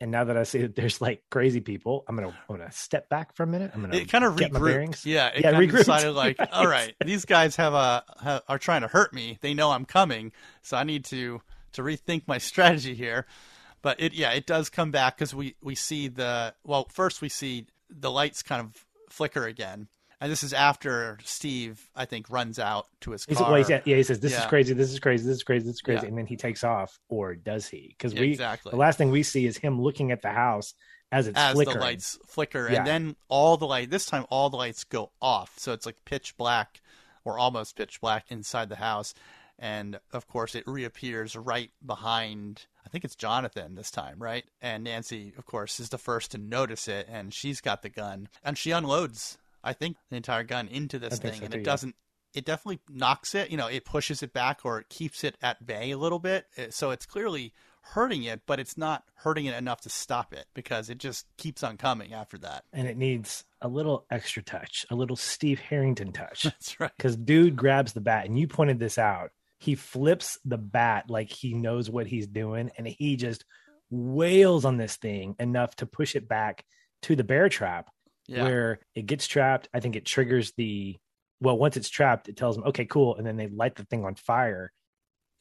And 0.02 0.10
now 0.10 0.24
that 0.24 0.36
I 0.36 0.44
see 0.44 0.62
that 0.62 0.74
there's 0.76 1.00
like 1.00 1.22
crazy 1.30 1.60
people, 1.60 2.04
I'm 2.08 2.16
gonna 2.16 2.28
I'm 2.28 2.56
gonna 2.56 2.72
step 2.72 3.10
back 3.10 3.36
for 3.36 3.42
a 3.42 3.46
minute. 3.46 3.70
I'm 3.74 3.82
gonna 3.82 3.96
it 3.96 4.10
kind 4.10 4.24
of 4.24 4.34
get 4.36 4.50
my 4.50 4.58
bearings. 4.58 5.04
Yeah, 5.04 5.28
it 5.28 5.42
Yeah, 5.42 5.52
kind 5.52 5.64
of 5.64 5.76
decided 5.76 6.12
like, 6.12 6.38
Right. 6.38 6.48
all 6.52 6.66
right, 6.66 6.94
these 7.04 7.26
guys 7.26 7.56
have 7.56 7.74
a 7.74 8.02
ha, 8.16 8.40
are 8.48 8.58
trying 8.58 8.80
to 8.80 8.88
hurt 8.88 9.12
me. 9.12 9.38
They 9.42 9.52
know 9.52 9.70
I'm 9.70 9.84
coming, 9.84 10.32
so 10.62 10.78
I 10.78 10.84
need 10.84 11.04
to 11.06 11.42
to 11.72 11.82
rethink 11.82 12.22
my 12.26 12.38
strategy 12.50 12.94
here. 12.94 13.26
But 13.82 14.00
it 14.00 14.14
yeah, 14.14 14.32
it 14.32 14.46
does 14.46 14.70
come 14.70 14.90
back 14.90 15.16
because 15.16 15.34
we 15.34 15.56
we 15.62 15.74
see 15.74 16.08
the 16.08 16.54
well 16.64 16.86
first 16.90 17.20
we 17.20 17.28
see 17.28 17.66
the 17.90 18.10
lights 18.10 18.42
kind 18.42 18.60
of 18.60 18.84
flicker 19.10 19.44
again, 19.46 19.88
and 20.20 20.30
this 20.30 20.42
is 20.42 20.52
after 20.52 21.18
Steve 21.24 21.90
I 21.96 22.04
think 22.04 22.30
runs 22.30 22.58
out 22.58 22.86
to 23.02 23.10
his 23.12 23.26
car. 23.26 23.50
well, 23.52 23.60
yeah, 23.68 23.80
he 23.84 24.02
says, 24.02 24.20
"This 24.20 24.36
is 24.38 24.44
crazy. 24.46 24.74
This 24.74 24.90
is 24.92 24.98
crazy. 25.00 25.24
This 25.26 25.36
is 25.36 25.42
crazy. 25.42 25.66
This 25.66 25.74
is 25.76 25.80
crazy," 25.80 26.02
Yeah. 26.02 26.08
and 26.08 26.18
then 26.18 26.26
he 26.26 26.36
takes 26.36 26.62
off, 26.64 26.98
or 27.08 27.34
does 27.34 27.68
he? 27.68 27.88
Because 27.96 28.14
we 28.14 28.30
exactly 28.30 28.70
the 28.70 28.76
last 28.76 28.98
thing 28.98 29.10
we 29.10 29.22
see 29.22 29.46
is 29.46 29.56
him 29.56 29.80
looking 29.80 30.10
at 30.12 30.22
the 30.22 30.30
house 30.30 30.74
as 31.12 31.26
it's 31.26 31.38
as 31.38 31.54
flickering. 31.54 31.78
the 31.78 31.84
lights 31.84 32.18
flicker, 32.26 32.68
Yeah. 32.70 32.78
and 32.78 32.86
then 32.86 33.16
all 33.28 33.56
the 33.56 33.66
light. 33.66 33.90
This 33.90 34.06
time, 34.06 34.26
all 34.30 34.48
the 34.50 34.56
lights 34.56 34.84
go 34.84 35.10
off, 35.20 35.58
so 35.58 35.72
it's 35.72 35.86
like 35.86 36.04
pitch 36.04 36.36
black, 36.36 36.80
or 37.24 37.38
almost 37.38 37.76
pitch 37.76 38.00
black 38.00 38.26
inside 38.30 38.68
the 38.68 38.76
house. 38.76 39.12
And 39.58 39.98
of 40.12 40.26
course, 40.26 40.54
it 40.54 40.64
reappears 40.66 41.36
right 41.36 41.70
behind. 41.84 42.66
I 42.90 42.92
think 42.92 43.04
it's 43.04 43.14
Jonathan 43.14 43.76
this 43.76 43.92
time, 43.92 44.16
right? 44.18 44.44
And 44.60 44.82
Nancy, 44.82 45.32
of 45.38 45.46
course, 45.46 45.78
is 45.78 45.90
the 45.90 45.98
first 45.98 46.32
to 46.32 46.38
notice 46.38 46.88
it, 46.88 47.06
and 47.08 47.32
she's 47.32 47.60
got 47.60 47.82
the 47.82 47.88
gun, 47.88 48.28
and 48.42 48.58
she 48.58 48.72
unloads. 48.72 49.38
I 49.62 49.74
think 49.74 49.96
the 50.10 50.16
entire 50.16 50.42
gun 50.42 50.66
into 50.66 50.98
this 50.98 51.20
thing, 51.20 51.34
so 51.34 51.44
and 51.44 51.52
too, 51.52 51.58
it 51.58 51.60
yeah. 51.60 51.70
doesn't. 51.70 51.94
It 52.34 52.44
definitely 52.44 52.80
knocks 52.88 53.36
it. 53.36 53.52
You 53.52 53.56
know, 53.56 53.68
it 53.68 53.84
pushes 53.84 54.24
it 54.24 54.32
back, 54.32 54.62
or 54.64 54.80
it 54.80 54.88
keeps 54.88 55.22
it 55.22 55.36
at 55.40 55.64
bay 55.64 55.92
a 55.92 55.98
little 55.98 56.18
bit. 56.18 56.46
Uh, 56.58 56.62
so 56.70 56.90
it's 56.90 57.06
clearly 57.06 57.52
hurting 57.82 58.24
it, 58.24 58.40
but 58.44 58.58
it's 58.58 58.76
not 58.76 59.04
hurting 59.14 59.46
it 59.46 59.56
enough 59.56 59.82
to 59.82 59.88
stop 59.88 60.32
it 60.32 60.46
because 60.52 60.90
it 60.90 60.98
just 60.98 61.26
keeps 61.36 61.62
on 61.62 61.76
coming 61.76 62.12
after 62.12 62.38
that. 62.38 62.64
and 62.72 62.88
it 62.88 62.96
needs 62.96 63.44
a 63.62 63.68
little 63.68 64.04
extra 64.10 64.42
touch, 64.42 64.84
a 64.90 64.96
little 64.96 65.16
Steve 65.16 65.60
Harrington 65.60 66.10
touch. 66.10 66.42
That's 66.44 66.80
right. 66.80 66.90
because 66.96 67.16
dude 67.16 67.54
grabs 67.54 67.92
the 67.92 68.00
bat 68.00 68.26
and 68.26 68.36
you 68.36 68.48
pointed 68.48 68.80
this 68.80 68.98
out 68.98 69.30
he 69.60 69.74
flips 69.76 70.38
the 70.44 70.58
bat 70.58 71.04
like 71.08 71.30
he 71.30 71.54
knows 71.54 71.88
what 71.88 72.06
he's 72.06 72.26
doing 72.26 72.70
and 72.76 72.86
he 72.88 73.16
just 73.16 73.44
wails 73.90 74.64
on 74.64 74.76
this 74.78 74.96
thing 74.96 75.36
enough 75.38 75.76
to 75.76 75.86
push 75.86 76.16
it 76.16 76.28
back 76.28 76.64
to 77.02 77.14
the 77.14 77.24
bear 77.24 77.48
trap 77.48 77.90
Yeah. 78.26 78.44
where 78.44 78.78
it 78.94 79.06
gets 79.06 79.26
trapped. 79.26 79.68
I 79.74 79.80
think 79.80 79.96
it 79.96 80.04
triggers 80.06 80.52
the 80.56 80.96
well 81.40 81.58
once 81.58 81.76
it's 81.76 81.88
trapped 81.90 82.28
it 82.28 82.36
tells 82.36 82.56
them 82.56 82.64
okay 82.66 82.84
cool. 82.86 83.16
And 83.16 83.26
then 83.26 83.36
they 83.36 83.48
light 83.48 83.74
the 83.76 83.84
thing 83.84 84.04
on 84.04 84.14
fire 84.14 84.72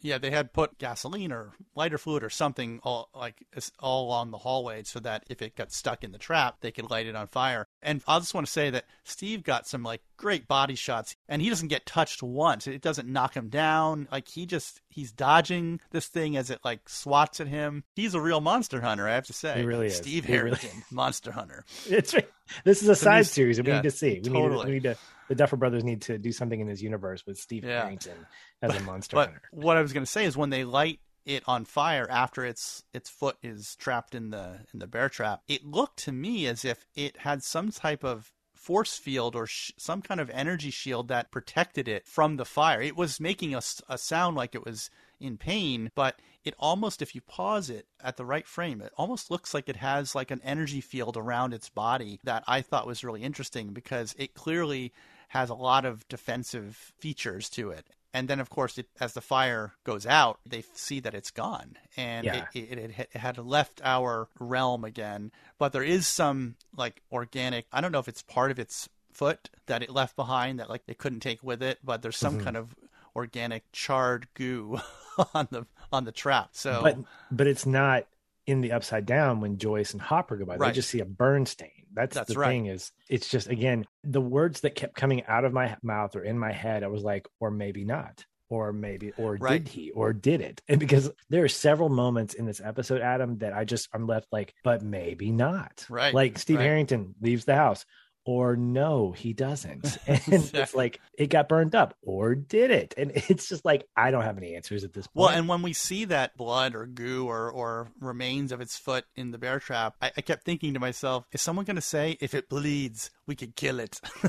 Yeah, 0.01 0.17
they 0.17 0.31
had 0.31 0.53
put 0.53 0.77
gasoline 0.77 1.31
or 1.31 1.51
lighter 1.75 1.97
fluid 1.97 2.23
or 2.23 2.29
something 2.29 2.79
all 2.83 3.09
like 3.13 3.45
all 3.79 4.05
along 4.05 4.31
the 4.31 4.37
hallway 4.37 4.83
so 4.83 4.99
that 5.01 5.23
if 5.29 5.41
it 5.41 5.55
got 5.55 5.71
stuck 5.71 6.03
in 6.03 6.11
the 6.11 6.17
trap, 6.17 6.57
they 6.61 6.71
could 6.71 6.89
light 6.89 7.07
it 7.07 7.15
on 7.15 7.27
fire. 7.27 7.67
And 7.81 8.01
I 8.07 8.19
just 8.19 8.33
want 8.33 8.47
to 8.47 8.51
say 8.51 8.69
that 8.69 8.85
Steve 9.03 9.43
got 9.43 9.67
some 9.67 9.83
like 9.83 10.01
great 10.17 10.47
body 10.47 10.75
shots 10.75 11.15
and 11.27 11.41
he 11.41 11.49
doesn't 11.49 11.67
get 11.67 11.85
touched 11.85 12.23
once. 12.23 12.67
It 12.67 12.81
doesn't 12.81 13.07
knock 13.07 13.35
him 13.35 13.49
down. 13.49 14.07
Like 14.11 14.27
he 14.27 14.45
just 14.45 14.81
he's 14.89 15.11
dodging 15.11 15.79
this 15.91 16.07
thing 16.07 16.37
as 16.37 16.49
it 16.49 16.59
like 16.63 16.87
swats 16.87 17.39
at 17.41 17.47
him. 17.47 17.83
He's 17.95 18.13
a 18.13 18.21
real 18.21 18.41
monster 18.41 18.81
hunter, 18.81 19.07
I 19.07 19.15
have 19.15 19.27
to 19.27 19.33
say. 19.33 19.59
He 19.59 19.65
really 19.65 19.87
is. 19.87 19.97
Steve 19.97 20.25
He 20.25 20.33
really- 20.33 20.55
Harrington, 20.57 20.83
monster 20.91 21.31
hunter. 21.31 21.65
it's 21.89 22.13
right. 22.13 22.29
this 22.63 22.81
is 22.81 22.87
a 22.87 22.91
new 22.91 22.95
side 22.95 23.27
series 23.27 23.57
that 23.57 23.65
we 23.65 23.71
yeah, 23.71 23.77
need 23.81 23.83
to 23.83 23.91
see 23.91 24.07
we 24.07 24.13
need, 24.15 24.23
to, 24.23 24.29
totally. 24.31 24.65
we 24.65 24.71
need 24.73 24.83
to 24.83 24.97
the 25.29 25.35
duffer 25.35 25.55
brothers 25.55 25.83
need 25.85 26.01
to 26.01 26.17
do 26.17 26.31
something 26.33 26.59
in 26.59 26.67
this 26.67 26.81
universe 26.81 27.25
with 27.25 27.37
steve 27.37 27.63
Yeah. 27.63 27.83
harrington 27.83 28.25
as 28.61 28.75
a 28.75 28.79
monster 28.81 29.15
But 29.15 29.29
hunter 29.29 29.41
what 29.51 29.77
I 29.77 29.81
was 29.81 29.93
going 29.93 30.05
to 30.05 30.11
say 30.11 30.25
is 30.25 30.35
when 30.35 30.49
they 30.49 30.65
light 30.65 30.99
it 31.25 31.43
on 31.47 31.63
fire 31.65 32.07
after 32.09 32.43
its 32.43 32.83
its 32.93 33.09
foot 33.09 33.37
is 33.43 33.75
trapped 33.75 34.15
in 34.15 34.31
the 34.31 34.61
in 34.73 34.79
the 34.79 34.87
bear 34.87 35.09
trap, 35.09 35.41
it 35.47 35.63
looked 35.63 35.97
to 35.99 36.11
me 36.11 36.47
as 36.47 36.65
if 36.65 36.85
it 36.95 37.17
had 37.17 37.43
some 37.43 37.71
type 37.71 38.03
of 38.03 38.33
force 38.55 38.97
field 38.97 39.35
or 39.35 39.45
sh- 39.47 39.71
some 39.77 40.01
kind 40.01 40.19
of 40.19 40.29
energy 40.31 40.71
shield 40.71 41.07
that 41.07 41.31
protected 41.31 41.87
it 41.87 42.07
from 42.07 42.37
the 42.37 42.45
fire. 42.45 42.81
It 42.81 42.95
was 42.95 43.19
making 43.19 43.53
a, 43.53 43.61
a 43.87 43.97
sound 43.97 44.35
like 44.37 44.55
it 44.55 44.65
was 44.65 44.89
in 45.19 45.37
pain, 45.37 45.91
but 45.95 46.19
it 46.43 46.55
almost 46.57 47.01
if 47.01 47.13
you 47.13 47.21
pause 47.21 47.69
it 47.69 47.85
at 48.01 48.17
the 48.17 48.25
right 48.25 48.47
frame, 48.47 48.81
it 48.81 48.91
almost 48.97 49.29
looks 49.29 49.53
like 49.53 49.69
it 49.69 49.75
has 49.75 50.15
like 50.15 50.31
an 50.31 50.41
energy 50.43 50.81
field 50.81 51.15
around 51.15 51.53
its 51.53 51.69
body 51.69 52.19
that 52.23 52.43
I 52.47 52.61
thought 52.61 52.87
was 52.87 53.03
really 53.03 53.21
interesting 53.23 53.67
because 53.71 54.15
it 54.17 54.33
clearly 54.33 54.93
has 55.29 55.49
a 55.49 55.55
lot 55.55 55.85
of 55.85 56.07
defensive 56.07 56.91
features 56.99 57.49
to 57.51 57.71
it. 57.71 57.87
And 58.13 58.27
then, 58.27 58.39
of 58.39 58.49
course, 58.49 58.77
it, 58.79 58.87
as 58.99 59.13
the 59.13 59.21
fire 59.21 59.73
goes 59.83 60.05
out, 60.07 60.39
they 60.43 60.63
see 60.73 60.99
that 61.01 61.13
it's 61.13 61.29
gone, 61.29 61.77
and 61.95 62.25
Yeah. 62.25 62.45
it, 62.53 62.71
it, 62.71 62.77
it, 62.79 63.09
it 63.13 63.17
had 63.19 63.37
left 63.37 63.81
our 63.83 64.27
realm 64.39 64.83
again. 64.83 65.31
But 65.59 65.73
there 65.73 65.83
is 65.83 66.07
some 66.07 66.55
like 66.75 67.03
organic. 67.11 67.67
I 67.71 67.81
don't 67.81 67.91
know 67.91 67.99
if 67.99 68.07
it's 68.07 68.23
part 68.23 68.49
of 68.49 68.57
its 68.57 68.89
foot 69.13 69.51
that 69.67 69.83
it 69.83 69.91
left 69.91 70.15
behind 70.15 70.59
that 70.59 70.69
like 70.71 70.87
they 70.87 70.95
couldn't 70.95 71.19
take 71.19 71.43
with 71.43 71.61
it, 71.61 71.77
but 71.83 72.01
there's 72.01 72.17
some 72.17 72.37
Mhm. 72.37 72.43
kind 72.43 72.57
of 72.57 72.75
organic 73.15 73.71
charred 73.71 74.27
goo 74.33 74.79
on 75.35 75.47
the 75.51 75.67
on 75.91 76.05
the 76.05 76.11
trap. 76.11 76.49
So 76.53 76.81
but 76.83 76.95
but 77.31 77.45
it's 77.47 77.65
not 77.67 78.07
in 78.47 78.61
the 78.61 78.71
upside 78.71 79.05
down 79.05 79.39
when 79.39 79.57
Joyce 79.59 79.93
and 79.93 80.01
Hopper 80.01 80.35
go 80.37 80.45
by. 80.45 80.57
They 80.57 80.71
just 80.71 80.89
see 80.89 80.99
a 80.99 81.05
burn 81.05 81.45
stain. 81.45 81.78
That's, 81.93 82.15
That's 82.15 82.33
the 82.33 82.39
right. 82.39 82.49
thing 82.49 82.65
is 82.67 82.91
it's 83.09 83.29
just 83.29 83.47
again 83.49 83.85
the 84.03 84.21
words 84.21 84.61
that 84.61 84.75
kept 84.75 84.95
coming 84.95 85.23
out 85.25 85.45
of 85.45 85.53
my 85.53 85.75
mouth 85.81 86.15
or 86.15 86.23
in 86.23 86.37
my 86.37 86.51
head. 86.51 86.83
I 86.83 86.87
was 86.87 87.03
like, 87.03 87.27
or 87.39 87.51
maybe 87.51 87.83
not, 87.83 88.25
or 88.49 88.71
maybe, 88.73 89.11
or 89.17 89.35
Right. 89.35 89.63
did 89.63 89.67
he, 89.71 89.91
or 89.91 90.13
did 90.13 90.41
it? 90.41 90.61
And 90.67 90.79
because 90.79 91.11
there 91.29 91.43
are 91.43 91.49
several 91.49 91.89
moments 91.89 92.33
in 92.33 92.45
this 92.45 92.61
episode, 92.63 93.01
Adam, 93.01 93.37
that 93.39 93.53
I 93.53 93.65
just 93.65 93.89
I'm 93.93 94.07
left 94.07 94.27
like, 94.31 94.53
but 94.63 94.81
maybe 94.83 95.31
not. 95.31 95.85
Right, 95.89 96.13
Like 96.13 96.37
Steve 96.37 96.57
right. 96.57 96.65
Harrington 96.65 97.15
leaves 97.21 97.45
the 97.45 97.55
house. 97.55 97.85
Or 98.25 98.55
no, 98.55 99.11
he 99.11 99.33
doesn't. 99.33 99.97
And 100.07 100.51
it's 100.53 100.75
like 100.75 100.99
it 101.17 101.27
got 101.27 101.49
burned 101.49 101.73
up, 101.73 101.95
or 102.01 102.35
did 102.35 102.69
it? 102.71 102.93
And 102.97 103.11
it's 103.15 103.47
just 103.49 103.65
like 103.65 103.87
I 103.95 104.11
don't 104.11 104.23
have 104.23 104.37
any 104.37 104.55
answers 104.55 104.83
at 104.83 104.93
this 104.93 105.07
point. 105.07 105.15
Well, 105.15 105.29
and 105.29 105.47
when 105.47 105.61
we 105.61 105.73
see 105.73 106.05
that 106.05 106.37
blood 106.37 106.75
or 106.75 106.85
goo 106.85 107.27
or, 107.27 107.49
or 107.49 107.89
remains 107.99 108.51
of 108.51 108.61
its 108.61 108.77
foot 108.77 109.05
in 109.15 109.31
the 109.31 109.37
bear 109.37 109.59
trap, 109.59 109.95
I, 110.01 110.11
I 110.17 110.21
kept 110.21 110.43
thinking 110.43 110.73
to 110.75 110.79
myself, 110.79 111.25
is 111.31 111.41
someone 111.41 111.65
going 111.65 111.75
to 111.75 111.81
say, 111.81 112.17
if 112.19 112.33
it 112.33 112.49
bleeds, 112.49 113.09
we 113.25 113.35
could 113.35 113.55
kill 113.55 113.79
it? 113.79 113.99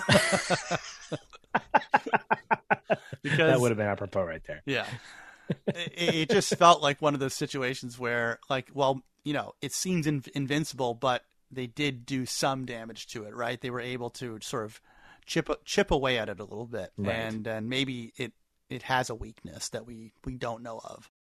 because 3.22 3.38
that 3.38 3.60
would 3.60 3.70
have 3.70 3.78
been 3.78 3.86
apropos 3.86 4.24
right 4.24 4.42
there. 4.46 4.62
yeah. 4.66 4.86
it, 5.66 6.14
it 6.14 6.30
just 6.30 6.54
felt 6.56 6.82
like 6.82 7.02
one 7.02 7.14
of 7.14 7.20
those 7.20 7.34
situations 7.34 7.98
where, 7.98 8.38
like, 8.48 8.68
well, 8.72 9.02
you 9.24 9.32
know, 9.32 9.52
it 9.60 9.72
seems 9.72 10.06
in- 10.06 10.24
invincible, 10.34 10.94
but 10.94 11.22
they 11.50 11.66
did 11.66 12.06
do 12.06 12.26
some 12.26 12.64
damage 12.66 13.06
to 13.08 13.24
it, 13.24 13.34
right? 13.34 13.60
They 13.60 13.70
were 13.70 13.80
able 13.80 14.10
to 14.10 14.38
sort 14.42 14.64
of 14.64 14.80
chip 15.26 15.48
chip 15.64 15.90
away 15.90 16.18
at 16.18 16.28
it 16.28 16.40
a 16.40 16.44
little 16.44 16.66
bit, 16.66 16.90
Right. 16.96 17.14
and 17.14 17.46
and 17.46 17.68
maybe 17.68 18.12
it 18.16 18.32
it 18.68 18.82
has 18.82 19.10
a 19.10 19.14
weakness 19.14 19.68
that 19.70 19.86
we 19.86 20.12
we 20.24 20.34
don't 20.36 20.62
know 20.62 20.80
of. 20.82 21.10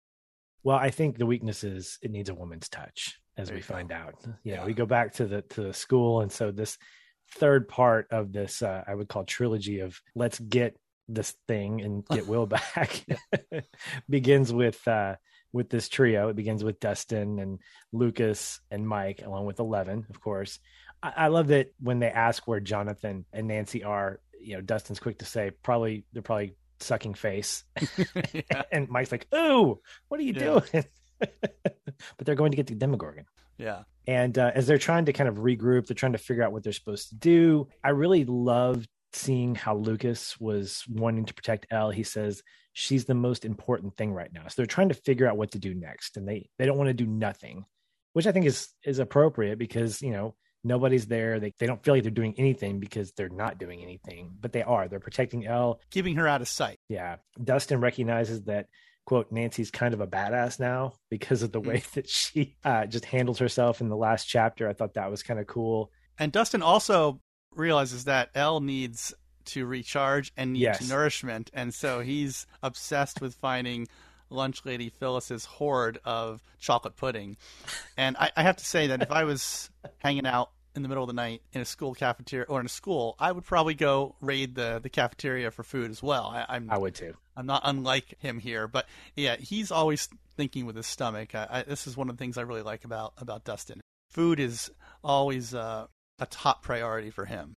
Well, 0.62 0.76
I 0.76 0.90
think 0.90 1.16
the 1.18 1.26
weakness 1.26 1.64
is 1.64 1.98
it 2.02 2.10
needs 2.10 2.28
a 2.28 2.34
woman's 2.34 2.68
touch, 2.68 3.18
as 3.36 3.48
There 3.48 3.54
we 3.56 3.60
you 3.62 3.66
go. 3.66 3.74
find 3.74 3.92
out. 3.92 4.14
Yeah, 4.44 4.54
Yeah. 4.56 4.64
we 4.66 4.74
go 4.74 4.86
back 4.86 5.14
to 5.14 5.26
the 5.26 5.42
to 5.42 5.62
the 5.62 5.72
school, 5.74 6.20
and 6.20 6.30
so 6.30 6.50
this 6.50 6.76
third 7.34 7.66
part 7.68 8.06
of 8.10 8.32
this 8.32 8.60
uh, 8.62 8.82
I 8.86 8.94
would 8.94 9.08
call 9.08 9.24
trilogy 9.24 9.80
of 9.80 10.00
let's 10.14 10.38
get 10.38 10.76
this 11.08 11.34
thing 11.48 11.80
and 11.80 12.06
get 12.06 12.26
Will 12.28 12.46
back 12.46 13.04
begins 14.08 14.52
with 14.52 14.86
uh, 14.86 15.16
with 15.52 15.68
this 15.70 15.88
trio. 15.88 16.28
It 16.28 16.36
begins 16.36 16.62
with 16.64 16.80
Dustin 16.80 17.38
and 17.38 17.58
Lucas 17.92 18.60
and 18.70 18.86
Mike, 18.86 19.22
along 19.24 19.46
with 19.46 19.58
Eleven, 19.60 20.06
of 20.10 20.20
course. 20.20 20.58
I, 21.02 21.12
I 21.16 21.26
love 21.28 21.48
that 21.48 21.72
when 21.80 21.98
they 21.98 22.10
ask 22.10 22.46
where 22.46 22.60
Jonathan 22.60 23.24
and 23.32 23.48
Nancy 23.48 23.82
are. 23.84 24.20
You 24.42 24.54
know, 24.56 24.62
Dustin's 24.62 25.00
quick 25.00 25.18
to 25.18 25.26
say 25.26 25.50
probably 25.62 26.04
they're 26.12 26.22
probably 26.22 26.56
sucking 26.78 27.12
face 27.12 27.64
yeah. 28.32 28.62
and 28.72 28.88
Mike's 28.88 29.12
like, 29.12 29.26
"Oh, 29.32 29.80
what 30.08 30.18
are 30.18 30.22
you 30.22 30.32
Yeah. 30.34 30.60
doing?" 30.72 30.84
but 31.20 32.24
they're 32.24 32.34
going 32.34 32.50
to 32.52 32.56
get 32.56 32.66
the 32.66 32.74
Demogorgon. 32.74 33.26
yeah, 33.58 33.82
And 34.06 34.38
uh, 34.38 34.52
as 34.54 34.66
they're 34.66 34.78
trying 34.78 35.04
to 35.04 35.12
kind 35.12 35.28
of 35.28 35.36
regroup, 35.36 35.86
they're 35.86 35.94
trying 35.94 36.12
to 36.12 36.18
figure 36.18 36.42
out 36.42 36.52
what 36.52 36.62
they're 36.62 36.72
supposed 36.72 37.10
to 37.10 37.14
do. 37.16 37.68
I 37.84 37.90
really 37.90 38.24
loved 38.24 38.88
seeing 39.12 39.54
how 39.54 39.76
Lucas 39.76 40.40
was 40.40 40.84
wanting 40.88 41.26
to 41.26 41.34
protect 41.34 41.66
El. 41.70 41.90
He 41.90 42.02
says 42.04 42.42
she's 42.72 43.04
the 43.04 43.14
most 43.14 43.44
important 43.44 43.96
thing 43.96 44.12
right 44.12 44.32
now. 44.32 44.42
So 44.48 44.54
they're 44.56 44.66
trying 44.66 44.88
to 44.88 44.94
figure 44.94 45.28
out 45.28 45.36
what 45.36 45.52
to 45.52 45.58
do 45.58 45.74
next, 45.74 46.16
and 46.16 46.28
they 46.28 46.48
they 46.58 46.66
don't 46.66 46.78
want 46.78 46.88
to 46.88 46.94
do 46.94 47.06
nothing, 47.06 47.64
which 48.12 48.26
I 48.26 48.32
think 48.32 48.46
is 48.46 48.68
is 48.84 48.98
appropriate 48.98 49.58
because 49.58 50.02
you 50.02 50.10
know 50.10 50.34
nobody's 50.64 51.06
there. 51.06 51.40
They 51.40 51.52
they 51.58 51.66
don't 51.66 51.82
feel 51.82 51.94
like 51.94 52.02
they're 52.02 52.10
doing 52.10 52.34
anything 52.38 52.80
because 52.80 53.12
they're 53.12 53.28
not 53.28 53.58
doing 53.58 53.82
anything, 53.82 54.30
but 54.40 54.52
they 54.52 54.62
are. 54.62 54.88
They're 54.88 55.00
protecting 55.00 55.46
El. 55.46 55.80
keeping 55.90 56.16
her 56.16 56.28
out 56.28 56.40
of 56.40 56.48
sight. 56.48 56.78
Yeah. 56.88 57.16
Dustin 57.42 57.80
recognizes 57.80 58.42
that 58.44 58.66
quote 59.06 59.32
Nancy's 59.32 59.70
kind 59.70 59.94
of 59.94 60.00
a 60.00 60.06
badass 60.06 60.60
now 60.60 60.92
because 61.10 61.42
of 61.42 61.52
the 61.52 61.60
way 61.60 61.82
that 61.94 62.08
she 62.08 62.56
uh, 62.64 62.86
just 62.86 63.04
handles 63.04 63.38
herself 63.38 63.80
in 63.80 63.88
the 63.88 63.96
last 63.96 64.26
chapter. 64.26 64.68
I 64.68 64.72
thought 64.72 64.94
that 64.94 65.10
was 65.10 65.22
kind 65.22 65.40
of 65.40 65.46
cool. 65.46 65.90
And 66.18 66.30
Dustin 66.30 66.62
also 66.62 67.20
realizes 67.52 68.04
that 68.04 68.30
El 68.34 68.60
needs 68.60 69.14
to 69.46 69.66
recharge 69.66 70.32
and 70.36 70.52
needs 70.52 70.62
Yes. 70.62 70.88
nourishment, 70.88 71.50
and 71.54 71.74
so 71.74 72.00
he's 72.00 72.46
obsessed 72.62 73.20
with 73.20 73.34
finding 73.34 73.88
lunch 74.28 74.64
lady 74.64 74.88
Phyllis's 74.90 75.44
hoard 75.44 75.98
of 76.04 76.40
chocolate 76.58 76.96
pudding. 76.96 77.36
And 77.96 78.16
I, 78.16 78.30
I 78.36 78.42
have 78.42 78.56
to 78.58 78.64
say 78.64 78.86
that 78.88 79.02
if 79.02 79.10
I 79.10 79.24
was 79.24 79.70
hanging 79.98 80.26
out 80.26 80.50
in 80.76 80.82
the 80.82 80.88
middle 80.88 81.02
of 81.02 81.08
the 81.08 81.14
night 81.14 81.42
in 81.52 81.60
a 81.60 81.64
school 81.64 81.94
cafeteria 81.94 82.46
or 82.48 82.60
in 82.60 82.66
a 82.66 82.68
school, 82.68 83.16
I 83.18 83.32
would 83.32 83.44
probably 83.44 83.74
go 83.74 84.14
raid 84.20 84.54
the, 84.54 84.78
the 84.80 84.88
cafeteria 84.88 85.50
for 85.50 85.64
food 85.64 85.90
as 85.90 86.00
well. 86.00 86.26
I, 86.26 86.46
I'm 86.48 86.70
I 86.70 86.78
would 86.78 86.94
too. 86.94 87.16
I'm 87.36 87.46
not 87.46 87.62
unlike 87.64 88.14
him 88.20 88.38
here, 88.38 88.68
but 88.68 88.86
yeah, 89.16 89.34
he's 89.36 89.72
always 89.72 90.08
thinking 90.36 90.64
with 90.66 90.76
his 90.76 90.86
stomach. 90.86 91.34
I, 91.34 91.46
I, 91.50 91.62
this 91.64 91.88
is 91.88 91.96
one 91.96 92.08
of 92.08 92.16
the 92.16 92.22
things 92.22 92.38
I 92.38 92.42
really 92.42 92.62
like 92.62 92.84
about 92.84 93.14
about 93.18 93.44
Dustin. 93.44 93.80
Food 94.10 94.38
is 94.38 94.70
always 95.02 95.54
uh, 95.54 95.86
a 96.20 96.26
top 96.26 96.62
priority 96.62 97.10
for 97.10 97.24
him, 97.24 97.54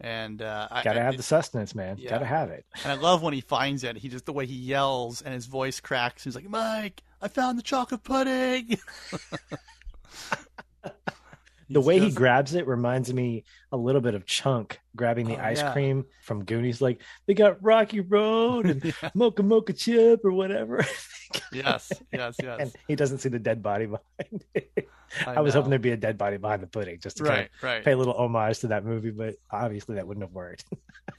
and 0.00 0.42
uh, 0.42 0.68
I- 0.70 0.82
Got 0.82 0.94
to 0.94 1.00
I, 1.00 1.04
have 1.04 1.16
the 1.16 1.22
sustenance, 1.22 1.74
man. 1.74 1.96
Yeah. 1.98 2.10
Got 2.10 2.18
to 2.18 2.24
have 2.26 2.50
it. 2.50 2.64
And 2.84 2.92
I 2.92 2.96
love 2.96 3.22
when 3.22 3.34
he 3.34 3.40
finds 3.40 3.84
it. 3.84 3.96
He 3.96 4.08
just 4.08 4.26
the 4.26 4.32
way 4.32 4.46
he 4.46 4.54
yells 4.54 5.22
and 5.22 5.32
his 5.34 5.46
voice 5.46 5.80
cracks. 5.80 6.24
He's 6.24 6.34
like, 6.34 6.48
"Mike, 6.48 7.02
I 7.22 7.28
found 7.28 7.58
the 7.58 7.62
chocolate 7.62 8.04
pudding." 8.04 8.78
The 11.68 11.80
way 11.80 11.98
he 11.98 12.10
grabs 12.12 12.54
it 12.54 12.66
reminds 12.66 13.12
me 13.12 13.44
a 13.72 13.76
little 13.76 14.00
bit 14.00 14.14
of 14.14 14.24
Chunk 14.24 14.78
grabbing 14.94 15.26
the 15.26 15.36
Oh, 15.36 15.42
ice 15.44 15.58
yeah. 15.58 15.72
cream 15.72 16.04
from 16.22 16.44
Goonies. 16.44 16.80
Like 16.80 17.00
they 17.26 17.34
got 17.34 17.62
Rocky 17.62 18.00
Road 18.00 18.66
and 18.66 18.84
Yeah. 19.02 19.10
Mocha 19.14 19.42
Mocha 19.42 19.72
Chip 19.72 20.24
or 20.24 20.32
whatever. 20.32 20.84
yes, 21.52 21.92
yes, 22.12 22.36
yes. 22.42 22.60
and 22.60 22.72
he 22.86 22.94
doesn't 22.94 23.18
see 23.18 23.28
the 23.28 23.38
dead 23.38 23.62
body 23.62 23.86
behind 23.86 24.44
it. 24.54 24.88
I, 25.26 25.40
was 25.40 25.54
hoping 25.54 25.70
there'd 25.70 25.82
be 25.82 25.92
a 25.92 25.96
dead 25.96 26.18
body 26.18 26.36
behind 26.36 26.62
the 26.62 26.66
pudding 26.66 26.98
just 27.00 27.16
to 27.18 27.24
kind 27.24 27.38
right, 27.38 27.50
right. 27.62 27.84
pay 27.84 27.92
a 27.92 27.96
little 27.96 28.14
homage 28.14 28.58
to 28.60 28.68
that 28.68 28.84
movie, 28.84 29.10
but 29.10 29.36
obviously 29.50 29.94
that 29.96 30.06
wouldn't 30.06 30.24
have 30.24 30.32
worked. 30.34 30.64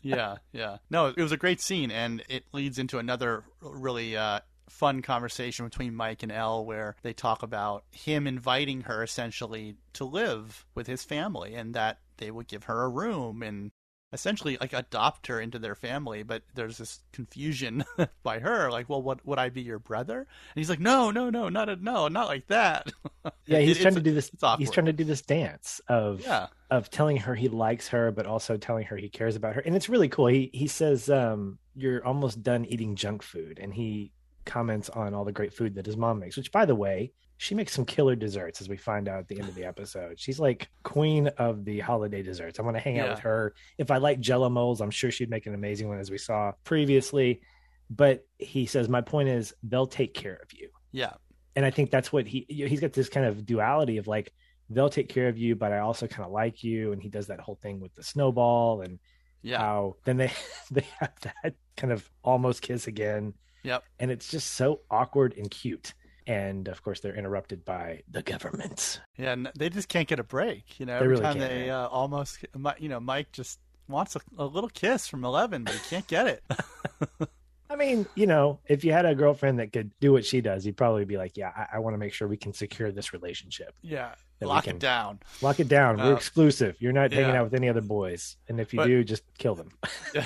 yeah, 0.01 0.35
yeah. 0.51 0.77
No, 0.89 1.07
it 1.07 1.17
was 1.17 1.31
a 1.31 1.37
great 1.37 1.61
scene, 1.61 1.89
and 1.91 2.21
it 2.29 2.43
leads 2.51 2.79
into 2.79 2.99
another 2.99 3.43
really 3.61 4.15
uh, 4.17 4.41
fun 4.69 5.01
conversation 5.01 5.65
between 5.65 5.95
Mike 5.95 6.23
and 6.23 6.31
El, 6.31 6.65
where 6.65 6.95
they 7.01 7.13
talk 7.13 7.43
about 7.43 7.83
him 7.91 8.27
inviting 8.27 8.81
her 8.81 9.03
essentially 9.03 9.75
to 9.93 10.05
live 10.05 10.65
with 10.75 10.87
his 10.87 11.03
family, 11.03 11.55
and 11.55 11.73
that 11.73 11.99
they 12.17 12.31
would 12.31 12.47
give 12.47 12.65
her 12.65 12.83
a 12.83 12.89
room 12.89 13.41
and 13.43 13.71
essentially 14.13 14.57
like 14.61 14.71
adopt 14.71 15.27
her 15.27 15.39
into 15.39 15.59
their 15.59 15.75
family. 15.75 16.23
But 16.23 16.43
there's 16.55 16.77
this 16.77 16.99
confusion 17.11 17.83
by 18.23 18.39
her, 18.39 18.71
like, 18.71 18.87
"Well, 18.89 19.01
what 19.01 19.25
would 19.25 19.37
I 19.39 19.49
be 19.49 19.61
your 19.61 19.79
brother?" 19.79 20.19
And 20.19 20.27
he's 20.55 20.69
like, 20.69 20.79
"No, 20.79 21.11
no, 21.11 21.29
no, 21.29 21.49
not 21.49 21.69
a, 21.69 21.75
no, 21.75 22.07
not 22.07 22.27
like 22.27 22.47
that." 22.47 22.91
Yeah, 23.45 23.59
he's 23.59 23.77
It- 23.77 23.81
trying 23.81 23.95
to 23.95 24.01
do 24.01 24.13
this. 24.13 24.29
He's 24.57 24.71
trying 24.71 24.87
to 24.87 24.93
do 24.93 25.03
this 25.05 25.21
dance 25.21 25.79
of 25.87 26.21
yeah, 26.21 26.47
of 26.69 26.89
telling 26.89 27.15
her 27.17 27.33
he 27.35 27.47
likes 27.47 27.87
her, 27.89 28.11
but 28.11 28.25
also 28.25 28.57
telling 28.57 28.85
her 28.87 28.97
he 28.97 29.07
cares 29.09 29.35
about 29.37 29.55
her, 29.55 29.61
and 29.61 29.73
it's 29.75 29.87
really 29.89 30.09
cool. 30.09 30.27
He 30.27 30.49
he 30.53 30.67
says, 30.67 31.09
um, 31.09 31.57
"You're 31.75 32.05
almost 32.05 32.43
done 32.43 32.65
eating 32.65 32.95
junk 32.95 33.21
food," 33.23 33.57
and 33.61 33.73
he 33.73 34.11
comments 34.47 34.89
on 34.89 35.13
all 35.13 35.23
the 35.23 35.31
great 35.31 35.53
food 35.53 35.75
that 35.75 35.85
his 35.85 35.97
mom 35.97 36.19
makes. 36.19 36.37
Which, 36.37 36.51
by 36.51 36.65
the 36.65 36.75
way, 36.75 37.11
she 37.37 37.53
makes 37.53 37.73
some 37.73 37.85
killer 37.85 38.15
desserts, 38.15 38.61
as 38.61 38.69
we 38.69 38.77
find 38.77 39.07
out 39.07 39.19
at 39.19 39.27
the 39.27 39.39
end 39.39 39.47
of 39.47 39.55
the 39.55 39.65
episode. 39.73 40.19
She's 40.19 40.39
like 40.39 40.69
queen 40.83 41.27
of 41.37 41.65
the 41.65 41.79
holiday 41.79 42.23
desserts. 42.23 42.59
I 42.59 42.63
want 42.63 42.75
to 42.75 42.81
hang 42.81 42.99
out 42.99 43.09
with 43.09 43.19
her. 43.19 43.53
If 43.77 43.91
I 43.91 43.97
like 43.97 44.19
Jello 44.19 44.49
molds, 44.49 44.81
I'm 44.81 44.91
sure 44.91 45.11
she'd 45.11 45.29
make 45.29 45.45
an 45.45 45.53
amazing 45.53 45.87
one, 45.87 45.99
as 45.99 46.09
we 46.09 46.17
saw 46.17 46.53
previously. 46.63 47.41
But 47.89 48.25
he 48.39 48.65
says, 48.65 48.89
"My 48.89 49.01
point 49.01 49.29
is, 49.29 49.53
they'll 49.63 49.87
take 49.87 50.13
care 50.13 50.39
of 50.41 50.51
you." 50.51 50.69
yeah, 50.91 51.13
and 51.55 51.65
I 51.65 51.71
think 51.71 51.89
that's 51.89 52.13
what 52.13 52.27
he 52.27 52.45
he's 52.49 52.79
got 52.79 52.93
this 52.93 53.09
kind 53.09 53.25
of 53.25 53.45
duality 53.45 53.97
of 53.97 54.07
like 54.07 54.31
they'll 54.69 54.89
take 54.89 55.09
care 55.09 55.27
of 55.27 55.37
you, 55.37 55.55
but 55.55 55.71
I 55.71 55.79
also 55.79 56.07
kind 56.07 56.25
of 56.25 56.31
like 56.31 56.63
you, 56.63 56.91
and 56.91 57.01
he 57.01 57.09
does 57.09 57.27
that 57.27 57.39
whole 57.39 57.55
thing 57.55 57.79
with 57.79 57.93
the 57.95 58.03
snowball 58.03 58.81
and 58.81 58.99
yeah. 59.41 59.57
how 59.57 59.95
then 60.03 60.17
they 60.17 60.31
they 60.71 60.85
have 60.99 61.13
that 61.21 61.55
kind 61.75 61.91
of 61.93 62.09
almost 62.23 62.61
kiss 62.61 62.87
again. 62.87 63.33
Yep. 63.67 63.83
And 63.99 64.09
it's 64.11 64.29
just 64.29 64.53
so 64.53 64.79
awkward 64.89 65.35
and 65.37 65.51
cute. 65.51 65.93
And 66.25 66.67
of 66.67 66.81
course, 66.83 66.99
they're 67.01 67.15
interrupted 67.15 67.63
by 67.65 68.01
the 68.09 68.21
government. 68.21 69.01
Yeah, 69.17 69.33
and 69.33 69.49
they 69.57 69.69
just 69.69 69.87
can't 69.89 70.07
get 70.07 70.19
a 70.19 70.23
break. 70.23 70.79
You 70.79 70.85
know, 70.85 70.95
every 70.95 71.09
really 71.09 71.21
time 71.21 71.37
can't, 71.37 71.49
they 71.49 71.69
uh, 71.69 71.87
almost, 71.87 72.45
you 72.79 72.89
know, 72.89 72.99
Mike 72.99 73.31
just 73.31 73.59
wants 73.87 74.15
a, 74.15 74.21
a 74.37 74.45
little 74.45 74.69
kiss 74.69 75.07
from 75.07 75.23
Eleven, 75.23 75.63
but 75.63 75.73
he 75.73 75.79
can't 75.89 76.07
get 76.07 76.27
it. 76.27 76.43
I 77.69 77.75
mean, 77.75 78.05
you 78.15 78.27
know, 78.27 78.59
if 78.67 78.85
you 78.85 78.91
had 78.93 79.05
a 79.05 79.13
girlfriend 79.15 79.59
that 79.59 79.73
could 79.73 79.91
do 79.99 80.11
what 80.13 80.25
she 80.25 80.39
does, 80.41 80.65
you'd 80.65 80.77
probably 80.77 81.03
be 81.05 81.17
like, 81.17 81.35
"Yeah, 81.35 81.51
I, 81.55 81.75
I 81.77 81.79
want 81.79 81.93
to 81.93 81.97
make 81.97 82.13
sure 82.13 82.27
we 82.27 82.37
can 82.37 82.53
secure 82.53 82.91
this 82.91 83.11
relationship. 83.13 83.73
yeah, 83.81 84.15
lock 84.41 84.67
it 84.69 84.79
down. 84.79 85.19
Lock 85.41 85.59
it 85.59 85.67
down. 85.67 85.97
We're 85.97 86.13
Uh, 86.13 86.15
exclusive. 86.15 86.77
You're 86.79 86.93
not 86.93 87.11
hanging 87.11 87.35
out 87.35 87.43
with 87.43 87.53
any 87.53 87.67
other 87.69 87.81
boys, 87.81 88.37
and 88.47 88.59
if 88.61 88.73
you 88.73 88.77
But- 88.77 88.87
do, 88.87 89.03
just 89.03 89.23
kill 89.37 89.55
them." 89.55 89.69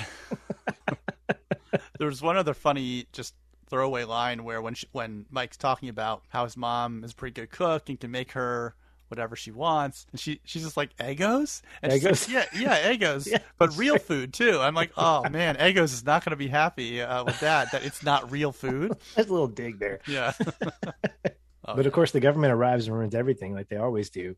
there 2.02 2.08
was 2.08 2.20
one 2.20 2.36
other 2.36 2.52
funny 2.52 3.06
just 3.12 3.32
throwaway 3.70 4.02
line 4.02 4.42
where 4.42 4.60
when 4.60 4.74
she, 4.74 4.88
when 4.90 5.24
Mike's 5.30 5.56
talking 5.56 5.88
about 5.88 6.24
how 6.30 6.42
his 6.42 6.56
mom 6.56 7.04
is 7.04 7.12
a 7.12 7.14
pretty 7.14 7.32
good 7.40 7.50
cook 7.50 7.88
and 7.88 8.00
can 8.00 8.10
make 8.10 8.32
her 8.32 8.74
whatever 9.06 9.36
she 9.36 9.52
wants, 9.52 10.04
and 10.10 10.20
she 10.20 10.40
she's 10.42 10.64
just 10.64 10.76
like 10.76 10.96
Eggos, 10.96 11.62
and 11.80 11.92
she's 11.92 12.04
like, 12.04 12.28
yeah, 12.28 12.44
yeah, 12.58 12.92
Eggos, 12.92 13.26
Yeah, 13.30 13.38
but 13.56 13.76
real 13.76 13.98
food 13.98 14.32
too. 14.34 14.58
I'm 14.58 14.74
like, 14.74 14.90
oh 14.96 15.28
man, 15.28 15.54
Eggos 15.58 15.92
is 15.94 16.04
not 16.04 16.24
going 16.24 16.30
to 16.30 16.36
be 16.36 16.48
happy 16.48 17.00
uh, 17.00 17.22
with 17.22 17.38
that. 17.38 17.70
That 17.70 17.84
it's 17.84 18.02
not 18.02 18.32
real 18.32 18.50
food. 18.50 18.96
There's 19.14 19.28
a 19.28 19.32
little 19.32 19.46
dig 19.46 19.78
there. 19.78 20.00
Yeah. 20.08 20.32
Oh, 21.64 21.76
but 21.76 21.82
yeah. 21.82 21.86
of 21.86 21.92
course, 21.92 22.10
the 22.10 22.18
government 22.18 22.52
arrives 22.52 22.88
and 22.88 22.98
ruins 22.98 23.14
everything 23.14 23.54
like 23.54 23.68
they 23.68 23.76
always 23.76 24.10
do. 24.10 24.34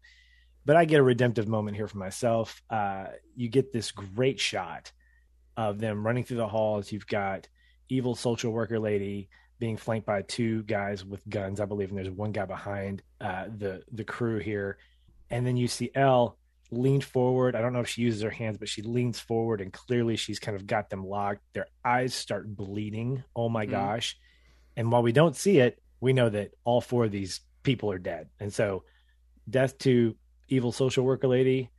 But 0.67 0.77
I 0.77 0.85
get 0.85 1.01
a 1.01 1.03
redemptive 1.03 1.49
moment 1.49 1.75
here 1.75 1.89
for 1.89 1.97
myself. 1.97 2.62
Uh, 2.69 3.07
you 3.35 3.49
get 3.49 3.73
this 3.73 3.93
great 3.93 4.39
shot 4.39 4.93
of 5.57 5.79
them 5.79 6.07
running 6.07 6.25
through 6.25 6.37
the 6.37 6.49
halls. 6.49 6.93
You've 6.93 7.07
got 7.07 7.49
evil 7.89 8.14
social 8.14 8.53
worker 8.53 8.78
lady 8.78 9.28
being 9.59 9.76
flanked 9.76 10.07
by 10.07 10.22
two 10.22 10.62
guys 10.64 11.05
with 11.05 11.26
guns, 11.28 11.61
I 11.61 11.64
believe, 11.64 11.89
and 11.91 11.99
there's 11.99 12.11
one 12.11 12.32
guy 12.32 12.45
behind 12.45 13.03
uh, 13.20 13.45
the 13.57 13.82
the 13.93 14.05
crew 14.05 14.39
here. 14.39 14.78
And 15.30 15.47
then 15.47 15.57
you 15.57 15.68
see 15.68 15.91
El 15.95 16.37
leaned 16.70 17.05
forward. 17.05 17.55
I 17.55 17.61
don't 17.62 17.72
know 17.72 17.80
if 17.80 17.89
she 17.89 18.03
uses 18.03 18.22
her 18.22 18.30
hands, 18.30 18.59
but 18.59 18.68
she 18.68 18.82
leans 18.82 19.18
forward, 19.20 19.61
and 19.61 19.72
clearly 19.72 20.16
she's 20.16 20.39
kind 20.39 20.57
of 20.57 20.66
got 20.66 20.91
them 20.91 21.07
locked. 21.07 21.41
Their 21.53 21.66
eyes 21.85 22.14
start 22.14 22.55
bleeding. 22.55 23.22
Oh 23.35 23.49
my 23.49 23.66
Mhm. 23.66 23.70
gosh! 23.70 24.18
And 24.76 24.91
while 24.91 25.03
we 25.03 25.12
don't 25.12 25.37
see 25.37 25.59
it, 25.59 25.80
we 26.01 26.12
know 26.12 26.28
that 26.28 26.51
all 26.64 26.80
four 26.80 27.05
of 27.05 27.12
these 27.12 27.41
people 27.62 27.91
are 27.91 27.99
dead. 27.99 28.28
And 28.41 28.53
so, 28.53 28.85
death 29.49 29.78
to 29.78 30.16
evil 30.49 30.72
social 30.72 31.05
worker 31.05 31.28
lady. 31.28 31.70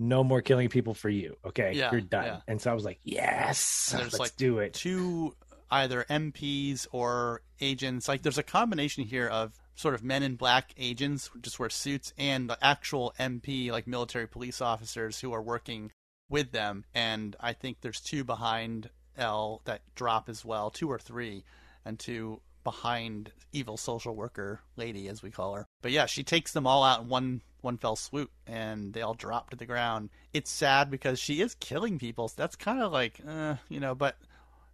No 0.00 0.22
more 0.24 0.40
killing 0.42 0.68
people 0.68 0.94
for 0.94 1.08
you. 1.08 1.36
Okay, 1.44 1.72
Yeah, 1.74 1.90
you're 1.90 2.00
done. 2.00 2.24
yeah. 2.24 2.40
And 2.46 2.60
so 2.60 2.70
I 2.70 2.74
was 2.74 2.84
like, 2.84 3.00
yes, 3.02 3.92
let's 3.96 4.18
like, 4.18 4.36
do 4.36 4.58
it. 4.58 4.72
two 4.74 5.34
either 5.70 6.04
MPs 6.08 6.86
or 6.92 7.42
agents. 7.60 8.08
Like 8.08 8.22
there's 8.22 8.38
a 8.38 8.42
combination 8.42 9.04
here 9.04 9.28
of 9.28 9.58
sort 9.74 9.94
of 9.94 10.02
men 10.02 10.22
in 10.22 10.34
black 10.34 10.74
agents 10.76 11.28
who 11.28 11.40
just 11.40 11.58
wear 11.58 11.70
suits 11.70 12.12
and 12.18 12.50
the 12.50 12.58
actual 12.64 13.14
MP, 13.18 13.70
like 13.70 13.86
military 13.86 14.26
police 14.26 14.60
officers 14.60 15.20
who 15.20 15.32
are 15.32 15.42
working 15.42 15.92
with 16.28 16.52
them. 16.52 16.84
And 16.94 17.36
I 17.40 17.52
think 17.52 17.80
there's 17.80 18.00
two 18.00 18.24
behind 18.24 18.90
El 19.16 19.62
that 19.64 19.82
drop 19.94 20.28
as 20.28 20.44
well, 20.44 20.70
two 20.70 20.90
or 20.90 20.98
three, 20.98 21.44
and 21.84 21.98
two 21.98 22.40
behind 22.64 23.32
evil 23.52 23.76
social 23.76 24.14
worker 24.14 24.60
lady, 24.76 25.08
as 25.08 25.22
we 25.22 25.30
call 25.30 25.54
her. 25.54 25.66
But 25.80 25.92
yeah, 25.92 26.06
she 26.06 26.22
takes 26.22 26.52
them 26.52 26.66
all 26.66 26.82
out 26.82 27.02
in 27.02 27.08
one 27.08 27.40
one 27.60 27.76
fell 27.76 27.96
swoop, 27.96 28.30
and 28.46 28.92
they 28.92 29.02
all 29.02 29.14
drop 29.14 29.50
to 29.50 29.56
the 29.56 29.66
ground. 29.66 30.10
It's 30.32 30.50
sad 30.50 30.90
because 30.90 31.18
she 31.18 31.40
is 31.40 31.54
killing 31.56 31.98
people. 31.98 32.28
So 32.28 32.34
that's 32.36 32.56
kind 32.56 32.80
of 32.80 32.92
like, 32.92 33.20
uh, 33.26 33.56
you 33.68 33.80
know, 33.80 33.94
but 33.94 34.16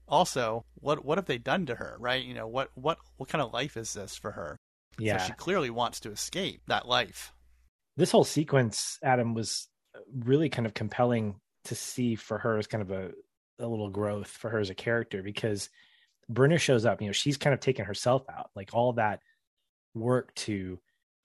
also, 0.09 0.65
what 0.75 1.05
what 1.05 1.19
have 1.19 1.27
they 1.27 1.39
done 1.39 1.67
to 1.67 1.75
her, 1.75 1.97
right? 1.99 2.25
You 2.25 2.35
know, 2.35 2.47
what 2.47 2.71
what 2.75 2.99
what 3.17 3.29
kind 3.29 3.43
of 3.43 3.53
life 3.53 3.77
is 3.77 3.93
this 3.95 4.17
for 4.17 4.33
her? 4.33 4.57
Yeah, 4.99 5.19
so 5.19 5.27
she 5.27 5.33
clearly 5.33 5.71
wants 5.71 6.01
to 6.01 6.11
escape 6.11 6.63
that 6.69 6.87
life. 6.87 7.33
This 7.97 8.11
whole 8.11 8.25
sequence, 8.25 8.99
Adam, 9.03 9.35
was 9.35 9.69
really 10.13 10.49
kind 10.49 10.67
of 10.67 10.75
compelling 10.75 11.37
to 11.65 11.75
see 11.75 12.15
for 12.15 12.39
her 12.39 12.59
as 12.59 12.67
kind 12.67 12.83
of 12.83 12.91
a 12.91 13.13
a 13.59 13.67
little 13.67 13.91
growth 13.91 14.29
for 14.29 14.51
her 14.51 14.59
as 14.59 14.71
a 14.71 14.75
character 14.75 15.23
because 15.23 15.71
Brenner 16.29 16.59
shows 16.59 16.85
up. 16.85 17.01
You 17.01 17.09
know, 17.09 17.13
she's 17.13 17.37
kind 17.37 17.55
of 17.55 17.61
taken 17.61 17.85
herself 17.85 18.23
out. 18.29 18.51
Like 18.55 18.71
all 18.73 18.95
that 18.95 19.21
work 19.95 20.35
to 20.35 20.79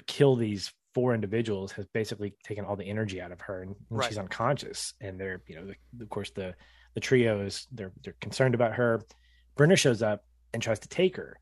kill 0.08 0.36
these 0.36 0.72
four 0.94 1.14
individuals 1.14 1.72
has 1.74 1.86
basically 1.86 2.34
taken 2.44 2.66
all 2.66 2.76
the 2.76 2.90
energy 2.90 3.22
out 3.22 3.32
of 3.32 3.42
her, 3.42 3.62
and, 3.62 3.76
and 3.90 4.00
right. 4.00 4.08
she's 4.08 4.18
unconscious. 4.18 4.94
And 5.02 5.20
they're, 5.20 5.42
you 5.48 5.56
know, 5.56 5.66
the, 5.66 6.04
of 6.04 6.10
course 6.10 6.32
the 6.32 6.56
the 6.94 7.00
trio 7.00 7.42
is 7.42 7.68
they're 7.72 7.92
they're 8.04 8.16
concerned 8.20 8.56
about 8.56 8.74
her. 8.74 9.02
Brenner 9.56 9.76
shows 9.76 10.02
up 10.02 10.24
and 10.54 10.62
tries 10.62 10.80
to 10.80 10.90
take 10.90 11.16
her. 11.18 11.40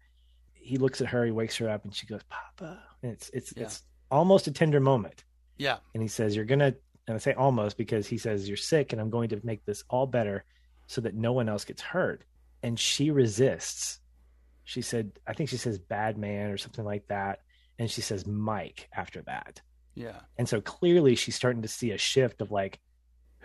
He 0.54 0.78
looks 0.78 1.02
at 1.02 1.08
her, 1.08 1.26
he 1.26 1.32
wakes 1.32 1.58
her 1.58 1.70
up, 1.70 1.84
and 1.84 1.94
she 1.94 2.06
goes, 2.06 2.22
"Papa." 2.30 2.80
And 3.04 3.12
it's 3.12 3.30
it's 3.34 3.54
yeah. 3.56 3.64
it's 3.64 3.84
almost 4.12 4.48
a 4.48 4.52
tender 4.52 4.80
moment. 4.80 5.24
Yeah. 5.58 5.78
And 5.94 6.02
he 6.02 6.10
says, 6.10 6.36
"You're 6.36 6.46
gonna," 6.46 6.74
and 7.08 7.16
I 7.16 7.18
say 7.18 7.34
almost 7.34 7.78
because 7.78 8.08
he 8.08 8.18
says, 8.18 8.48
"You're 8.48 8.58
sick, 8.58 8.92
and 8.92 9.02
I'm 9.02 9.10
going 9.10 9.30
to 9.30 9.42
make 9.44 9.66
this 9.66 9.84
all 9.90 10.08
better, 10.08 10.44
so 10.88 11.02
that 11.02 11.16
no 11.16 11.34
one 11.34 11.50
else 11.50 11.66
gets 11.66 11.82
hurt." 11.82 12.24
And 12.64 12.80
she 12.80 13.12
resists. 13.12 14.00
She 14.64 14.82
said, 14.82 15.12
I 15.26 15.34
think 15.34 15.50
she 15.50 15.58
says 15.58 15.80
"bad 15.80 16.18
man" 16.18 16.52
or 16.52 16.58
something 16.58 16.84
like 16.84 17.08
that, 17.08 17.40
and 17.80 17.90
she 17.90 18.02
says 18.02 18.28
Mike 18.28 18.90
after 18.94 19.22
that. 19.22 19.62
Yeah. 19.96 20.20
And 20.38 20.48
so 20.48 20.62
clearly 20.62 21.16
she's 21.16 21.36
starting 21.36 21.64
to 21.64 21.68
see 21.68 21.92
a 21.92 21.98
shift 21.98 22.42
of 22.42 22.52
like, 22.52 22.80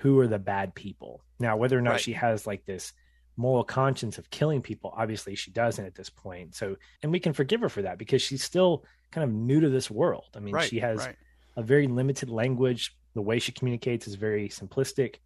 who 0.02 0.18
are 0.18 0.26
the 0.26 0.38
bad 0.38 0.74
people? 0.74 1.22
Now, 1.38 1.56
whether 1.56 1.78
or 1.78 1.80
not 1.80 1.92
right. 1.92 2.00
she 2.00 2.12
has 2.14 2.44
like 2.44 2.64
this 2.66 2.92
moral 3.36 3.62
conscience 3.62 4.18
of 4.18 4.28
killing 4.30 4.60
people, 4.60 4.92
obviously 4.96 5.36
she 5.36 5.52
doesn't 5.52 5.84
at 5.84 5.94
this 5.94 6.10
point. 6.10 6.56
So, 6.56 6.74
and 7.02 7.12
we 7.12 7.20
can 7.20 7.32
forgive 7.32 7.60
her 7.60 7.68
for 7.68 7.82
that 7.82 7.98
because 7.98 8.20
she's 8.20 8.42
still 8.42 8.84
kind 9.12 9.22
of 9.22 9.32
new 9.32 9.60
to 9.60 9.68
this 9.68 9.88
world. 9.88 10.24
I 10.34 10.40
mean, 10.40 10.54
right, 10.54 10.68
she 10.68 10.80
has 10.80 10.98
right. 10.98 11.14
a 11.56 11.62
very 11.62 11.86
limited 11.86 12.28
language. 12.28 12.96
The 13.14 13.22
way 13.22 13.38
she 13.38 13.52
communicates 13.52 14.08
is 14.08 14.16
very 14.16 14.48
simplistic. 14.48 15.16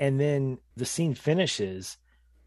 And 0.00 0.18
then 0.18 0.56
the 0.74 0.86
scene 0.86 1.14
finishes 1.14 1.98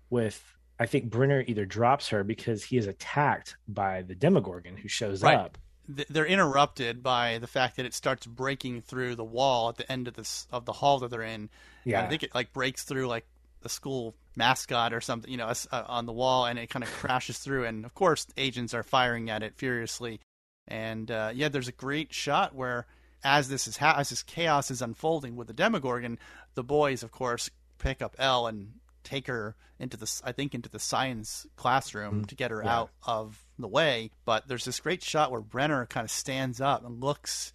with 0.10 0.44
I 0.80 0.88
think 0.88 1.12
Brenner 1.12 1.44
either 1.48 1.66
drops 1.66 2.10
her 2.10 2.24
because 2.24 2.64
he 2.64 2.78
is 2.78 2.88
attacked 2.88 3.56
by 3.68 4.02
the 4.02 4.16
Demogorgon 4.16 4.78
who 4.78 4.88
shows 4.88 5.24
up 5.24 5.60
they're 5.88 6.26
interrupted 6.26 7.02
by 7.02 7.38
the 7.38 7.48
fact 7.48 7.78
that 7.78 7.86
it 7.86 7.94
starts 7.94 8.26
breaking 8.26 8.82
through 8.82 9.16
the 9.16 9.24
wall 9.24 9.70
at 9.70 9.78
the 9.78 9.90
end 9.92 10.08
of 10.08 10.16
this 10.16 10.48
of 10.52 10.66
the 10.66 10.74
hall 10.74 11.00
that 11.00 11.10
they're 11.10 11.22
in. 11.22 11.50
Yeah, 11.86 12.00
and 12.00 12.08
I 12.08 12.10
think 12.10 12.24
it 12.24 12.36
like 12.36 12.54
breaks 12.54 12.84
through 12.84 13.08
like 13.08 13.26
the 13.62 13.70
school 13.70 14.16
mascot 14.36 14.94
or 14.94 15.02
something, 15.02 15.30
you 15.32 15.38
know, 15.38 15.48
uh, 15.48 15.84
on 15.88 16.06
the 16.06 16.14
wall, 16.14 16.46
and 16.46 16.60
it 16.60 16.70
kind 16.70 16.84
of 16.84 16.92
crashes 16.92 17.40
through. 17.40 17.66
And 17.66 17.86
of 17.86 17.94
course, 17.94 18.28
agents 18.38 18.74
are 18.74 18.84
firing 18.84 19.30
at 19.30 19.44
it 19.44 19.56
furiously. 19.56 20.20
And 20.68 21.10
uh, 21.10 21.32
yeah, 21.34 21.50
there's 21.50 21.68
a 21.68 21.74
great 21.74 22.14
shot 22.14 22.54
where 22.54 22.86
as 23.24 23.50
this 23.50 23.68
is 23.68 23.78
ha- 23.78 23.96
as 23.98 24.10
this 24.10 24.24
chaos 24.24 24.70
is 24.70 24.82
unfolding 24.82 25.36
with 25.36 25.48
the 25.48 25.54
Demogorgon, 25.54 26.20
the 26.56 26.64
boys, 26.64 27.04
of 27.04 27.12
course, 27.12 27.50
pick 27.80 28.02
up 28.02 28.16
El 28.20 28.48
and 28.48 28.74
take 29.04 29.28
her 29.28 29.56
into 29.80 29.98
the 29.98 30.22
I 30.24 30.32
think 30.32 30.54
into 30.54 30.70
the 30.70 30.80
science 30.80 31.48
classroom 31.56 32.24
mm, 32.24 32.28
to 32.28 32.36
get 32.36 32.52
her 32.52 32.62
yeah. 32.64 32.80
out 32.80 32.90
of 33.06 33.47
the 33.62 33.68
way. 33.68 34.12
But 34.26 34.48
there's 34.48 34.66
this 34.66 34.80
great 34.80 35.04
shot 35.04 35.32
where 35.32 35.42
Brenner 35.42 35.86
kind 35.86 36.04
of 36.04 36.12
stands 36.12 36.62
up 36.62 36.86
and 36.86 37.02
looks 37.02 37.54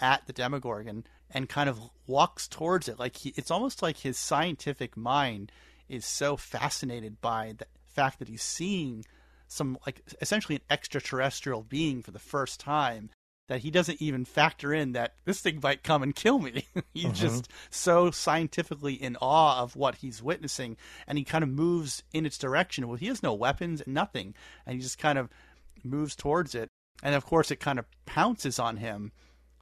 at 0.00 0.26
the 0.26 0.32
Demogorgon 0.32 1.04
and 1.30 1.48
kind 1.48 1.68
of 1.68 1.80
walks 2.06 2.46
towards 2.46 2.88
it 2.88 2.98
like 2.98 3.16
he, 3.16 3.32
it's 3.36 3.50
almost 3.50 3.82
like 3.82 3.98
his 3.98 4.18
scientific 4.18 4.96
mind 4.96 5.50
is 5.88 6.04
so 6.04 6.36
fascinated 6.36 7.20
by 7.20 7.54
the 7.56 7.66
fact 7.86 8.18
that 8.18 8.28
he's 8.28 8.42
seeing 8.42 9.04
some 9.46 9.78
like 9.86 10.00
essentially 10.20 10.56
an 10.56 10.62
extraterrestrial 10.70 11.62
being 11.62 12.02
for 12.02 12.10
the 12.10 12.18
first 12.18 12.60
time 12.60 13.10
that 13.48 13.60
he 13.60 13.70
doesn't 13.70 14.00
even 14.00 14.24
factor 14.24 14.72
in 14.72 14.92
that 14.92 15.14
this 15.24 15.40
thing 15.40 15.60
might 15.62 15.82
come 15.82 16.02
and 16.02 16.14
kill 16.14 16.38
me. 16.38 16.66
he's 16.94 17.04
mm-hmm. 17.04 17.12
just 17.12 17.48
so 17.70 18.10
scientifically 18.10 18.94
in 18.94 19.16
awe 19.20 19.60
of 19.62 19.76
what 19.76 19.96
he's 19.96 20.22
witnessing, 20.22 20.76
and 21.06 21.18
he 21.18 21.24
kind 21.24 21.44
of 21.44 21.50
moves 21.50 22.02
in 22.12 22.26
its 22.26 22.38
direction. 22.38 22.88
Well, 22.88 22.96
he 22.96 23.06
has 23.06 23.22
no 23.22 23.34
weapons, 23.34 23.82
nothing, 23.86 24.34
and 24.66 24.76
he 24.76 24.82
just 24.82 24.98
kind 24.98 25.18
of 25.18 25.28
moves 25.82 26.16
towards 26.16 26.54
it. 26.54 26.68
And 27.02 27.14
of 27.14 27.26
course, 27.26 27.50
it 27.50 27.60
kind 27.60 27.78
of 27.78 27.86
pounces 28.06 28.58
on 28.58 28.78
him, 28.78 29.12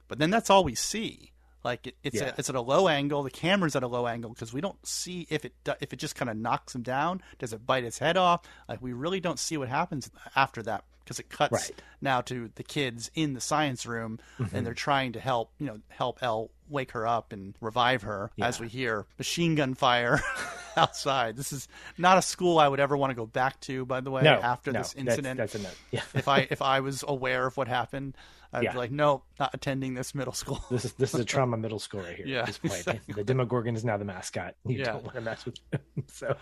but 0.07 0.17
then 0.17 0.29
that's 0.29 0.49
all 0.49 0.63
we 0.63 0.75
see. 0.75 1.31
Like 1.63 1.87
it, 1.87 1.95
it's 2.03 2.17
yeah. 2.17 2.29
a, 2.29 2.33
it's 2.37 2.49
at 2.49 2.55
a 2.55 2.61
low 2.61 2.87
angle. 2.87 3.23
The 3.23 3.29
camera's 3.29 3.75
at 3.75 3.83
a 3.83 3.87
low 3.87 4.05
angle 4.05 4.31
because 4.31 4.53
we 4.53 4.61
don't 4.61 4.85
see 4.85 5.25
if 5.29 5.45
it 5.45 5.53
if 5.79 5.93
it 5.93 5.95
just 5.97 6.15
kind 6.15 6.29
of 6.29 6.37
knocks 6.37 6.75
him 6.75 6.83
down. 6.83 7.21
Does 7.39 7.53
it 7.53 7.65
bite 7.65 7.83
his 7.83 7.99
head 7.99 8.17
off? 8.17 8.41
Like 8.67 8.81
we 8.81 8.93
really 8.93 9.19
don't 9.19 9.39
see 9.39 9.57
what 9.57 9.69
happens 9.69 10.11
after 10.35 10.61
that 10.63 10.83
because 11.03 11.19
it 11.19 11.29
cuts 11.29 11.69
right. 11.69 11.81
now 12.01 12.21
to 12.21 12.49
the 12.55 12.63
kids 12.63 13.11
in 13.15 13.33
the 13.33 13.41
science 13.41 13.85
room 13.85 14.19
mm-hmm. 14.39 14.55
and 14.55 14.65
they're 14.65 14.73
trying 14.73 15.13
to 15.13 15.19
help 15.19 15.51
you 15.59 15.65
know 15.65 15.79
help 15.89 16.19
El 16.21 16.49
wake 16.69 16.91
her 16.91 17.05
up 17.05 17.33
and 17.33 17.55
revive 17.61 18.01
her 18.03 18.31
yeah. 18.35 18.47
as 18.47 18.59
we 18.59 18.67
hear 18.67 19.05
machine 19.17 19.55
gun 19.55 19.73
fire 19.73 20.19
outside. 20.77 21.37
This 21.37 21.53
is 21.53 21.67
not 21.97 22.17
a 22.17 22.21
school 22.21 22.59
I 22.59 22.67
would 22.67 22.79
ever 22.79 22.97
want 22.97 23.11
to 23.11 23.15
go 23.15 23.25
back 23.25 23.59
to. 23.61 23.85
By 23.85 24.01
the 24.01 24.11
way, 24.11 24.23
no, 24.23 24.33
after 24.33 24.71
no, 24.71 24.79
this 24.79 24.93
incident, 24.95 25.37
that's, 25.37 25.53
that's 25.53 25.63
a 25.63 25.67
no. 25.67 25.73
Yeah. 25.91 26.01
if 26.13 26.27
I 26.27 26.47
if 26.49 26.61
I 26.61 26.79
was 26.81 27.03
aware 27.07 27.45
of 27.45 27.55
what 27.57 27.67
happened, 27.67 28.17
I'd 28.51 28.63
yeah. 28.63 28.71
be 28.73 28.77
like, 28.77 28.91
no, 28.91 29.23
not 29.39 29.51
attending 29.53 29.93
this 29.93 30.13
middle 30.13 30.33
school. 30.33 30.63
this 30.69 30.85
is 30.85 30.93
this 30.93 31.13
is 31.13 31.19
a 31.19 31.25
trauma 31.25 31.57
middle 31.57 31.79
school 31.79 32.01
right 32.01 32.15
here. 32.15 32.27
Yeah, 32.27 32.45
exactly. 32.63 32.99
the 33.13 33.23
Demogorgon 33.23 33.75
is 33.75 33.85
now 33.85 33.97
the 33.97 34.05
mascot. 34.05 34.55
You 34.65 34.79
yeah. 34.79 34.85
don't 34.85 35.03
want 35.03 35.15
to 35.15 35.21
mess 35.21 35.45
with 35.45 35.57
him. 35.71 35.81
so, 36.07 36.35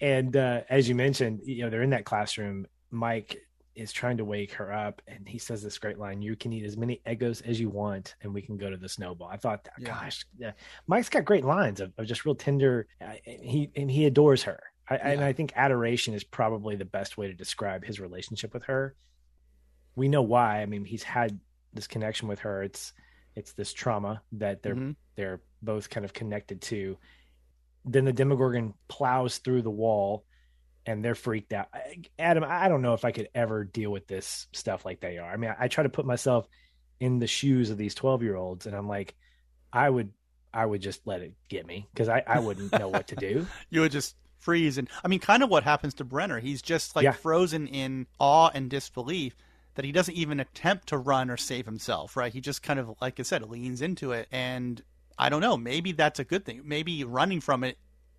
and 0.00 0.36
uh, 0.36 0.62
as 0.68 0.88
you 0.88 0.94
mentioned, 0.94 1.40
you 1.44 1.62
know 1.62 1.70
they're 1.70 1.82
in 1.82 1.90
that 1.90 2.04
classroom. 2.04 2.66
Mike 2.90 3.45
is 3.76 3.92
trying 3.92 4.16
to 4.16 4.24
wake 4.24 4.52
her 4.52 4.72
up 4.72 5.02
and 5.06 5.28
he 5.28 5.38
says 5.38 5.62
this 5.62 5.78
great 5.78 5.98
line 5.98 6.22
you 6.22 6.34
can 6.34 6.52
eat 6.52 6.64
as 6.64 6.76
many 6.76 7.00
eggos 7.06 7.46
as 7.46 7.60
you 7.60 7.68
want 7.68 8.14
and 8.22 8.32
we 8.32 8.42
can 8.42 8.56
go 8.56 8.70
to 8.70 8.76
the 8.76 8.88
snowball 8.88 9.28
i 9.28 9.36
thought 9.36 9.68
yeah. 9.78 9.86
gosh 9.86 10.24
yeah. 10.38 10.52
mike's 10.86 11.08
got 11.08 11.24
great 11.24 11.44
lines 11.44 11.80
of, 11.80 11.92
of 11.98 12.06
just 12.06 12.24
real 12.24 12.34
tender 12.34 12.86
uh, 13.00 13.12
he 13.24 13.70
and 13.76 13.90
he 13.90 14.06
adores 14.06 14.42
her 14.42 14.60
I, 14.88 14.94
yeah. 14.94 15.08
and 15.10 15.24
i 15.24 15.32
think 15.32 15.52
adoration 15.56 16.14
is 16.14 16.24
probably 16.24 16.76
the 16.76 16.84
best 16.84 17.18
way 17.18 17.26
to 17.26 17.34
describe 17.34 17.84
his 17.84 18.00
relationship 18.00 18.54
with 18.54 18.64
her 18.64 18.94
we 19.94 20.08
know 20.08 20.22
why 20.22 20.62
i 20.62 20.66
mean 20.66 20.84
he's 20.84 21.02
had 21.02 21.38
this 21.74 21.86
connection 21.86 22.28
with 22.28 22.40
her 22.40 22.62
it's 22.62 22.92
it's 23.34 23.52
this 23.52 23.72
trauma 23.72 24.22
that 24.32 24.62
they're 24.62 24.74
mm-hmm. 24.74 24.92
they're 25.14 25.40
both 25.62 25.90
kind 25.90 26.04
of 26.04 26.12
connected 26.12 26.60
to 26.62 26.96
then 27.84 28.04
the 28.04 28.12
demogorgon 28.12 28.74
plows 28.88 29.38
through 29.38 29.62
the 29.62 29.70
wall 29.70 30.24
and 30.86 31.04
they're 31.04 31.14
freaked 31.14 31.52
out. 31.52 31.68
Adam, 32.18 32.44
I 32.46 32.68
don't 32.68 32.82
know 32.82 32.94
if 32.94 33.04
I 33.04 33.10
could 33.10 33.28
ever 33.34 33.64
deal 33.64 33.90
with 33.90 34.06
this 34.06 34.46
stuff 34.52 34.84
like 34.84 35.00
they 35.00 35.18
are. 35.18 35.30
I 35.30 35.36
mean, 35.36 35.50
I, 35.50 35.64
I 35.64 35.68
try 35.68 35.82
to 35.82 35.90
put 35.90 36.06
myself 36.06 36.48
in 37.00 37.18
the 37.18 37.26
shoes 37.26 37.70
of 37.70 37.76
these 37.76 37.94
12 37.94 38.22
year 38.22 38.36
olds 38.36 38.66
and 38.66 38.74
I'm 38.74 38.88
like, 38.88 39.14
I 39.72 39.90
would, 39.90 40.12
I 40.54 40.64
would 40.64 40.80
just 40.80 41.06
let 41.06 41.20
it 41.20 41.34
get 41.48 41.66
me 41.66 41.86
because 41.92 42.08
I, 42.08 42.22
I 42.26 42.38
wouldn't 42.38 42.72
know 42.72 42.88
what 42.88 43.08
to 43.08 43.16
do. 43.16 43.46
you 43.70 43.80
would 43.80 43.92
just 43.92 44.14
freeze. 44.38 44.78
And 44.78 44.88
I 45.04 45.08
mean, 45.08 45.18
kind 45.18 45.42
of 45.42 45.50
what 45.50 45.64
happens 45.64 45.94
to 45.94 46.04
Brenner. 46.04 46.38
He's 46.38 46.62
just 46.62 46.94
like 46.94 47.02
yeah. 47.02 47.12
frozen 47.12 47.66
in 47.66 48.06
awe 48.18 48.50
and 48.54 48.70
disbelief 48.70 49.36
that 49.74 49.84
he 49.84 49.92
doesn't 49.92 50.14
even 50.14 50.40
attempt 50.40 50.88
to 50.88 50.96
run 50.96 51.30
or 51.30 51.36
save 51.36 51.66
himself, 51.66 52.16
right? 52.16 52.32
He 52.32 52.40
just 52.40 52.62
kind 52.62 52.78
of, 52.78 52.94
like 53.00 53.20
I 53.20 53.24
said, 53.24 53.42
leans 53.42 53.82
into 53.82 54.12
it. 54.12 54.28
And 54.32 54.82
I 55.18 55.28
don't 55.28 55.42
know, 55.42 55.56
maybe 55.56 55.92
that's 55.92 56.20
a 56.20 56.24
good 56.24 56.44
thing. 56.44 56.62
Maybe 56.64 57.04
running 57.04 57.40
from 57.40 57.64
it 57.64 57.76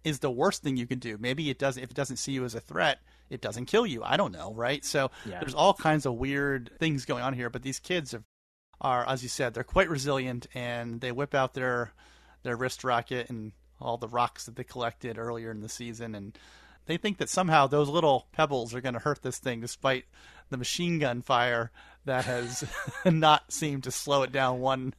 is 0.07 0.19
the 0.19 0.31
worst 0.31 0.63
thing 0.63 0.77
you 0.77 0.87
can 0.87 0.99
do. 0.99 1.17
Maybe 1.19 1.49
it 1.49 1.59
doesn't 1.59 1.83
if 1.83 1.91
it 1.91 1.95
doesn't 1.95 2.17
see 2.17 2.31
you 2.31 2.45
as 2.45 2.55
a 2.55 2.59
threat, 2.59 2.99
it 3.29 3.41
doesn't 3.41 3.65
kill 3.65 3.85
you. 3.85 4.03
I 4.03 4.17
don't 4.17 4.31
know, 4.31 4.53
right? 4.53 4.83
So 4.85 5.11
yeah. 5.25 5.39
there's 5.39 5.53
all 5.53 5.73
kinds 5.73 6.05
of 6.05 6.15
weird 6.15 6.71
things 6.79 7.05
going 7.05 7.23
on 7.23 7.33
here, 7.33 7.49
but 7.49 7.61
these 7.61 7.79
kids 7.79 8.13
are, 8.13 8.23
are 8.79 9.07
as 9.07 9.21
you 9.21 9.29
said, 9.29 9.53
they're 9.53 9.63
quite 9.63 9.89
resilient 9.89 10.47
and 10.53 11.01
they 11.01 11.11
whip 11.11 11.35
out 11.35 11.53
their 11.53 11.93
their 12.43 12.55
wrist 12.55 12.83
rocket 12.83 13.29
and 13.29 13.51
all 13.81 13.97
the 13.97 14.07
rocks 14.07 14.45
that 14.45 14.55
they 14.55 14.63
collected 14.63 15.17
earlier 15.17 15.51
in 15.51 15.61
the 15.61 15.69
season 15.69 16.15
and 16.15 16.37
they 16.85 16.97
think 16.97 17.17
that 17.17 17.29
somehow 17.29 17.67
those 17.67 17.89
little 17.89 18.27
pebbles 18.31 18.73
are 18.73 18.79
going 18.79 18.93
to 18.93 18.99
hurt 18.99 19.21
this 19.21 19.39
thing 19.39 19.59
despite 19.59 20.05
the 20.49 20.57
machine 20.57 20.99
gun 20.99 21.21
fire 21.21 21.69
that 22.05 22.23
has 22.23 22.63
not 23.05 23.51
seemed 23.51 23.83
to 23.83 23.91
slow 23.91 24.23
it 24.23 24.31
down 24.31 24.59
one 24.59 24.93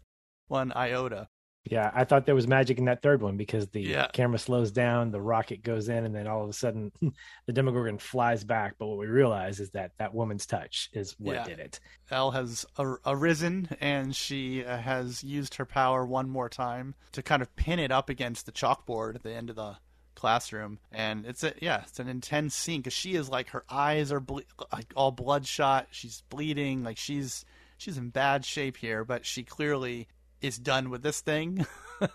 one 0.48 0.72
iota. 0.76 1.28
Yeah, 1.70 1.90
I 1.94 2.04
thought 2.04 2.26
there 2.26 2.34
was 2.34 2.46
magic 2.48 2.78
in 2.78 2.86
that 2.86 3.02
third 3.02 3.20
one 3.22 3.36
because 3.36 3.66
the 3.68 3.80
Yeah. 3.82 4.06
camera 4.12 4.38
slows 4.38 4.70
down, 4.72 5.10
the 5.10 5.20
rocket 5.20 5.62
goes 5.62 5.88
in, 5.88 6.04
and 6.04 6.14
then 6.14 6.26
all 6.26 6.42
of 6.42 6.48
a 6.48 6.52
sudden 6.52 6.92
the 7.46 7.52
Demogorgon 7.52 7.98
flies 7.98 8.44
back. 8.44 8.74
But 8.78 8.86
what 8.86 8.98
we 8.98 9.06
realize 9.06 9.60
is 9.60 9.70
that 9.70 9.92
that 9.98 10.14
woman's 10.14 10.46
touch 10.46 10.88
is 10.92 11.14
what 11.18 11.34
Yeah. 11.36 11.44
did 11.44 11.58
it. 11.58 11.80
El 12.10 12.30
has 12.30 12.64
ar- 12.76 13.00
arisen 13.04 13.68
and 13.80 14.14
she 14.16 14.64
uh, 14.64 14.76
has 14.78 15.22
used 15.22 15.54
her 15.56 15.64
power 15.66 16.06
one 16.06 16.28
more 16.30 16.48
time 16.48 16.94
to 17.12 17.22
kind 17.22 17.42
of 17.42 17.54
pin 17.56 17.78
it 17.78 17.90
up 17.92 18.08
against 18.08 18.46
the 18.46 18.52
chalkboard 18.52 19.14
at 19.14 19.22
the 19.22 19.32
end 19.32 19.50
of 19.50 19.56
the 19.56 19.76
classroom. 20.14 20.78
And 20.90 21.24
it's 21.26 21.44
a 21.44 21.54
yeah, 21.62 21.82
it's 21.86 22.00
an 22.00 22.08
intense 22.08 22.54
scene 22.54 22.80
because 22.80 22.92
she 22.92 23.14
is 23.14 23.28
like 23.28 23.50
her 23.50 23.64
eyes 23.70 24.10
are 24.10 24.20
ble- 24.20 24.42
like 24.72 24.92
all 24.96 25.12
bloodshot. 25.12 25.88
She's 25.90 26.22
bleeding. 26.28 26.82
Like 26.82 26.98
she's 26.98 27.44
she's 27.76 27.96
in 27.98 28.10
bad 28.10 28.44
shape 28.44 28.76
here, 28.78 29.04
but 29.04 29.24
she 29.24 29.44
clearly 29.44 30.08
is 30.40 30.58
done 30.58 30.90
with 30.90 31.02
this 31.02 31.20
thing. 31.20 31.66
and 32.00 32.10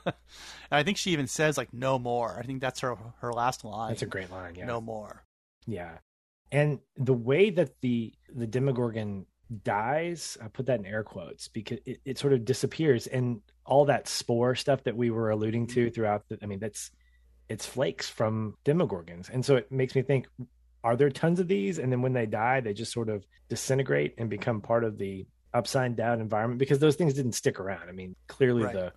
I 0.71 0.83
think 0.83 0.97
she 0.97 1.11
even 1.11 1.27
says 1.27 1.57
like 1.57 1.73
no 1.73 1.99
more. 1.99 2.37
I 2.39 2.43
think 2.43 2.61
that's 2.61 2.79
her 2.81 2.97
her 3.19 3.33
last 3.33 3.63
line. 3.63 3.89
That's 3.89 4.01
a 4.01 4.07
great 4.07 4.31
line. 4.31 4.55
Yeah. 4.55 4.65
no 4.65 4.81
more. 4.81 5.23
Yeah. 5.65 5.97
And 6.51 6.79
the 6.95 7.13
way 7.13 7.49
that 7.49 7.81
the 7.81 8.13
the 8.33 8.47
Demogorgon 8.47 9.25
dies, 9.63 10.37
I 10.41 10.47
put 10.47 10.65
that 10.67 10.79
in 10.79 10.85
air 10.85 11.03
quotes 11.03 11.47
because 11.47 11.79
it, 11.85 11.99
it 12.05 12.17
sort 12.17 12.33
of 12.33 12.45
disappears 12.45 13.07
and 13.07 13.41
all 13.65 13.85
that 13.85 14.07
spore 14.07 14.55
stuff 14.55 14.83
that 14.83 14.95
we 14.95 15.09
were 15.09 15.29
alluding 15.29 15.67
to 15.67 15.85
mm-hmm. 15.85 15.93
throughout 15.93 16.27
the 16.29 16.37
I 16.41 16.45
mean 16.45 16.59
that's 16.59 16.91
it's 17.49 17.65
flakes 17.65 18.09
from 18.09 18.55
Demogorgons. 18.65 19.29
And 19.29 19.45
so 19.45 19.55
it 19.55 19.71
makes 19.71 19.95
me 19.95 20.01
think 20.01 20.27
are 20.83 20.95
there 20.95 21.09
tons 21.09 21.39
of 21.39 21.47
these 21.47 21.79
and 21.79 21.91
then 21.91 22.01
when 22.01 22.13
they 22.13 22.25
die 22.25 22.59
they 22.59 22.73
just 22.73 22.91
sort 22.91 23.09
of 23.09 23.25
disintegrate 23.49 24.15
and 24.17 24.29
become 24.29 24.61
part 24.61 24.83
of 24.83 24.97
the 24.97 25.25
upside 25.53 25.95
down 25.95 26.19
environment 26.21 26.59
because 26.59 26.79
those 26.79 26.95
things 26.95 27.13
didn't 27.13 27.33
stick 27.33 27.59
around. 27.59 27.87
I 27.89 27.91
mean, 27.91 28.15
clearly 28.27 28.63
Right. 28.63 28.73
the 28.73 28.93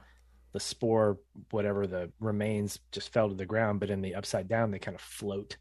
the 0.52 0.60
spore 0.60 1.18
whatever 1.50 1.86
the 1.86 2.10
remains 2.18 2.78
just 2.90 3.12
fell 3.12 3.28
to 3.28 3.34
the 3.34 3.44
ground 3.44 3.78
but 3.78 3.90
in 3.90 4.00
the 4.00 4.14
upside 4.14 4.48
down 4.48 4.70
they 4.70 4.78
kind 4.78 4.94
of 4.94 5.00
float 5.02 5.58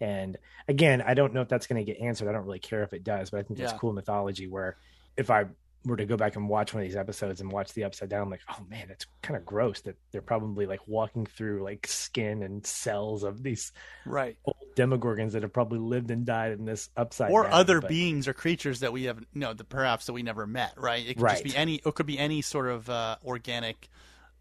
and 0.00 0.38
again, 0.66 1.02
I 1.02 1.12
don't 1.12 1.34
know 1.34 1.42
if 1.42 1.48
that's 1.48 1.66
going 1.66 1.84
to 1.84 1.92
get 1.92 2.00
answered. 2.00 2.26
I 2.26 2.32
don't 2.32 2.46
really 2.46 2.58
care 2.58 2.82
if 2.84 2.94
it 2.94 3.04
does, 3.04 3.28
but 3.28 3.40
I 3.40 3.42
think 3.42 3.58
that's 3.58 3.72
Yeah. 3.72 3.78
cool 3.78 3.92
mythology 3.92 4.46
where 4.46 4.78
if 5.14 5.30
I 5.30 5.44
were 5.84 5.96
to 5.96 6.04
go 6.04 6.16
back 6.16 6.36
and 6.36 6.48
watch 6.48 6.74
one 6.74 6.82
of 6.82 6.88
these 6.88 6.96
episodes 6.96 7.40
and 7.40 7.50
watch 7.50 7.72
the 7.72 7.84
upside 7.84 8.10
down, 8.10 8.22
I'm 8.24 8.30
like, 8.30 8.42
oh 8.50 8.62
man, 8.68 8.86
that's 8.88 9.06
kind 9.22 9.36
of 9.36 9.46
gross 9.46 9.80
that 9.82 9.96
they're 10.12 10.20
probably 10.20 10.66
like 10.66 10.86
walking 10.86 11.24
through 11.24 11.62
like 11.64 11.86
skin 11.86 12.42
and 12.42 12.66
cells 12.66 13.22
of 13.22 13.42
these 13.42 13.72
Right. 14.04 14.36
old 14.44 14.56
demogorgons 14.76 15.32
that 15.32 15.42
have 15.42 15.52
probably 15.52 15.78
lived 15.78 16.10
and 16.10 16.26
died 16.26 16.52
in 16.52 16.64
this 16.66 16.90
upside 16.96 17.30
or 17.32 17.44
down. 17.44 17.52
other 17.52 17.80
but- 17.80 17.88
beings 17.88 18.28
or 18.28 18.34
creatures 18.34 18.80
that 18.80 18.92
we 18.92 19.04
have 19.04 19.18
no 19.34 19.52
the 19.54 19.64
perhaps 19.64 20.06
that 20.06 20.12
we 20.12 20.22
never 20.22 20.46
met 20.46 20.72
right 20.76 21.04
it 21.06 21.16
could 21.16 21.28
just 21.28 21.44
be 21.44 21.56
any 21.56 21.76
it 21.84 21.94
could 21.94 22.06
be 22.06 22.18
any 22.18 22.40
sort 22.42 22.68
of 22.68 22.88
uh, 22.88 23.16
organic 23.24 23.88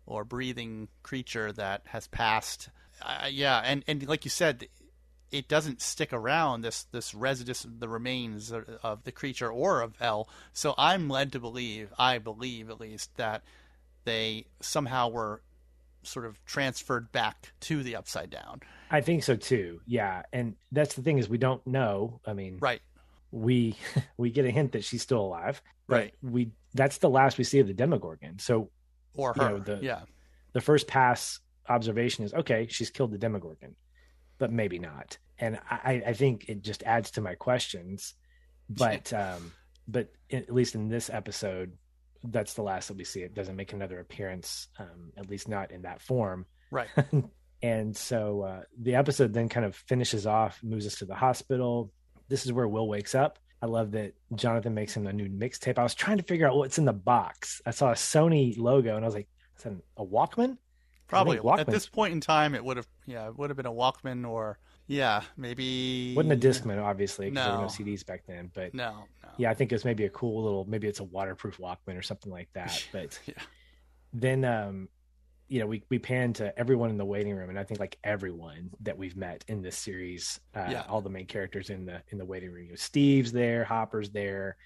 or 0.05 0.23
breathing 0.23 0.87
creature 1.03 1.51
that 1.53 1.81
has 1.87 2.07
passed 2.07 2.69
uh, 3.01 3.27
yeah 3.29 3.59
and 3.63 3.83
and 3.87 4.07
like 4.07 4.23
you 4.25 4.29
said 4.31 4.67
it 5.31 5.47
doesn't 5.47 5.81
stick 5.81 6.11
around 6.13 6.61
this 6.61 6.83
this 6.85 7.13
residus 7.13 7.65
the 7.79 7.87
remains 7.89 8.51
of- 8.51 8.67
of 8.83 9.03
the 9.03 9.11
creature 9.11 9.51
or 9.51 9.81
of 9.81 9.93
El 10.01 10.27
so 10.53 10.73
I'm 10.77 11.09
led 11.09 11.31
to 11.33 11.39
believe 11.39 11.93
I 11.99 12.17
believe 12.17 12.69
at 12.69 12.79
least 12.79 13.15
that 13.17 13.43
they 14.05 14.47
somehow 14.61 15.09
were 15.09 15.41
sort 16.03 16.25
of 16.25 16.43
transferred 16.45 17.11
back 17.11 17.51
to 17.61 17.83
the 17.83 17.95
upside 17.95 18.29
down 18.29 18.61
I 18.91 19.01
think 19.01 19.21
so 19.23 19.35
too. 19.35 19.81
Yeah, 19.85 20.23
and 20.33 20.55
that's 20.71 20.95
the 20.95 21.03
thing 21.03 21.19
is 21.19 21.29
we 21.29 21.37
don't 21.37 21.65
know. 21.67 22.21
I 22.25 22.33
mean, 22.33 22.57
right 22.59 22.81
we 23.31 23.75
we 24.17 24.31
get 24.31 24.45
a 24.45 24.49
hint 24.51 24.71
that 24.71 24.83
she's 24.83 25.03
still 25.03 25.21
alive, 25.21 25.61
Right. 25.87 26.13
We 26.23 26.51
that's 26.73 26.97
the 26.99 27.09
last 27.09 27.37
we 27.37 27.43
see 27.43 27.59
of 27.59 27.67
the 27.67 27.73
Demogorgon. 27.73 28.39
So 28.39 28.71
or 29.13 29.33
You 29.35 29.41
her 29.43 29.49
know, 29.51 29.59
the- 29.59 29.79
yeah 29.83 30.01
the 30.53 30.61
first 30.61 30.87
pass 30.87 31.39
observation 31.67 32.23
is 32.25 32.33
okay, 32.33 32.65
she's 32.67 32.89
killed 32.89 33.11
the 33.11 33.19
Demogorgon, 33.19 33.75
but 34.39 34.51
maybe 34.51 34.79
not. 34.79 35.17
And 35.37 35.59
I, 35.69 36.01
I 36.07 36.13
think 36.13 36.49
it 36.49 36.63
just 36.63 36.83
adds 36.83 37.11
to 37.11 37.21
my 37.21 37.35
questions. 37.35 38.15
But 38.69 39.13
um, 39.13 39.51
but 39.87 40.09
at 40.31 40.51
least 40.53 40.75
in 40.75 40.89
this 40.89 41.09
episode, 41.09 41.73
that's 42.23 42.53
the 42.53 42.61
last 42.61 42.87
that 42.87 42.97
we 42.97 43.03
see. 43.03 43.21
It 43.21 43.33
doesn't 43.33 43.55
make 43.55 43.73
another 43.73 43.99
appearance, 43.99 44.67
um, 44.77 45.11
at 45.17 45.29
least 45.29 45.47
not 45.47 45.71
in 45.71 45.83
that 45.83 46.01
form. 46.01 46.45
right 46.71 46.89
And 47.61 47.95
so 47.95 48.43
uh, 48.43 48.61
the 48.81 48.95
episode 48.95 49.33
then 49.33 49.49
kind 49.49 49.65
of 49.65 49.75
finishes 49.75 50.25
off, 50.25 50.59
moves 50.63 50.87
us 50.87 50.95
to 50.97 51.05
the 51.05 51.15
hospital. 51.15 51.91
This 52.29 52.45
is 52.45 52.53
where 52.53 52.67
Will 52.67 52.87
wakes 52.87 53.15
up. 53.15 53.39
I 53.61 53.65
love 53.65 53.91
that 53.91 54.13
Jonathan 54.33 54.73
makes 54.73 54.95
him 54.95 55.07
a 55.07 55.13
new 55.13 55.27
mixtape. 55.27 55.77
I 55.77 55.83
was 55.83 55.93
trying 55.93 56.17
to 56.17 56.23
figure 56.23 56.47
out 56.47 56.55
what's 56.55 56.77
in 56.77 56.85
the 56.85 56.93
box. 56.93 57.61
I 57.65 57.71
saw 57.71 57.89
a 57.89 57.95
Sony 57.95 58.57
logo 58.57 58.95
and 58.95 59.03
I 59.03 59.07
was 59.07 59.15
like, 59.15 59.27
is 59.57 59.63
that 59.63 59.73
a 59.97 60.05
Walkman? 60.05 60.57
Probably 61.09 61.39
at 61.57 61.67
this 61.67 61.87
point 61.87 62.13
in 62.13 62.21
time, 62.21 62.55
it 62.55 62.63
would 62.63 62.77
have 62.77 62.87
yeah, 63.05 63.27
it 63.27 63.37
would 63.37 63.49
have 63.49 63.57
been 63.57 63.65
a 63.65 63.71
Walkman 63.71 64.27
or 64.27 64.59
yeah, 64.87 65.23
maybe 65.37 66.13
Wasn't 66.15 66.31
a 66.33 66.47
Discman, 66.47 66.81
obviously, 66.81 67.29
because 67.29 67.43
there 67.43 67.51
were 67.53 67.57
no 67.59 67.63
No. 67.65 67.67
CDs 67.69 68.05
back 68.05 68.23
then. 68.27 68.51
But 68.53 68.73
No, 68.73 69.05
no. 69.23 69.29
yeah, 69.37 69.51
I 69.51 69.53
think 69.53 69.71
it's 69.71 69.85
maybe 69.85 70.05
a 70.05 70.09
cool 70.09 70.43
little, 70.43 70.65
maybe 70.65 70.87
it's 70.87 70.99
a 70.99 71.03
waterproof 71.03 71.57
Walkman 71.57 71.97
or 71.97 72.01
something 72.01 72.31
like 72.31 72.49
that. 72.53 72.83
But 72.91 73.19
Yeah. 73.25 73.33
then, 74.13 74.45
um, 74.45 74.89
you 75.47 75.59
know, 75.59 75.65
we 75.67 75.83
we 75.89 75.97
pan 75.99 76.33
to 76.33 76.57
everyone 76.57 76.89
in 76.91 76.97
the 76.97 77.05
waiting 77.05 77.35
room, 77.35 77.49
and 77.49 77.57
I 77.57 77.63
think 77.63 77.79
like 77.79 77.97
everyone 78.03 78.71
that 78.81 78.97
we've 78.97 79.15
met 79.15 79.43
in 79.47 79.61
this 79.61 79.77
series, 79.77 80.39
uh, 80.55 80.67
Yeah. 80.69 80.83
all 80.87 81.01
the 81.01 81.09
main 81.09 81.25
characters 81.25 81.69
in 81.71 81.85
the 81.85 82.01
in 82.09 82.17
the 82.19 82.25
waiting 82.25 82.51
room. 82.51 82.65
You 82.65 82.69
know, 82.71 82.75
Steve's 82.75 83.31
there, 83.31 83.63
Hopper's 83.63 84.11
there. 84.11 84.57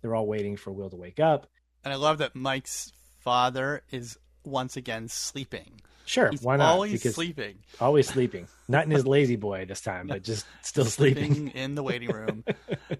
They're 0.00 0.14
all 0.16 0.26
waiting 0.26 0.56
for 0.56 0.72
Will 0.72 0.90
to 0.90 0.96
wake 0.96 1.20
up. 1.20 1.46
And 1.84 1.92
I 1.92 1.96
love 1.96 2.18
that 2.18 2.34
Mike's 2.34 2.92
father 3.20 3.82
is 3.90 4.18
once 4.44 4.76
again 4.76 5.08
sleeping. 5.08 5.80
Sure, 6.04 6.30
He's 6.30 6.42
why 6.42 6.56
not? 6.56 6.68
always 6.68 6.92
because 6.92 7.14
sleeping. 7.14 7.58
always 7.80 8.08
sleeping, 8.08 8.48
not 8.68 8.84
in 8.84 8.90
his 8.90 9.06
La-Z-Boy 9.06 9.66
this 9.66 9.80
time, 9.80 10.08
but 10.08 10.22
just 10.24 10.44
still 10.62 10.84
sleeping. 10.84 11.48
in 11.48 11.74
the 11.76 11.82
waiting 11.82 12.08
room. 12.12 12.44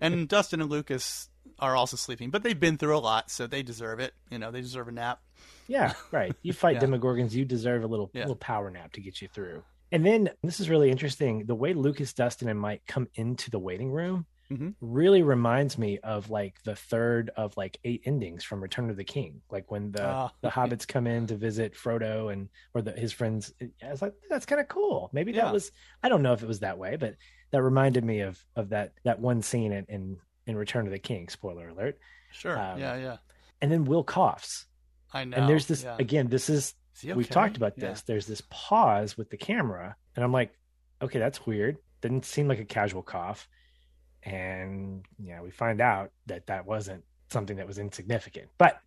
and 0.00 0.28
Dustin 0.28 0.60
and 0.60 0.70
Lucas 0.70 1.28
are 1.58 1.74
also 1.76 1.96
sleeping, 1.96 2.30
but 2.30 2.42
they've 2.44 2.58
been 2.58 2.78
through 2.78 2.96
a 2.96 3.00
lot, 3.00 3.28
so 3.30 3.46
they 3.48 3.62
deserve 3.62 3.98
it. 3.98 4.14
You 4.30 4.38
know, 4.38 4.50
they 4.52 4.60
deserve 4.60 4.86
a 4.88 4.92
nap. 4.92 5.20
Yeah, 5.66 5.94
right. 6.12 6.32
You 6.42 6.52
fight 6.52 6.74
Yeah. 6.80 6.82
Demogorgons, 6.88 7.32
you 7.32 7.44
deserve 7.44 7.82
a 7.82 7.86
little 7.88 8.10
Yeah. 8.14 8.22
little 8.22 8.36
power 8.36 8.70
nap 8.70 8.92
to 8.92 9.00
get 9.00 9.20
you 9.20 9.28
through. 9.28 9.64
And 9.90 10.06
then 10.06 10.30
this 10.42 10.60
is 10.60 10.70
really 10.70 10.90
interesting. 10.90 11.44
The 11.46 11.54
way 11.56 11.74
Lucas, 11.74 12.12
Dustin, 12.14 12.48
and 12.48 12.58
Mike 12.58 12.82
come 12.86 13.08
into 13.16 13.50
the 13.50 13.58
waiting 13.58 13.90
room 13.90 14.26
Mhm. 14.58 14.74
really 14.80 15.22
reminds 15.22 15.78
me 15.78 15.98
of 16.00 16.30
like 16.30 16.62
the 16.64 16.76
third 16.76 17.30
of 17.36 17.56
like 17.56 17.78
eight 17.84 18.02
endings 18.04 18.44
from 18.44 18.62
Return 18.62 18.90
of 18.90 18.96
the 18.96 19.04
King. 19.04 19.42
Like 19.50 19.70
when 19.70 19.92
the 19.92 20.04
Ah. 20.04 20.32
the 20.40 20.48
hobbits 20.50 20.86
come 20.86 21.06
in 21.06 21.26
to 21.28 21.36
visit 21.36 21.74
Frodo 21.74 22.32
and 22.32 22.48
or 22.74 22.82
the, 22.82 22.92
his 22.92 23.12
friends. 23.12 23.52
I 23.84 23.90
was 23.90 24.02
like, 24.02 24.14
that's 24.28 24.46
kind 24.46 24.60
of 24.60 24.68
cool. 24.68 25.10
Maybe 25.12 25.32
that 25.32 25.52
was. 25.52 25.72
I 26.02 26.08
don't 26.08 26.22
know 26.22 26.32
if 26.32 26.42
it 26.42 26.46
was 26.48 26.60
that 26.60 26.78
way, 26.78 26.96
but 26.96 27.16
that 27.50 27.62
reminded 27.62 28.04
me 28.04 28.20
of 28.20 28.44
of 28.56 28.68
that 28.70 28.92
that 29.04 29.18
one 29.20 29.42
scene 29.42 29.72
in 29.72 29.84
in, 29.88 30.16
in 30.46 30.56
Return 30.56 30.86
of 30.86 30.92
the 30.92 30.98
King. 30.98 31.28
Spoiler 31.28 31.68
alert. 31.68 31.98
Sure. 32.32 32.58
Um, 32.58 32.78
yeah, 32.78 32.96
yeah. 32.96 33.16
And 33.60 33.70
then 33.70 33.84
Will 33.84 34.04
coughs, 34.04 34.66
I 35.12 35.24
know. 35.24 35.36
and 35.36 35.48
there's 35.48 35.66
this 35.66 35.84
yeah. 35.84 35.96
again. 35.98 36.28
This 36.28 36.48
is 36.50 36.74
Is 36.96 37.00
he 37.02 37.12
we've 37.12 37.28
talked 37.30 37.56
about 37.56 37.74
Yeah. 37.76 37.90
this. 37.90 38.02
There's 38.02 38.26
this 38.26 38.42
pause 38.50 39.16
with 39.16 39.30
the 39.30 39.36
camera, 39.36 39.96
and 40.16 40.24
I'm 40.24 40.32
like, 40.32 40.52
okay, 41.00 41.18
that's 41.18 41.46
weird. 41.46 41.76
Didn't 42.00 42.24
seem 42.24 42.48
like 42.48 42.58
a 42.58 42.64
casual 42.64 43.02
cough. 43.02 43.48
And 44.24 45.04
yeah, 45.18 45.40
we 45.42 45.50
find 45.50 45.80
out 45.80 46.10
that 46.26 46.46
that 46.46 46.66
wasn't 46.66 47.04
something 47.30 47.56
that 47.56 47.66
was 47.66 47.78
insignificant. 47.78 48.48
But 48.58 48.80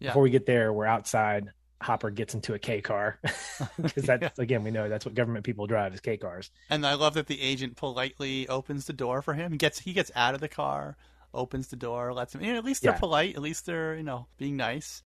Yeah. 0.00 0.10
before 0.10 0.22
we 0.22 0.30
get 0.30 0.46
there, 0.46 0.72
we're 0.72 0.86
outside. 0.86 1.50
Hopper 1.82 2.10
gets 2.10 2.34
into 2.34 2.54
a 2.54 2.58
K 2.58 2.80
car 2.80 3.18
because 3.82 4.04
that's 4.04 4.22
Yeah. 4.22 4.30
again 4.42 4.64
we 4.64 4.70
know 4.70 4.88
that's 4.88 5.04
what 5.04 5.14
government 5.14 5.44
people 5.44 5.66
drive 5.66 5.92
is 5.94 6.00
K 6.00 6.16
cars. 6.16 6.50
And 6.70 6.86
I 6.86 6.94
love 6.94 7.14
that 7.14 7.26
the 7.26 7.40
agent 7.40 7.76
politely 7.76 8.48
opens 8.48 8.86
the 8.86 8.92
door 8.94 9.20
for 9.22 9.34
him. 9.34 9.52
He 9.52 9.58
gets 9.58 9.78
he 9.78 9.92
gets 9.92 10.10
out 10.14 10.34
of 10.34 10.40
the 10.40 10.48
car, 10.48 10.96
opens 11.34 11.68
the 11.68 11.76
door, 11.76 12.12
lets 12.14 12.34
him. 12.34 12.42
You 12.42 12.52
know, 12.52 12.58
at 12.58 12.64
least 12.64 12.82
they're 12.82 12.92
Yeah. 12.92 12.98
polite. 12.98 13.34
At 13.36 13.42
least 13.42 13.66
they're 13.66 13.94
you 13.94 14.02
know 14.02 14.26
being 14.38 14.56
nice. 14.56 15.02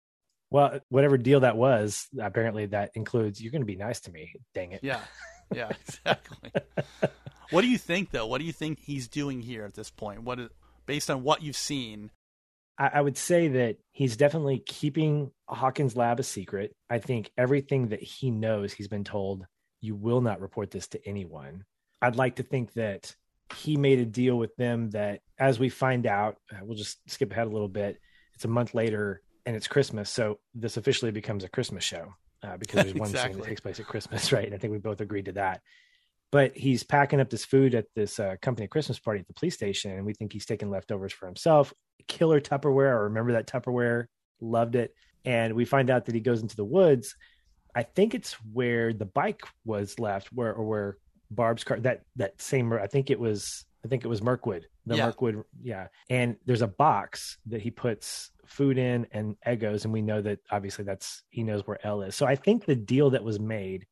Well, 0.51 0.79
whatever 0.89 1.19
deal 1.19 1.41
that 1.41 1.57
was, 1.57 2.07
apparently 2.19 2.67
that 2.67 2.93
includes 2.95 3.43
you're 3.43 3.51
going 3.53 3.63
to 3.63 3.67
be 3.67 3.77
nice 3.77 4.01
to 4.03 4.13
me. 4.13 4.33
Dang 4.55 4.73
it. 4.73 4.81
Yeah, 4.85 5.01
yeah, 5.55 5.71
exactly. 5.71 6.51
what 7.51 7.63
do 7.63 7.69
you 7.69 7.79
think 7.79 8.11
though? 8.11 8.27
What 8.27 8.39
do 8.39 8.45
you 8.45 8.53
think 8.53 8.81
he's 8.81 9.09
doing 9.09 9.41
here 9.41 9.65
at 9.65 9.75
this 9.75 9.91
point? 9.91 10.23
What 10.23 10.41
is 10.41 10.49
based 10.87 11.11
on 11.11 11.23
what 11.23 11.43
you've 11.43 11.57
seen? 11.57 12.11
I, 12.79 12.91
I 12.95 13.01
would 13.01 13.17
say 13.17 13.49
that 13.49 13.77
he's 13.93 14.17
definitely 14.17 14.59
keeping 14.59 15.31
Hawkins' 15.49 15.97
lab 15.97 16.21
a 16.21 16.23
secret. 16.23 16.75
I 16.91 16.99
think 16.99 17.31
everything 17.37 17.89
that 17.89 18.03
he 18.03 18.31
knows, 18.31 18.73
he's 18.73 18.89
been 18.89 19.05
told, 19.05 19.47
you 19.81 19.95
will 19.95 20.21
not 20.21 20.41
report 20.41 20.71
this 20.71 20.89
to 20.89 21.09
anyone. 21.09 21.65
I'd 22.03 22.17
like 22.17 22.37
to 22.37 22.43
think 22.43 22.73
that 22.75 23.15
he 23.55 23.77
made 23.77 23.99
a 23.99 24.07
deal 24.07 24.37
with 24.37 24.55
them 24.57 24.91
that, 24.91 25.21
as 25.39 25.59
we 25.59 25.69
find 25.69 26.07
out, 26.07 26.37
uh, 26.53 26.57
we'll 26.63 26.77
just 26.77 26.99
skip 27.11 27.31
ahead 27.33 27.47
a 27.47 27.51
little 27.51 27.69
bit. 27.69 27.99
It's 28.35 28.45
a 28.45 28.49
month 28.49 28.75
later 28.75 29.23
and 29.47 29.55
it's 29.55 29.69
Christmas. 29.69 30.11
So 30.11 30.39
this 30.55 30.77
officially 30.77 31.13
becomes 31.13 31.45
a 31.45 31.49
Christmas 31.49 31.85
show 31.85 32.15
uh, 32.45 32.57
because 32.59 32.85
there's 32.85 32.95
one 32.95 33.09
scene 33.09 33.33
that 33.33 33.45
takes 33.45 33.61
place 33.61 33.81
at 33.81 33.87
Christmas, 33.87 34.33
right? 34.33 34.45
And 34.45 34.55
I 34.55 34.59
think 34.59 34.73
we 34.73 34.79
both 34.79 35.01
agreed 35.01 35.27
to 35.27 35.33
that. 35.33 35.61
But 36.31 36.57
he's 36.57 36.83
packing 36.83 37.21
up 37.21 37.31
this 37.31 37.45
food 37.45 37.75
at 37.75 37.87
this 37.95 38.19
uh, 38.19 38.37
company 38.43 38.67
Christmas 38.67 38.99
party 38.99 39.21
at 39.21 39.29
the 39.29 39.35
police 39.35 39.55
station, 39.55 39.93
and 39.93 40.05
we 40.05 40.15
think 40.15 40.33
he's 40.33 40.47
taking 40.47 40.71
leftovers 40.71 41.13
for 41.13 41.27
himself. 41.27 41.73
Killer 42.09 42.41
Tupperware. 42.41 42.89
I 42.89 43.03
remember 43.05 43.33
that 43.33 43.47
Tupperware 43.47 44.07
Loved 44.41 44.77
it. 44.77 44.95
And 45.25 45.55
we 45.55 45.65
find 45.65 45.91
out 45.91 46.05
that 46.07 46.15
he 46.15 46.21
goes 46.21 46.43
into 46.43 46.57
the 46.57 46.65
woods. 46.65 47.17
I 47.75 47.83
think 47.83 48.15
it's 48.15 48.35
where 48.53 48.93
the 48.93 49.07
bike 49.07 49.41
was 49.65 49.99
left, 49.99 50.29
where 50.33 50.53
or 50.53 50.65
where 50.65 50.99
Barb's 51.31 51.65
car 51.65 51.81
that 51.81 52.03
that 52.17 52.41
same 52.41 52.73
I 52.73 52.87
think 52.87 53.11
it 53.11 53.19
was 53.19 53.65
I 53.85 53.89
think 53.89 54.05
it 54.05 54.09
was 54.09 54.23
Mirkwood. 54.23 54.67
The 54.87 54.97
Yeah. 54.97 55.07
Mirkwood, 55.07 55.45
yeah. 55.63 55.89
And 56.11 56.37
there's 56.45 56.63
a 56.63 56.69
box 56.69 57.39
that 57.47 57.63
he 57.63 57.71
puts 57.71 58.31
food 58.47 58.79
in 58.79 59.07
and 59.13 59.37
eggos 59.47 59.85
and 59.85 59.93
we 59.93 60.03
know 60.03 60.21
that 60.21 60.39
obviously 60.51 60.85
that's 60.85 61.23
he 61.31 61.43
knows 61.43 61.67
where 61.67 61.85
El 61.87 62.03
is. 62.03 62.15
So 62.15 62.27
I 62.27 62.37
think 62.37 62.65
the 62.65 62.77
deal 62.77 63.11
that 63.11 63.25
was 63.25 63.41
made 63.41 63.87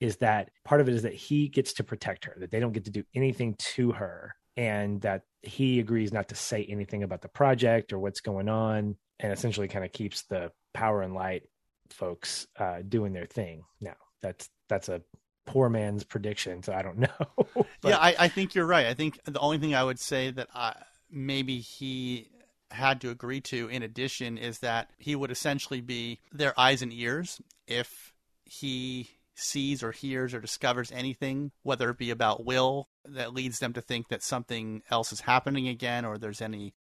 is 0.00 0.16
that 0.16 0.50
part 0.64 0.80
of 0.80 0.88
it 0.88 0.94
is 0.94 1.02
that 1.02 1.14
he 1.14 1.48
gets 1.48 1.72
to 1.74 1.84
protect 1.84 2.24
her, 2.24 2.34
that 2.38 2.50
they 2.50 2.58
don't 2.58 2.72
get 2.72 2.84
to 2.86 2.90
do 2.90 3.04
anything 3.14 3.54
to 3.58 3.92
her, 3.92 4.34
and 4.56 5.00
that 5.02 5.22
he 5.42 5.78
agrees 5.78 6.12
not 6.12 6.28
to 6.28 6.34
say 6.34 6.66
anything 6.68 7.04
about 7.04 7.22
the 7.22 7.28
project 7.28 7.92
or 7.92 7.98
what's 8.00 8.20
going 8.20 8.48
on, 8.48 8.96
and 9.20 9.32
essentially 9.32 9.68
kind 9.68 9.84
of 9.84 9.92
keeps 9.92 10.22
the 10.24 10.50
power 10.74 11.02
and 11.02 11.14
light 11.14 11.44
folks 11.90 12.46
uh, 12.58 12.78
doing 12.88 13.12
their 13.12 13.26
thing. 13.26 13.62
Now 13.80 13.94
that's 14.22 14.48
that's 14.68 14.88
a 14.88 15.02
poor 15.46 15.68
man's 15.68 16.04
prediction, 16.04 16.62
so 16.62 16.72
I 16.72 16.82
don't 16.82 16.98
know. 17.06 17.26
But- 17.54 17.66
yeah, 17.84 17.98
I, 17.98 18.16
I 18.18 18.28
think 18.28 18.54
you're 18.54 18.66
right. 18.66 18.86
I 18.86 18.94
think 18.94 19.20
the 19.24 19.38
only 19.38 19.58
thing 19.58 19.74
I 19.74 19.84
would 19.84 20.00
say 20.00 20.30
that 20.32 20.48
I, 20.52 20.74
maybe 21.10 21.58
he 21.60 22.28
had 22.74 23.00
to 23.02 23.10
agree 23.10 23.40
to 23.40 23.68
in 23.68 23.82
addition 23.82 24.38
is 24.38 24.60
that 24.60 24.90
he 24.98 25.14
would 25.14 25.30
essentially 25.30 25.80
be 25.80 26.18
their 26.32 26.58
eyes 26.58 26.82
and 26.82 26.92
ears 26.92 27.40
if 27.66 28.12
he 28.44 29.08
sees 29.34 29.82
or 29.82 29.92
hears 29.92 30.34
or 30.34 30.40
discovers 30.40 30.92
anything, 30.92 31.52
whether 31.62 31.90
it 31.90 31.98
be 31.98 32.10
about 32.10 32.44
Will 32.44 32.88
that 33.04 33.34
leads 33.34 33.58
them 33.58 33.72
to 33.72 33.80
think 33.80 34.08
that 34.08 34.22
something 34.22 34.82
else 34.90 35.12
is 35.12 35.20
happening 35.20 35.68
again 35.68 36.04
or 36.04 36.18
there's 36.18 36.42
any, 36.42 36.74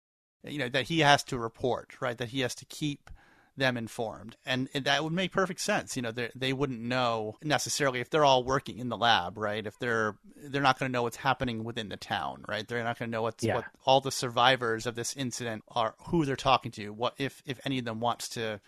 you 0.45 0.59
know, 0.59 0.69
that 0.69 0.89
he 0.89 1.01
has 1.01 1.23
to 1.25 1.39
report, 1.39 2.01
right? 2.01 2.19
That 2.19 2.31
he 2.31 2.41
has 2.41 2.55
to 2.57 2.65
keep 2.67 3.11
them 3.61 3.77
informed 3.77 4.37
and 4.45 4.69
that 4.75 5.05
would 5.05 5.13
make 5.13 5.31
perfect 5.31 5.61
sense 5.61 5.95
you 5.97 6.03
know 6.03 6.11
they 6.11 6.29
they 6.35 6.53
wouldn't 6.53 6.81
know 6.81 7.37
necessarily 7.45 8.01
if 8.01 8.11
they're 8.11 8.25
all 8.25 8.43
working 8.43 8.79
in 8.79 8.89
the 8.89 8.97
lab 8.97 9.39
right 9.39 9.67
if 9.67 9.79
they're 9.79 10.17
they're 10.37 10.61
not 10.63 10.79
going 10.79 10.89
to 10.91 10.93
know 10.93 11.05
what's 11.05 11.19
happening 11.19 11.63
within 11.63 11.89
the 11.89 11.97
town 11.97 12.45
right 12.49 12.67
they're 12.67 12.83
not 12.83 12.99
going 12.99 13.09
to 13.09 13.17
know 13.17 13.23
what's 13.23 13.45
Yeah. 13.45 13.57
what 13.57 13.65
all 13.85 14.01
the 14.01 14.11
survivors 14.11 14.87
of 14.87 14.97
this 14.97 15.15
incident 15.15 15.63
are 15.69 15.95
who 16.09 16.25
they're 16.25 16.35
talking 16.35 16.73
to 16.73 16.93
what 16.93 17.15
if 17.19 17.43
if 17.47 17.61
any 17.65 17.79
of 17.79 17.85
them 17.85 18.01
wants 18.01 18.29
to 18.31 18.61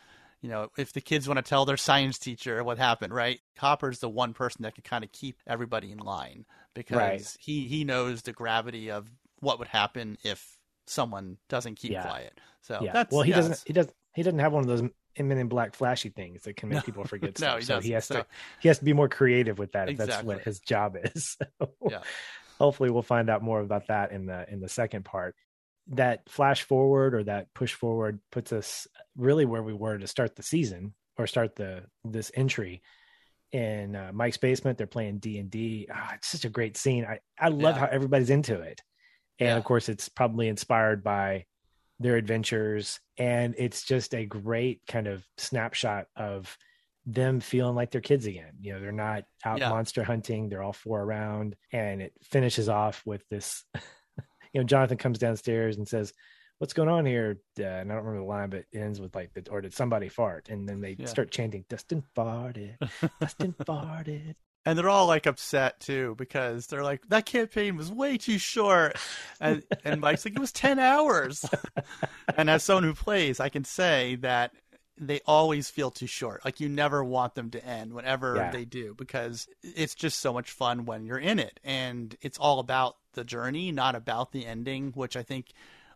you 0.42 0.48
know 0.48 0.70
if 0.76 0.92
the 0.92 1.00
kids 1.00 1.26
want 1.26 1.38
to 1.38 1.42
tell 1.48 1.64
their 1.64 1.76
science 1.76 2.18
teacher 2.18 2.62
what 2.62 2.78
happened 2.78 3.12
right 3.12 3.40
hopper's 3.58 3.98
the 3.98 4.08
one 4.08 4.34
person 4.34 4.62
that 4.62 4.74
could 4.76 4.84
kind 4.84 5.02
of 5.02 5.10
keep 5.12 5.38
everybody 5.46 5.90
in 5.90 5.98
line 5.98 6.44
because 6.74 6.96
Right. 6.96 7.36
he 7.40 7.66
he 7.66 7.84
knows 7.84 8.22
the 8.22 8.32
gravity 8.32 8.90
of 8.90 9.10
what 9.40 9.58
would 9.58 9.68
happen 9.68 10.18
if 10.22 10.56
someone 10.86 11.38
doesn't 11.48 11.76
keep 11.76 11.92
Yeah. 11.92 12.02
quiet 12.02 12.38
so 12.60 12.78
yeah. 12.80 12.92
that's 12.92 13.12
well, 13.12 13.22
he 13.22 13.32
doesn't. 13.32 13.60
He 13.66 13.72
doesn't. 13.72 13.92
He 14.14 14.22
doesn't 14.22 14.38
have 14.40 14.52
one 14.52 14.62
of 14.62 14.68
those 14.68 14.82
Men 15.18 15.36
in 15.38 15.48
Black 15.48 15.74
flashy 15.74 16.08
things 16.08 16.42
that 16.44 16.56
can 16.56 16.68
make 16.70 16.76
No. 16.76 16.82
people 16.82 17.04
forget 17.04 17.38
No, 17.40 17.58
stuff. 17.58 17.58
he 17.60 17.64
so 17.64 17.80
he 17.80 17.90
doesn't. 17.90 17.92
has 17.94 18.04
So- 18.06 18.14
to. 18.22 18.26
He 18.60 18.68
has 18.68 18.78
to 18.78 18.84
be 18.84 18.92
more 18.94 19.08
creative 19.08 19.58
with 19.58 19.72
that. 19.72 19.88
exactly. 19.90 20.04
If 20.04 20.08
that's 20.16 20.24
what 20.26 20.40
his 20.42 20.60
job 20.60 20.96
is. 21.02 21.36
So 21.60 21.70
Yeah. 21.90 22.00
Hopefully, 22.58 22.90
we'll 22.90 23.02
find 23.02 23.28
out 23.28 23.42
more 23.42 23.60
about 23.60 23.88
that 23.88 24.12
in 24.12 24.26
the 24.26 24.46
in 24.50 24.60
the 24.60 24.68
second 24.68 25.04
part. 25.04 25.34
That 25.88 26.28
flash 26.30 26.62
forward 26.62 27.14
or 27.14 27.24
that 27.24 27.52
push 27.54 27.74
forward 27.74 28.20
puts 28.30 28.52
us 28.52 28.86
really 29.16 29.44
where 29.46 29.62
we 29.62 29.72
were 29.74 29.98
to 29.98 30.06
start 30.06 30.36
the 30.36 30.42
season 30.44 30.94
or 31.18 31.26
start 31.26 31.56
the 31.56 31.84
this 32.04 32.30
entry 32.34 32.82
in 33.50 33.96
uh, 33.96 34.10
Mike's 34.14 34.36
basement. 34.36 34.78
They're 34.78 34.86
playing 34.86 35.18
D 35.18 35.38
and 35.38 35.50
D. 35.50 35.88
Ah, 35.92 36.12
It's 36.14 36.28
such 36.28 36.44
a 36.44 36.48
great 36.50 36.76
scene. 36.76 37.04
I 37.04 37.18
I 37.38 37.48
love 37.48 37.74
Yeah. 37.76 37.80
how 37.80 37.86
everybody's 37.86 38.30
into 38.30 38.60
it, 38.60 38.80
and 39.40 39.48
Yeah. 39.48 39.56
of 39.56 39.64
course, 39.64 39.88
it's 39.88 40.08
probably 40.08 40.48
inspired 40.48 41.02
by 41.02 41.46
their 42.00 42.16
adventures, 42.16 43.00
and 43.18 43.54
it's 43.58 43.84
just 43.84 44.14
a 44.14 44.26
great 44.26 44.80
kind 44.88 45.06
of 45.06 45.24
snapshot 45.38 46.06
of 46.16 46.56
them 47.06 47.40
feeling 47.40 47.74
like 47.74 47.90
they're 47.90 48.00
kids 48.00 48.26
again. 48.26 48.52
You 48.60 48.74
know, 48.74 48.80
they're 48.80 48.92
not 48.92 49.24
out 49.44 49.60
Yeah. 49.60 49.68
monster 49.68 50.02
hunting; 50.04 50.48
they're 50.48 50.62
all 50.62 50.72
four 50.72 51.00
around, 51.02 51.56
and 51.72 52.00
it 52.02 52.12
finishes 52.22 52.68
off 52.68 53.02
with 53.04 53.24
this. 53.28 53.64
you 54.52 54.60
know, 54.60 54.64
Jonathan 54.64 54.98
comes 54.98 55.18
downstairs 55.18 55.76
and 55.76 55.86
says. 55.88 56.12
What's 56.58 56.74
going 56.74 56.88
on 56.88 57.04
here? 57.06 57.40
Uh, 57.58 57.64
and 57.64 57.90
I 57.90 57.96
don't 57.96 58.04
remember 58.04 58.20
the 58.24 58.30
line, 58.30 58.48
but 58.50 58.58
it 58.70 58.78
ends 58.78 59.00
with 59.00 59.16
like, 59.16 59.32
or 59.50 59.60
did 59.60 59.74
somebody 59.74 60.08
fart? 60.08 60.48
And 60.48 60.68
then 60.68 60.80
they 60.80 60.94
Yeah. 60.96 61.06
start 61.06 61.32
chanting, 61.32 61.64
"Dustin 61.68 62.04
farted, 62.16 62.76
Dustin 63.20 63.52
farted." 63.66 64.36
And 64.64 64.78
they're 64.78 64.88
all 64.88 65.06
like 65.06 65.26
upset 65.26 65.80
too 65.80 66.14
because 66.18 66.66
they're 66.68 66.82
like 66.84 67.06
that 67.08 67.26
campaign 67.26 67.76
was 67.76 67.90
way 67.90 68.16
too 68.16 68.38
short. 68.38 68.96
And 69.40 69.62
and 69.84 70.00
mike's 70.00 70.24
like 70.24 70.34
it 70.34 70.40
was 70.40 70.52
10 70.52 70.78
hours. 70.78 71.44
And 72.36 72.48
as 72.48 72.62
someone 72.64 72.84
who 72.84 72.94
plays 72.94 73.40
i 73.40 73.48
can 73.48 73.64
say 73.64 74.14
that 74.16 74.52
they 74.98 75.20
always 75.26 75.68
feel 75.70 75.90
too 75.90 76.06
short. 76.06 76.44
Like 76.44 76.60
you 76.60 76.68
never 76.68 77.02
want 77.02 77.34
them 77.34 77.50
to 77.50 77.64
end 77.64 77.92
whenever 77.92 78.36
Yeah. 78.36 78.50
they 78.50 78.64
do 78.64 78.94
because 78.96 79.48
it's 79.62 79.94
just 79.94 80.20
so 80.20 80.32
much 80.32 80.50
fun 80.52 80.84
when 80.84 81.06
you're 81.06 81.18
in 81.18 81.38
it. 81.40 81.58
And 81.64 82.14
it's 82.20 82.38
all 82.38 82.58
about 82.60 82.96
the 83.14 83.24
journey 83.24 83.72
not 83.72 83.94
about 83.94 84.32
the 84.32 84.46
ending 84.46 84.90
which 84.94 85.16
i 85.18 85.22
think 85.22 85.48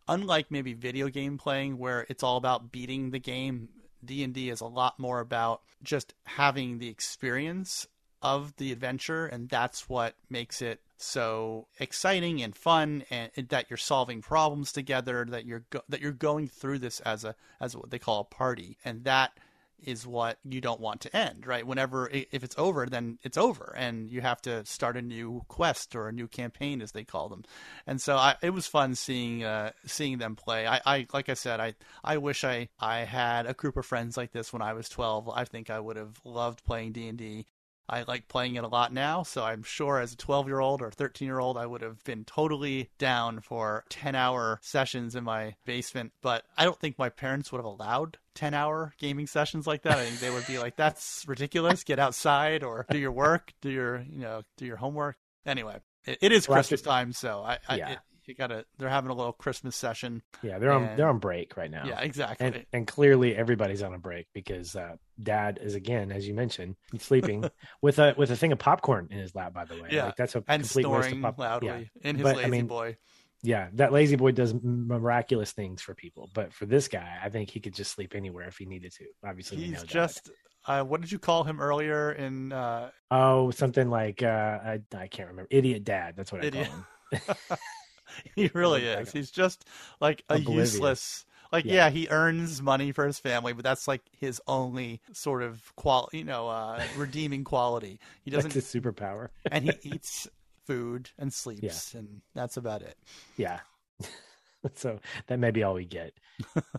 unlike 0.07 0.51
maybe 0.51 0.75
video 0.75 1.09
game 1.09 1.39
playing 1.39 1.79
where 1.79 2.05
it's 2.11 2.23
all 2.23 2.37
about 2.37 2.71
beating 2.71 3.11
the 3.11 3.19
game 3.19 3.71
d&d 4.05 4.51
is 4.51 4.61
a 4.61 4.67
lot 4.67 4.99
more 4.99 5.21
about 5.21 5.63
just 5.83 6.13
having 6.25 6.79
the 6.79 6.89
experience 6.89 7.87
of 8.23 8.57
the 8.57 8.73
adventure 8.73 9.27
and 9.27 9.49
that's 9.49 9.89
what 9.89 10.15
makes 10.31 10.63
it 10.63 10.81
so 10.99 11.67
exciting 11.79 12.43
and 12.43 12.57
fun 12.57 13.05
and 13.11 13.31
that 13.49 13.67
you're 13.69 13.77
solving 13.77 14.23
problems 14.23 14.73
together 14.73 15.27
that 15.29 15.45
you're 15.45 15.65
go- 15.71 15.83
that 15.89 16.01
you're 16.01 16.13
going 16.13 16.49
through 16.49 16.79
this 16.79 17.01
as 17.01 17.25
a 17.25 17.35
as 17.61 17.77
what 17.77 17.91
they 17.91 17.99
call 17.99 18.21
a 18.21 18.25
party. 18.25 18.79
And 18.85 19.05
that 19.05 19.39
is 19.79 20.07
what 20.07 20.39
you 20.43 20.59
don't 20.59 20.81
want 20.81 21.03
to 21.03 21.15
end 21.15 21.47
right? 21.47 21.67
Whenever 21.67 22.09
if 22.11 22.43
it's 22.43 22.55
over 22.57 22.87
then 22.87 23.19
it's 23.23 23.37
over 23.37 23.75
and 23.77 24.11
you 24.11 24.23
have 24.23 24.41
to 24.43 24.65
start 24.65 24.97
a 24.97 25.03
new 25.03 25.43
quest 25.49 25.95
or 25.95 26.09
a 26.09 26.13
new 26.13 26.27
campaign 26.27 26.81
as 26.81 26.93
they 26.93 27.05
call 27.05 27.29
them. 27.29 27.45
And 27.87 28.01
so 28.01 28.17
I, 28.17 28.37
it 28.43 28.51
was 28.51 28.67
fun 28.67 28.95
seeing 28.95 29.45
uh, 29.45 29.73
seeing 29.85 30.17
them 30.17 30.35
play. 30.35 30.67
I, 30.67 30.81
I 30.87 31.07
like 31.13 31.29
I 31.29 31.35
said 31.35 31.61
I 31.61 31.75
I 32.03 32.17
wish 32.17 32.43
I 32.43 32.69
I 32.81 33.01
had 33.01 33.47
a 33.47 33.55
group 33.55 33.77
of 33.77 33.85
friends 33.85 34.17
like 34.17 34.33
this 34.33 34.51
when 34.53 34.63
I 34.63 34.73
was 34.73 34.89
12 34.89 35.29
I 35.29 35.45
think 35.45 35.69
I 35.69 35.79
would 35.79 35.97
have 35.97 36.19
loved 36.25 36.65
playing 36.65 36.93
D&D 36.93 37.47
I 37.89 38.03
like 38.03 38.29
playing 38.29 38.57
it 38.57 38.65
a 38.65 38.69
lot 38.69 38.93
now, 38.93 39.23
so 39.23 39.45
I'm 39.45 39.63
sure 39.63 40.01
as 40.01 40.13
a 40.13 40.17
12 40.17 40.47
year 40.49 40.61
old 40.61 40.83
or 40.83 40.91
13 40.91 41.27
year 41.27 41.39
old, 41.39 41.57
I 41.57 41.67
would 41.67 41.83
have 41.83 42.03
been 42.05 42.25
totally 42.25 42.91
down 42.99 43.41
for 43.41 43.85
10 43.89 44.15
hour 44.15 44.59
sessions 44.63 45.15
in 45.15 45.25
my 45.25 45.55
basement. 45.65 46.13
But 46.21 46.45
I 46.57 46.65
don't 46.65 46.79
think 46.79 46.99
my 46.99 47.09
parents 47.09 47.53
would 47.53 47.59
have 47.59 47.65
allowed 47.65 48.19
10 48.35 48.55
hour 48.55 48.95
gaming 48.99 49.27
sessions 49.27 49.67
like 49.67 49.83
that. 49.83 49.99
I 49.99 50.05
think 50.05 50.21
they 50.21 50.31
would 50.31 50.47
be 50.47 50.59
like, 50.59 50.77
that's 50.77 51.25
ridiculous. 51.27 51.85
Get 51.85 51.99
outside 51.99 52.63
or 52.63 52.87
do 52.91 52.99
your 52.99 53.13
work, 53.13 53.53
do 53.61 53.71
your, 53.71 54.05
you 54.11 54.21
know, 54.21 54.43
do 54.57 54.67
your 54.67 54.77
homework. 54.77 55.17
Anyway, 55.45 55.77
it, 56.05 56.19
it 56.21 56.33
is 56.33 56.49
Well, 56.49 56.57
Christmas 56.57 56.83
time, 56.83 57.13
so 57.13 57.43
I, 57.43 57.59
I 57.69 57.77
Yeah. 57.77 57.93
it, 57.93 57.99
you 58.29 58.35
gotta, 58.35 58.65
they're 58.79 58.89
having 58.89 59.11
a 59.11 59.15
little 59.15 59.33
Christmas 59.33 59.77
session. 59.77 60.23
Yeah, 60.43 60.59
they're 60.59 60.73
on 60.73 60.97
they're 60.97 61.09
on 61.09 61.19
break 61.19 61.57
right 61.57 61.71
now. 61.71 61.85
Yeah, 61.87 62.01
exactly. 62.01 62.47
and 62.47 62.67
and 62.73 62.87
clearly 62.87 63.35
everybody's 63.37 63.83
on 63.83 63.95
a 63.95 63.99
break 63.99 64.27
because 64.33 64.75
uh, 64.77 64.97
Dad 65.23 65.59
is 65.63 65.75
again, 65.75 66.11
as 66.13 66.27
you 66.27 66.35
mentioned, 66.35 66.77
sleeping 66.99 67.49
with 67.83 67.99
a 67.99 68.15
with 68.17 68.31
a 68.31 68.37
thing 68.37 68.53
of 68.53 68.59
popcorn 68.59 69.09
in 69.11 69.19
his 69.19 69.35
lap. 69.35 69.53
By 69.55 69.65
the 69.65 69.75
way, 69.75 69.89
Yeah, 69.91 70.07
like, 70.07 70.17
that's 70.17 70.35
a 70.35 70.45
and 70.49 70.63
complete 70.63 70.87
waste 70.89 71.13
of 71.13 71.21
pop- 71.23 71.39
loudly 71.39 71.69
Yeah, 71.69 72.09
in 72.11 72.17
his 72.17 72.23
But, 72.23 72.35
I 72.35 72.39
lazy 72.39 72.51
mean, 72.51 72.67
boy. 72.67 72.97
yeah, 73.43 73.69
that 73.75 73.93
La-Z-Boy 73.93 74.33
does 74.33 74.55
miraculous 74.63 75.53
things 75.53 75.83
for 75.83 75.95
people, 75.95 76.31
but 76.35 76.53
for 76.53 76.67
this 76.67 76.89
guy, 76.89 77.19
I 77.23 77.29
think 77.29 77.51
he 77.51 77.61
could 77.61 77.75
just 77.75 77.93
sleep 77.93 78.15
anywhere 78.15 78.49
if 78.49 78.57
he 78.57 78.67
needed 78.67 78.93
to. 78.95 79.05
Obviously, 79.25 79.59
we 79.59 79.69
know 79.69 79.81
He's 79.81 79.83
just, 79.85 80.31
uh, 80.67 80.83
what 80.83 81.01
did 81.01 81.13
you 81.13 81.19
call 81.19 81.45
him 81.45 81.61
earlier 81.61 82.13
in 82.13 82.53
uh, 82.53 82.91
oh 83.11 83.51
something 83.53 83.89
like 83.89 84.23
uh, 84.23 84.27
I 84.27 84.81
I 84.97 85.07
can't 85.07 85.29
remember. 85.29 85.49
Idiot 85.51 85.85
Dad. 85.85 86.15
That's 86.17 86.33
what 86.33 86.45
Idiot. 86.45 86.67
I 86.67 87.17
call 87.19 87.37
him. 87.37 87.37
he 88.35 88.51
really 88.55 88.85
is. 88.85 89.13
He's 89.13 89.31
just 89.31 89.65
like 90.01 90.25
a 90.29 90.35
Oblivious. 90.35 90.73
useless. 90.75 91.27
Like 91.53 91.65
Yeah. 91.65 91.75
yeah. 91.75 91.91
he 91.91 92.09
earns 92.11 92.61
money 92.61 92.93
for 92.93 93.07
his 93.07 93.19
family, 93.19 93.53
but 93.53 93.63
that's 93.65 93.87
like 93.87 94.03
his 94.19 94.41
only 94.47 95.01
sort 95.13 95.43
of 95.43 95.75
qual, 95.77 96.09
you 96.13 96.25
know, 96.25 96.49
uh, 96.49 96.83
redeeming 96.97 97.45
quality. 97.45 98.01
He 98.25 98.31
doesn't, 98.31 98.53
his 98.53 98.65
superpower. 98.67 99.29
and 99.51 99.65
he 99.65 99.73
eats 99.95 100.29
food 100.67 101.11
and 101.19 101.33
sleeps, 101.33 101.95
and 101.95 102.21
that's 102.35 102.57
about 102.57 102.83
it. 102.83 102.97
Yeah. 103.37 103.61
so 104.75 104.99
that 105.29 105.39
may 105.39 105.51
be 105.53 105.63
all 105.63 105.75
we 105.75 105.85
get. 105.85 106.13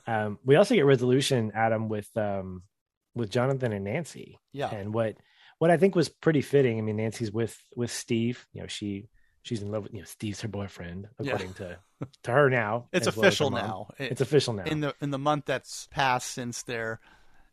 um, 0.05 0.39
we 0.43 0.55
also 0.55 0.75
get 0.75 0.85
resolution, 0.85 1.51
Adam, 1.55 1.87
with 1.89 2.09
um, 2.17 2.63
with 3.15 3.29
Jonathan 3.29 3.71
and 3.71 3.85
Nancy, 3.85 4.37
Yeah, 4.51 4.69
and 4.73 4.93
what 4.93 5.15
what 5.59 5.71
I 5.71 5.77
think 5.77 5.95
was 5.95 6.09
pretty 6.09 6.41
fitting. 6.41 6.77
I 6.77 6.81
mean, 6.81 6.97
Nancy's 6.97 7.31
with 7.31 7.57
with 7.75 7.89
Steve. 7.91 8.45
You 8.53 8.61
know, 8.61 8.67
she 8.67 9.07
she's 9.47 9.61
in 9.61 9.71
love 9.71 9.83
with 9.83 9.93
you 9.93 9.99
know 9.99 10.05
Steve's 10.05 10.41
her 10.41 10.47
boyfriend, 10.47 11.07
Yeah. 11.19 11.33
according 11.33 11.53
to 11.55 11.79
to 12.23 12.31
her 12.31 12.49
now. 12.49 12.87
it's 12.93 13.07
as 13.07 13.15
well 13.15 13.25
official 13.25 13.49
now. 13.51 13.87
It- 13.97 14.11
It's 14.11 14.21
official 14.21 14.53
now. 14.53 14.63
in 14.63 14.81
the 14.81 14.93
in 15.01 15.11
the 15.11 15.17
month 15.19 15.45
that's 15.45 15.87
passed 15.91 16.29
since 16.31 16.63
their 16.63 16.99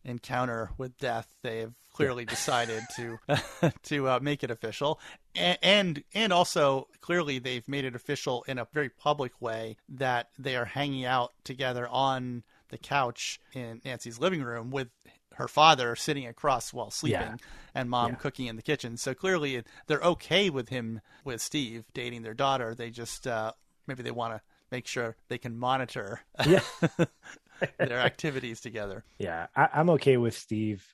encounter 0.05 0.71
with 0.77 0.97
death, 0.99 1.29
they 1.43 1.61
have 1.61 1.73
clearly 1.93 2.25
decided 2.25 2.83
to 2.97 3.19
to 3.85 4.09
uh, 4.09 4.19
make 4.21 4.43
it 4.45 4.51
official, 4.51 5.01
and, 5.35 5.59
and 5.63 6.05
and 6.13 6.33
also 6.33 6.89
clearly 7.01 7.39
they've 7.39 7.67
made 7.69 7.85
it 7.85 7.95
official 7.95 8.45
in 8.49 8.59
a 8.59 8.67
very 8.73 8.89
public 8.91 9.41
way 9.41 9.77
that 9.89 10.29
they 10.39 10.57
are 10.57 10.65
hanging 10.67 11.05
out 11.05 11.33
together 11.45 11.89
on 11.89 12.43
the 12.71 12.79
couch 12.79 13.41
in 13.55 13.81
Nancy's 13.85 14.19
living 14.19 14.43
room 14.43 14.71
with 14.71 14.89
her 15.37 15.49
father 15.49 15.95
sitting 15.97 16.27
across 16.27 16.73
while 16.73 16.91
sleeping 16.91 17.21
Yeah. 17.21 17.37
and 17.75 17.89
mom 17.91 18.11
Yeah. 18.11 18.17
cooking 18.17 18.47
in 18.47 18.57
the 18.57 18.63
kitchen. 18.63 18.97
So 18.97 19.15
clearly 19.15 19.63
they're 19.87 20.01
okay 20.03 20.51
with 20.51 20.69
him 20.69 21.01
with 21.25 21.41
Steve 21.41 21.85
dating 21.93 22.23
their 22.23 22.35
daughter. 22.35 22.75
They 22.75 22.91
just 22.91 23.27
uh, 23.27 23.53
maybe 23.87 24.03
they 24.03 24.11
want 24.11 24.35
to 24.35 24.41
make 24.71 24.87
sure 24.87 25.17
they 25.29 25.39
can 25.39 25.57
monitor 25.59 26.21
Yeah. 26.47 26.61
their 27.79 27.99
activities 28.01 28.61
together. 28.61 29.05
Yeah, 29.19 29.47
I, 29.55 29.69
I'm 29.75 29.91
okay 29.91 30.17
with 30.17 30.37
Steve 30.37 30.85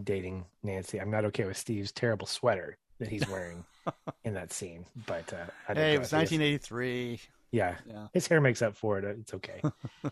dating 0.00 0.44
Nancy. 0.62 1.00
I'm 1.00 1.10
not 1.10 1.24
okay 1.26 1.44
with 1.44 1.56
Steve's 1.56 1.92
terrible 1.92 2.26
sweater 2.26 2.76
that 2.98 3.08
he's 3.08 3.28
wearing 3.28 3.64
in 4.24 4.34
that 4.34 4.52
scene. 4.52 4.86
But 5.06 5.32
uh, 5.32 5.46
I 5.68 5.74
Hey, 5.74 5.94
it 5.94 5.98
was 5.98 6.10
digress. 6.10 6.30
1983. 6.30 7.20
Yeah, 7.50 7.76
Yeah. 7.86 8.06
his 8.12 8.26
hair 8.26 8.40
makes 8.40 8.62
up 8.62 8.76
for 8.76 8.98
it. 8.98 9.04
It's 9.04 9.34
okay. 9.34 9.62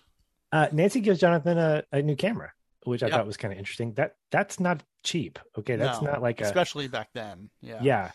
uh, 0.53 0.69
Nancy 0.73 1.01
gives 1.01 1.21
Jonathan 1.21 1.59
a, 1.59 1.85
a 1.93 2.03
new 2.03 2.17
camera, 2.17 2.53
which 2.85 3.03
I 3.03 3.07
Yep. 3.07 3.15
thought 3.15 3.27
was 3.27 3.37
kind 3.37 3.53
of 3.53 3.59
interesting. 3.59 3.95
That 3.95 4.17
that's 4.31 4.59
not 4.61 4.83
cheap. 5.05 5.39
Okay, 5.59 5.77
that's 5.77 6.01
No, 6.03 6.13
not 6.13 6.23
like 6.23 6.41
a 6.41 6.45
especially 6.45 6.89
back 6.89 7.11
then. 7.15 7.51
Yeah. 7.61 7.81
yeah. 7.83 8.11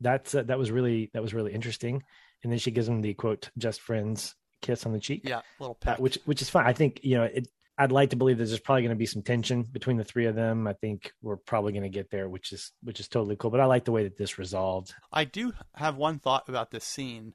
That's 0.00 0.34
uh, 0.34 0.44
that 0.44 0.58
was 0.58 0.70
really 0.70 1.10
that 1.14 1.22
was 1.22 1.34
really 1.34 1.52
interesting. 1.52 2.02
And 2.42 2.52
then 2.52 2.58
she 2.58 2.70
gives 2.70 2.88
him 2.88 3.00
the 3.00 3.14
quote 3.14 3.50
"just 3.58 3.80
friends" 3.80 4.34
kiss 4.62 4.86
on 4.86 4.92
the 4.92 5.00
cheek. 5.00 5.22
Yeah, 5.24 5.40
little 5.58 5.76
uh, 5.86 5.96
which 5.96 6.18
which 6.24 6.40
is 6.42 6.48
fine. 6.50 6.66
I 6.66 6.72
think 6.72 7.00
you 7.02 7.16
know 7.16 7.24
it. 7.24 7.48
I'd 7.80 7.92
like 7.92 8.10
to 8.10 8.16
believe 8.16 8.38
that 8.38 8.44
there's 8.44 8.58
probably 8.58 8.82
going 8.82 8.90
to 8.94 8.98
be 8.98 9.06
some 9.06 9.22
tension 9.22 9.62
between 9.62 9.98
the 9.98 10.04
three 10.04 10.26
of 10.26 10.34
them. 10.34 10.66
I 10.66 10.72
think 10.72 11.12
we're 11.22 11.36
probably 11.36 11.72
going 11.72 11.84
to 11.84 11.88
get 11.88 12.10
there, 12.10 12.28
which 12.28 12.52
is 12.52 12.72
which 12.82 12.98
is 13.00 13.06
totally 13.08 13.36
cool. 13.36 13.50
But 13.50 13.60
I 13.60 13.66
like 13.66 13.84
the 13.84 13.92
way 13.92 14.02
that 14.04 14.16
this 14.16 14.38
resolved. 14.38 14.94
I 15.12 15.24
do 15.24 15.52
have 15.74 15.96
one 15.96 16.18
thought 16.18 16.48
about 16.48 16.70
this 16.70 16.84
scene. 16.84 17.34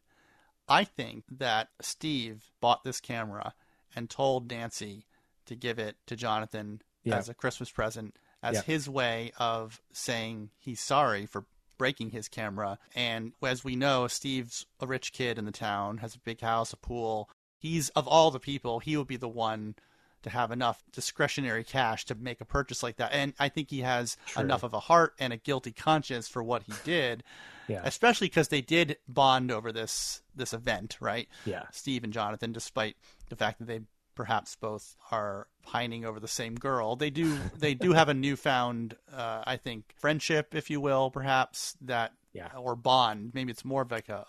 I 0.67 0.83
think 0.85 1.23
that 1.37 1.67
Steve 1.81 2.43
bought 2.61 2.83
this 2.83 2.99
camera 3.01 3.53
and 3.95 4.09
told 4.09 4.49
Nancy 4.49 5.05
to 5.45 5.55
give 5.55 5.79
it 5.79 5.97
to 6.07 6.15
Jonathan 6.15 6.81
Yeah. 7.03 7.17
as 7.17 7.29
a 7.29 7.33
Christmas 7.33 7.69
present, 7.71 8.17
as 8.41 8.55
Yeah. 8.55 8.61
his 8.63 8.89
way 8.89 9.31
of 9.37 9.81
saying 9.91 10.51
he's 10.57 10.79
sorry 10.81 11.25
for 11.25 11.45
breaking 11.77 12.11
his 12.11 12.27
camera. 12.29 12.77
And 12.95 13.33
as 13.41 13.63
we 13.63 13.75
know, 13.75 14.07
Steve's 14.07 14.65
a 14.79 14.87
rich 14.87 15.11
kid 15.11 15.37
in 15.37 15.45
the 15.45 15.51
town, 15.51 15.97
has 15.97 16.15
a 16.15 16.19
big 16.19 16.41
house, 16.41 16.71
a 16.71 16.77
pool. 16.77 17.29
He's, 17.57 17.89
of 17.89 18.07
all 18.07 18.31
the 18.31 18.39
people, 18.39 18.79
he 18.79 18.95
would 18.95 19.07
be 19.07 19.17
the 19.17 19.27
one 19.27 19.75
to 20.21 20.29
have 20.29 20.51
enough 20.51 20.81
discretionary 20.93 21.65
cash 21.65 22.05
to 22.05 22.15
make 22.15 22.39
a 22.39 22.45
purchase 22.45 22.81
like 22.83 22.95
that. 22.95 23.11
And 23.11 23.33
I 23.39 23.49
think 23.49 23.69
he 23.69 23.81
has 23.81 24.15
Sure. 24.27 24.41
enough 24.43 24.63
of 24.63 24.73
a 24.73 24.79
heart 24.81 25.15
and 25.19 25.33
a 25.33 25.37
guilty 25.37 25.73
conscience 25.73 26.29
for 26.29 26.41
what 26.41 26.63
he 26.63 26.73
did 26.85 27.23
Yeah, 27.67 27.81
especially 27.85 28.27
because 28.27 28.49
they 28.49 28.59
did 28.61 28.97
bond 29.07 29.49
over 29.51 29.71
this 29.71 30.21
this 30.35 30.53
event, 30.53 30.97
right? 30.99 31.27
yeah, 31.45 31.63
Steve 31.71 32.03
and 32.03 32.11
Jonathan, 32.13 32.51
despite 32.51 32.97
the 33.29 33.35
fact 33.37 33.59
that 33.59 33.65
they 33.65 33.81
perhaps 34.15 34.55
both 34.55 34.95
are 35.11 35.47
pining 35.63 36.05
over 36.05 36.19
the 36.19 36.27
same 36.27 36.55
girl, 36.55 36.95
they 36.95 37.09
do 37.09 37.37
they 37.57 37.73
do 37.73 37.93
have 37.93 38.09
a 38.09 38.13
newfound, 38.13 38.95
uh, 39.11 39.43
I 39.45 39.57
think, 39.57 39.93
friendship, 39.97 40.53
if 40.55 40.69
you 40.69 40.79
will, 40.81 41.09
perhaps 41.11 41.75
that 41.81 42.13
Yeah. 42.33 42.49
or 42.57 42.75
bond. 42.75 43.31
Maybe 43.33 43.51
it's 43.51 43.65
more 43.65 43.81
of 43.83 43.91
like 43.91 44.09
a 44.09 44.25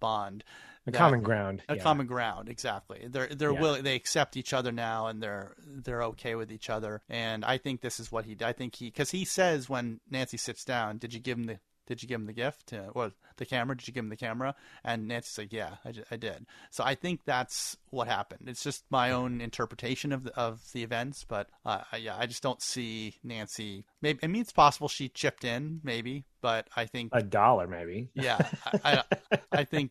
bond, 0.00 0.44
a 0.86 0.90
that- 0.90 0.98
common 0.98 1.22
ground. 1.22 1.62
a 1.68 1.76
yeah. 1.76 1.82
common 1.82 2.06
ground. 2.06 2.48
Exactly. 2.48 3.06
They're 3.08 3.28
they're 3.28 3.52
Yeah. 3.52 3.60
willing. 3.60 3.82
They 3.84 3.94
accept 3.96 4.36
each 4.36 4.52
other 4.52 4.72
now, 4.72 5.06
and 5.06 5.22
they're 5.22 5.54
they're 5.58 6.02
okay 6.04 6.34
with 6.34 6.52
each 6.52 6.68
other. 6.68 7.02
And 7.08 7.44
I 7.44 7.58
think 7.58 7.80
this 7.80 7.98
is 8.00 8.12
what 8.12 8.24
he. 8.26 8.36
I 8.42 8.52
think 8.52 8.74
he 8.76 8.86
because 8.86 9.10
he 9.12 9.24
says 9.24 9.68
when 9.68 10.00
Nancy 10.10 10.36
sits 10.36 10.64
down, 10.64 10.98
"Did 10.98 11.14
you 11.14 11.20
give 11.20 11.38
him 11.38 11.44
the 11.44 11.60
Did 11.86 12.02
you 12.02 12.08
give 12.08 12.20
him 12.20 12.26
the 12.26 12.32
gift? 12.32 12.72
Uh, 12.72 12.90
or 12.94 13.12
the 13.36 13.46
camera? 13.46 13.76
Did 13.76 13.86
you 13.88 13.94
give 13.94 14.04
him 14.04 14.10
the 14.10 14.16
camera?" 14.16 14.54
And 14.84 15.08
Nancy's 15.08 15.38
like, 15.38 15.52
"Yeah, 15.52 15.76
I, 15.84 15.92
I 16.10 16.16
did." 16.16 16.46
So 16.70 16.84
I 16.84 16.94
think 16.94 17.20
that's 17.24 17.76
what 17.90 18.08
happened. 18.08 18.48
It's 18.48 18.62
just 18.62 18.84
my 18.90 19.10
own 19.10 19.40
interpretation 19.40 20.12
of 20.12 20.24
the 20.24 20.34
of 20.38 20.62
the 20.72 20.82
events, 20.82 21.24
but 21.28 21.48
uh, 21.64 21.82
I- 21.92 21.96
yeah, 21.98 22.16
I 22.18 22.26
just 22.26 22.42
don't 22.42 22.62
see 22.62 23.16
Nancy. 23.22 23.84
Maybe 24.02 24.18
I 24.22 24.26
mean 24.26 24.42
it's 24.42 24.52
possible 24.52 24.88
she 24.88 25.08
chipped 25.08 25.44
in, 25.44 25.80
maybe, 25.82 26.24
but 26.40 26.68
I 26.76 26.86
think 26.86 27.10
a 27.12 27.22
dollar 27.22 27.66
maybe. 27.66 28.10
yeah, 28.14 28.48
I, 28.84 29.02
I, 29.30 29.38
I 29.52 29.64
think 29.64 29.90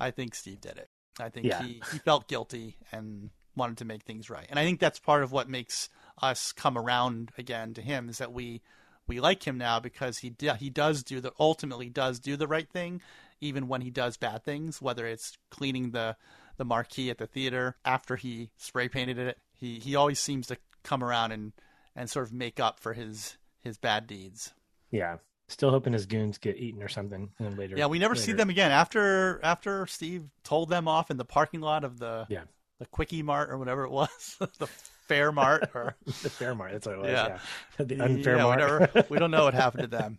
I 0.00 0.10
think 0.10 0.34
Steve 0.34 0.60
did 0.60 0.78
it. 0.78 0.88
I 1.20 1.28
think 1.28 1.46
Yeah. 1.46 1.62
he, 1.62 1.82
he 1.92 1.98
felt 1.98 2.26
guilty 2.26 2.78
and 2.90 3.30
wanted 3.54 3.76
to 3.78 3.84
make 3.84 4.02
things 4.02 4.30
right. 4.30 4.46
And 4.48 4.58
I 4.58 4.64
think 4.64 4.80
that's 4.80 4.98
part 4.98 5.22
of 5.22 5.30
what 5.30 5.48
makes 5.48 5.90
us 6.22 6.52
come 6.52 6.78
around 6.78 7.30
again 7.36 7.74
to 7.74 7.82
him 7.82 8.08
is 8.08 8.16
that 8.18 8.32
we 8.32 8.62
we 9.06 9.20
like 9.20 9.46
him 9.46 9.58
now 9.58 9.78
because 9.80 10.18
he 10.18 10.30
d- 10.30 10.50
he 10.58 10.70
does 10.70 11.02
do 11.02 11.20
the 11.20 11.32
ultimately 11.38 11.88
does 11.88 12.18
do 12.20 12.36
the 12.36 12.46
right 12.48 12.68
thing 12.70 13.00
even 13.40 13.66
when 13.68 13.80
he 13.80 13.90
does 13.90 14.16
bad 14.16 14.44
things 14.44 14.80
whether 14.80 15.06
it's 15.06 15.36
cleaning 15.50 15.90
the 15.90 16.16
the 16.56 16.64
marquee 16.64 17.10
at 17.10 17.18
the 17.18 17.26
theater 17.26 17.76
after 17.84 18.16
he 18.16 18.50
spray 18.56 18.88
painted 18.88 19.18
it 19.18 19.38
he 19.54 19.78
he 19.78 19.94
always 19.96 20.20
seems 20.20 20.46
to 20.46 20.56
come 20.82 21.02
around 21.02 21.32
and 21.32 21.52
and 21.96 22.08
sort 22.08 22.26
of 22.26 22.32
make 22.32 22.58
up 22.60 22.78
for 22.80 22.92
his 22.92 23.36
his 23.60 23.78
bad 23.78 24.06
deeds 24.06 24.52
Yeah. 24.90 25.16
Still 25.48 25.70
hoping 25.70 25.92
his 25.92 26.06
goons 26.06 26.38
get 26.38 26.56
eaten 26.56 26.82
or 26.82 26.88
something. 26.88 27.28
And 27.38 27.58
later. 27.58 27.76
Yeah, 27.76 27.86
we 27.86 27.98
never 27.98 28.14
see 28.14 28.32
them 28.32 28.48
again 28.48 28.70
after 28.72 29.38
after 29.42 29.86
Steve 29.86 30.24
told 30.44 30.70
them 30.70 30.88
off 30.88 31.10
in 31.10 31.18
the 31.18 31.26
parking 31.26 31.60
lot 31.60 31.84
of 31.84 31.98
the 31.98 32.24
Yeah. 32.30 32.44
the 32.78 32.86
Quickie 32.86 33.22
Mart 33.22 33.50
or 33.50 33.58
whatever 33.58 33.84
it 33.84 33.90
was, 33.90 34.36
the 34.58 34.68
Fair 35.12 35.32
Mart 35.32 35.70
or 35.74 35.96
The 36.04 36.30
fair 36.30 36.54
mart. 36.54 36.72
That's 36.72 36.86
what 36.86 36.96
it 36.96 37.00
was. 37.00 37.10
Yeah. 37.10 37.38
Yeah. 37.78 37.84
The 37.84 38.00
unfair 38.00 38.36
yeah, 38.36 38.44
we, 38.44 38.56
mart. 38.56 38.58
never, 38.94 39.06
we 39.10 39.18
don't 39.18 39.30
know 39.30 39.44
what 39.44 39.54
happened 39.54 39.82
to 39.84 39.88
them. 39.96 40.18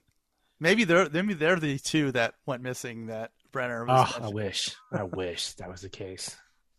Maybe 0.59 0.83
they're 0.83 1.09
maybe 1.09 1.33
they're 1.33 1.59
the 1.59 1.77
two 1.79 2.11
that 2.13 2.35
went 2.45 2.61
missing 2.63 3.07
that 3.07 3.31
Brenner 3.51 3.85
was. 3.85 4.13
oh, 4.19 4.25
I 4.25 4.29
wish. 4.29 4.75
I 4.91 5.03
wish 5.03 5.53
that 5.53 5.69
was 5.69 5.81
the 5.81 5.89
case. 5.89 6.35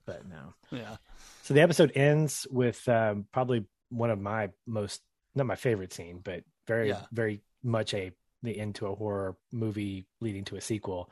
But 0.06 0.22
no. 0.28 0.54
yeah, 0.70 0.96
So 1.42 1.54
the 1.54 1.60
episode 1.62 1.92
ends 1.94 2.46
with 2.50 2.86
um, 2.88 3.26
probably 3.32 3.64
one 3.90 4.10
of 4.10 4.20
my 4.20 4.50
most, 4.66 5.00
not 5.34 5.46
my 5.46 5.54
favorite 5.56 5.92
scene, 5.94 6.20
but 6.22 6.44
very, 6.66 6.88
Yeah. 6.90 7.00
very 7.12 7.40
much 7.62 7.94
a 7.94 8.12
the 8.42 8.58
end 8.58 8.74
to 8.76 8.86
a 8.88 8.94
horror 8.94 9.36
movie 9.50 10.06
leading 10.20 10.44
to 10.44 10.56
a 10.56 10.60
sequel. 10.60 11.10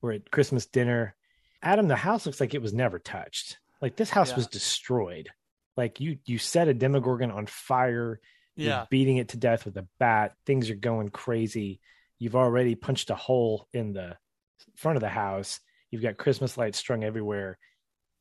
We're 0.00 0.12
at 0.12 0.30
Christmas 0.30 0.66
dinner. 0.66 1.14
Adam, 1.62 1.88
the 1.88 1.96
house 1.96 2.26
looks 2.26 2.40
like 2.40 2.54
it 2.54 2.62
was 2.62 2.72
never 2.72 3.00
touched. 3.00 3.58
Like 3.82 3.96
this 3.96 4.10
house 4.10 4.30
Yeah. 4.30 4.36
was 4.36 4.46
destroyed. 4.46 5.28
Like 5.78 6.00
you, 6.00 6.18
you 6.26 6.38
set 6.38 6.66
a 6.66 6.74
Demogorgon 6.74 7.30
on 7.30 7.46
fire. 7.46 8.20
You're 8.56 8.66
yeah, 8.66 8.86
beating 8.90 9.18
it 9.18 9.28
to 9.28 9.36
death 9.36 9.64
with 9.64 9.76
a 9.76 9.86
bat. 10.00 10.34
Things 10.44 10.68
are 10.68 10.74
going 10.74 11.10
crazy. 11.10 11.80
You've 12.18 12.34
already 12.34 12.74
punched 12.74 13.10
a 13.10 13.14
hole 13.14 13.68
in 13.72 13.92
the 13.92 14.16
front 14.74 14.96
of 14.96 15.02
the 15.02 15.08
house. 15.08 15.60
You've 15.92 16.02
got 16.02 16.16
Christmas 16.16 16.58
lights 16.58 16.78
strung 16.78 17.04
everywhere. 17.04 17.58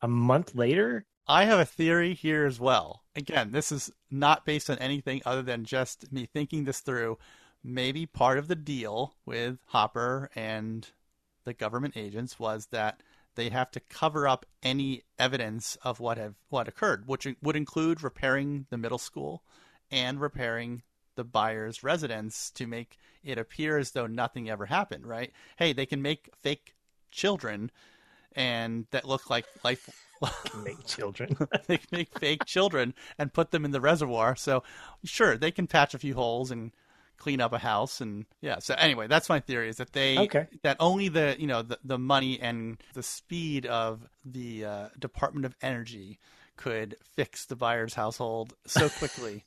A 0.03 0.07
month 0.07 0.53
later, 0.53 1.07
I 1.27 1.45
have 1.45 1.59
a 1.59 1.65
theory 1.65 2.13
here 2.13 2.45
as 2.45 2.59
well. 2.59 3.01
Again, 3.15 3.51
this 3.51 3.71
is 3.71 3.91
not 4.11 4.45
based 4.45 4.69
on 4.69 4.77
anything 4.77 5.23
other 5.25 5.41
than 5.41 5.65
just 5.65 6.11
me 6.13 6.27
thinking 6.31 6.63
this 6.63 6.81
through. 6.81 7.17
Maybe 7.63 8.05
part 8.05 8.37
of 8.37 8.47
the 8.47 8.55
deal 8.55 9.15
with 9.25 9.57
Hopper 9.65 10.29
and 10.35 10.87
the 11.43 11.55
government 11.55 11.97
agents 11.97 12.39
was 12.39 12.67
that 12.67 13.01
they 13.37 13.49
have 13.49 13.71
to 13.71 13.79
cover 13.79 14.27
up 14.27 14.45
any 14.63 15.03
evidence 15.17 15.77
of 15.83 15.99
what 16.01 16.17
have 16.17 16.33
what 16.49 16.67
occurred, 16.67 17.07
which 17.07 17.27
would 17.41 17.55
include 17.55 18.03
repairing 18.03 18.65
the 18.71 18.77
middle 18.77 18.97
school 18.97 19.43
and 19.91 20.19
repairing 20.19 20.81
the 21.15 21.23
Byers' 21.23 21.83
residence 21.83 22.49
to 22.51 22.67
make 22.67 22.97
it 23.23 23.37
appear 23.37 23.77
as 23.77 23.91
though 23.91 24.07
nothing 24.07 24.49
ever 24.49 24.65
happened, 24.65 25.05
right? 25.05 25.31
Hey, 25.55 25.71
they 25.71 25.85
can 25.85 26.01
make 26.01 26.29
fake 26.41 26.73
children 27.11 27.71
and 28.35 28.87
that 28.91 29.05
look 29.05 29.29
like 29.29 29.45
life 29.63 29.87
make 30.63 30.85
children. 30.85 31.37
they 31.67 31.77
can 31.77 31.87
make 31.91 32.19
fake 32.19 32.43
children 32.45 32.95
and 33.19 33.33
put 33.33 33.51
them 33.51 33.65
in 33.65 33.71
the 33.71 33.81
reservoir. 33.81 34.35
So 34.35 34.63
sure, 35.03 35.37
they 35.37 35.51
can 35.51 35.67
patch 35.67 35.93
a 35.93 35.99
few 35.99 36.15
holes 36.15 36.49
and 36.49 36.71
clean 37.17 37.41
up 37.41 37.53
a 37.53 37.57
house 37.57 38.01
and 38.01 38.25
yeah. 38.41 38.59
So 38.59 38.75
anyway, 38.77 39.07
that's 39.07 39.29
my 39.29 39.39
theory 39.39 39.69
is 39.69 39.77
that 39.77 39.93
they 39.93 40.17
Okay. 40.17 40.47
that 40.63 40.77
only 40.79 41.09
the 41.09 41.35
you 41.39 41.47
know 41.47 41.61
the, 41.61 41.79
the 41.83 41.97
money 41.97 42.39
and 42.39 42.77
the 42.93 43.03
speed 43.03 43.65
of 43.65 44.07
the 44.25 44.65
uh, 44.65 44.89
Department 44.99 45.45
of 45.45 45.55
Energy 45.61 46.19
could 46.55 46.95
fix 47.15 47.45
the 47.45 47.55
Byers' 47.55 47.93
household 47.93 48.53
so 48.65 48.89
quickly 48.97 49.43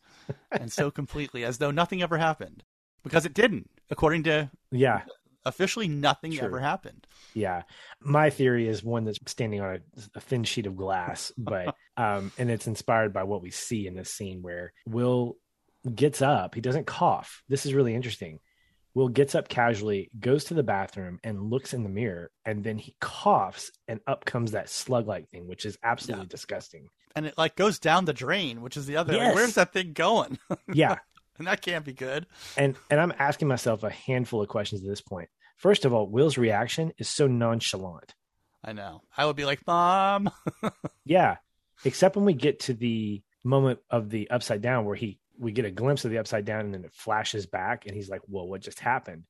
and 0.52 0.72
so 0.72 0.90
completely 0.90 1.44
as 1.44 1.58
though 1.58 1.70
nothing 1.70 2.02
ever 2.02 2.18
happened 2.18 2.62
because 3.02 3.24
it 3.24 3.34
didn't 3.34 3.70
according 3.90 4.22
to 4.24 4.50
yeah, 4.70 5.02
officially 5.44 5.88
nothing 5.88 6.32
True. 6.32 6.46
ever 6.46 6.60
happened. 6.60 7.06
yeah. 7.34 7.62
My 8.00 8.30
theory 8.30 8.68
is 8.68 8.84
one 8.84 9.04
that's 9.04 9.18
standing 9.26 9.60
on 9.60 9.74
a, 9.76 9.80
a 10.14 10.20
thin 10.20 10.44
sheet 10.44 10.66
of 10.66 10.76
glass, 10.76 11.32
but 11.36 11.74
um, 11.96 12.32
and 12.38 12.50
it's 12.50 12.66
inspired 12.66 13.12
by 13.12 13.24
what 13.24 13.42
we 13.42 13.50
see 13.50 13.86
in 13.86 13.94
this 13.94 14.10
scene 14.10 14.42
where 14.42 14.72
Will 14.86 15.36
gets 15.94 16.22
up. 16.22 16.54
He 16.54 16.60
doesn't 16.60 16.86
cough. 16.86 17.42
This 17.48 17.66
is 17.66 17.74
really 17.74 17.94
interesting. 17.94 18.40
Will 18.92 19.08
gets 19.08 19.34
up 19.36 19.48
casually, 19.48 20.10
goes 20.18 20.44
to 20.44 20.54
the 20.54 20.64
bathroom, 20.64 21.20
and 21.22 21.48
looks 21.50 21.72
in 21.74 21.84
the 21.84 21.88
mirror, 21.88 22.30
and 22.44 22.64
then 22.64 22.76
he 22.76 22.96
coughs, 23.00 23.70
and 23.86 24.00
up 24.06 24.24
comes 24.24 24.50
that 24.52 24.68
slug-like 24.68 25.28
thing, 25.28 25.46
which 25.46 25.64
is 25.64 25.78
absolutely 25.82 26.26
disgusting. 26.26 26.88
And 27.14 27.24
it 27.24 27.38
like 27.38 27.54
goes 27.54 27.78
down 27.78 28.04
the 28.04 28.12
drain, 28.12 28.62
which 28.62 28.76
is 28.76 28.86
the 28.86 28.96
other. 28.96 29.16
like, 29.16 29.34
where's 29.34 29.54
that 29.54 29.72
thing 29.72 29.92
going? 29.92 30.38
Yeah, 30.72 30.96
and 31.38 31.46
that 31.46 31.62
can't 31.62 31.84
be 31.84 31.92
good. 31.92 32.26
and 32.56 32.74
and 32.90 33.00
I'm 33.00 33.12
asking 33.18 33.46
myself 33.48 33.82
a 33.84 33.90
handful 33.90 34.42
of 34.42 34.48
questions 34.48 34.82
at 34.82 34.88
this 34.88 35.00
point. 35.00 35.28
First 35.56 35.84
of 35.84 35.92
all, 35.94 36.08
Will's 36.08 36.36
reaction 36.38 36.92
is 36.98 37.08
so 37.08 37.26
nonchalant. 37.28 38.14
I 38.64 38.72
know. 38.72 39.02
I 39.16 39.24
would 39.24 39.36
be 39.36 39.44
like, 39.44 39.64
Mom. 39.66 40.30
Yeah, 41.04 41.36
except 41.84 42.16
when 42.16 42.24
we 42.24 42.34
get 42.34 42.60
to 42.60 42.74
the 42.74 43.22
moment 43.44 43.78
of 43.88 44.10
the 44.10 44.30
upside 44.30 44.62
down 44.62 44.84
where 44.84 44.96
he 44.96 45.18
we 45.40 45.52
get 45.52 45.64
a 45.64 45.70
glimpse 45.70 46.04
of 46.04 46.10
the 46.10 46.18
upside 46.18 46.44
down 46.44 46.66
and 46.66 46.74
then 46.74 46.84
it 46.84 46.92
flashes 46.92 47.46
back 47.46 47.86
and 47.86 47.94
he's 47.94 48.10
like, 48.10 48.20
"Whoa, 48.26 48.44
what 48.44 48.60
just 48.60 48.78
happened?" 48.78 49.24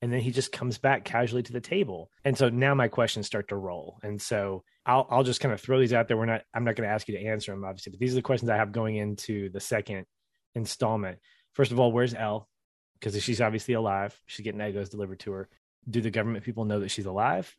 And 0.00 0.12
then 0.12 0.20
he 0.20 0.30
just 0.30 0.52
comes 0.52 0.78
back 0.78 1.04
casually 1.04 1.42
to 1.42 1.52
the 1.52 1.60
table. 1.60 2.10
And 2.24 2.38
so 2.38 2.48
now 2.48 2.74
my 2.74 2.86
questions 2.86 3.26
start 3.26 3.48
to 3.48 3.56
roll. 3.56 3.98
And 4.02 4.22
so 4.22 4.62
I'll 4.86 5.06
I'll 5.10 5.24
just 5.24 5.40
kind 5.40 5.52
of 5.52 5.60
throw 5.60 5.80
these 5.80 5.92
out 5.92 6.06
there. 6.06 6.16
We're 6.16 6.26
not 6.26 6.42
I'm 6.54 6.64
not 6.64 6.76
going 6.76 6.88
to 6.88 6.94
ask 6.94 7.08
you 7.08 7.18
to 7.18 7.24
answer 7.24 7.52
them 7.52 7.64
obviously, 7.64 7.90
but 7.90 7.98
these 7.98 8.12
are 8.12 8.16
the 8.16 8.22
questions 8.22 8.50
I 8.50 8.56
have 8.56 8.72
going 8.72 8.96
into 8.96 9.50
the 9.50 9.60
second 9.60 10.06
installment. 10.54 11.18
First 11.54 11.72
of 11.72 11.80
all, 11.80 11.90
where's 11.90 12.14
El? 12.14 12.48
Because 12.94 13.20
she's 13.22 13.40
obviously 13.40 13.74
alive. 13.74 14.18
She's 14.26 14.44
getting 14.44 14.60
Eggos 14.60 14.90
delivered 14.90 15.20
to 15.20 15.32
her. 15.32 15.48
Do 15.88 16.00
the 16.00 16.10
government 16.10 16.44
people 16.44 16.64
know 16.64 16.80
that 16.80 16.90
she's 16.90 17.06
alive? 17.06 17.54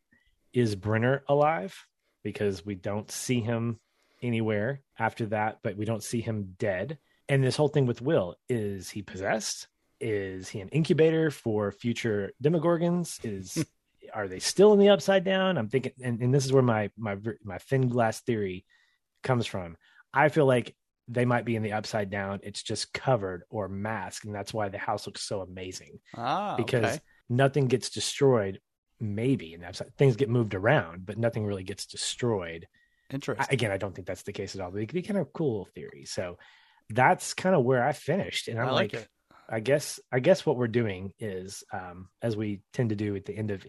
Is 0.53 0.75
Brenner 0.75 1.23
alive? 1.27 1.75
Because 2.23 2.65
we 2.65 2.75
don't 2.75 3.11
see 3.11 3.41
him 3.41 3.79
anywhere 4.21 4.81
after 4.97 5.27
that, 5.27 5.59
but 5.63 5.77
we 5.77 5.85
don't 5.85 6.03
see 6.03 6.21
him 6.21 6.55
dead. 6.57 6.97
And 7.29 7.43
this 7.43 7.55
whole 7.55 7.67
thing 7.67 7.85
with 7.85 8.01
Will 8.01 8.35
is 8.49 8.89
he 8.89 9.03
possessed? 9.03 9.67
Is 10.01 10.49
he 10.49 10.61
an 10.61 10.69
incubator 10.69 11.29
for 11.29 11.71
future 11.71 12.31
Demogorgons? 12.43 13.23
Is 13.23 13.63
are 14.13 14.27
they 14.27 14.39
still 14.39 14.73
in 14.73 14.79
the 14.79 14.89
upside 14.89 15.23
down? 15.23 15.57
I'm 15.57 15.69
thinking, 15.69 15.91
and, 16.01 16.19
and 16.21 16.33
this 16.33 16.45
is 16.45 16.51
where 16.51 16.63
my 16.63 16.89
my 16.97 17.17
my 17.43 17.59
thin 17.59 17.87
glass 17.87 18.21
theory 18.21 18.65
comes 19.23 19.45
from. 19.45 19.77
I 20.11 20.29
feel 20.29 20.47
like 20.47 20.75
they 21.07 21.25
might 21.25 21.45
be 21.45 21.55
in 21.55 21.63
the 21.63 21.73
upside 21.73 22.09
down. 22.09 22.39
It's 22.41 22.63
just 22.63 22.93
covered 22.93 23.43
or 23.49 23.67
masked, 23.67 24.25
and 24.25 24.33
that's 24.33 24.53
why 24.53 24.69
the 24.69 24.77
house 24.79 25.05
looks 25.05 25.21
so 25.21 25.41
amazing. 25.41 25.99
Ah, 26.15 26.55
because 26.55 26.85
okay. 26.85 26.99
nothing 27.29 27.67
gets 27.67 27.89
destroyed. 27.89 28.59
Maybe 29.01 29.53
and 29.53 29.63
things 29.97 30.17
get 30.17 30.29
moved 30.29 30.55
around, 30.55 31.05
but 31.05 31.17
nothing 31.17 31.45
really 31.45 31.63
gets 31.63 31.85
destroyed. 31.85 32.67
Interesting. 33.09 33.47
I, 33.49 33.53
again, 33.53 33.71
I 33.71 33.77
don't 33.77 33.95
think 33.95 34.07
that's 34.07 34.23
the 34.23 34.33
case 34.33 34.55
at 34.55 34.61
all, 34.61 34.71
but 34.71 34.81
it 34.81 34.87
could 34.87 34.95
be 34.95 35.01
kind 35.01 35.19
of 35.19 35.31
cool 35.31 35.65
theory. 35.73 36.03
So 36.05 36.37
that's 36.89 37.33
kind 37.33 37.55
of 37.55 37.63
where 37.63 37.83
I 37.83 37.91
finished, 37.93 38.47
and 38.47 38.59
I'm 38.59 38.69
I 38.69 38.71
like, 38.71 38.93
like. 38.93 39.07
I 39.51 39.59
guess, 39.59 39.99
I 40.11 40.19
guess 40.19 40.45
what 40.45 40.57
we're 40.57 40.67
doing 40.67 41.11
is, 41.19 41.63
um, 41.73 42.09
as 42.21 42.37
we 42.37 42.61
tend 42.73 42.89
to 42.89 42.95
do 42.95 43.15
at 43.15 43.25
the 43.25 43.35
end 43.35 43.49
of 43.51 43.65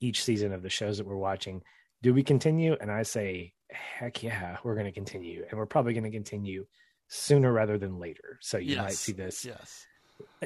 each 0.00 0.24
season 0.24 0.52
of 0.52 0.62
the 0.62 0.68
shows 0.70 0.98
that 0.98 1.06
we're 1.06 1.16
watching, 1.16 1.62
do 2.02 2.12
we 2.12 2.22
continue? 2.22 2.76
And 2.80 2.90
I 2.90 3.02
say, 3.04 3.52
heck 3.70 4.22
yeah, 4.22 4.56
we're 4.64 4.74
going 4.74 4.86
to 4.86 4.92
continue, 4.92 5.44
and 5.48 5.58
we're 5.58 5.66
probably 5.66 5.92
going 5.92 6.04
to 6.04 6.10
continue 6.10 6.66
sooner 7.08 7.52
rather 7.52 7.78
than 7.78 7.98
later. 7.98 8.38
So 8.40 8.58
you 8.58 8.74
yes. 8.74 8.82
might 8.82 8.92
see 8.94 9.12
this, 9.12 9.44
Yes. 9.44 9.86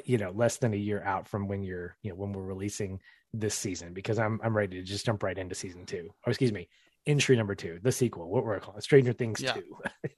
you 0.05 0.19
know, 0.19 0.31
less 0.33 0.59
than 0.59 0.75
a 0.75 0.79
year 0.79 1.03
out 1.03 1.29
from 1.29 1.49
when 1.49 1.63
you're, 1.63 1.97
you 2.03 2.11
know, 2.11 2.17
when 2.17 2.33
we're 2.33 2.43
releasing 2.43 3.01
this 3.33 3.55
season, 3.55 3.93
because 3.95 4.19
I'm 4.19 4.41
I'm 4.45 4.57
ready 4.57 4.77
to 4.79 4.83
just 4.83 5.07
jump 5.07 5.23
right 5.23 5.37
into 5.37 5.55
season 5.55 5.87
two, 5.87 6.11
or 6.27 6.31
excuse 6.31 6.53
me, 6.53 6.69
entry 7.07 7.37
number 7.37 7.55
two, 7.55 7.79
the 7.83 7.93
sequel, 7.93 8.29
what 8.29 8.45
we're 8.45 8.61
calling 8.61 8.81
Stranger 8.81 9.13
Things 9.13 9.41
Yeah. 9.41 9.53
two, 9.55 9.77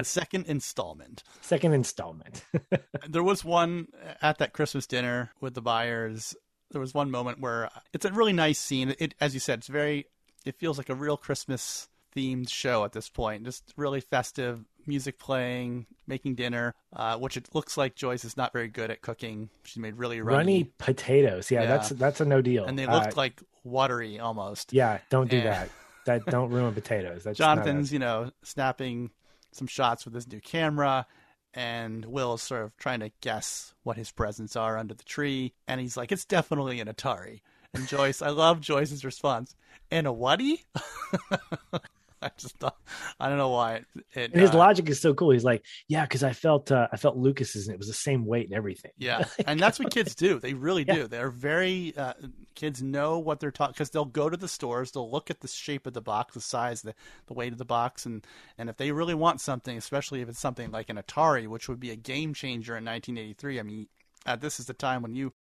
The 0.00 0.10
second 0.20 0.46
installment. 0.46 1.22
second 1.40 1.72
installment. 1.72 2.44
there 3.08 3.22
was 3.22 3.44
one 3.44 3.88
at 4.22 4.38
that 4.38 4.52
Christmas 4.52 4.86
dinner 4.86 5.30
with 5.40 5.54
the 5.54 5.62
Byers. 5.62 6.34
There 6.70 6.80
was 6.80 6.94
one 6.94 7.10
moment 7.10 7.40
where 7.40 7.68
it's 7.92 8.04
a 8.04 8.12
really 8.12 8.32
nice 8.32 8.58
scene. 8.58 8.94
It, 8.98 9.14
as 9.20 9.34
you 9.34 9.40
said, 9.40 9.58
it's 9.60 9.68
very. 9.68 10.06
It 10.44 10.56
feels 10.58 10.78
like 10.78 10.88
a 10.88 10.94
real 10.94 11.16
Christmas 11.16 11.88
themed 12.16 12.48
show 12.48 12.84
at 12.84 12.92
this 12.92 13.08
point. 13.08 13.44
Just 13.44 13.72
really 13.76 14.00
festive, 14.00 14.64
music 14.86 15.18
playing, 15.18 15.86
making 16.06 16.34
dinner, 16.36 16.74
uh, 16.94 17.16
which 17.18 17.36
it 17.36 17.48
looks 17.54 17.76
like 17.76 17.94
Joyce 17.94 18.24
is 18.24 18.36
not 18.36 18.52
very 18.52 18.68
good 18.68 18.90
at 18.90 19.00
cooking. 19.02 19.50
She 19.64 19.80
made 19.80 19.96
really 19.96 20.20
runny, 20.20 20.36
Runny 20.36 20.64
potatoes, 20.78 21.50
yeah, 21.50 21.62
Yeah. 21.62 21.66
that's 21.68 21.88
that's 21.90 22.20
a 22.20 22.24
no 22.24 22.40
deal. 22.40 22.64
and 22.64 22.78
they 22.78 22.86
Uh, 22.86 23.00
looked 23.00 23.16
like 23.16 23.40
watery 23.64 24.18
almost. 24.18 24.72
yeah, 24.72 24.98
don't 25.10 25.28
do 25.30 25.36
Yeah. 25.36 25.44
that. 25.44 25.68
That 26.06 26.26
don't 26.26 26.50
ruin 26.50 26.72
potatoes. 26.72 27.24
That's 27.24 27.38
not 27.38 27.58
a- 27.58 27.60
Jonathan's, 27.60 27.92
you 27.92 27.98
know, 27.98 28.30
snapping 28.42 29.10
some 29.52 29.66
shots 29.66 30.04
with 30.04 30.14
his 30.14 30.28
new 30.28 30.40
camera, 30.40 31.06
and 31.54 32.04
Will 32.04 32.38
sort 32.38 32.62
of 32.62 32.76
trying 32.76 33.00
to 33.00 33.10
guess 33.20 33.74
what 33.82 33.96
his 33.96 34.10
presents 34.10 34.56
are 34.56 34.78
under 34.78 34.94
the 34.94 35.04
tree, 35.04 35.52
and 35.66 35.80
he's 35.80 35.96
like, 35.96 36.12
"It's 36.12 36.24
definitely 36.24 36.80
an 36.80 36.88
Atari." 36.88 37.40
And 37.74 37.86
Joyce, 37.86 38.22
I 38.22 38.30
love 38.30 38.60
Joyce's 38.60 39.04
response, 39.04 39.54
"And 39.90 40.06
a 40.06 40.10
whaty?" 40.10 40.64
I 42.22 42.30
just 42.36 42.56
thought, 42.58 42.76
I 43.18 43.28
don't 43.28 43.38
know 43.38 43.48
why 43.50 43.76
it. 43.76 43.84
it 44.14 44.32
and 44.32 44.40
his 44.40 44.50
uh, 44.50 44.58
logic 44.58 44.88
is 44.88 45.00
so 45.00 45.14
cool. 45.14 45.30
He's 45.30 45.44
like, 45.44 45.64
yeah, 45.88 46.02
because 46.04 46.22
I 46.22 46.32
felt 46.32 46.70
uh, 46.70 46.88
I 46.92 46.96
felt 46.96 47.16
Lucas's 47.16 47.66
and 47.66 47.74
it 47.74 47.78
was 47.78 47.88
the 47.88 47.94
same 47.94 48.26
weight 48.26 48.46
and 48.46 48.54
everything. 48.54 48.92
Yeah, 48.98 49.24
and 49.46 49.58
that's 49.58 49.78
what 49.78 49.90
kids 49.92 50.14
do. 50.14 50.38
They 50.38 50.54
really 50.54 50.84
Yeah. 50.86 50.94
do. 50.94 51.08
They're 51.08 51.30
very 51.30 51.94
uh, 51.96 52.14
kids 52.54 52.82
know 52.82 53.18
what 53.18 53.40
they're 53.40 53.50
taught 53.50 53.72
because 53.72 53.90
they'll 53.90 54.04
go 54.04 54.28
to 54.28 54.36
the 54.36 54.48
stores, 54.48 54.90
they'll 54.92 55.10
look 55.10 55.30
at 55.30 55.40
the 55.40 55.48
shape 55.48 55.86
of 55.86 55.94
the 55.94 56.02
box, 56.02 56.34
the 56.34 56.40
size, 56.40 56.82
the 56.82 56.94
the 57.26 57.34
weight 57.34 57.52
of 57.52 57.58
the 57.58 57.64
box, 57.64 58.04
and 58.06 58.26
and 58.58 58.68
if 58.68 58.76
they 58.76 58.92
really 58.92 59.14
want 59.14 59.40
something, 59.40 59.76
especially 59.76 60.20
if 60.20 60.28
it's 60.28 60.38
something 60.40 60.70
like 60.70 60.90
an 60.90 60.96
Atari, 60.98 61.46
which 61.48 61.68
would 61.68 61.80
be 61.80 61.90
a 61.90 61.96
game 61.96 62.34
changer 62.34 62.76
in 62.76 62.84
1983. 62.84 63.58
I 63.58 63.62
mean, 63.62 63.86
uh, 64.26 64.36
this 64.36 64.60
is 64.60 64.66
the 64.66 64.74
time 64.74 65.02
when 65.02 65.14
you 65.14 65.32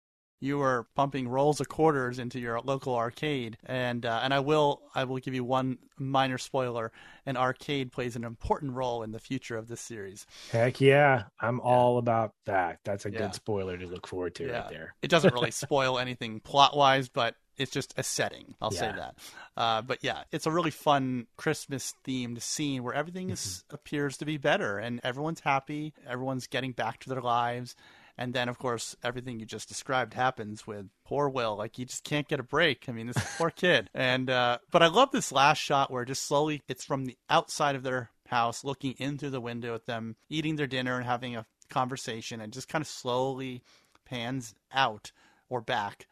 you 0.40 0.58
were 0.58 0.86
pumping 0.94 1.28
rolls 1.28 1.60
of 1.60 1.68
quarters 1.68 2.18
into 2.18 2.38
your 2.38 2.60
local 2.60 2.94
arcade, 2.94 3.56
and 3.64 4.04
uh, 4.06 4.20
and 4.22 4.32
I 4.32 4.40
will 4.40 4.82
I 4.94 5.04
will 5.04 5.18
give 5.18 5.34
you 5.34 5.44
one 5.44 5.78
minor 5.98 6.38
spoiler: 6.38 6.92
an 7.26 7.36
arcade 7.36 7.92
plays 7.92 8.16
an 8.16 8.24
important 8.24 8.72
role 8.74 9.02
in 9.02 9.12
the 9.12 9.18
future 9.18 9.56
of 9.56 9.68
this 9.68 9.80
series. 9.80 10.26
Heck 10.52 10.80
yeah, 10.80 11.24
I'm 11.40 11.60
all 11.60 11.98
about 11.98 12.32
that. 12.46 12.78
That's 12.84 13.04
a 13.06 13.10
Yeah. 13.10 13.18
good 13.18 13.34
spoiler 13.34 13.76
to 13.76 13.86
look 13.86 14.06
forward 14.06 14.34
to 14.36 14.46
Yeah. 14.46 14.60
right 14.60 14.68
there. 14.68 14.94
it 15.02 15.08
doesn't 15.08 15.32
really 15.34 15.50
spoil 15.64 15.98
anything 15.98 16.40
plot 16.40 16.76
wise, 16.76 17.08
but 17.08 17.34
it's 17.56 17.72
just 17.72 17.92
a 17.96 18.04
setting. 18.04 18.54
I'll 18.62 18.70
say 18.70 18.92
that. 18.92 19.16
Uh, 19.56 19.82
but 19.82 19.98
yeah, 20.02 20.22
it's 20.30 20.46
a 20.46 20.50
really 20.52 20.70
fun 20.70 21.26
Christmas 21.36 21.92
themed 22.06 22.40
scene 22.40 22.84
where 22.84 22.94
everything 22.94 23.30
is, 23.30 23.64
Mm-hmm. 23.66 23.74
appears 23.74 24.16
to 24.18 24.24
be 24.24 24.36
better 24.36 24.78
and 24.78 25.00
everyone's 25.02 25.40
happy. 25.40 25.92
Everyone's 26.08 26.46
getting 26.46 26.70
back 26.72 27.00
to 27.00 27.08
their 27.08 27.20
lives. 27.20 27.74
And 28.18 28.34
then, 28.34 28.48
of 28.48 28.58
course, 28.58 28.96
everything 29.04 29.38
you 29.38 29.46
just 29.46 29.68
described 29.68 30.12
happens 30.12 30.66
with 30.66 30.86
poor 31.04 31.28
Will. 31.28 31.56
Like 31.56 31.76
he 31.76 31.84
just 31.84 32.02
can't 32.02 32.26
get 32.26 32.40
a 32.40 32.42
break. 32.42 32.88
I 32.88 32.92
mean, 32.92 33.06
this 33.06 33.36
poor 33.38 33.50
kid. 33.56 33.88
And 33.94 34.28
uh, 34.28 34.58
but 34.72 34.82
I 34.82 34.88
love 34.88 35.12
this 35.12 35.30
last 35.30 35.58
shot 35.58 35.90
where 35.90 36.04
just 36.04 36.26
slowly 36.26 36.62
it's 36.66 36.84
from 36.84 37.04
the 37.04 37.16
outside 37.30 37.76
of 37.76 37.84
their 37.84 38.10
house, 38.26 38.64
looking 38.64 38.94
in 38.98 39.16
through 39.16 39.30
the 39.30 39.40
window 39.40 39.74
at 39.74 39.86
them 39.86 40.16
eating 40.28 40.56
their 40.56 40.66
dinner 40.66 40.96
and 40.96 41.06
having 41.06 41.36
a 41.36 41.46
conversation, 41.70 42.40
and 42.40 42.52
just 42.52 42.68
kind 42.68 42.82
of 42.82 42.88
slowly 42.88 43.62
pans 44.04 44.54
out 44.72 45.12
or 45.48 45.60
back 45.60 46.06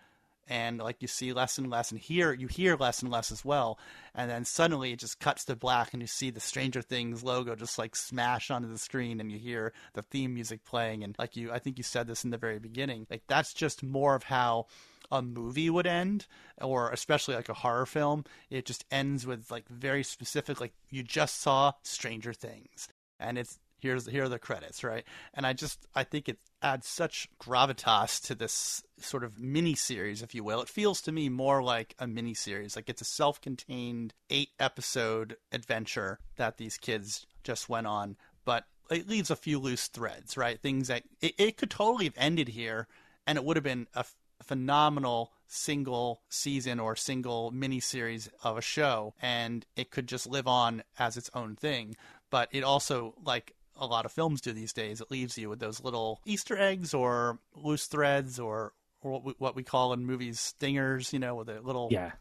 and 0.49 0.79
like 0.79 0.97
you 1.01 1.09
see 1.09 1.33
less 1.33 1.59
and 1.59 1.71
less 1.71 1.91
and 1.91 2.01
hear 2.01 2.33
you 2.33 2.47
hear 2.47 2.77
less 2.77 3.03
and 3.03 3.11
less 3.11 3.33
as 3.33 3.45
well. 3.45 3.79
And 4.15 4.31
then 4.31 4.45
suddenly 4.45 4.93
it 4.93 5.01
just 5.01 5.21
cuts 5.21 5.45
to 5.47 5.57
black 5.57 5.93
and 5.93 6.03
you 6.03 6.07
see 6.07 6.31
the 6.31 6.41
stranger 6.41 6.83
things 6.83 7.23
logo 7.23 7.55
just 7.55 7.79
like 7.79 7.97
smash 7.97 8.51
onto 8.51 8.69
the 8.69 8.79
screen 8.79 9.21
and 9.21 9.31
you 9.31 9.39
hear 9.39 9.73
the 9.95 10.03
theme 10.03 10.35
music 10.35 10.65
playing. 10.65 11.05
And 11.05 11.17
like 11.19 11.37
you 11.37 11.53
i 11.53 11.59
think 11.59 11.79
you 11.79 11.85
said 11.85 12.07
this 12.07 12.25
in 12.25 12.31
the 12.31 12.39
very 12.39 12.59
beginning 12.59 13.07
like 13.11 13.23
that's 13.27 13.53
just 13.53 13.83
more 13.83 14.15
of 14.15 14.25
how 14.25 14.67
a 15.11 15.23
movie 15.23 15.71
would 15.71 15.87
end 15.87 16.27
or 16.61 16.91
especially 16.91 17.35
like 17.35 17.49
a 17.49 17.55
horror 17.55 17.87
film. 17.87 18.25
It 18.51 18.67
just 18.67 18.85
ends 18.91 19.27
with 19.27 19.51
like 19.51 19.69
very 19.69 20.03
specific 20.03 20.61
like 20.61 20.73
you 20.91 21.03
just 21.03 21.41
saw 21.41 21.73
stranger 21.83 22.33
things. 22.33 22.89
And 23.19 23.39
it's 23.39 23.59
here's 23.87 24.07
here 24.07 24.25
are 24.25 24.29
the 24.29 24.39
credits 24.39 24.85
right? 24.85 25.05
And 25.35 25.47
i 25.47 25.53
just 25.53 25.87
i 25.95 26.05
think 26.05 26.29
it 26.29 26.39
adds 26.63 26.87
such 26.87 27.29
gravitas 27.41 28.21
to 28.27 28.35
this 28.35 28.83
sort 28.99 29.25
of 29.25 29.39
mini 29.39 29.75
series 29.75 30.23
if 30.23 30.35
you 30.35 30.45
will. 30.45 30.61
It 30.61 30.69
feels 30.69 31.01
to 31.03 31.13
me 31.13 31.29
more 31.29 31.63
like 31.63 31.95
a 31.99 32.07
mini 32.07 32.35
series 32.35 32.77
like 32.77 32.89
it's 32.89 33.03
a 33.03 33.07
self-contained 33.07 34.15
eight 34.31 34.51
episode 34.59 35.37
adventure 35.53 36.19
that 36.37 36.59
these 36.59 36.77
kids 36.77 37.27
just 37.45 37.69
went 37.69 37.87
on 37.87 38.17
but 38.45 38.65
it 38.91 39.09
leaves 39.09 39.31
a 39.31 39.37
few 39.37 39.59
loose 39.59 39.89
threads 39.89 40.37
right? 40.37 40.61
Things 40.61 40.89
that 40.89 41.05
it, 41.21 41.35
it 41.39 41.57
could 41.57 41.71
totally 41.71 42.05
have 42.07 42.15
ended 42.17 42.49
here 42.49 42.89
and 43.27 43.37
it 43.39 43.45
would 43.45 43.57
have 43.57 43.65
been 43.65 43.87
a 43.95 44.05
phenomenal 44.43 45.33
single 45.47 46.23
season 46.29 46.81
or 46.81 46.97
single 46.97 47.51
mini 47.51 47.81
series 47.81 48.29
of 48.43 48.59
a 48.59 48.63
show 48.63 49.15
and 49.21 49.67
it 49.77 49.91
could 49.91 50.07
just 50.07 50.27
live 50.27 50.47
on 50.47 50.83
as 50.99 51.17
its 51.17 51.31
own 51.35 51.57
thing. 51.57 51.97
But 52.31 52.49
it 52.53 52.65
also 52.65 53.15
like 53.25 53.55
a 53.79 53.87
lot 53.87 54.05
of 54.05 54.13
films 54.13 54.41
do 54.41 54.53
these 54.53 54.73
days 54.73 55.01
it 55.01 55.11
leaves 55.11 55.37
you 55.37 55.49
with 55.49 55.59
those 55.61 55.83
little 55.83 56.21
easter 56.25 56.57
eggs 56.59 56.95
or 56.95 57.39
loose 57.55 57.87
threads 57.87 58.39
or, 58.39 58.73
or 59.03 59.13
what, 59.13 59.25
we, 59.25 59.35
what 59.39 59.57
we 59.57 59.63
call 59.63 59.93
in 59.93 60.05
movies 60.07 60.41
stingers 60.41 61.13
you 61.13 61.19
know 61.19 61.35
with 61.35 61.47
the 61.49 61.61
little 61.61 61.89
Yeah, 61.91 62.13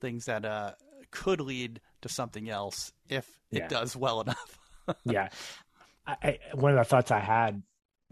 things 0.00 0.24
that 0.26 0.44
uh, 0.44 0.72
could 1.10 1.40
lead 1.40 1.80
to 2.00 2.08
something 2.08 2.48
else 2.48 2.92
if 3.08 3.26
it 3.50 3.58
Yeah. 3.58 3.68
does 3.68 3.94
well 3.96 4.20
enough 4.22 4.58
yeah. 5.04 5.28
I, 6.06 6.16
I, 6.22 6.38
one 6.54 6.72
of 6.72 6.78
the 6.78 6.84
thoughts 6.84 7.10
I 7.10 7.20
had 7.20 7.62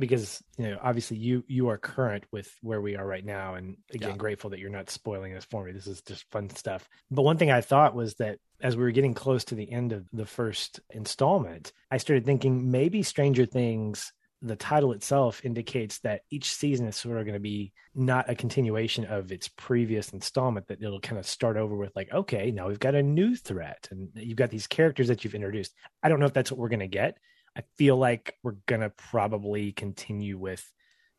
because 0.01 0.43
you 0.59 0.68
know 0.68 0.78
obviously 0.82 1.18
you 1.18 1.44
you 1.47 1.68
are 1.68 1.78
current 1.78 2.24
with 2.32 2.52
where 2.62 2.81
we 2.81 2.97
are 2.97 3.06
right 3.06 3.24
now, 3.24 3.55
and 3.55 3.77
again 3.94 4.10
Yeah. 4.10 4.16
grateful 4.16 4.51
that 4.51 4.59
you're 4.59 4.70
not 4.70 4.90
spoiling 4.90 5.32
this 5.32 5.44
for 5.44 5.64
me. 5.64 5.72
This 5.72 5.86
is 5.86 6.02
just 6.02 6.24
fun 6.32 6.51
stuff. 6.51 6.89
But 7.10 7.22
one 7.22 7.39
thing 7.39 7.52
I 7.52 7.60
thought 7.60 7.94
was 7.94 8.14
that 8.14 8.39
as 8.60 8.77
we 8.77 8.82
were 8.82 8.90
getting 8.90 9.14
close 9.14 9.44
to 9.47 9.55
the 9.55 9.70
end 9.70 9.93
of 9.93 10.06
the 10.12 10.27
first 10.27 10.81
installment, 10.90 11.72
I 11.90 11.98
started 11.98 12.24
thinking 12.24 12.70
maybe 12.72 13.02
Stranger 13.05 13.47
Things. 13.47 14.12
The 14.43 14.56
title 14.56 14.93
itself 14.93 15.44
indicates 15.44 15.98
that 15.98 16.22
each 16.31 16.55
season 16.55 16.86
is 16.89 16.97
sort 16.97 17.18
of 17.18 17.27
going 17.27 17.35
to 17.35 17.40
be 17.40 17.74
not 17.94 18.31
a 18.31 18.35
continuation 18.35 19.05
of 19.05 19.32
its 19.32 19.48
previous 19.48 20.14
installment, 20.14 20.66
that 20.68 20.82
it'll 20.82 20.98
kind 20.98 21.18
of 21.18 21.27
start 21.27 21.59
over 21.59 21.77
with, 21.77 21.94
like, 21.94 22.10
okay, 22.10 22.51
now 22.51 22.66
we've 22.68 22.81
got 22.81 22.94
a 22.94 23.02
new 23.02 23.36
threat 23.36 23.86
and 23.90 24.09
you've 24.14 24.39
got 24.39 24.48
these 24.48 24.66
characters 24.66 25.09
that 25.09 25.24
you've 25.24 25.35
introduced. 25.35 25.74
I 26.02 26.09
don't 26.09 26.20
know 26.20 26.24
if 26.27 26.32
that's 26.32 26.51
what 26.51 26.59
we're 26.59 26.70
going 26.70 26.81
to 26.81 26.86
get. 26.89 27.18
I 27.60 27.64
feel 27.76 27.96
like 27.96 28.36
we're 28.42 28.56
gonna 28.66 28.90
probably 28.90 29.72
continue 29.72 30.38
with 30.38 30.66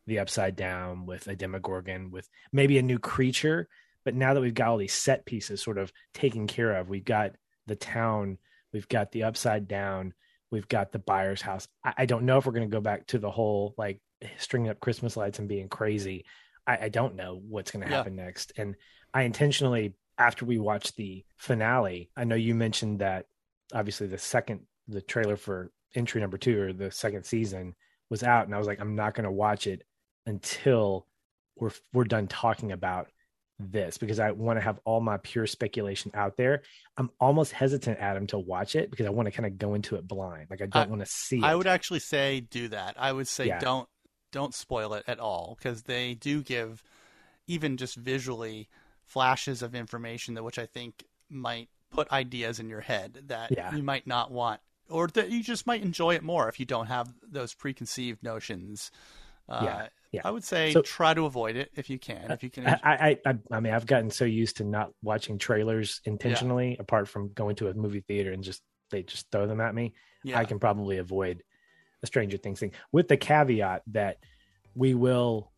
the 0.08 0.20
upside 0.20 0.56
down, 0.56 1.06
with 1.06 1.28
a 1.28 1.36
Demogorgon, 1.36 2.10
with 2.10 2.28
maybe 2.52 2.78
a 2.78 2.84
new 2.84 3.00
creature. 3.00 3.68
But 4.04 4.16
now 4.16 4.34
that 4.34 4.42
we've 4.42 4.54
got 4.54 4.70
all 4.70 4.78
these 4.78 4.94
set 4.94 5.26
pieces 5.26 5.62
sort 5.62 5.78
of 5.78 5.92
taken 6.14 6.48
care 6.48 6.76
of, 6.78 6.90
we've 6.90 7.06
got 7.06 7.34
the 7.68 7.76
town, 7.76 8.40
we've 8.74 8.88
got 8.88 9.12
the 9.12 9.24
upside 9.24 9.68
down, 9.68 10.14
we've 10.50 10.68
got 10.68 10.92
the 10.92 11.00
Byers' 11.00 11.42
house. 11.42 11.68
I, 11.84 11.94
I 12.00 12.06
don't 12.08 12.24
know 12.24 12.40
if 12.40 12.46
we're 12.48 12.54
going 12.54 12.70
to 12.70 12.76
go 12.76 12.82
back 12.82 13.06
to 13.08 13.20
the 13.20 13.30
whole 13.30 13.76
like 13.78 14.02
stringing 14.38 14.72
up 14.72 14.80
Christmas 14.80 15.16
lights 15.16 15.38
and 15.38 15.48
being 15.48 15.70
crazy. 15.70 16.26
I, 16.66 16.86
I 16.86 16.90
don't 16.90 17.16
know 17.16 17.40
what's 17.48 17.70
going 17.70 17.88
to 17.88 17.94
happen 17.94 18.18
yeah. 18.18 18.26
next. 18.26 18.54
And 18.58 18.76
I 19.14 19.24
intentionally, 19.24 19.94
after 20.18 20.46
we 20.46 20.58
watched 20.58 20.96
the 20.96 21.24
finale, 21.38 22.10
I 22.18 22.24
know 22.24 22.36
you 22.36 22.56
mentioned 22.56 23.00
that 23.00 23.28
obviously 23.74 24.08
the 24.08 24.18
second, 24.18 24.62
the 24.88 25.02
trailer 25.02 25.38
for 25.38 25.72
entry 25.96 26.22
number 26.22 26.38
two 26.38 26.62
or 26.62 26.74
the 26.74 26.92
second 26.92 27.26
season 27.26 27.76
was 28.10 28.24
out. 28.24 28.46
And 28.46 28.56
I 28.56 28.58
was 28.58 28.68
like, 28.68 28.80
I'm 28.80 28.96
not 28.96 29.14
going 29.14 29.26
to 29.26 29.32
watch 29.32 29.68
it 29.68 29.84
until 30.26 31.08
we're, 31.56 31.72
we're 31.94 32.04
done 32.04 32.28
talking 32.28 32.72
about 32.72 33.08
this 33.70 33.98
because 33.98 34.20
I 34.20 34.32
want 34.32 34.58
to 34.58 34.62
have 34.62 34.80
all 34.86 35.02
my 35.02 35.18
pure 35.18 35.46
speculation 35.46 36.12
out 36.14 36.38
there. 36.38 36.64
I'm 36.98 37.12
almost 37.20 37.52
hesitant, 37.52 38.00
Adam, 38.00 38.28
to 38.28 38.40
watch 38.40 38.76
it 38.76 38.90
because 38.90 39.06
I 39.06 39.10
want 39.10 39.28
to 39.28 39.32
kind 39.32 39.46
of 39.46 39.58
go 39.58 39.74
into 39.74 39.96
it 39.96 40.08
blind. 40.08 40.48
Like 40.50 40.62
I 40.62 40.66
don't 40.66 40.90
want 40.90 41.02
to 41.02 41.10
see. 41.10 41.38
It. 41.38 41.44
I 41.44 41.56
would 41.56 41.68
actually 41.68 42.00
say 42.00 42.40
do 42.40 42.68
that. 42.70 42.96
I 42.98 43.12
would 43.12 43.28
say 43.28 43.48
yeah. 43.48 43.60
don't 43.60 43.88
don't 44.32 44.54
spoil 44.54 44.94
it 44.94 45.04
at 45.08 45.20
all 45.20 45.58
because 45.58 45.84
they 45.84 46.14
do 46.14 46.42
give 46.42 46.84
even 47.48 47.78
just 47.78 47.96
visually 47.96 48.70
flashes 49.04 49.62
of 49.62 49.76
information 49.76 50.36
that 50.36 50.44
which 50.44 50.58
I 50.58 50.66
think 50.66 51.04
might 51.30 51.68
put 51.92 52.12
ideas 52.12 52.60
in 52.60 52.70
your 52.70 52.80
head 52.80 53.24
that 53.28 53.52
yeah. 53.52 53.76
you 53.76 53.84
might 53.84 54.08
not 54.08 54.32
want 54.32 54.62
or 54.92 55.08
that 55.08 55.30
you 55.30 55.44
just 55.44 55.66
might 55.66 55.82
enjoy 55.82 56.16
it 56.16 56.24
more 56.24 56.50
if 56.50 56.60
you 56.60 56.66
don't 56.66 56.88
have 56.88 57.12
those 57.30 57.54
preconceived 57.54 58.22
notions. 58.24 58.92
Uh, 59.50 59.62
yeah. 59.64 59.88
Yeah. 60.12 60.22
I 60.26 60.32
would 60.32 60.44
say 60.44 60.74
so, 60.74 60.82
try 60.82 61.14
to 61.14 61.26
avoid 61.26 61.56
it 61.56 61.72
if 61.76 61.90
you 61.90 61.98
can. 61.98 62.32
If 62.32 62.44
you 62.44 62.50
can, 62.50 62.68
I, 62.68 62.80
I, 62.84 63.18
I, 63.26 63.38
I 63.50 63.60
mean, 63.62 63.74
I've 63.74 63.86
gotten 63.86 64.12
so 64.12 64.26
used 64.26 64.58
to 64.58 64.66
not 64.66 64.92
watching 65.02 65.38
trailers 65.38 66.02
intentionally, 66.04 66.72
yeah. 66.72 66.82
apart 66.82 67.08
from 67.08 67.30
going 67.30 67.56
to 67.58 67.70
a 67.70 67.74
movie 67.74 68.02
theater 68.02 68.34
and 68.34 68.44
just 68.44 68.62
they 68.90 69.04
just 69.04 69.32
throw 69.32 69.48
them 69.48 69.62
at 69.62 69.74
me. 69.74 69.94
Yeah. 70.24 70.38
I 70.38 70.44
can 70.44 70.60
probably 70.60 70.98
avoid 70.98 71.44
a 72.04 72.08
Stranger 72.08 72.36
Things 72.36 72.60
thing 72.60 72.74
with 72.92 73.08
the 73.08 73.16
caveat 73.16 73.84
that 73.88 74.18
we 74.76 74.94
will, 74.94 75.50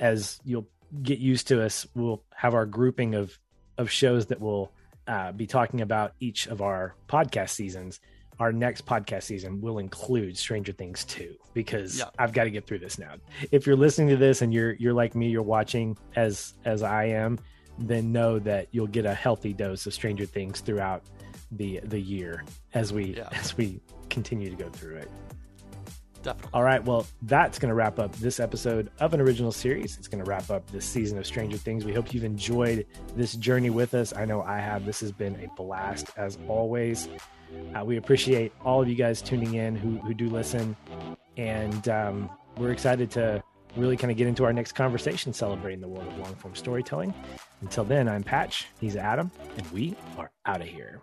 as 0.00 0.40
you'll 0.44 0.68
get 1.00 1.20
used 1.20 1.48
to 1.48 1.62
us, 1.64 1.86
we'll 1.94 2.24
have 2.34 2.54
our 2.54 2.66
grouping 2.66 3.14
of 3.14 3.38
of 3.78 3.88
shows 3.90 4.26
that 4.26 4.40
we'll 4.40 4.72
uh, 5.06 5.32
be 5.32 5.46
talking 5.46 5.80
about 5.80 6.12
each 6.20 6.46
of 6.48 6.60
our 6.60 6.94
podcast 7.08 7.50
seasons. 7.50 8.00
Our 8.38 8.52
next 8.52 8.86
podcast 8.86 9.24
season 9.24 9.60
will 9.60 9.78
include 9.78 10.36
Stranger 10.36 10.72
Things 10.72 11.04
2 11.04 11.34
because 11.54 11.98
yeah. 11.98 12.06
I've 12.18 12.32
got 12.32 12.44
to 12.44 12.50
get 12.50 12.66
through 12.66 12.78
this 12.78 12.98
now. 12.98 13.14
If 13.50 13.66
you're 13.66 13.76
listening 13.76 14.08
to 14.08 14.16
this 14.16 14.42
and 14.42 14.52
you're 14.52 14.72
you're 14.74 14.94
like 14.94 15.14
me, 15.14 15.28
you're 15.28 15.42
watching 15.42 15.96
as 16.16 16.54
as 16.64 16.82
I 16.82 17.04
am, 17.04 17.38
then 17.78 18.12
know 18.12 18.38
that 18.40 18.68
you'll 18.70 18.86
get 18.86 19.06
a 19.06 19.14
healthy 19.14 19.52
dose 19.52 19.86
of 19.86 19.94
Stranger 19.94 20.26
Things 20.26 20.60
throughout 20.60 21.02
the 21.52 21.80
the 21.84 22.00
year 22.00 22.44
as 22.74 22.92
we 22.92 23.16
yeah. 23.16 23.28
as 23.32 23.56
we 23.56 23.80
continue 24.08 24.50
to 24.50 24.56
go 24.56 24.68
through 24.70 24.96
it. 24.96 25.10
Definitely. 26.22 26.50
All 26.54 26.62
right. 26.62 26.84
Well, 26.84 27.06
that's 27.22 27.58
going 27.58 27.68
to 27.68 27.74
wrap 27.74 27.98
up 27.98 28.14
this 28.16 28.38
episode 28.40 28.90
of 29.00 29.12
an 29.14 29.20
original 29.20 29.52
series. 29.52 29.98
It's 29.98 30.08
going 30.08 30.22
to 30.22 30.28
wrap 30.28 30.50
up 30.50 30.70
this 30.70 30.84
season 30.84 31.18
of 31.18 31.26
Stranger 31.26 31.56
Things. 31.56 31.84
We 31.84 31.92
hope 31.92 32.14
you've 32.14 32.24
enjoyed 32.24 32.86
this 33.16 33.34
journey 33.34 33.70
with 33.70 33.94
us. 33.94 34.14
I 34.14 34.24
know 34.24 34.42
I 34.42 34.58
have. 34.58 34.86
This 34.86 35.00
has 35.00 35.12
been 35.12 35.34
a 35.36 35.48
blast 35.56 36.10
as 36.16 36.38
always. 36.48 37.08
Uh, 37.74 37.84
we 37.84 37.96
appreciate 37.96 38.52
all 38.64 38.80
of 38.80 38.88
you 38.88 38.94
guys 38.94 39.20
tuning 39.20 39.54
in 39.54 39.76
who, 39.76 39.98
who 39.98 40.14
do 40.14 40.28
listen. 40.28 40.76
And 41.36 41.88
um, 41.88 42.30
we're 42.56 42.72
excited 42.72 43.10
to 43.12 43.42
really 43.76 43.96
kind 43.96 44.10
of 44.10 44.16
get 44.16 44.26
into 44.26 44.44
our 44.44 44.52
next 44.52 44.72
conversation 44.72 45.32
celebrating 45.32 45.80
the 45.80 45.88
world 45.88 46.06
of 46.06 46.18
long 46.18 46.34
form 46.36 46.54
storytelling. 46.54 47.14
Until 47.62 47.84
then, 47.84 48.08
I'm 48.08 48.22
Patch. 48.22 48.68
He's 48.80 48.96
Adam. 48.96 49.30
And 49.56 49.66
we 49.70 49.96
are 50.18 50.30
out 50.46 50.60
of 50.60 50.66
here. 50.66 51.00